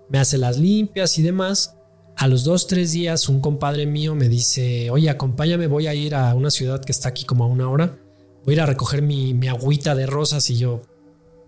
Me 0.09 0.21
hace 0.21 0.39
las 0.39 0.59
limpias 0.59 1.19
y 1.19 1.23
demás. 1.23 1.75
A 2.17 2.29
los 2.29 2.45
dos, 2.45 2.69
tres 2.69 2.93
días, 2.93 3.29
un 3.29 3.41
compadre 3.41 3.87
mío 3.87 4.15
me 4.15 4.29
dice, 4.29 4.89
oye, 4.91 5.11
acompáñame, 5.11 5.67
voy 5.67 5.89
a 5.89 5.95
ir 5.95 6.15
a 6.15 6.33
una 6.37 6.53
ciudad 6.53 6.81
que 6.81 6.93
está 6.93 7.09
aquí 7.09 7.25
como 7.25 7.43
a 7.43 7.49
una 7.49 7.69
hora 7.69 7.99
voy 8.45 8.53
a 8.53 8.57
ir 8.57 8.61
a 8.61 8.67
recoger 8.67 9.03
mi, 9.03 9.35
mi 9.35 9.49
agüita 9.49 9.95
de 9.95 10.07
rosas 10.07 10.49
y 10.51 10.59
yo, 10.59 10.83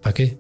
¿para 0.02 0.14
qué? 0.14 0.39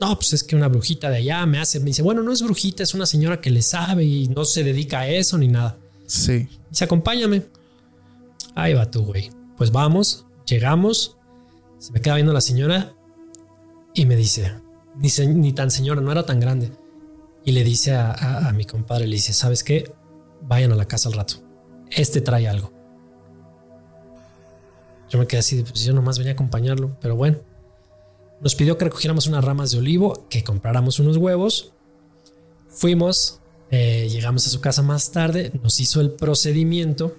No, 0.00 0.14
pues 0.14 0.32
es 0.32 0.44
que 0.44 0.54
una 0.54 0.68
brujita 0.68 1.10
de 1.10 1.16
allá 1.16 1.44
me 1.46 1.58
hace, 1.58 1.80
me 1.80 1.86
dice, 1.86 2.02
bueno, 2.02 2.22
no 2.22 2.32
es 2.32 2.42
brujita, 2.42 2.82
es 2.82 2.94
una 2.94 3.06
señora 3.06 3.40
que 3.40 3.50
le 3.50 3.62
sabe 3.62 4.04
y 4.04 4.28
no 4.28 4.44
se 4.44 4.62
dedica 4.62 5.00
a 5.00 5.08
eso 5.08 5.36
ni 5.38 5.48
nada. 5.48 5.76
Sí. 6.06 6.48
Dice, 6.70 6.84
acompáñame. 6.84 7.42
Ahí 8.54 8.74
va 8.74 8.90
tú, 8.90 9.04
güey. 9.04 9.30
Pues 9.56 9.72
vamos, 9.72 10.26
llegamos, 10.46 11.16
se 11.78 11.92
me 11.92 12.00
queda 12.00 12.14
viendo 12.14 12.32
la 12.32 12.40
señora 12.40 12.94
y 13.92 14.06
me 14.06 14.14
dice, 14.14 14.52
ni, 14.96 15.10
ni 15.26 15.52
tan 15.52 15.70
señora, 15.70 16.00
no 16.00 16.12
era 16.12 16.24
tan 16.24 16.38
grande. 16.38 16.70
Y 17.44 17.52
le 17.52 17.64
dice 17.64 17.94
a, 17.94 18.48
a 18.48 18.52
mi 18.52 18.64
compadre, 18.64 19.06
le 19.06 19.16
dice, 19.16 19.32
¿sabes 19.32 19.64
qué? 19.64 19.92
Vayan 20.42 20.70
a 20.72 20.76
la 20.76 20.86
casa 20.86 21.08
al 21.08 21.14
rato. 21.14 21.36
Este 21.90 22.20
trae 22.20 22.46
algo. 22.46 22.77
Yo 25.08 25.18
me 25.18 25.26
quedé 25.26 25.40
así, 25.40 25.62
pues 25.62 25.84
yo 25.84 25.92
nomás 25.92 26.18
venía 26.18 26.32
a 26.32 26.34
acompañarlo, 26.34 26.96
pero 27.00 27.16
bueno. 27.16 27.38
Nos 28.40 28.54
pidió 28.54 28.78
que 28.78 28.84
recogiéramos 28.84 29.26
unas 29.26 29.44
ramas 29.44 29.72
de 29.72 29.78
olivo, 29.78 30.26
que 30.28 30.44
compráramos 30.44 31.00
unos 31.00 31.16
huevos. 31.16 31.72
Fuimos, 32.68 33.40
eh, 33.70 34.08
llegamos 34.10 34.46
a 34.46 34.50
su 34.50 34.60
casa 34.60 34.82
más 34.82 35.10
tarde, 35.10 35.50
nos 35.62 35.80
hizo 35.80 36.00
el 36.00 36.12
procedimiento. 36.12 37.16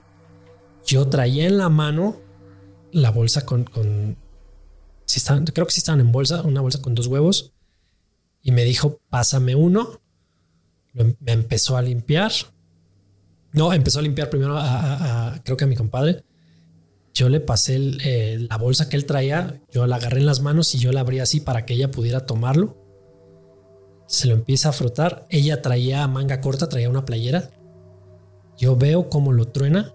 Yo 0.86 1.08
traía 1.08 1.46
en 1.48 1.58
la 1.58 1.70
mano 1.70 2.18
la 2.92 3.12
bolsa 3.12 3.46
con, 3.46 3.66
con 3.66 4.18
si 5.06 5.20
creo 5.22 5.66
que 5.66 5.74
sí 5.74 5.80
estaban 5.80 6.00
en 6.00 6.12
bolsa, 6.12 6.44
una 6.44 6.62
bolsa 6.62 6.82
con 6.82 6.96
dos 6.96 7.08
huevos. 7.08 7.52
Y 8.42 8.52
me 8.52 8.64
dijo, 8.64 9.00
pásame 9.10 9.56
uno. 9.56 10.00
Me 10.94 11.32
empezó 11.32 11.78
a 11.78 11.82
limpiar. 11.82 12.32
No, 13.52 13.74
empezó 13.74 14.00
a 14.00 14.02
limpiar 14.04 14.30
primero 14.30 14.56
a, 14.58 15.42
creo 15.44 15.58
que 15.58 15.64
a 15.64 15.68
mi 15.68 15.76
compadre 15.76 16.24
yo 17.20 17.28
le 17.28 17.42
pasé 17.42 17.76
eh, 18.06 18.48
la 18.50 18.58
bolsa 18.58 18.88
que 18.88 18.96
él 18.96 19.06
traía, 19.06 19.62
yo 19.74 19.86
la 19.88 19.98
agarré 19.98 20.20
en 20.20 20.26
las 20.26 20.40
manos 20.40 20.74
y 20.74 20.80
yo 20.80 20.94
la 20.94 21.02
abrí 21.02 21.20
así 21.20 21.42
para 21.42 21.66
que 21.66 21.74
ella 21.74 21.92
pudiera 21.92 22.26
tomarlo. 22.26 22.78
Se 24.08 24.30
lo 24.30 24.36
empieza 24.36 24.70
a 24.70 24.72
frotar. 24.72 25.28
Ella 25.30 25.62
traía 25.62 26.08
manga 26.08 26.40
corta, 26.40 26.70
traía 26.70 26.90
una 26.90 27.04
playera. 27.04 27.52
Yo 28.58 28.78
veo 28.78 29.10
cómo 29.10 29.34
lo 29.34 29.50
truena, 29.50 29.94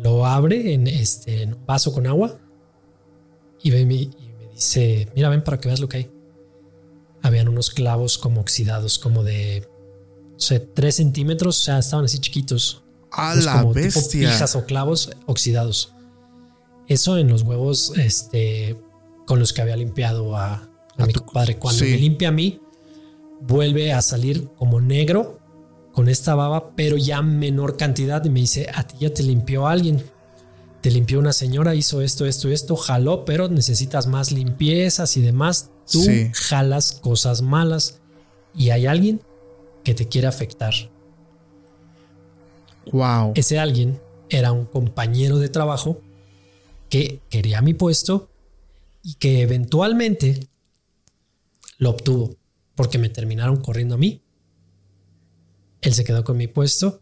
lo 0.00 0.26
abre 0.26 0.74
en, 0.74 0.86
este, 0.86 1.44
un 1.44 1.66
vaso 1.66 1.92
con 1.92 2.06
agua 2.06 2.38
y, 3.60 3.74
y 3.74 3.84
me 3.84 4.48
dice, 4.54 5.10
mira, 5.16 5.30
ven 5.30 5.42
para 5.42 5.58
que 5.58 5.66
veas 5.66 5.80
lo 5.80 5.88
que 5.88 5.96
hay. 5.96 6.10
Habían 7.20 7.48
unos 7.48 7.70
clavos 7.70 8.16
como 8.16 8.40
oxidados, 8.40 9.00
como 9.00 9.24
de, 9.24 9.68
no 10.34 10.38
sé, 10.38 10.60
3 10.60 10.94
centímetros, 10.94 11.58
o 11.58 11.64
sea, 11.64 11.80
estaban 11.80 12.04
así 12.04 12.20
chiquitos. 12.20 12.84
A 13.10 13.34
la 13.34 13.64
bestia. 13.64 14.30
pijas 14.30 14.54
o 14.54 14.64
clavos 14.66 15.10
oxidados. 15.26 15.93
Eso 16.88 17.16
en 17.18 17.28
los 17.28 17.42
huevos 17.42 17.92
este, 17.96 18.76
con 19.26 19.38
los 19.38 19.52
que 19.52 19.62
había 19.62 19.76
limpiado 19.76 20.36
a, 20.36 20.68
mi 20.98 21.12
compadre. 21.12 21.56
Cuando 21.56 21.84
me 21.84 21.96
limpia 21.96 22.28
a 22.28 22.32
mí, 22.32 22.60
vuelve 23.40 23.92
a 23.92 24.02
salir 24.02 24.48
como 24.56 24.80
negro 24.80 25.40
con 25.92 26.08
esta 26.08 26.34
baba, 26.34 26.72
pero 26.76 26.96
ya 26.96 27.22
menor 27.22 27.76
cantidad. 27.76 28.24
Y 28.24 28.30
me 28.30 28.40
dice, 28.40 28.68
a 28.74 28.86
ti 28.86 28.96
ya 29.00 29.12
te 29.12 29.22
limpió 29.22 29.66
alguien. 29.66 30.02
Te 30.82 30.90
limpió 30.90 31.18
una 31.18 31.32
señora, 31.32 31.74
hizo 31.74 32.02
esto, 32.02 32.26
esto, 32.26 32.50
esto, 32.50 32.76
jaló, 32.76 33.24
pero 33.24 33.48
necesitas 33.48 34.06
más 34.06 34.32
limpiezas 34.32 35.16
y 35.16 35.22
demás. 35.22 35.70
Tú 35.90 36.04
jalas 36.34 36.92
cosas 36.92 37.40
malas 37.40 38.00
y 38.54 38.70
hay 38.70 38.86
alguien 38.86 39.22
que 39.82 39.94
te 39.94 40.06
quiere 40.08 40.26
afectar. 40.26 40.74
Wow. 42.92 43.32
Ese 43.34 43.58
alguien 43.58 43.98
era 44.28 44.52
un 44.52 44.66
compañero 44.66 45.38
de 45.38 45.48
trabajo 45.48 46.00
que 46.94 47.20
quería 47.28 47.60
mi 47.60 47.74
puesto 47.74 48.30
y 49.02 49.14
que 49.14 49.42
eventualmente 49.42 50.46
lo 51.78 51.90
obtuvo 51.90 52.36
porque 52.76 52.98
me 52.98 53.08
terminaron 53.08 53.56
corriendo 53.56 53.96
a 53.96 53.98
mí. 53.98 54.22
Él 55.80 55.92
se 55.92 56.04
quedó 56.04 56.22
con 56.22 56.36
mi 56.36 56.46
puesto 56.46 57.00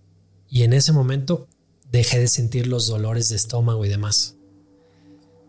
y 0.48 0.62
en 0.62 0.72
ese 0.72 0.92
momento 0.92 1.46
dejé 1.90 2.20
de 2.20 2.28
sentir 2.28 2.68
los 2.68 2.86
dolores 2.86 3.28
de 3.28 3.36
estómago 3.36 3.84
y 3.84 3.90
demás. 3.90 4.36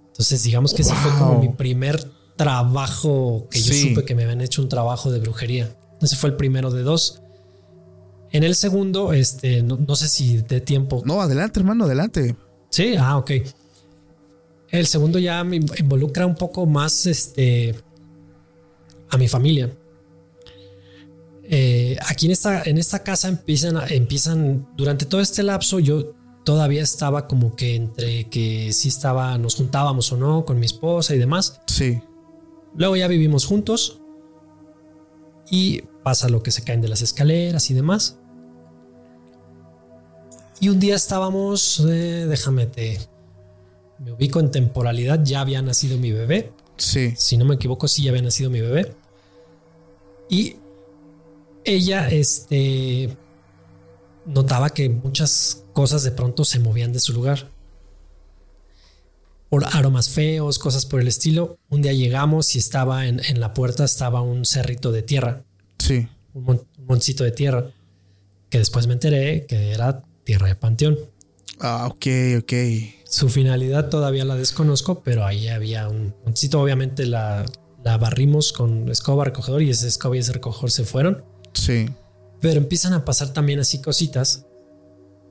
Entonces, 0.07 0.43
digamos 0.43 0.73
que 0.73 0.81
ese 0.81 0.93
fue 0.93 1.11
como 1.17 1.39
mi 1.39 1.47
primer 1.47 2.03
trabajo 2.35 3.47
que 3.49 3.61
yo 3.61 3.73
supe 3.73 4.03
que 4.03 4.13
me 4.13 4.23
habían 4.23 4.41
hecho 4.41 4.61
un 4.61 4.67
trabajo 4.67 5.09
de 5.09 5.21
brujería. 5.21 5.73
Ese 6.01 6.17
fue 6.17 6.31
el 6.31 6.35
primero 6.35 6.69
de 6.69 6.83
dos. 6.83 7.21
En 8.33 8.43
el 8.43 8.55
segundo, 8.55 9.13
este, 9.13 9.63
no, 9.63 9.77
no 9.77 9.95
sé 9.95 10.09
si 10.09 10.41
de 10.41 10.59
tiempo. 10.59 11.01
No, 11.05 11.21
adelante, 11.21 11.61
hermano, 11.61 11.85
adelante. 11.85 12.35
Sí, 12.71 12.95
ah, 12.97 13.17
ok. 13.17 13.31
El 14.73 14.87
segundo 14.87 15.19
ya 15.19 15.43
me 15.43 15.57
involucra 15.57 16.25
un 16.25 16.33
poco 16.33 16.65
más 16.65 17.05
este, 17.05 17.75
a 19.07 19.17
mi 19.19 19.27
familia. 19.27 19.71
Eh, 21.43 21.95
aquí 22.07 22.25
en 22.25 22.31
esta, 22.31 22.63
en 22.63 22.79
esta 22.79 23.03
casa 23.03 23.27
empiezan, 23.27 23.77
empiezan, 23.89 24.67
durante 24.75 25.05
todo 25.05 25.21
este 25.21 25.43
lapso, 25.43 25.77
yo 25.77 26.15
todavía 26.43 26.81
estaba 26.81 27.27
como 27.27 27.55
que 27.55 27.75
entre 27.75 28.27
que 28.29 28.73
si 28.73 28.87
estaba, 28.87 29.37
nos 29.37 29.57
juntábamos 29.57 30.11
o 30.11 30.17
no 30.17 30.43
con 30.43 30.59
mi 30.59 30.65
esposa 30.65 31.13
y 31.13 31.19
demás. 31.19 31.61
Sí. 31.67 32.01
Luego 32.75 32.95
ya 32.95 33.07
vivimos 33.07 33.45
juntos 33.45 34.01
y 35.51 35.83
pasa 36.01 36.29
lo 36.29 36.41
que 36.41 36.49
se 36.49 36.63
caen 36.63 36.81
de 36.81 36.87
las 36.87 37.03
escaleras 37.03 37.69
y 37.69 37.75
demás. 37.75 38.17
Y 40.59 40.69
un 40.69 40.79
día 40.79 40.95
estábamos, 40.95 41.79
eh, 41.87 42.25
déjame 42.27 42.65
te, 42.65 43.12
me 44.03 44.11
ubico 44.11 44.39
en 44.39 44.51
temporalidad, 44.51 45.23
ya 45.23 45.41
había 45.41 45.61
nacido 45.61 45.97
mi 45.97 46.11
bebé. 46.11 46.51
Sí. 46.77 47.13
Si 47.15 47.37
no 47.37 47.45
me 47.45 47.55
equivoco, 47.55 47.87
sí 47.87 48.03
ya 48.03 48.11
había 48.11 48.21
nacido 48.21 48.49
mi 48.49 48.61
bebé. 48.61 48.93
Y 50.29 50.57
ella, 51.63 52.09
este, 52.09 53.15
notaba 54.25 54.71
que 54.71 54.89
muchas 54.89 55.63
cosas 55.73 56.03
de 56.03 56.11
pronto 56.11 56.45
se 56.45 56.59
movían 56.59 56.91
de 56.91 56.99
su 56.99 57.13
lugar. 57.13 57.49
Por 59.49 59.65
aromas 59.65 60.09
feos, 60.09 60.57
cosas 60.57 60.85
por 60.85 60.99
el 60.99 61.07
estilo. 61.07 61.57
Un 61.69 61.83
día 61.83 61.93
llegamos 61.93 62.55
y 62.55 62.59
estaba 62.59 63.05
en, 63.05 63.21
en 63.23 63.39
la 63.39 63.53
puerta, 63.53 63.83
estaba 63.85 64.21
un 64.21 64.45
cerrito 64.45 64.91
de 64.91 65.03
tierra. 65.03 65.43
Sí. 65.77 66.07
Un, 66.33 66.43
mon, 66.43 66.67
un 66.79 66.85
moncito 66.85 67.23
de 67.23 67.31
tierra. 67.31 67.71
Que 68.49 68.57
después 68.57 68.87
me 68.87 68.93
enteré 68.93 69.45
que 69.45 69.71
era 69.71 70.03
tierra 70.23 70.47
de 70.47 70.55
panteón. 70.55 70.97
Ah, 71.59 71.87
ok, 71.87 72.07
ok. 72.39 72.53
Su 73.13 73.29
finalidad 73.29 73.89
todavía 73.89 74.25
la 74.25 74.35
desconozco, 74.35 75.03
pero 75.03 75.23
ahí 75.23 75.47
había 75.47 75.87
un 75.87 76.15
moncito. 76.25 76.59
Obviamente 76.59 77.05
la, 77.05 77.45
la 77.83 77.99
barrimos 77.99 78.51
con 78.51 78.89
escoba 78.89 79.23
recogedor 79.23 79.61
y 79.61 79.69
ese 79.69 79.87
escoba 79.87 80.15
y 80.15 80.19
ese 80.19 80.33
recogedor 80.33 80.71
se 80.71 80.83
fueron. 80.83 81.23
Sí. 81.53 81.87
Pero 82.41 82.57
empiezan 82.57 82.93
a 82.93 83.05
pasar 83.05 83.31
también 83.31 83.59
así 83.59 83.83
cositas, 83.83 84.47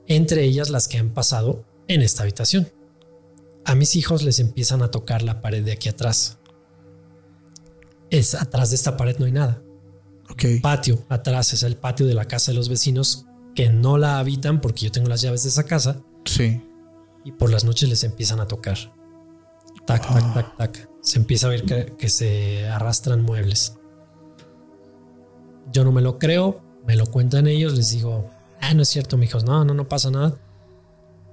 entre 0.07 0.45
ellas 0.45 0.69
las 0.69 0.87
que 0.87 0.97
han 0.97 1.09
pasado 1.09 1.65
en 1.89 2.01
esta 2.01 2.23
habitación. 2.23 2.71
A 3.65 3.75
mis 3.75 3.97
hijos 3.97 4.23
les 4.23 4.39
empiezan 4.39 4.81
a 4.81 4.89
tocar 4.89 5.21
la 5.21 5.41
pared 5.41 5.61
de 5.61 5.73
aquí 5.73 5.89
atrás. 5.89 6.37
Es 8.09 8.33
atrás 8.33 8.69
de 8.69 8.77
esta 8.77 8.95
pared 8.95 9.17
no 9.19 9.25
hay 9.25 9.33
nada. 9.33 9.61
Ok. 10.29 10.45
Patio 10.61 11.03
atrás 11.09 11.51
es 11.51 11.63
el 11.63 11.75
patio 11.75 12.05
de 12.05 12.13
la 12.13 12.29
casa 12.29 12.53
de 12.53 12.55
los 12.55 12.69
vecinos 12.69 13.25
que 13.55 13.69
no 13.69 13.97
la 13.97 14.19
habitan 14.19 14.61
porque 14.61 14.85
yo 14.85 14.91
tengo 14.93 15.09
las 15.09 15.19
llaves 15.19 15.43
de 15.43 15.49
esa 15.49 15.65
casa 15.65 16.01
Sí. 16.25 16.61
Y 17.23 17.31
por 17.31 17.49
las 17.51 17.63
noches 17.63 17.89
les 17.89 18.03
empiezan 18.03 18.39
a 18.39 18.47
tocar. 18.47 18.77
Tac, 19.85 20.07
tac, 20.07 20.33
tac, 20.33 20.57
tac. 20.57 20.89
Se 21.01 21.19
empieza 21.19 21.47
a 21.47 21.49
ver 21.49 21.63
que, 21.63 21.93
que 21.97 22.09
se 22.09 22.67
arrastran 22.67 23.21
muebles. 23.21 23.75
Yo 25.71 25.83
no 25.83 25.91
me 25.91 26.01
lo 26.01 26.19
creo, 26.19 26.61
me 26.85 26.95
lo 26.95 27.05
cuentan 27.05 27.47
ellos, 27.47 27.73
les 27.73 27.89
digo, 27.91 28.29
ah, 28.61 28.73
no 28.73 28.81
es 28.83 28.89
cierto, 28.89 29.17
mijos, 29.17 29.43
no, 29.43 29.65
no, 29.65 29.73
no 29.73 29.87
pasa 29.87 30.11
nada. 30.11 30.37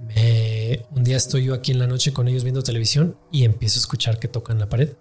Me, 0.01 0.87
un 0.93 1.05
día 1.05 1.17
estoy 1.17 1.45
yo 1.45 1.55
aquí 1.55 1.73
en 1.73 1.79
la 1.79 1.87
noche 1.87 2.12
con 2.12 2.27
ellos 2.27 2.43
viendo 2.43 2.62
televisión 2.62 3.17
y 3.31 3.45
empiezo 3.45 3.79
a 3.79 3.81
escuchar 3.81 4.19
que 4.19 4.29
tocan 4.29 4.59
la 4.59 4.69
pared 4.69 4.95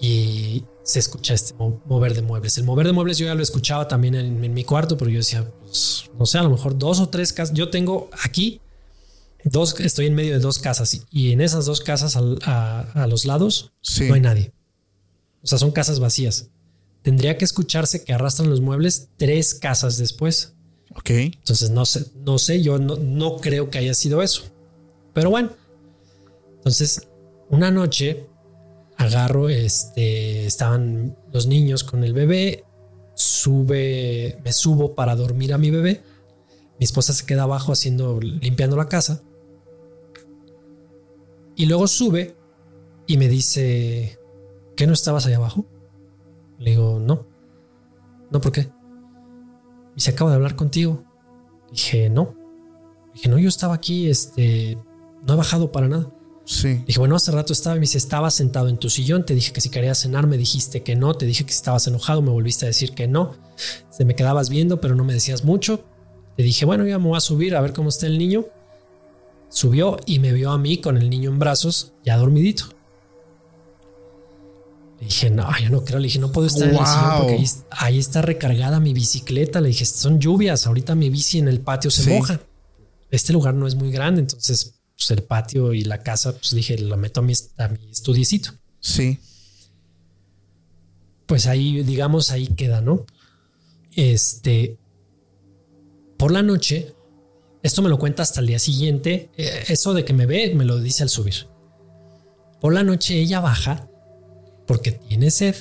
y 0.00 0.64
se 0.82 0.98
escucha 0.98 1.32
este 1.32 1.54
mo- 1.54 1.80
mover 1.86 2.14
de 2.14 2.20
muebles. 2.22 2.58
El 2.58 2.64
mover 2.64 2.86
de 2.86 2.92
muebles 2.92 3.16
yo 3.16 3.26
ya 3.26 3.34
lo 3.34 3.42
escuchaba 3.42 3.88
también 3.88 4.14
en, 4.14 4.44
en 4.44 4.52
mi 4.54 4.64
cuarto, 4.64 4.96
pero 4.96 5.10
yo 5.10 5.18
decía, 5.18 5.50
pues, 5.62 6.10
no 6.18 6.26
sé, 6.26 6.38
a 6.38 6.42
lo 6.42 6.50
mejor 6.50 6.76
dos 6.78 7.00
o 7.00 7.08
tres 7.08 7.32
casas. 7.32 7.54
Yo 7.56 7.70
tengo 7.70 8.10
aquí 8.22 8.60
dos, 9.44 9.78
estoy 9.80 10.06
en 10.06 10.14
medio 10.14 10.32
de 10.32 10.38
dos 10.40 10.58
casas 10.58 11.00
y, 11.10 11.32
en 11.32 11.40
esas 11.40 11.66
dos 11.66 11.80
casas 11.80 12.16
al- 12.16 12.38
a, 12.44 12.80
a 13.02 13.06
los 13.06 13.24
lados 13.24 13.72
Sí. 13.80 14.04
no 14.08 14.14
hay 14.14 14.20
nadie. 14.20 14.52
O 15.42 15.46
sea, 15.46 15.58
son 15.58 15.70
casas 15.72 16.00
vacías. 16.00 16.48
Tendría 17.02 17.36
que 17.36 17.44
escucharse 17.44 18.02
que 18.04 18.12
arrastran 18.14 18.48
los 18.48 18.60
muebles 18.62 19.08
tres 19.18 19.54
casas 19.54 19.98
después. 19.98 20.54
Ok. 20.96 21.10
Entonces 21.10 21.70
no 21.70 21.84
sé, 21.84 22.06
no 22.24 22.38
sé, 22.38 22.62
yo 22.62 22.78
no, 22.78 22.96
no 22.96 23.36
creo 23.36 23.68
que 23.68 23.78
haya 23.78 23.92
sido 23.94 24.22
eso. 24.22 24.44
Pero 25.12 25.28
bueno. 25.30 25.50
Entonces, 26.56 27.02
una 27.50 27.70
noche 27.70 28.26
agarro, 28.96 29.50
este, 29.50 30.46
estaban 30.46 31.16
los 31.32 31.46
niños 31.46 31.84
con 31.84 32.04
el 32.04 32.14
bebé, 32.14 32.64
sube, 33.14 34.38
me 34.42 34.52
subo 34.52 34.94
para 34.94 35.14
dormir 35.16 35.52
a 35.52 35.58
mi 35.58 35.70
bebé. 35.70 36.02
Mi 36.78 36.84
esposa 36.84 37.12
se 37.12 37.26
queda 37.26 37.42
abajo 37.42 37.72
haciendo, 37.72 38.18
limpiando 38.20 38.76
la 38.76 38.88
casa. 38.88 39.20
Y 41.56 41.66
luego 41.66 41.86
sube 41.86 42.36
y 43.06 43.16
me 43.16 43.28
dice, 43.28 44.18
¿qué 44.76 44.86
no 44.86 44.92
estabas 44.92 45.26
ahí 45.26 45.34
abajo? 45.34 45.66
Le 46.58 46.70
digo, 46.70 46.98
no. 47.00 47.26
No, 48.30 48.40
¿por 48.40 48.52
qué? 48.52 48.70
Y 49.96 50.00
se 50.00 50.10
acaba 50.10 50.30
de 50.30 50.36
hablar 50.36 50.56
contigo. 50.56 51.04
Dije, 51.70 52.10
no. 52.10 52.34
Dije, 53.14 53.28
no, 53.28 53.38
yo 53.38 53.48
estaba 53.48 53.74
aquí, 53.74 54.08
este, 54.08 54.78
no 55.26 55.34
he 55.34 55.36
bajado 55.36 55.70
para 55.70 55.88
nada. 55.88 56.10
Sí. 56.44 56.82
Dije, 56.86 56.98
bueno, 56.98 57.16
hace 57.16 57.30
rato 57.30 57.52
estaba 57.52 57.76
y 57.76 57.78
me 57.78 57.84
dice, 57.84 57.98
estaba 57.98 58.30
sentado 58.30 58.68
en 58.68 58.76
tu 58.76 58.90
sillón, 58.90 59.24
te 59.24 59.34
dije 59.34 59.52
que 59.52 59.60
si 59.60 59.70
querías 59.70 59.98
cenar, 59.98 60.26
me 60.26 60.36
dijiste 60.36 60.82
que 60.82 60.94
no, 60.94 61.14
te 61.14 61.24
dije 61.24 61.44
que 61.44 61.52
si 61.52 61.56
estabas 61.56 61.86
enojado, 61.86 62.20
me 62.22 62.30
volviste 62.30 62.66
a 62.66 62.68
decir 62.68 62.92
que 62.92 63.08
no. 63.08 63.34
Se 63.90 64.04
me 64.04 64.14
quedabas 64.14 64.50
viendo, 64.50 64.80
pero 64.80 64.94
no 64.94 65.04
me 65.04 65.14
decías 65.14 65.44
mucho. 65.44 65.84
Te 66.36 66.42
dije, 66.42 66.64
bueno, 66.64 66.84
ya 66.86 66.98
me 66.98 67.06
voy 67.06 67.16
a 67.16 67.20
subir 67.20 67.54
a 67.54 67.60
ver 67.60 67.72
cómo 67.72 67.88
está 67.88 68.06
el 68.06 68.18
niño. 68.18 68.46
Subió 69.54 69.98
y 70.04 70.18
me 70.18 70.32
vio 70.32 70.50
a 70.50 70.58
mí 70.58 70.78
con 70.78 70.96
el 70.96 71.08
niño 71.08 71.30
en 71.30 71.38
brazos, 71.38 71.92
ya 72.04 72.16
dormidito. 72.16 72.64
Le 74.98 75.06
dije, 75.06 75.30
no, 75.30 75.48
yo 75.62 75.70
no 75.70 75.84
creo. 75.84 76.00
Le 76.00 76.06
dije, 76.08 76.18
no 76.18 76.32
puedo 76.32 76.48
estar 76.48 76.68
en 76.68 76.74
el 76.74 76.84
sillón 76.84 77.08
Wow. 77.10 77.18
porque 77.20 77.34
ahí, 77.34 77.44
ahí 77.70 77.98
está 78.00 78.20
recargada 78.20 78.80
mi 78.80 78.92
bicicleta. 78.92 79.60
Le 79.60 79.68
dije, 79.68 79.84
son 79.84 80.18
lluvias. 80.18 80.66
Ahorita 80.66 80.96
mi 80.96 81.08
bici 81.08 81.38
en 81.38 81.46
el 81.46 81.60
patio 81.60 81.90
se 81.92 82.02
Sí. 82.02 82.10
moja. 82.10 82.40
Este 83.12 83.32
lugar 83.32 83.54
no 83.54 83.68
es 83.68 83.76
muy 83.76 83.92
grande. 83.92 84.22
Entonces, 84.22 84.74
pues 84.96 85.08
el 85.12 85.22
patio 85.22 85.72
y 85.72 85.84
la 85.84 86.02
casa, 86.02 86.32
pues 86.32 86.50
dije, 86.52 86.76
lo 86.78 86.96
meto 86.96 87.20
a 87.20 87.22
mi, 87.22 87.34
a 87.58 87.68
mi 87.68 87.90
estudiecito. 87.92 88.50
Sí. 88.80 89.20
Pues 91.26 91.46
ahí, 91.46 91.82
digamos, 91.84 92.32
ahí 92.32 92.48
queda, 92.48 92.80
¿no? 92.80 93.06
Este, 93.94 94.78
por 96.18 96.32
la 96.32 96.42
noche, 96.42 96.94
esto 97.64 97.82
me 97.82 97.88
lo 97.88 97.98
cuenta 97.98 98.22
hasta 98.22 98.38
el 98.40 98.46
día 98.46 98.58
siguiente. 98.60 99.30
eh, 99.36 99.64
Eso 99.68 99.92
de 99.94 100.04
que 100.04 100.12
me 100.12 100.26
ve, 100.26 100.54
me 100.54 100.64
lo 100.64 100.78
dice 100.78 101.02
al 101.02 101.08
subir. 101.08 101.48
Por 102.60 102.72
la 102.72 102.84
noche 102.84 103.18
ella 103.18 103.40
baja 103.40 103.88
porque 104.66 104.92
tiene 104.92 105.30
sed. 105.30 105.56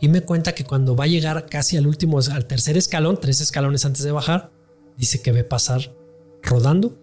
Y 0.00 0.08
me 0.08 0.20
cuenta 0.22 0.54
que 0.54 0.64
cuando 0.64 0.94
va 0.94 1.04
a 1.04 1.08
llegar 1.08 1.46
casi 1.46 1.76
al 1.76 1.86
último, 1.86 2.18
al 2.18 2.46
tercer 2.46 2.76
escalón, 2.76 3.18
tres 3.20 3.40
escalones 3.40 3.84
antes 3.84 4.02
de 4.02 4.12
bajar, 4.12 4.50
dice 4.96 5.20
que 5.20 5.32
ve 5.32 5.42
pasar 5.44 5.94
rodando 6.42 6.98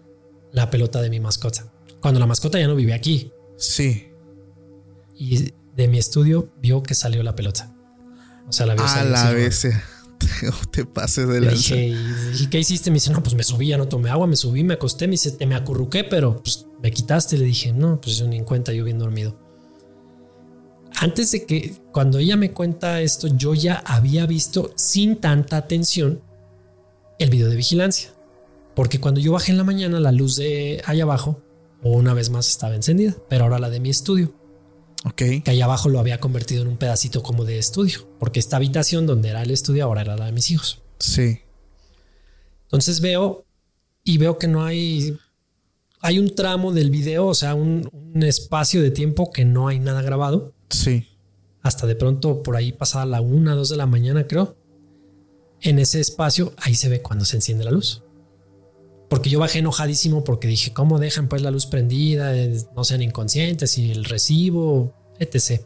la 0.52 0.70
pelota 0.70 1.02
de 1.02 1.10
mi 1.10 1.20
mascota. 1.20 1.70
Cuando 2.00 2.20
la 2.20 2.26
mascota 2.26 2.58
ya 2.58 2.66
no 2.68 2.76
vive 2.76 2.94
aquí. 2.94 3.32
Sí. 3.56 4.08
Y 5.16 5.52
de 5.76 5.88
mi 5.88 5.98
estudio 5.98 6.52
vio 6.60 6.82
que 6.82 6.94
salió 6.94 7.22
la 7.22 7.34
pelota. 7.34 7.74
O 8.48 8.52
sea, 8.52 8.66
la 8.66 8.74
vio 8.74 8.84
A 8.84 8.88
salir 8.88 9.10
la 9.10 9.28
así, 9.28 9.68
te 10.70 10.84
pases 10.84 11.28
de 11.28 11.40
lanza. 11.40 11.74
dije, 11.74 11.86
y 11.88 12.30
dije, 12.32 12.50
¿qué 12.50 12.58
hiciste? 12.58 12.90
Me 12.90 12.94
dice, 12.94 13.10
no, 13.10 13.22
pues 13.22 13.34
me 13.34 13.42
subí, 13.42 13.68
ya 13.68 13.78
no 13.78 13.88
tomé 13.88 14.10
agua, 14.10 14.26
me 14.26 14.36
subí, 14.36 14.64
me 14.64 14.74
acosté, 14.74 15.06
me 15.06 15.12
dice, 15.12 15.32
te 15.32 15.46
me 15.46 15.54
acurruqué, 15.54 16.04
pero 16.04 16.42
pues 16.42 16.66
me 16.82 16.90
quitaste. 16.90 17.38
Le 17.38 17.44
dije, 17.44 17.72
no, 17.72 18.00
pues 18.00 18.18
yo 18.18 18.26
ni 18.28 18.36
en 18.36 18.44
cuenta, 18.44 18.72
yo 18.72 18.84
bien 18.84 18.98
dormido. 18.98 19.38
Antes 20.96 21.32
de 21.32 21.44
que, 21.44 21.74
cuando 21.92 22.18
ella 22.18 22.36
me 22.36 22.52
cuenta 22.52 23.00
esto, 23.00 23.28
yo 23.28 23.54
ya 23.54 23.82
había 23.84 24.26
visto 24.26 24.72
sin 24.76 25.16
tanta 25.16 25.56
atención 25.56 26.22
el 27.18 27.30
video 27.30 27.48
de 27.48 27.56
vigilancia. 27.56 28.10
Porque 28.74 29.00
cuando 29.00 29.20
yo 29.20 29.32
bajé 29.32 29.52
en 29.52 29.58
la 29.58 29.64
mañana, 29.64 30.00
la 30.00 30.12
luz 30.12 30.36
de 30.36 30.82
allá 30.84 31.04
abajo, 31.04 31.40
una 31.82 32.14
vez 32.14 32.30
más 32.30 32.48
estaba 32.48 32.74
encendida, 32.74 33.14
pero 33.28 33.44
ahora 33.44 33.58
la 33.58 33.70
de 33.70 33.80
mi 33.80 33.90
estudio 33.90 34.32
Que 35.12 35.42
ahí 35.46 35.60
abajo 35.60 35.90
lo 35.90 36.00
había 36.00 36.18
convertido 36.18 36.62
en 36.62 36.68
un 36.68 36.76
pedacito 36.78 37.22
como 37.22 37.44
de 37.44 37.58
estudio, 37.58 38.08
porque 38.18 38.40
esta 38.40 38.56
habitación 38.56 39.06
donde 39.06 39.28
era 39.28 39.42
el 39.42 39.50
estudio 39.50 39.84
ahora 39.84 40.00
era 40.00 40.16
la 40.16 40.26
de 40.26 40.32
mis 40.32 40.50
hijos. 40.50 40.82
Sí. 40.98 41.40
Entonces 42.64 43.00
veo 43.00 43.44
y 44.02 44.16
veo 44.18 44.38
que 44.38 44.48
no 44.48 44.64
hay, 44.64 45.18
hay 46.00 46.18
un 46.18 46.34
tramo 46.34 46.72
del 46.72 46.90
video, 46.90 47.26
o 47.26 47.34
sea, 47.34 47.54
un, 47.54 47.88
un 47.92 48.22
espacio 48.22 48.82
de 48.82 48.90
tiempo 48.90 49.30
que 49.30 49.44
no 49.44 49.68
hay 49.68 49.78
nada 49.78 50.00
grabado. 50.00 50.54
Sí. 50.70 51.06
Hasta 51.60 51.86
de 51.86 51.96
pronto 51.96 52.42
por 52.42 52.56
ahí 52.56 52.72
pasada 52.72 53.04
la 53.04 53.20
una, 53.20 53.54
dos 53.54 53.68
de 53.68 53.76
la 53.76 53.86
mañana, 53.86 54.26
creo. 54.26 54.56
En 55.60 55.78
ese 55.78 56.00
espacio, 56.00 56.54
ahí 56.56 56.74
se 56.74 56.88
ve 56.88 57.02
cuando 57.02 57.24
se 57.24 57.36
enciende 57.36 57.64
la 57.64 57.70
luz. 57.70 58.03
Porque 59.14 59.30
yo 59.30 59.38
bajé 59.38 59.60
enojadísimo 59.60 60.24
porque 60.24 60.48
dije, 60.48 60.72
¿cómo 60.72 60.98
dejan 60.98 61.28
pues 61.28 61.40
la 61.40 61.52
luz 61.52 61.66
prendida? 61.66 62.36
Eh, 62.36 62.60
No 62.74 62.82
sean 62.82 63.00
inconscientes 63.00 63.78
y 63.78 63.92
el 63.92 64.04
recibo, 64.04 64.92
etc. 65.20 65.60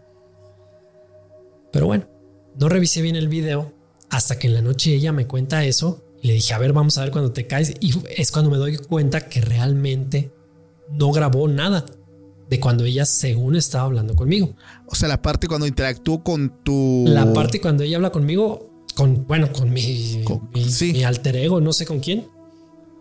Pero 1.72 1.86
bueno, 1.86 2.06
no 2.60 2.68
revisé 2.68 3.00
bien 3.00 3.16
el 3.16 3.28
video 3.28 3.72
hasta 4.10 4.38
que 4.38 4.48
en 4.48 4.52
la 4.54 4.60
noche 4.60 4.94
ella 4.94 5.12
me 5.12 5.26
cuenta 5.26 5.64
eso 5.64 6.04
y 6.22 6.26
le 6.26 6.34
dije, 6.34 6.52
a 6.52 6.58
ver, 6.58 6.74
vamos 6.74 6.98
a 6.98 7.02
ver 7.04 7.10
cuando 7.10 7.32
te 7.32 7.46
caes. 7.46 7.72
Y 7.80 7.94
es 8.14 8.32
cuando 8.32 8.50
me 8.50 8.58
doy 8.58 8.76
cuenta 8.76 9.22
que 9.30 9.40
realmente 9.40 10.30
no 10.90 11.10
grabó 11.10 11.48
nada 11.48 11.86
de 12.50 12.60
cuando 12.60 12.84
ella 12.84 13.06
según 13.06 13.56
estaba 13.56 13.84
hablando 13.84 14.14
conmigo. 14.14 14.54
O 14.88 14.94
sea, 14.94 15.08
la 15.08 15.22
parte 15.22 15.48
cuando 15.48 15.66
interactúo 15.66 16.22
con 16.22 16.62
tu. 16.64 17.04
La 17.08 17.32
parte 17.32 17.62
cuando 17.62 17.82
ella 17.82 17.96
habla 17.96 18.10
conmigo, 18.10 18.84
con, 18.94 19.26
bueno, 19.26 19.50
con 19.54 19.70
mi, 19.70 20.20
Con- 20.24 20.50
mi, 20.52 20.64
sí. 20.68 20.92
mi 20.92 21.04
alter 21.04 21.36
ego, 21.36 21.62
no 21.62 21.72
sé 21.72 21.86
con 21.86 22.00
quién, 22.00 22.28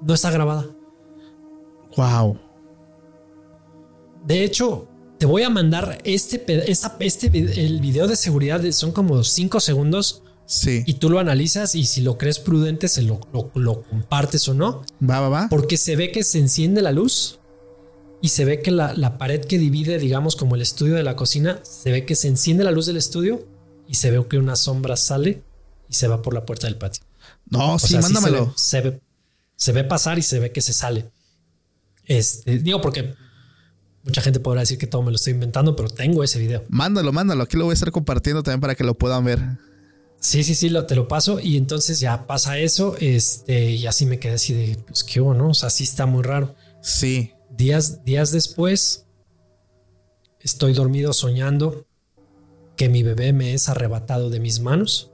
no 0.02 0.14
está 0.14 0.32
grabada. 0.32 0.66
Wow. 1.96 2.40
De 4.26 4.44
hecho, 4.44 4.88
te 5.18 5.26
voy 5.26 5.44
a 5.44 5.50
mandar 5.50 6.00
este, 6.04 6.44
este 6.70 7.28
el 7.38 7.80
video 7.80 8.08
de 8.08 8.16
seguridad, 8.16 8.64
son 8.72 8.92
como 8.92 9.24
5 9.24 9.60
segundos. 9.60 10.24
Sí. 10.46 10.84
Y 10.86 10.94
tú 10.94 11.10
lo 11.10 11.20
analizas 11.20 11.76
y 11.76 11.86
si 11.86 12.02
lo 12.02 12.18
crees 12.18 12.40
prudente, 12.40 12.88
se 12.88 13.02
lo, 13.02 13.20
lo, 13.54 13.82
compartes 13.82 14.48
o 14.48 14.54
no. 14.54 14.84
Va, 15.02 15.20
va, 15.20 15.28
va. 15.28 15.48
Porque 15.50 15.76
se 15.76 15.98
ve 15.98 16.12
que 16.12 16.24
se 16.24 16.40
enciende 16.40 16.82
la 16.82 16.94
luz 16.94 17.40
y 18.22 18.30
se 18.30 18.46
ve 18.46 18.62
que 18.62 18.72
la, 18.72 18.94
la, 18.94 19.18
pared 19.18 19.44
que 19.44 19.58
divide, 19.58 20.00
digamos, 20.00 20.38
como 20.38 20.56
el 20.56 20.62
estudio 20.62 20.96
de 20.96 21.04
la 21.04 21.18
cocina, 21.18 21.60
se 21.64 21.92
ve 21.92 22.06
que 22.06 22.16
se 22.16 22.30
enciende 22.30 22.64
la 22.64 22.72
luz 22.72 22.86
del 22.86 22.96
estudio 22.96 23.46
y 23.88 23.96
se 23.96 24.10
ve 24.10 24.26
que 24.28 24.38
una 24.38 24.56
sombra 24.56 24.96
sale 24.96 25.44
y 25.90 25.96
se 25.96 26.08
va 26.08 26.22
por 26.22 26.34
la 26.34 26.46
puerta 26.46 26.68
del 26.68 26.78
patio. 26.78 27.04
No, 27.50 27.78
sí, 27.80 27.98
mándamelo. 27.98 28.54
se, 28.56 28.82
ve, 28.82 28.90
se, 28.90 28.90
ve, 28.90 29.02
pasar 29.88 30.20
y 30.20 30.22
se 30.22 30.40
ve 30.40 30.52
que 30.52 30.62
se 30.62 30.74
sale. 30.74 31.10
Este, 32.06 32.60
digo, 32.60 32.82
porque 32.82 33.14
mucha 34.04 34.22
gente 34.22 34.40
podrá 34.40 34.62
decir 34.62 34.78
que 34.78 34.88
todo 34.88 35.02
me 35.04 35.12
lo 35.12 35.16
estoy 35.16 35.34
inventando, 35.34 35.76
pero 35.76 35.90
tengo 35.90 36.24
ese 36.24 36.40
video. 36.40 36.64
Mándalo, 36.70 37.12
mándalo. 37.12 37.44
Aquí 37.44 37.58
lo 37.58 37.66
voy 37.66 37.72
a 37.72 37.74
estar 37.74 37.92
compartiendo 37.92 38.44
también 38.44 38.62
para 38.62 38.76
que 38.76 38.84
lo 38.84 38.98
puedan 38.98 39.26
ver. 39.26 39.40
Sí, 40.20 40.44
sí, 40.44 40.56
sí, 40.56 40.70
lo, 40.70 40.86
te 40.86 40.96
lo 40.96 41.08
paso. 41.08 41.40
Y 41.40 41.58
entonces 41.58 42.00
ya 42.00 42.26
pasa 42.26 42.58
eso. 42.58 42.96
Este, 43.00 43.72
y 43.72 43.86
así 43.86 44.06
me 44.06 44.20
quedé 44.20 44.34
así 44.34 44.54
de, 44.54 44.78
pues 44.88 45.04
qué 45.04 45.22
hubo, 45.22 45.34
¿no? 45.34 45.50
O 45.50 45.54
sea, 45.54 45.70
sí 45.70 45.84
está 45.84 46.06
muy 46.06 46.24
raro. 46.24 46.56
Sí. 46.82 47.34
Días, 47.52 48.04
días 48.06 48.32
después, 48.32 49.06
estoy 50.40 50.74
dormido 50.74 51.14
soñando 51.14 51.86
que 52.78 52.90
mi 52.90 53.04
bebé 53.04 53.34
me 53.34 53.54
es 53.54 53.68
arrebatado 53.70 54.30
de 54.30 54.40
mis 54.40 54.60
manos. 54.60 55.12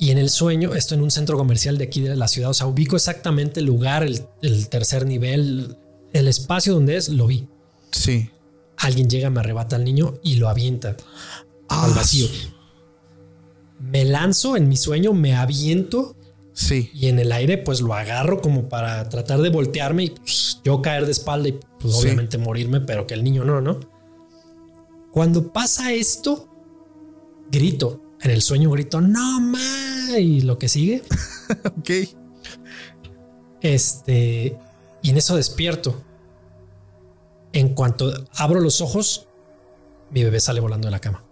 Y 0.00 0.12
en 0.12 0.16
el 0.16 0.30
sueño, 0.30 0.74
esto 0.74 0.94
en 0.94 1.02
un 1.02 1.10
centro 1.10 1.36
comercial 1.36 1.76
de 1.76 1.84
aquí 1.84 2.00
de 2.00 2.16
la 2.16 2.26
ciudad, 2.26 2.48
o 2.48 2.54
sea, 2.54 2.66
ubico 2.66 2.96
exactamente 2.96 3.60
el 3.60 3.66
lugar, 3.66 4.02
el, 4.02 4.68
tercer 4.70 5.04
nivel, 5.04 5.76
el 6.14 6.26
espacio 6.26 6.72
donde 6.72 6.96
es, 6.96 7.10
lo 7.10 7.26
vi. 7.26 7.46
Sí. 7.92 8.30
Alguien 8.78 9.10
llega, 9.10 9.28
me 9.28 9.40
arrebata 9.40 9.76
al 9.76 9.84
niño 9.84 10.14
y 10.22 10.36
lo 10.36 10.48
avienta 10.48 10.96
al 11.68 11.90
ah, 11.90 11.92
vacío. 11.94 12.28
Me 13.78 14.06
lanzo 14.06 14.56
en 14.56 14.70
mi 14.70 14.78
sueño, 14.78 15.12
me 15.12 15.34
aviento. 15.34 16.16
Sí. 16.54 16.90
Y 16.94 17.08
en 17.08 17.18
el 17.18 17.30
aire, 17.30 17.58
pues 17.58 17.82
lo 17.82 17.92
agarro 17.92 18.40
como 18.40 18.70
para 18.70 19.06
tratar 19.10 19.42
de 19.42 19.50
voltearme 19.50 20.04
y 20.04 20.10
pues, 20.10 20.62
yo 20.64 20.80
caer 20.80 21.04
de 21.04 21.12
espalda 21.12 21.50
y 21.50 21.60
pues 21.78 21.94
obviamente 21.94 22.38
morirme, 22.38 22.80
pero 22.80 23.06
que 23.06 23.12
el 23.12 23.22
niño 23.22 23.44
no, 23.44 23.60
¿no? 23.60 23.80
Cuando 25.12 25.52
pasa 25.52 25.92
esto, 25.92 26.48
grito. 27.50 28.00
En 28.22 28.30
el 28.30 28.42
sueño 28.42 28.70
grito, 28.70 29.00
no 29.00 29.40
ma, 29.40 30.18
y 30.18 30.42
lo 30.42 30.58
que 30.58 30.68
sigue. 30.68 31.02
ok. 31.78 31.90
Este, 33.62 34.58
y 35.02 35.10
en 35.10 35.16
eso 35.16 35.36
despierto. 35.36 36.02
En 37.52 37.74
cuanto 37.74 38.12
abro 38.34 38.60
los 38.60 38.80
ojos, 38.80 39.26
mi 40.10 40.22
bebé 40.22 40.38
sale 40.40 40.60
volando 40.60 40.86
de 40.86 40.92
la 40.92 41.00
cama. 41.00 41.24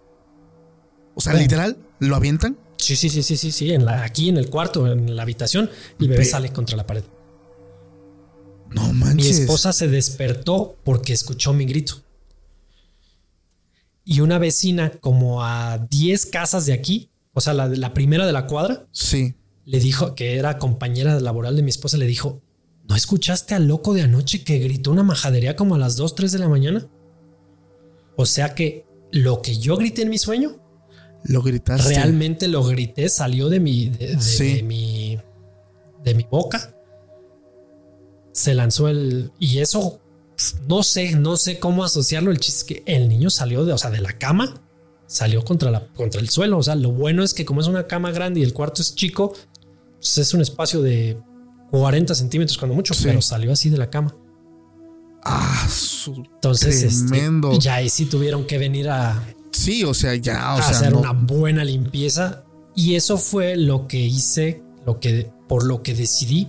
O 1.15 1.21
sea, 1.21 1.35
literal, 1.35 1.77
¿lo 2.01 2.17
avientan? 2.17 2.59
Sí, 2.77 2.97
sí, 2.97 3.09
sí, 3.09 3.23
sí, 3.23 3.37
sí, 3.37 3.53
sí. 3.53 3.73
En 3.73 3.85
la, 3.85 4.03
aquí 4.03 4.29
en 4.29 4.37
el 4.37 4.51
cuarto, 4.51 4.91
en 4.91 5.15
la 5.15 5.23
habitación, 5.23 5.71
el 6.01 6.09
bebé 6.09 6.25
sale 6.25 6.53
contra 6.53 6.77
la 6.77 6.87
pared. 6.87 7.05
No 8.71 8.93
manches. 8.93 9.17
Mi 9.17 9.43
esposa 9.43 9.73
se 9.73 9.89
despertó 9.89 10.77
porque 10.85 11.13
escuchó 11.13 11.53
mi 11.53 11.67
grito 11.67 12.03
y 14.11 14.21
una 14.21 14.39
vecina 14.39 14.91
como 15.03 15.45
a 15.45 15.87
10 15.91 16.25
casas 16.27 16.65
de 16.65 16.73
aquí, 16.73 17.11
o 17.35 17.43
sea, 17.43 17.53
la, 17.53 17.69
la 17.69 17.93
primera 17.93 18.27
de 18.27 18.33
la 18.33 18.47
cuadra, 18.47 18.87
sí. 18.91 19.35
le 19.67 19.81
dijo 19.81 20.15
que 20.15 20.39
era 20.39 20.57
compañera 20.57 21.21
laboral 21.21 21.57
de 21.57 21.63
mi 21.63 21.69
esposa, 21.69 21.99
le 21.99 22.07
dijo, 22.07 22.41
¿no 22.89 22.97
escuchaste 22.97 23.55
al 23.55 23.69
loco 23.69 23.93
de 23.93 24.01
anoche 24.01 24.45
que 24.45 24.61
gritó 24.61 24.93
una 24.93 25.03
majadería 25.03 25.57
como 25.57 25.75
a 25.75 25.79
las 25.79 25.97
2, 25.97 26.15
3 26.15 26.33
de 26.33 26.39
la 26.39 26.49
mañana? 26.49 26.89
O 28.17 28.25
sea 28.25 28.55
que 28.55 28.87
lo 29.13 29.43
que 29.43 29.59
yo 29.59 29.77
grité 29.77 30.03
en 30.03 30.09
mi 30.09 30.17
sueño, 30.17 30.57
lo 31.25 31.43
gritaste. 31.43 31.91
Realmente 31.91 32.49
lo 32.49 32.65
grité, 32.65 33.11
salió 33.11 33.51
de 33.51 33.61
mi, 33.61 33.91
de, 33.91 34.63
mi, 34.65 35.19
de 36.03 36.15
mi 36.15 36.23
boca. 36.23 36.75
Se 38.33 38.55
lanzó 38.55 38.89
el 38.89 39.33
y 39.39 39.59
eso 39.59 40.01
no 40.69 40.83
sé, 40.83 41.13
no 41.13 41.37
sé 41.37 41.59
cómo 41.59 41.85
asociarlo. 41.85 42.31
El 42.31 42.39
chiste 42.39 42.59
es 42.59 42.65
que 42.65 42.95
el 42.95 43.09
niño 43.09 43.31
salió 43.31 43.65
de, 43.65 43.73
o 43.73 43.79
sea, 43.79 43.91
de 43.91 44.01
la 44.01 44.19
cama, 44.19 44.55
salió 45.07 45.45
contra, 45.45 45.71
la, 45.71 45.87
contra 45.89 46.21
el 46.21 46.29
suelo. 46.29 46.59
O 46.59 46.63
sea, 46.63 46.75
lo 46.75 46.93
bueno 46.93 47.23
es 47.23 47.35
que 47.35 47.45
como 47.45 47.61
es 47.61 47.67
una 47.67 47.87
cama 47.87 48.11
grande 48.13 48.41
y 48.41 48.43
el 48.43 48.53
cuarto 48.53 48.83
es 48.83 48.95
chico, 48.95 49.35
pues 49.97 50.19
es 50.19 50.35
un 50.35 50.41
espacio 50.41 50.81
de 50.81 51.19
40 51.71 52.15
centímetros 52.15 52.57
cuando 52.57 52.75
mucho, 52.75 52.95
pero 53.03 53.21
salió 53.21 53.53
así 53.53 53.69
de 53.69 53.79
la 53.79 53.91
cama. 53.91 54.15
Ah, 55.25 55.69
entonces 56.07 56.83
este, 56.83 57.09
tremendo. 57.09 57.59
ya 57.59 57.75
ahí 57.75 57.89
sí 57.89 58.07
tuvieron 58.07 58.47
que 58.47 58.59
venir 58.59 58.89
a. 58.89 59.23
Sí, 59.53 59.83
o 59.85 59.93
sea, 59.93 60.15
ya, 60.15 60.55
o 60.55 60.59
hacer 60.59 60.95
una 60.95 61.13
buena 61.13 61.65
limpieza. 61.65 62.45
Y 62.77 62.95
eso 62.95 63.19
fue 63.19 63.57
lo 63.57 63.89
que 63.89 63.99
hice, 63.99 64.63
lo 64.87 65.01
que 65.01 65.31
por 65.49 65.65
lo 65.65 65.83
que 65.83 65.95
decidí 65.95 66.49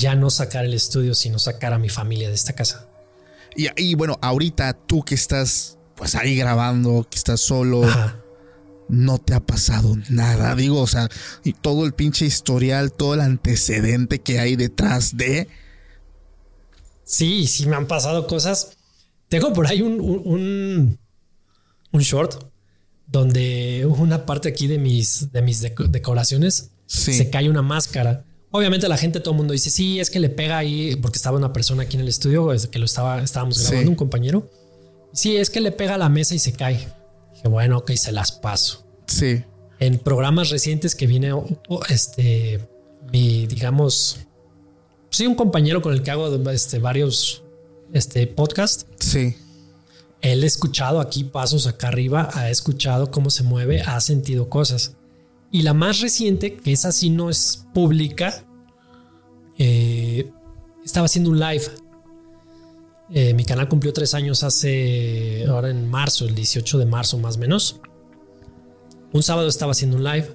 ya 0.00 0.14
no 0.14 0.30
sacar 0.30 0.64
el 0.64 0.74
estudio, 0.74 1.14
sino 1.14 1.38
sacar 1.38 1.72
a 1.72 1.78
mi 1.78 1.88
familia 1.88 2.28
de 2.28 2.34
esta 2.34 2.54
casa. 2.54 2.88
Y, 3.56 3.94
bueno, 3.94 4.18
ahorita 4.22 4.72
tú 4.72 5.02
que 5.02 5.14
estás 5.14 5.76
pues 5.96 6.14
ahí 6.14 6.34
grabando, 6.34 7.06
que 7.10 7.18
estás 7.18 7.40
solo, 7.40 7.82
no 8.88 9.18
te 9.18 9.34
ha 9.34 9.40
pasado 9.40 9.96
nada. 10.08 10.54
Digo, 10.54 10.80
o 10.80 10.86
sea, 10.86 11.08
y 11.44 11.52
todo 11.52 11.84
el 11.84 11.92
pinche 11.92 12.24
historial, 12.24 12.92
todo 12.92 13.14
el 13.14 13.20
antecedente 13.20 14.20
que 14.20 14.38
hay 14.38 14.56
detrás 14.56 15.16
de. 15.16 15.48
Sí, 17.04 17.46
sí 17.46 17.66
me 17.66 17.76
han 17.76 17.86
pasado 17.86 18.26
cosas. 18.26 18.78
Tengo 19.28 19.52
por 19.52 19.66
ahí 19.66 19.82
un, 19.82 20.00
un, 20.00 20.98
un, 21.92 22.00
short 22.00 22.50
donde 23.06 23.84
una 23.86 24.24
parte 24.24 24.48
aquí 24.48 24.68
de 24.68 24.78
mis, 24.78 25.30
de 25.32 25.42
mis 25.42 25.60
decoraciones 25.60 26.70
se 26.86 27.30
cae 27.30 27.50
una 27.50 27.62
máscara. 27.62 28.24
Obviamente 28.52 28.88
la 28.88 28.96
gente, 28.96 29.20
todo 29.20 29.32
el 29.32 29.38
mundo 29.38 29.52
dice, 29.52 29.70
sí, 29.70 30.00
es 30.00 30.10
que 30.10 30.18
le 30.18 30.28
pega 30.28 30.58
ahí, 30.58 30.96
porque 30.96 31.18
estaba 31.18 31.36
una 31.36 31.52
persona 31.52 31.84
aquí 31.84 31.96
en 31.96 32.02
el 32.02 32.08
estudio, 32.08 32.48
que 32.70 32.78
lo 32.78 32.84
estaba, 32.84 33.22
estábamos 33.22 33.62
grabando, 33.62 33.90
un 33.90 33.96
compañero. 33.96 34.50
Sí, 35.12 35.36
es 35.36 35.50
que 35.50 35.60
le 35.60 35.70
pega 35.70 35.94
a 35.94 35.98
la 35.98 36.08
mesa 36.08 36.34
y 36.34 36.38
se 36.40 36.52
cae. 36.52 36.88
Dije, 37.34 37.48
bueno, 37.48 37.78
ok, 37.78 37.92
se 37.92 38.10
las 38.10 38.32
paso. 38.32 38.84
Sí. 39.06 39.44
En 39.78 39.98
programas 39.98 40.50
recientes 40.50 40.94
que 40.94 41.06
viene, 41.06 41.32
este, 41.88 42.68
mi, 43.12 43.46
digamos, 43.46 44.18
sí, 45.10 45.26
un 45.26 45.36
compañero 45.36 45.80
con 45.80 45.92
el 45.92 46.02
que 46.02 46.10
hago 46.10 46.50
este, 46.50 46.80
varios 46.80 47.44
este, 47.92 48.26
podcasts. 48.26 48.86
Sí. 48.98 49.36
Él 50.22 50.42
ha 50.42 50.46
escuchado 50.46 51.00
aquí 51.00 51.24
pasos 51.24 51.66
acá 51.66 51.88
arriba, 51.88 52.28
ha 52.34 52.50
escuchado 52.50 53.10
cómo 53.10 53.30
se 53.30 53.42
mueve, 53.42 53.80
ha 53.82 54.00
sentido 54.00 54.48
cosas. 54.48 54.96
Y 55.50 55.62
la 55.62 55.74
más 55.74 56.00
reciente, 56.00 56.56
que 56.56 56.72
esa 56.72 56.92
sí 56.92 57.10
no 57.10 57.28
es 57.28 57.66
pública, 57.74 58.44
eh, 59.58 60.30
estaba 60.84 61.06
haciendo 61.06 61.30
un 61.30 61.40
live. 61.40 61.64
Eh, 63.12 63.34
mi 63.34 63.44
canal 63.44 63.68
cumplió 63.68 63.92
tres 63.92 64.14
años 64.14 64.44
hace, 64.44 65.44
ahora 65.48 65.70
en 65.70 65.88
marzo, 65.90 66.24
el 66.26 66.34
18 66.34 66.78
de 66.78 66.86
marzo 66.86 67.18
más 67.18 67.36
o 67.36 67.40
menos. 67.40 67.80
Un 69.12 69.22
sábado 69.24 69.48
estaba 69.48 69.72
haciendo 69.72 69.96
un 69.96 70.04
live 70.04 70.28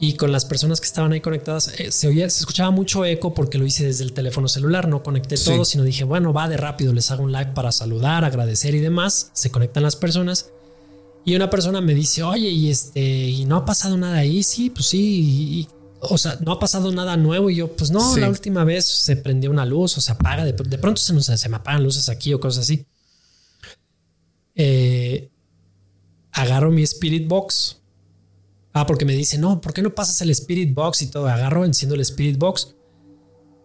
y 0.00 0.14
con 0.14 0.30
las 0.30 0.44
personas 0.44 0.80
que 0.80 0.86
estaban 0.86 1.12
ahí 1.12 1.20
conectadas 1.20 1.74
eh, 1.80 1.90
se 1.90 2.06
oía, 2.06 2.30
se 2.30 2.38
escuchaba 2.38 2.70
mucho 2.70 3.04
eco 3.04 3.34
porque 3.34 3.58
lo 3.58 3.66
hice 3.66 3.84
desde 3.84 4.04
el 4.04 4.12
teléfono 4.12 4.46
celular, 4.46 4.86
no 4.86 5.02
conecté 5.02 5.36
todo, 5.36 5.64
sino 5.64 5.82
dije, 5.82 6.04
bueno, 6.04 6.32
va 6.32 6.48
de 6.48 6.56
rápido, 6.56 6.92
les 6.92 7.10
hago 7.10 7.24
un 7.24 7.32
live 7.32 7.52
para 7.52 7.72
saludar, 7.72 8.24
agradecer 8.24 8.76
y 8.76 8.80
demás. 8.80 9.30
Se 9.32 9.50
conectan 9.50 9.82
las 9.82 9.96
personas 9.96 10.52
y 11.28 11.36
una 11.36 11.50
persona 11.50 11.82
me 11.82 11.94
dice, 11.94 12.22
oye, 12.22 12.48
y 12.48 12.70
este, 12.70 13.00
y 13.00 13.44
no 13.44 13.56
ha 13.56 13.64
pasado 13.66 13.98
nada 13.98 14.16
ahí. 14.16 14.42
Sí, 14.42 14.70
pues 14.70 14.86
sí. 14.86 15.68
o 16.00 16.16
sea, 16.16 16.38
no 16.40 16.52
ha 16.52 16.58
pasado 16.58 16.90
nada 16.90 17.18
nuevo. 17.18 17.50
Y 17.50 17.56
yo, 17.56 17.76
pues 17.76 17.90
no, 17.90 18.16
la 18.16 18.30
última 18.30 18.64
vez 18.64 18.86
se 18.86 19.14
prendió 19.14 19.50
una 19.50 19.66
luz 19.66 19.98
o 19.98 20.00
se 20.00 20.10
apaga. 20.10 20.46
De, 20.46 20.54
pronto 20.54 21.02
se, 21.02 21.12
nos, 21.12 21.26
se 21.26 21.48
me 21.50 21.56
apagan 21.56 21.84
luces 21.84 22.08
aquí 22.08 22.32
o 22.32 22.40
cosas 22.40 22.64
así. 22.64 22.86
Eh, 24.54 25.30
agarro 26.32 26.70
mi 26.70 26.82
Spirit 26.84 27.28
Box. 27.28 27.82
Ah, 28.72 28.86
porque 28.86 29.04
me 29.04 29.12
dice, 29.12 29.36
no, 29.36 29.60
¿por 29.60 29.74
qué 29.74 29.82
no 29.82 29.94
pasas 29.94 30.22
el 30.22 30.30
Spirit 30.30 30.72
Box 30.72 31.02
y 31.02 31.08
todo? 31.08 31.28
Agarro, 31.28 31.66
enciendo 31.66 31.94
el 31.94 32.00
Spirit 32.00 32.38
Box. 32.38 32.74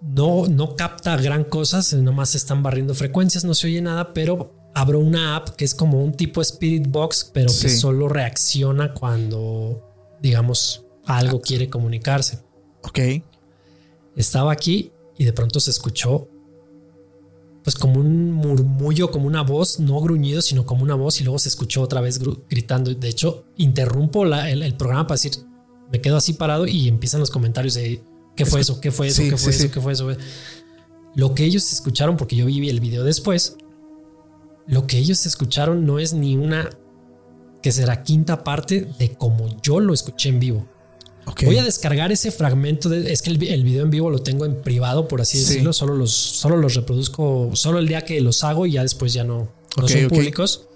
No, 0.01 0.47
no 0.47 0.75
capta 0.75 1.15
gran 1.15 1.45
cosa, 1.45 1.79
nomás 1.95 2.35
están 2.35 2.61
barriendo 2.61 2.93
frecuencias, 2.93 3.45
no 3.45 3.53
se 3.53 3.67
oye 3.67 3.81
nada, 3.81 4.11
pero 4.11 4.62
abro 4.73 4.99
una 4.99 5.35
app 5.35 5.49
que 5.49 5.65
es 5.65 5.75
como 5.75 6.03
un 6.03 6.13
tipo 6.13 6.41
Spirit 6.41 6.87
Box, 6.87 7.29
pero 7.33 7.47
que 7.47 7.69
solo 7.69 8.07
reacciona 8.07 8.93
cuando, 8.93 9.81
digamos, 10.21 10.85
algo 11.05 11.41
quiere 11.41 11.69
comunicarse. 11.69 12.39
Ok. 12.83 12.99
Estaba 14.15 14.51
aquí 14.51 14.91
y 15.17 15.25
de 15.25 15.33
pronto 15.33 15.59
se 15.59 15.71
escuchó 15.71 16.27
pues 17.63 17.75
como 17.77 18.01
un 18.01 18.31
murmullo, 18.33 19.09
como 19.09 19.25
una 19.25 19.41
voz, 19.41 19.79
no 19.79 20.01
gruñido, 20.01 20.41
sino 20.41 20.65
como 20.65 20.83
una 20.83 20.95
voz 20.95 21.21
y 21.21 21.23
luego 21.23 21.39
se 21.39 21.47
escuchó 21.47 21.81
otra 21.81 22.01
vez 22.01 22.19
gritando. 22.49 22.93
De 22.93 23.07
hecho, 23.07 23.45
interrumpo 23.55 24.25
el, 24.25 24.75
programa 24.75 25.07
para 25.07 25.15
decir, 25.15 25.31
me 25.89 26.01
quedo 26.01 26.17
así 26.17 26.33
parado 26.33 26.67
y 26.67 26.89
empiezan 26.89 27.21
los 27.21 27.31
comentarios 27.31 27.75
de, 27.75 28.03
¿Qué 28.35 28.45
fue 28.45 28.61
eso? 28.61 28.81
¿Qué 28.81 28.91
fue 28.91 29.07
eso? 29.07 29.21
Sí, 29.21 29.29
¿Qué 29.29 29.37
fue 29.37 29.53
sí, 29.53 29.57
eso? 29.57 29.67
sí. 29.67 29.69
¿Qué 29.69 29.79
fue 29.79 29.93
eso? 29.93 30.09
Lo 31.15 31.35
que 31.35 31.45
ellos 31.45 31.71
escucharon, 31.71 32.17
porque 32.17 32.35
yo 32.35 32.45
vi 32.45 32.67
el 32.69 32.79
video 32.79 33.03
después, 33.03 33.55
lo 34.67 34.87
que 34.87 34.97
ellos 34.97 35.25
escucharon 35.25 35.85
no 35.85 35.99
es 35.99 36.13
ni 36.13 36.35
una 36.37 36.69
que 37.61 37.71
será 37.71 38.03
quinta 38.03 38.43
parte 38.43 38.87
de 38.99 39.13
como 39.15 39.59
yo 39.61 39.79
lo 39.79 39.93
escuché 39.93 40.29
en 40.29 40.39
vivo. 40.39 40.67
Ok. 41.25 41.43
Voy 41.45 41.57
a 41.57 41.63
descargar 41.63 42.11
ese 42.11 42.31
fragmento. 42.31 42.89
De, 42.89 43.13
es 43.13 43.21
que 43.21 43.29
el, 43.29 43.41
el 43.43 43.63
video 43.63 43.83
en 43.83 43.89
vivo 43.89 44.09
lo 44.09 44.19
tengo 44.19 44.43
en 44.45 44.61
privado, 44.61 45.07
por 45.07 45.21
así 45.21 45.37
Sí. 45.37 45.45
decirlo. 45.45 45.71
Solo 45.71 45.95
los, 45.95 46.11
solo 46.11 46.57
los 46.57 46.75
reproduzco, 46.75 47.51
solo 47.53 47.79
el 47.79 47.87
día 47.87 48.01
que 48.03 48.19
los 48.19 48.43
hago 48.43 48.65
y 48.65 48.73
ya 48.73 48.81
después 48.81 49.13
ya 49.13 49.23
no, 49.23 49.49
no 49.77 49.87
son 49.87 50.07
públicos. 50.09 50.67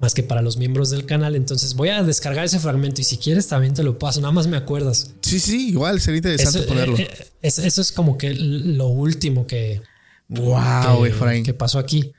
Más 0.00 0.14
que 0.14 0.22
para 0.24 0.40
los 0.42 0.56
miembros 0.56 0.90
del 0.90 1.06
canal. 1.06 1.36
Entonces 1.36 1.74
voy 1.74 1.90
a 1.90 2.02
descargar 2.02 2.44
ese 2.46 2.58
fragmento 2.58 3.00
y 3.00 3.04
si 3.04 3.18
quieres 3.18 3.46
también 3.46 3.74
te 3.74 3.84
lo 3.84 3.96
paso. 3.98 4.20
Nada 4.20 4.32
más 4.32 4.48
me 4.48 4.56
acuerdas. 4.56 5.12
Sí, 5.20 5.38
sí, 5.38 5.68
igual 5.68 6.00
sería 6.00 6.18
interesante 6.18 6.58
Eso, 6.60 6.66
ponerlo. 6.68 6.96
eh, 6.96 7.08
eh, 7.16 7.26
es- 7.42 7.58
eso 7.60 7.80
es 7.80 7.92
como 7.92 8.18
que 8.18 8.34
lo 8.34 8.88
último 8.88 9.46
que, 9.46 9.82
wow, 10.28 11.02
que, 11.02 11.08
Efraín. 11.10 11.44
que 11.44 11.54
pasó 11.54 11.78
aquí. 11.78 12.12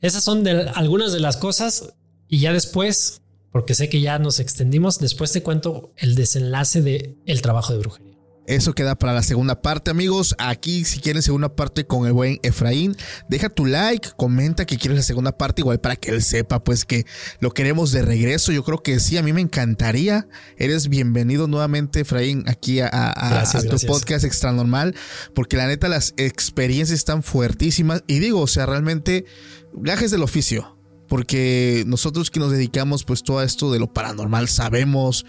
Esas 0.00 0.24
son 0.24 0.42
de, 0.44 0.62
algunas 0.74 1.12
de 1.12 1.20
las 1.20 1.36
cosas 1.36 1.92
y 2.28 2.40
ya 2.40 2.52
después, 2.52 3.20
porque 3.52 3.74
sé 3.74 3.88
que 3.88 4.00
ya 4.00 4.18
nos 4.18 4.40
extendimos, 4.40 4.98
después 4.98 5.32
te 5.32 5.42
cuento 5.42 5.92
el 5.96 6.14
desenlace 6.14 6.80
de 6.82 7.16
el 7.26 7.42
trabajo 7.42 7.72
de 7.72 7.80
brujería. 7.80 8.10
Eso 8.46 8.72
queda 8.72 8.96
para 8.98 9.12
la 9.12 9.22
segunda 9.22 9.62
parte, 9.62 9.92
amigos. 9.92 10.34
Aquí, 10.38 10.84
si 10.84 10.98
quieren 10.98 11.22
segunda 11.22 11.54
parte 11.54 11.86
con 11.86 12.06
el 12.06 12.12
buen 12.12 12.40
Efraín, 12.42 12.96
deja 13.28 13.48
tu 13.48 13.64
like, 13.64 14.08
comenta 14.16 14.64
que 14.64 14.76
quieres 14.76 14.96
la 14.98 15.04
segunda 15.04 15.36
parte, 15.38 15.60
igual 15.60 15.80
para 15.80 15.94
que 15.94 16.10
él 16.10 16.20
sepa, 16.20 16.64
pues 16.64 16.84
que 16.84 17.04
lo 17.38 17.52
queremos 17.52 17.92
de 17.92 18.02
regreso. 18.02 18.50
Yo 18.50 18.64
creo 18.64 18.82
que 18.82 18.98
sí, 18.98 19.18
a 19.18 19.22
mí 19.22 19.32
me 19.32 19.40
encantaría. 19.40 20.26
Eres 20.56 20.88
bienvenido 20.88 21.46
nuevamente, 21.46 22.00
Efraín, 22.00 22.42
aquí 22.48 22.80
a, 22.80 22.88
a- 22.88 23.30
Gracias, 23.30 23.62
a 23.62 23.66
tu 23.66 23.68
gracias. 23.72 23.88
podcast 23.92 24.24
extra 24.24 24.50
normal, 24.50 24.96
porque 25.32 25.56
la 25.56 25.68
neta 25.68 25.88
las 25.88 26.14
experiencias 26.16 26.98
están 26.98 27.22
fuertísimas. 27.22 28.02
Y 28.08 28.18
digo, 28.18 28.40
o 28.40 28.48
sea, 28.48 28.66
realmente, 28.66 29.26
gajes 29.72 30.10
del 30.10 30.22
oficio. 30.22 30.76
Porque 31.08 31.82
nosotros 31.88 32.30
que 32.30 32.38
nos 32.38 32.52
dedicamos 32.52 33.02
pues 33.02 33.24
todo 33.24 33.40
a 33.40 33.44
esto 33.44 33.72
de 33.72 33.80
lo 33.80 33.92
paranormal 33.92 34.48
sabemos 34.48 35.26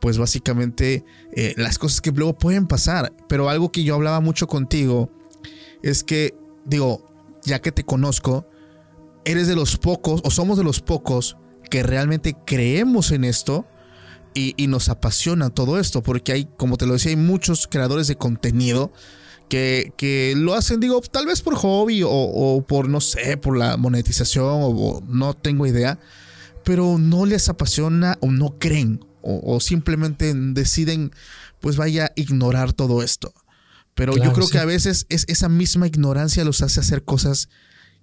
pues 0.00 0.16
básicamente 0.16 1.04
eh, 1.32 1.54
las 1.56 1.78
cosas 1.78 2.00
que 2.00 2.12
luego 2.12 2.38
pueden 2.38 2.66
pasar. 2.66 3.12
Pero 3.28 3.48
algo 3.48 3.72
que 3.72 3.82
yo 3.82 3.94
hablaba 3.94 4.20
mucho 4.20 4.46
contigo 4.46 5.10
es 5.82 6.04
que, 6.04 6.36
digo, 6.64 7.04
ya 7.42 7.60
que 7.60 7.72
te 7.72 7.84
conozco, 7.84 8.46
eres 9.24 9.48
de 9.48 9.56
los 9.56 9.76
pocos 9.76 10.20
o 10.24 10.30
somos 10.30 10.56
de 10.56 10.64
los 10.64 10.80
pocos 10.80 11.36
que 11.70 11.82
realmente 11.82 12.36
creemos 12.46 13.10
en 13.10 13.24
esto 13.24 13.66
y, 14.34 14.54
y 14.56 14.66
nos 14.66 14.88
apasiona 14.88 15.50
todo 15.50 15.80
esto. 15.80 16.02
Porque 16.02 16.32
hay, 16.32 16.48
como 16.56 16.76
te 16.76 16.86
lo 16.86 16.92
decía, 16.92 17.10
hay 17.10 17.16
muchos 17.16 17.66
creadores 17.66 18.06
de 18.06 18.16
contenido 18.16 18.92
que, 19.48 19.92
que 19.96 20.34
lo 20.36 20.54
hacen, 20.54 20.80
digo, 20.80 21.00
tal 21.00 21.26
vez 21.26 21.42
por 21.42 21.54
hobby 21.54 22.02
o, 22.02 22.10
o 22.10 22.66
por, 22.66 22.88
no 22.88 23.00
sé, 23.00 23.36
por 23.36 23.56
la 23.56 23.76
monetización 23.76 24.62
o, 24.62 24.68
o 24.68 25.02
no 25.06 25.34
tengo 25.34 25.66
idea, 25.66 25.98
pero 26.64 26.98
no 26.98 27.26
les 27.26 27.48
apasiona 27.48 28.16
o 28.20 28.30
no 28.30 28.58
creen 28.58 29.04
o, 29.22 29.54
o 29.54 29.60
simplemente 29.60 30.32
deciden, 30.34 31.12
pues 31.60 31.76
vaya, 31.76 32.12
ignorar 32.16 32.72
todo 32.72 33.02
esto. 33.02 33.32
Pero 33.94 34.16
yo 34.16 34.32
creo 34.32 34.46
sí. 34.46 34.52
que 34.52 34.58
a 34.58 34.64
veces 34.64 35.06
es 35.08 35.24
esa 35.28 35.48
misma 35.48 35.86
ignorancia 35.86 36.44
los 36.44 36.62
hace 36.62 36.80
hacer 36.80 37.04
cosas 37.04 37.48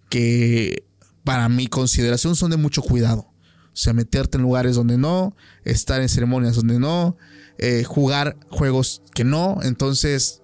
que 0.09 0.85
para 1.23 1.49
mi 1.49 1.67
consideración 1.67 2.35
son 2.35 2.51
de 2.51 2.57
mucho 2.57 2.81
cuidado. 2.81 3.27
O 3.73 3.77
sea, 3.77 3.93
meterte 3.93 4.37
en 4.37 4.43
lugares 4.43 4.75
donde 4.75 4.97
no, 4.97 5.35
estar 5.63 6.01
en 6.01 6.09
ceremonias 6.09 6.55
donde 6.55 6.79
no, 6.79 7.17
eh, 7.57 7.83
jugar 7.83 8.37
juegos 8.49 9.01
que 9.13 9.23
no. 9.23 9.59
Entonces, 9.63 10.40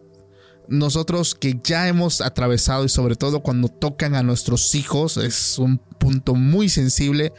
nosotros 0.67 1.35
que 1.35 1.59
ya 1.63 1.87
hemos 1.87 2.21
atravesado 2.21 2.85
y 2.85 2.89
sobre 2.89 3.15
todo 3.15 3.41
cuando 3.41 3.69
tocan 3.69 4.15
a 4.15 4.23
nuestros 4.23 4.75
hijos, 4.75 5.17
es 5.17 5.57
un 5.57 5.77
punto 5.77 6.35
muy 6.35 6.69
sensible 6.69 7.33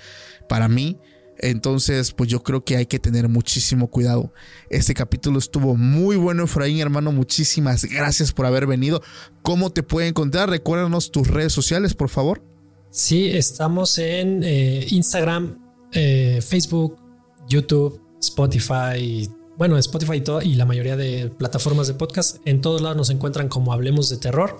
para 0.48 0.68
mí. 0.68 0.98
Entonces, 1.40 2.12
pues 2.12 2.28
yo 2.28 2.42
creo 2.42 2.64
que 2.64 2.76
hay 2.76 2.86
que 2.86 2.98
tener 2.98 3.28
muchísimo 3.28 3.88
cuidado. 3.88 4.32
Este 4.70 4.92
capítulo 4.92 5.38
estuvo 5.38 5.76
muy 5.76 6.16
bueno, 6.16 6.44
Efraín, 6.44 6.80
hermano. 6.80 7.12
Muchísimas 7.12 7.84
gracias 7.84 8.32
por 8.32 8.46
haber 8.46 8.66
venido. 8.66 9.02
¿Cómo 9.42 9.70
te 9.70 9.84
puede 9.84 10.08
encontrar? 10.08 10.50
Recuérdanos 10.50 11.12
tus 11.12 11.28
redes 11.28 11.52
sociales, 11.52 11.94
por 11.94 12.08
favor. 12.08 12.42
Sí, 12.90 13.28
estamos 13.28 13.98
en 13.98 14.42
eh, 14.42 14.86
Instagram, 14.90 15.58
eh, 15.92 16.40
Facebook, 16.42 16.96
YouTube, 17.48 18.00
Spotify, 18.20 19.28
bueno, 19.58 19.76
Spotify 19.76 20.14
y, 20.14 20.20
todo, 20.20 20.40
y 20.40 20.54
la 20.54 20.64
mayoría 20.64 20.96
de 20.96 21.30
plataformas 21.36 21.88
de 21.88 21.94
podcast. 21.94 22.36
En 22.44 22.60
todos 22.60 22.80
lados 22.80 22.96
nos 22.96 23.10
encuentran 23.10 23.48
como 23.48 23.72
Hablemos 23.72 24.08
de 24.08 24.16
Terror. 24.16 24.56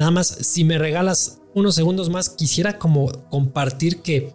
Nada 0.00 0.10
más, 0.10 0.26
si 0.26 0.64
me 0.64 0.78
regalas 0.78 1.38
unos 1.54 1.76
segundos 1.76 2.10
más, 2.10 2.28
quisiera 2.28 2.76
como 2.76 3.06
compartir 3.30 4.02
que 4.02 4.34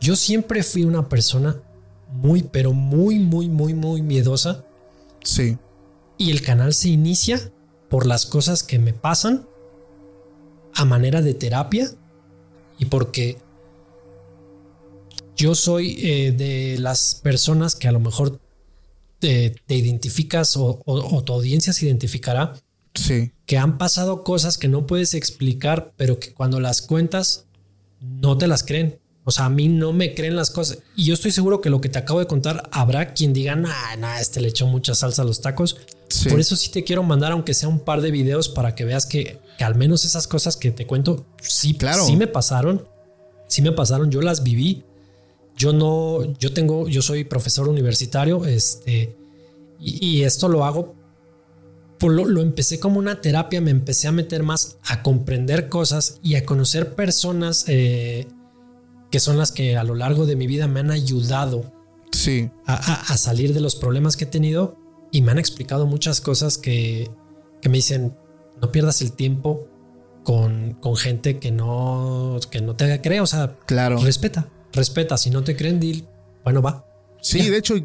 yo 0.00 0.16
siempre 0.16 0.62
fui 0.62 0.84
una 0.84 1.06
persona 1.10 1.60
muy, 2.12 2.44
pero 2.44 2.72
muy, 2.72 3.18
muy, 3.18 3.50
muy, 3.50 3.74
muy 3.74 4.00
miedosa. 4.00 4.64
Sí, 5.22 5.58
Y 6.16 6.30
el 6.30 6.40
canal 6.40 6.72
se 6.72 6.88
inicia 6.88 7.52
por 7.90 8.06
las 8.06 8.24
cosas 8.24 8.62
que 8.62 8.78
me 8.78 8.94
pasan 8.94 9.46
a 10.74 10.86
manera 10.86 11.20
de 11.20 11.34
terapia 11.34 11.90
y 12.78 12.86
porque 12.86 13.36
yo 15.36 15.54
soy 15.54 15.98
eh, 16.02 16.32
de 16.32 16.78
las 16.78 17.16
personas 17.16 17.74
que 17.74 17.88
a 17.88 17.92
lo 17.92 18.00
mejor 18.00 18.40
te, 19.24 19.56
te 19.66 19.74
identificas 19.74 20.56
o, 20.56 20.82
o- 20.84 21.16
o 21.16 21.24
tu 21.24 21.32
audiencia 21.32 21.72
se 21.72 21.86
identificará 21.86 22.52
sí, 22.94 23.32
que 23.46 23.56
han 23.56 23.78
pasado 23.78 24.22
cosas 24.22 24.58
que 24.58 24.68
no 24.68 24.86
puedes 24.86 25.14
explicar, 25.14 25.92
pero 25.96 26.18
que 26.18 26.34
cuando 26.34 26.60
las 26.60 26.82
cuentas 26.82 27.46
no 28.00 28.36
te 28.36 28.46
las 28.46 28.62
creen. 28.62 28.98
O 29.26 29.30
sea, 29.30 29.46
a 29.46 29.48
mí 29.48 29.68
no 29.68 29.94
me 29.94 30.14
creen 30.14 30.36
las 30.36 30.50
cosas. 30.50 30.80
Y 30.94 31.06
yo 31.06 31.14
estoy 31.14 31.30
seguro 31.30 31.62
que 31.62 31.70
lo 31.70 31.80
que 31.80 31.88
te 31.88 31.98
acabo 31.98 32.20
de 32.20 32.26
contar, 32.26 32.68
habrá 32.72 33.14
quien 33.14 33.32
diga, 33.32 33.56
nah, 33.56 33.96
nah, 33.98 34.20
este 34.20 34.42
le 34.42 34.48
echó 34.48 34.66
mucha 34.66 34.94
salsa 34.94 35.22
a 35.22 35.24
los 35.24 35.40
tacos. 35.40 35.78
sí. 36.08 36.28
Por 36.28 36.38
eso 36.40 36.54
sí 36.56 36.70
te 36.70 36.84
quiero 36.84 37.02
mandar, 37.02 37.32
aunque 37.32 37.54
sea 37.54 37.70
un 37.70 37.80
par 37.80 38.02
de 38.02 38.10
videos, 38.10 38.50
para 38.50 38.74
que 38.74 38.84
veas 38.84 39.06
que, 39.06 39.38
que 39.56 39.64
al 39.64 39.76
menos 39.76 40.04
esas 40.04 40.28
cosas 40.28 40.58
que 40.58 40.70
te 40.72 40.86
cuento, 40.86 41.24
sí, 41.40 41.72
Claro. 41.72 42.04
sí 42.04 42.16
me 42.16 42.26
pasaron. 42.26 42.86
Sí 43.48 43.62
me 43.62 43.72
pasaron, 43.72 44.10
yo 44.10 44.20
las 44.20 44.42
viví. 44.42 44.84
Yo 45.56 45.72
no, 45.72 46.24
yo 46.38 46.52
tengo, 46.52 46.88
yo 46.88 47.00
soy 47.02 47.24
profesor 47.24 47.68
universitario, 47.68 48.44
este, 48.44 49.16
y, 49.78 50.04
y 50.06 50.22
esto 50.24 50.48
lo 50.48 50.64
hago, 50.64 50.94
por 51.98 52.12
lo, 52.12 52.24
lo 52.24 52.40
empecé 52.42 52.80
como 52.80 52.98
una 52.98 53.20
terapia, 53.20 53.60
me 53.60 53.70
empecé 53.70 54.08
a 54.08 54.12
meter 54.12 54.42
más 54.42 54.78
a 54.84 55.02
comprender 55.02 55.68
cosas 55.68 56.18
y 56.22 56.34
a 56.34 56.44
conocer 56.44 56.94
personas 56.94 57.64
eh, 57.68 58.26
que 59.10 59.20
son 59.20 59.38
las 59.38 59.52
que 59.52 59.76
a 59.76 59.84
lo 59.84 59.94
largo 59.94 60.26
de 60.26 60.34
mi 60.36 60.46
vida 60.48 60.66
me 60.66 60.80
han 60.80 60.90
ayudado 60.90 61.72
sí, 62.10 62.50
a, 62.66 62.74
a- 62.74 63.12
a 63.12 63.16
salir 63.16 63.54
de 63.54 63.60
los 63.60 63.76
problemas 63.76 64.16
que 64.16 64.24
he 64.24 64.28
tenido 64.28 64.76
y 65.12 65.22
me 65.22 65.30
han 65.30 65.38
explicado 65.38 65.86
muchas 65.86 66.20
cosas 66.20 66.58
que, 66.58 67.08
que 67.62 67.68
me 67.68 67.78
dicen, 67.78 68.16
no 68.60 68.72
pierdas 68.72 69.00
el 69.00 69.12
tiempo 69.12 69.68
con, 70.24 70.74
con 70.80 70.96
gente 70.96 71.38
que 71.38 71.52
no, 71.52 72.40
que 72.50 72.60
no 72.60 72.74
te 72.74 73.00
cree, 73.00 73.20
o 73.20 73.26
sea, 73.26 73.56
claro. 73.66 73.98
respeta, 73.98 74.48
respeta, 74.74 75.16
si 75.16 75.30
no 75.30 75.44
te 75.44 75.56
creen, 75.56 75.80
dil, 75.80 76.06
bueno, 76.44 76.62
va. 76.62 76.84
Sí, 77.24 77.48
de 77.48 77.56
hecho, 77.56 77.76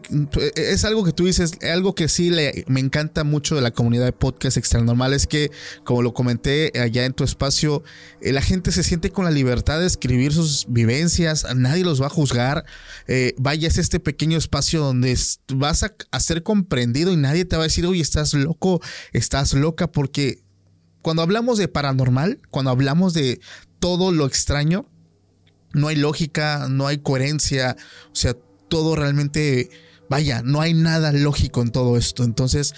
es 0.56 0.84
algo 0.84 1.06
que 1.06 1.14
tú 1.14 1.26
dices, 1.26 1.54
algo 1.62 1.96
que 1.96 2.10
sí 2.10 2.30
le, 2.30 2.66
me 2.68 2.82
encanta 2.82 3.24
mucho 3.24 3.56
de 3.56 3.62
la 3.62 3.72
comunidad 3.72 4.04
de 4.04 4.12
podcast 4.12 4.58
extra 4.58 4.82
normal 4.82 5.14
es 5.14 5.28
que, 5.28 5.50
como 5.86 6.02
lo 6.02 6.14
comenté 6.14 6.74
allá 6.78 7.06
en 7.06 7.14
tu 7.14 7.24
espacio, 7.24 7.82
eh, 8.20 8.34
la 8.34 8.42
gente 8.42 8.74
se 8.74 8.84
siente 8.84 9.12
con 9.12 9.24
la 9.24 9.32
libertad 9.32 9.80
de 9.80 9.88
escribir 9.88 10.34
sus 10.34 10.66
vivencias, 10.68 11.48
nadie 11.56 11.86
los 11.86 12.02
va 12.02 12.08
a 12.08 12.10
juzgar. 12.10 12.66
Eh, 13.08 13.34
vaya, 13.38 13.70
es 13.70 13.78
este 13.78 14.02
pequeño 14.02 14.38
espacio 14.38 14.82
donde 14.82 15.18
vas 15.54 15.84
a, 15.84 15.96
a 16.12 16.20
ser 16.20 16.44
comprendido 16.44 17.14
y 17.14 17.16
nadie 17.16 17.46
te 17.46 17.56
va 17.56 17.64
a 17.64 17.68
decir, 17.68 17.86
oye, 17.86 18.02
estás 18.02 18.34
loco, 18.34 18.82
estás 19.14 19.54
loca, 19.54 19.90
porque 19.90 20.44
cuando 21.02 21.22
hablamos 21.22 21.58
de 21.58 21.70
paranormal, 21.70 22.42
cuando 22.50 22.72
hablamos 22.72 23.14
de 23.14 23.40
todo 23.80 24.12
lo 24.12 24.26
extraño, 24.26 24.86
no 25.74 25.88
hay 25.88 25.96
lógica, 25.96 26.68
no 26.70 26.88
hay 26.88 27.00
coherencia, 27.00 27.76
o 28.12 28.16
sea, 28.16 28.36
todo 28.68 28.96
realmente, 28.96 29.70
vaya, 30.10 30.42
no 30.44 30.62
hay 30.62 30.74
nada 30.74 31.12
lógico 31.12 31.62
en 31.62 31.72
todo 31.72 31.98
esto. 31.98 32.24
Entonces, 32.24 32.74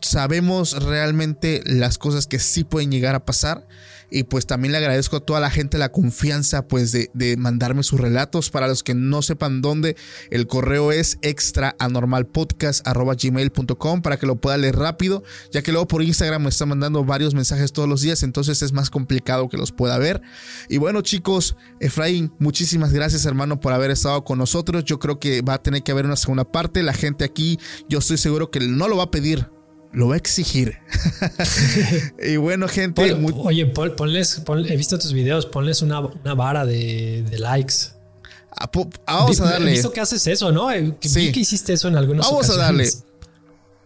sabemos 0.00 0.82
realmente 0.82 1.62
las 1.64 1.98
cosas 1.98 2.26
que 2.26 2.38
sí 2.38 2.64
pueden 2.64 2.90
llegar 2.90 3.14
a 3.14 3.24
pasar. 3.24 3.66
Y 4.10 4.24
pues 4.24 4.46
también 4.46 4.72
le 4.72 4.78
agradezco 4.78 5.16
a 5.16 5.20
toda 5.20 5.40
la 5.40 5.50
gente 5.50 5.78
la 5.78 5.92
confianza 5.92 6.66
pues 6.66 6.90
de, 6.92 7.10
de 7.14 7.36
mandarme 7.36 7.82
sus 7.82 8.00
relatos. 8.00 8.50
Para 8.50 8.68
los 8.68 8.82
que 8.82 8.94
no 8.94 9.22
sepan 9.22 9.62
dónde, 9.62 9.96
el 10.30 10.46
correo 10.46 10.92
es 10.92 11.18
extraanormalpodcast.gmail.com 11.22 14.02
para 14.02 14.18
que 14.18 14.26
lo 14.26 14.36
pueda 14.36 14.56
leer 14.56 14.76
rápido, 14.76 15.22
ya 15.50 15.62
que 15.62 15.72
luego 15.72 15.88
por 15.88 16.02
Instagram 16.02 16.42
me 16.42 16.48
están 16.48 16.68
mandando 16.68 17.04
varios 17.04 17.34
mensajes 17.34 17.72
todos 17.72 17.88
los 17.88 18.00
días, 18.00 18.22
entonces 18.22 18.62
es 18.62 18.72
más 18.72 18.90
complicado 18.90 19.48
que 19.48 19.56
los 19.56 19.72
pueda 19.72 19.98
ver. 19.98 20.22
Y 20.68 20.78
bueno 20.78 21.02
chicos, 21.02 21.56
Efraín, 21.80 22.32
muchísimas 22.38 22.92
gracias 22.92 23.26
hermano 23.26 23.60
por 23.60 23.72
haber 23.72 23.90
estado 23.90 24.24
con 24.24 24.38
nosotros. 24.38 24.84
Yo 24.84 24.98
creo 24.98 25.18
que 25.18 25.42
va 25.42 25.54
a 25.54 25.62
tener 25.62 25.82
que 25.82 25.92
haber 25.92 26.06
una 26.06 26.16
segunda 26.16 26.44
parte. 26.44 26.82
La 26.82 26.92
gente 26.92 27.24
aquí, 27.24 27.58
yo 27.88 27.98
estoy 27.98 28.18
seguro 28.18 28.50
que 28.50 28.60
no 28.60 28.88
lo 28.88 28.96
va 28.96 29.04
a 29.04 29.10
pedir 29.10 29.48
lo 29.94 30.08
va 30.08 30.14
a 30.14 30.16
exigir. 30.18 30.78
y 32.22 32.36
bueno, 32.36 32.68
gente. 32.68 33.12
Oye, 33.12 33.66
ponles, 33.66 34.42
he 34.68 34.76
visto 34.76 34.98
tus 34.98 35.12
videos, 35.12 35.46
ponles 35.46 35.82
una, 35.82 36.00
vara 36.00 36.66
de, 36.66 37.24
likes. 37.38 37.74
Ah, 38.50 38.70
ah, 39.06 39.16
vamos 39.16 39.40
a 39.40 39.44
darle. 39.44 39.70
He 39.70 39.72
visto 39.74 39.92
que 39.92 40.00
haces 40.00 40.26
eso, 40.26 40.52
¿no? 40.52 40.70
Eh, 40.70 40.94
sí. 41.00 41.32
que 41.32 41.40
hiciste 41.40 41.72
eso 41.72 41.88
en 41.88 41.96
algunos 41.96 42.26
Vamos 42.26 42.48
a 42.50 42.56
darle 42.56 42.88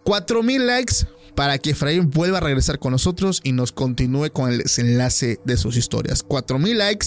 4000 0.04 0.66
likes 0.66 0.94
para 1.38 1.56
que 1.58 1.70
Efraín 1.70 2.10
vuelva 2.10 2.38
a 2.38 2.40
regresar 2.40 2.80
con 2.80 2.90
nosotros 2.90 3.40
y 3.44 3.52
nos 3.52 3.70
continúe 3.70 4.32
con 4.32 4.50
el 4.50 4.58
desenlace 4.58 5.38
de 5.44 5.56
sus 5.56 5.76
historias. 5.76 6.24
4000 6.24 6.76
likes. 6.76 7.06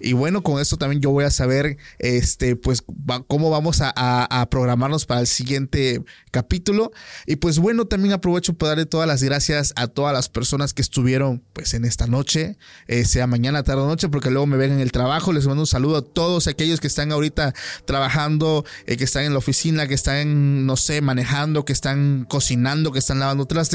Y 0.00 0.14
bueno, 0.14 0.42
con 0.42 0.62
esto 0.62 0.78
también 0.78 1.02
yo 1.02 1.10
voy 1.10 1.24
a 1.24 1.30
saber 1.30 1.76
este 1.98 2.56
pues 2.56 2.82
cómo 3.28 3.50
vamos 3.50 3.82
a, 3.82 4.48
programarnos 4.50 5.04
para 5.04 5.20
el 5.20 5.26
siguiente 5.26 6.02
capítulo. 6.30 6.90
Y 7.26 7.36
pues 7.36 7.58
bueno, 7.58 7.84
también 7.84 8.14
aprovecho 8.14 8.54
para 8.54 8.70
darle 8.70 8.86
todas 8.86 9.06
las 9.06 9.22
gracias 9.22 9.74
a 9.76 9.88
todas 9.88 10.14
las 10.14 10.30
personas 10.30 10.72
que 10.72 10.80
estuvieron 10.80 11.44
pues 11.52 11.74
en 11.74 11.84
esta 11.84 12.06
noche, 12.06 12.56
eh, 12.86 13.04
sea 13.04 13.26
mañana, 13.26 13.62
tarde 13.62 13.82
o 13.82 13.86
noche, 13.86 14.08
porque 14.08 14.30
luego 14.30 14.46
me 14.46 14.56
ven 14.56 14.72
en 14.72 14.80
el 14.80 14.90
trabajo, 14.90 15.34
les 15.34 15.46
mando 15.46 15.64
un 15.64 15.66
saludo 15.66 15.98
a 15.98 16.02
todos 16.02 16.46
aquellos 16.46 16.80
que 16.80 16.86
están 16.86 17.12
ahorita 17.12 17.52
trabajando, 17.84 18.64
eh, 18.86 18.96
que 18.96 19.04
están 19.04 19.24
en 19.24 19.32
la 19.32 19.38
oficina, 19.38 19.86
que 19.86 19.94
están 19.94 20.64
no 20.64 20.78
sé, 20.78 21.02
manejando, 21.02 21.66
que 21.66 21.74
están 21.74 22.24
cocinando, 22.26 22.90
que 22.90 23.00
están 23.00 23.18
lavando 23.18 23.44
otras 23.44 23.65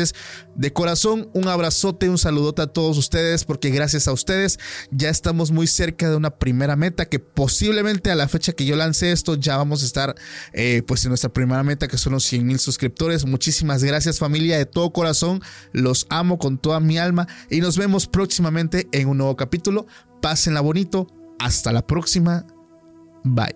de 0.55 0.73
corazón, 0.73 1.29
un 1.33 1.47
abrazote, 1.47 2.09
un 2.09 2.17
saludote 2.17 2.61
a 2.61 2.67
todos 2.67 2.97
ustedes, 2.97 3.43
porque 3.43 3.69
gracias 3.69 4.07
a 4.07 4.13
ustedes 4.13 4.59
ya 4.91 5.09
estamos 5.09 5.51
muy 5.51 5.67
cerca 5.67 6.09
de 6.09 6.15
una 6.15 6.31
primera 6.31 6.75
meta 6.75 7.05
que 7.05 7.19
posiblemente 7.19 8.11
a 8.11 8.15
la 8.15 8.27
fecha 8.27 8.53
que 8.53 8.65
yo 8.65 8.75
lance 8.75 9.11
esto 9.11 9.35
ya 9.35 9.57
vamos 9.57 9.83
a 9.83 9.85
estar 9.85 10.15
eh, 10.53 10.83
pues 10.85 11.03
en 11.05 11.09
nuestra 11.09 11.31
primera 11.31 11.63
meta 11.63 11.87
que 11.87 11.97
son 11.97 12.13
los 12.13 12.23
100 12.25 12.45
mil 12.45 12.59
suscriptores. 12.59 13.25
Muchísimas 13.25 13.83
gracias 13.83 14.19
familia 14.19 14.57
de 14.57 14.65
todo 14.65 14.91
corazón, 14.91 15.41
los 15.73 16.07
amo 16.09 16.37
con 16.37 16.57
toda 16.57 16.79
mi 16.79 16.97
alma 16.97 17.27
y 17.49 17.61
nos 17.61 17.77
vemos 17.77 18.07
próximamente 18.07 18.87
en 18.91 19.07
un 19.07 19.17
nuevo 19.17 19.35
capítulo. 19.35 19.87
Pásenla 20.21 20.61
bonito, 20.61 21.07
hasta 21.39 21.71
la 21.71 21.85
próxima, 21.85 22.45
bye. 23.23 23.55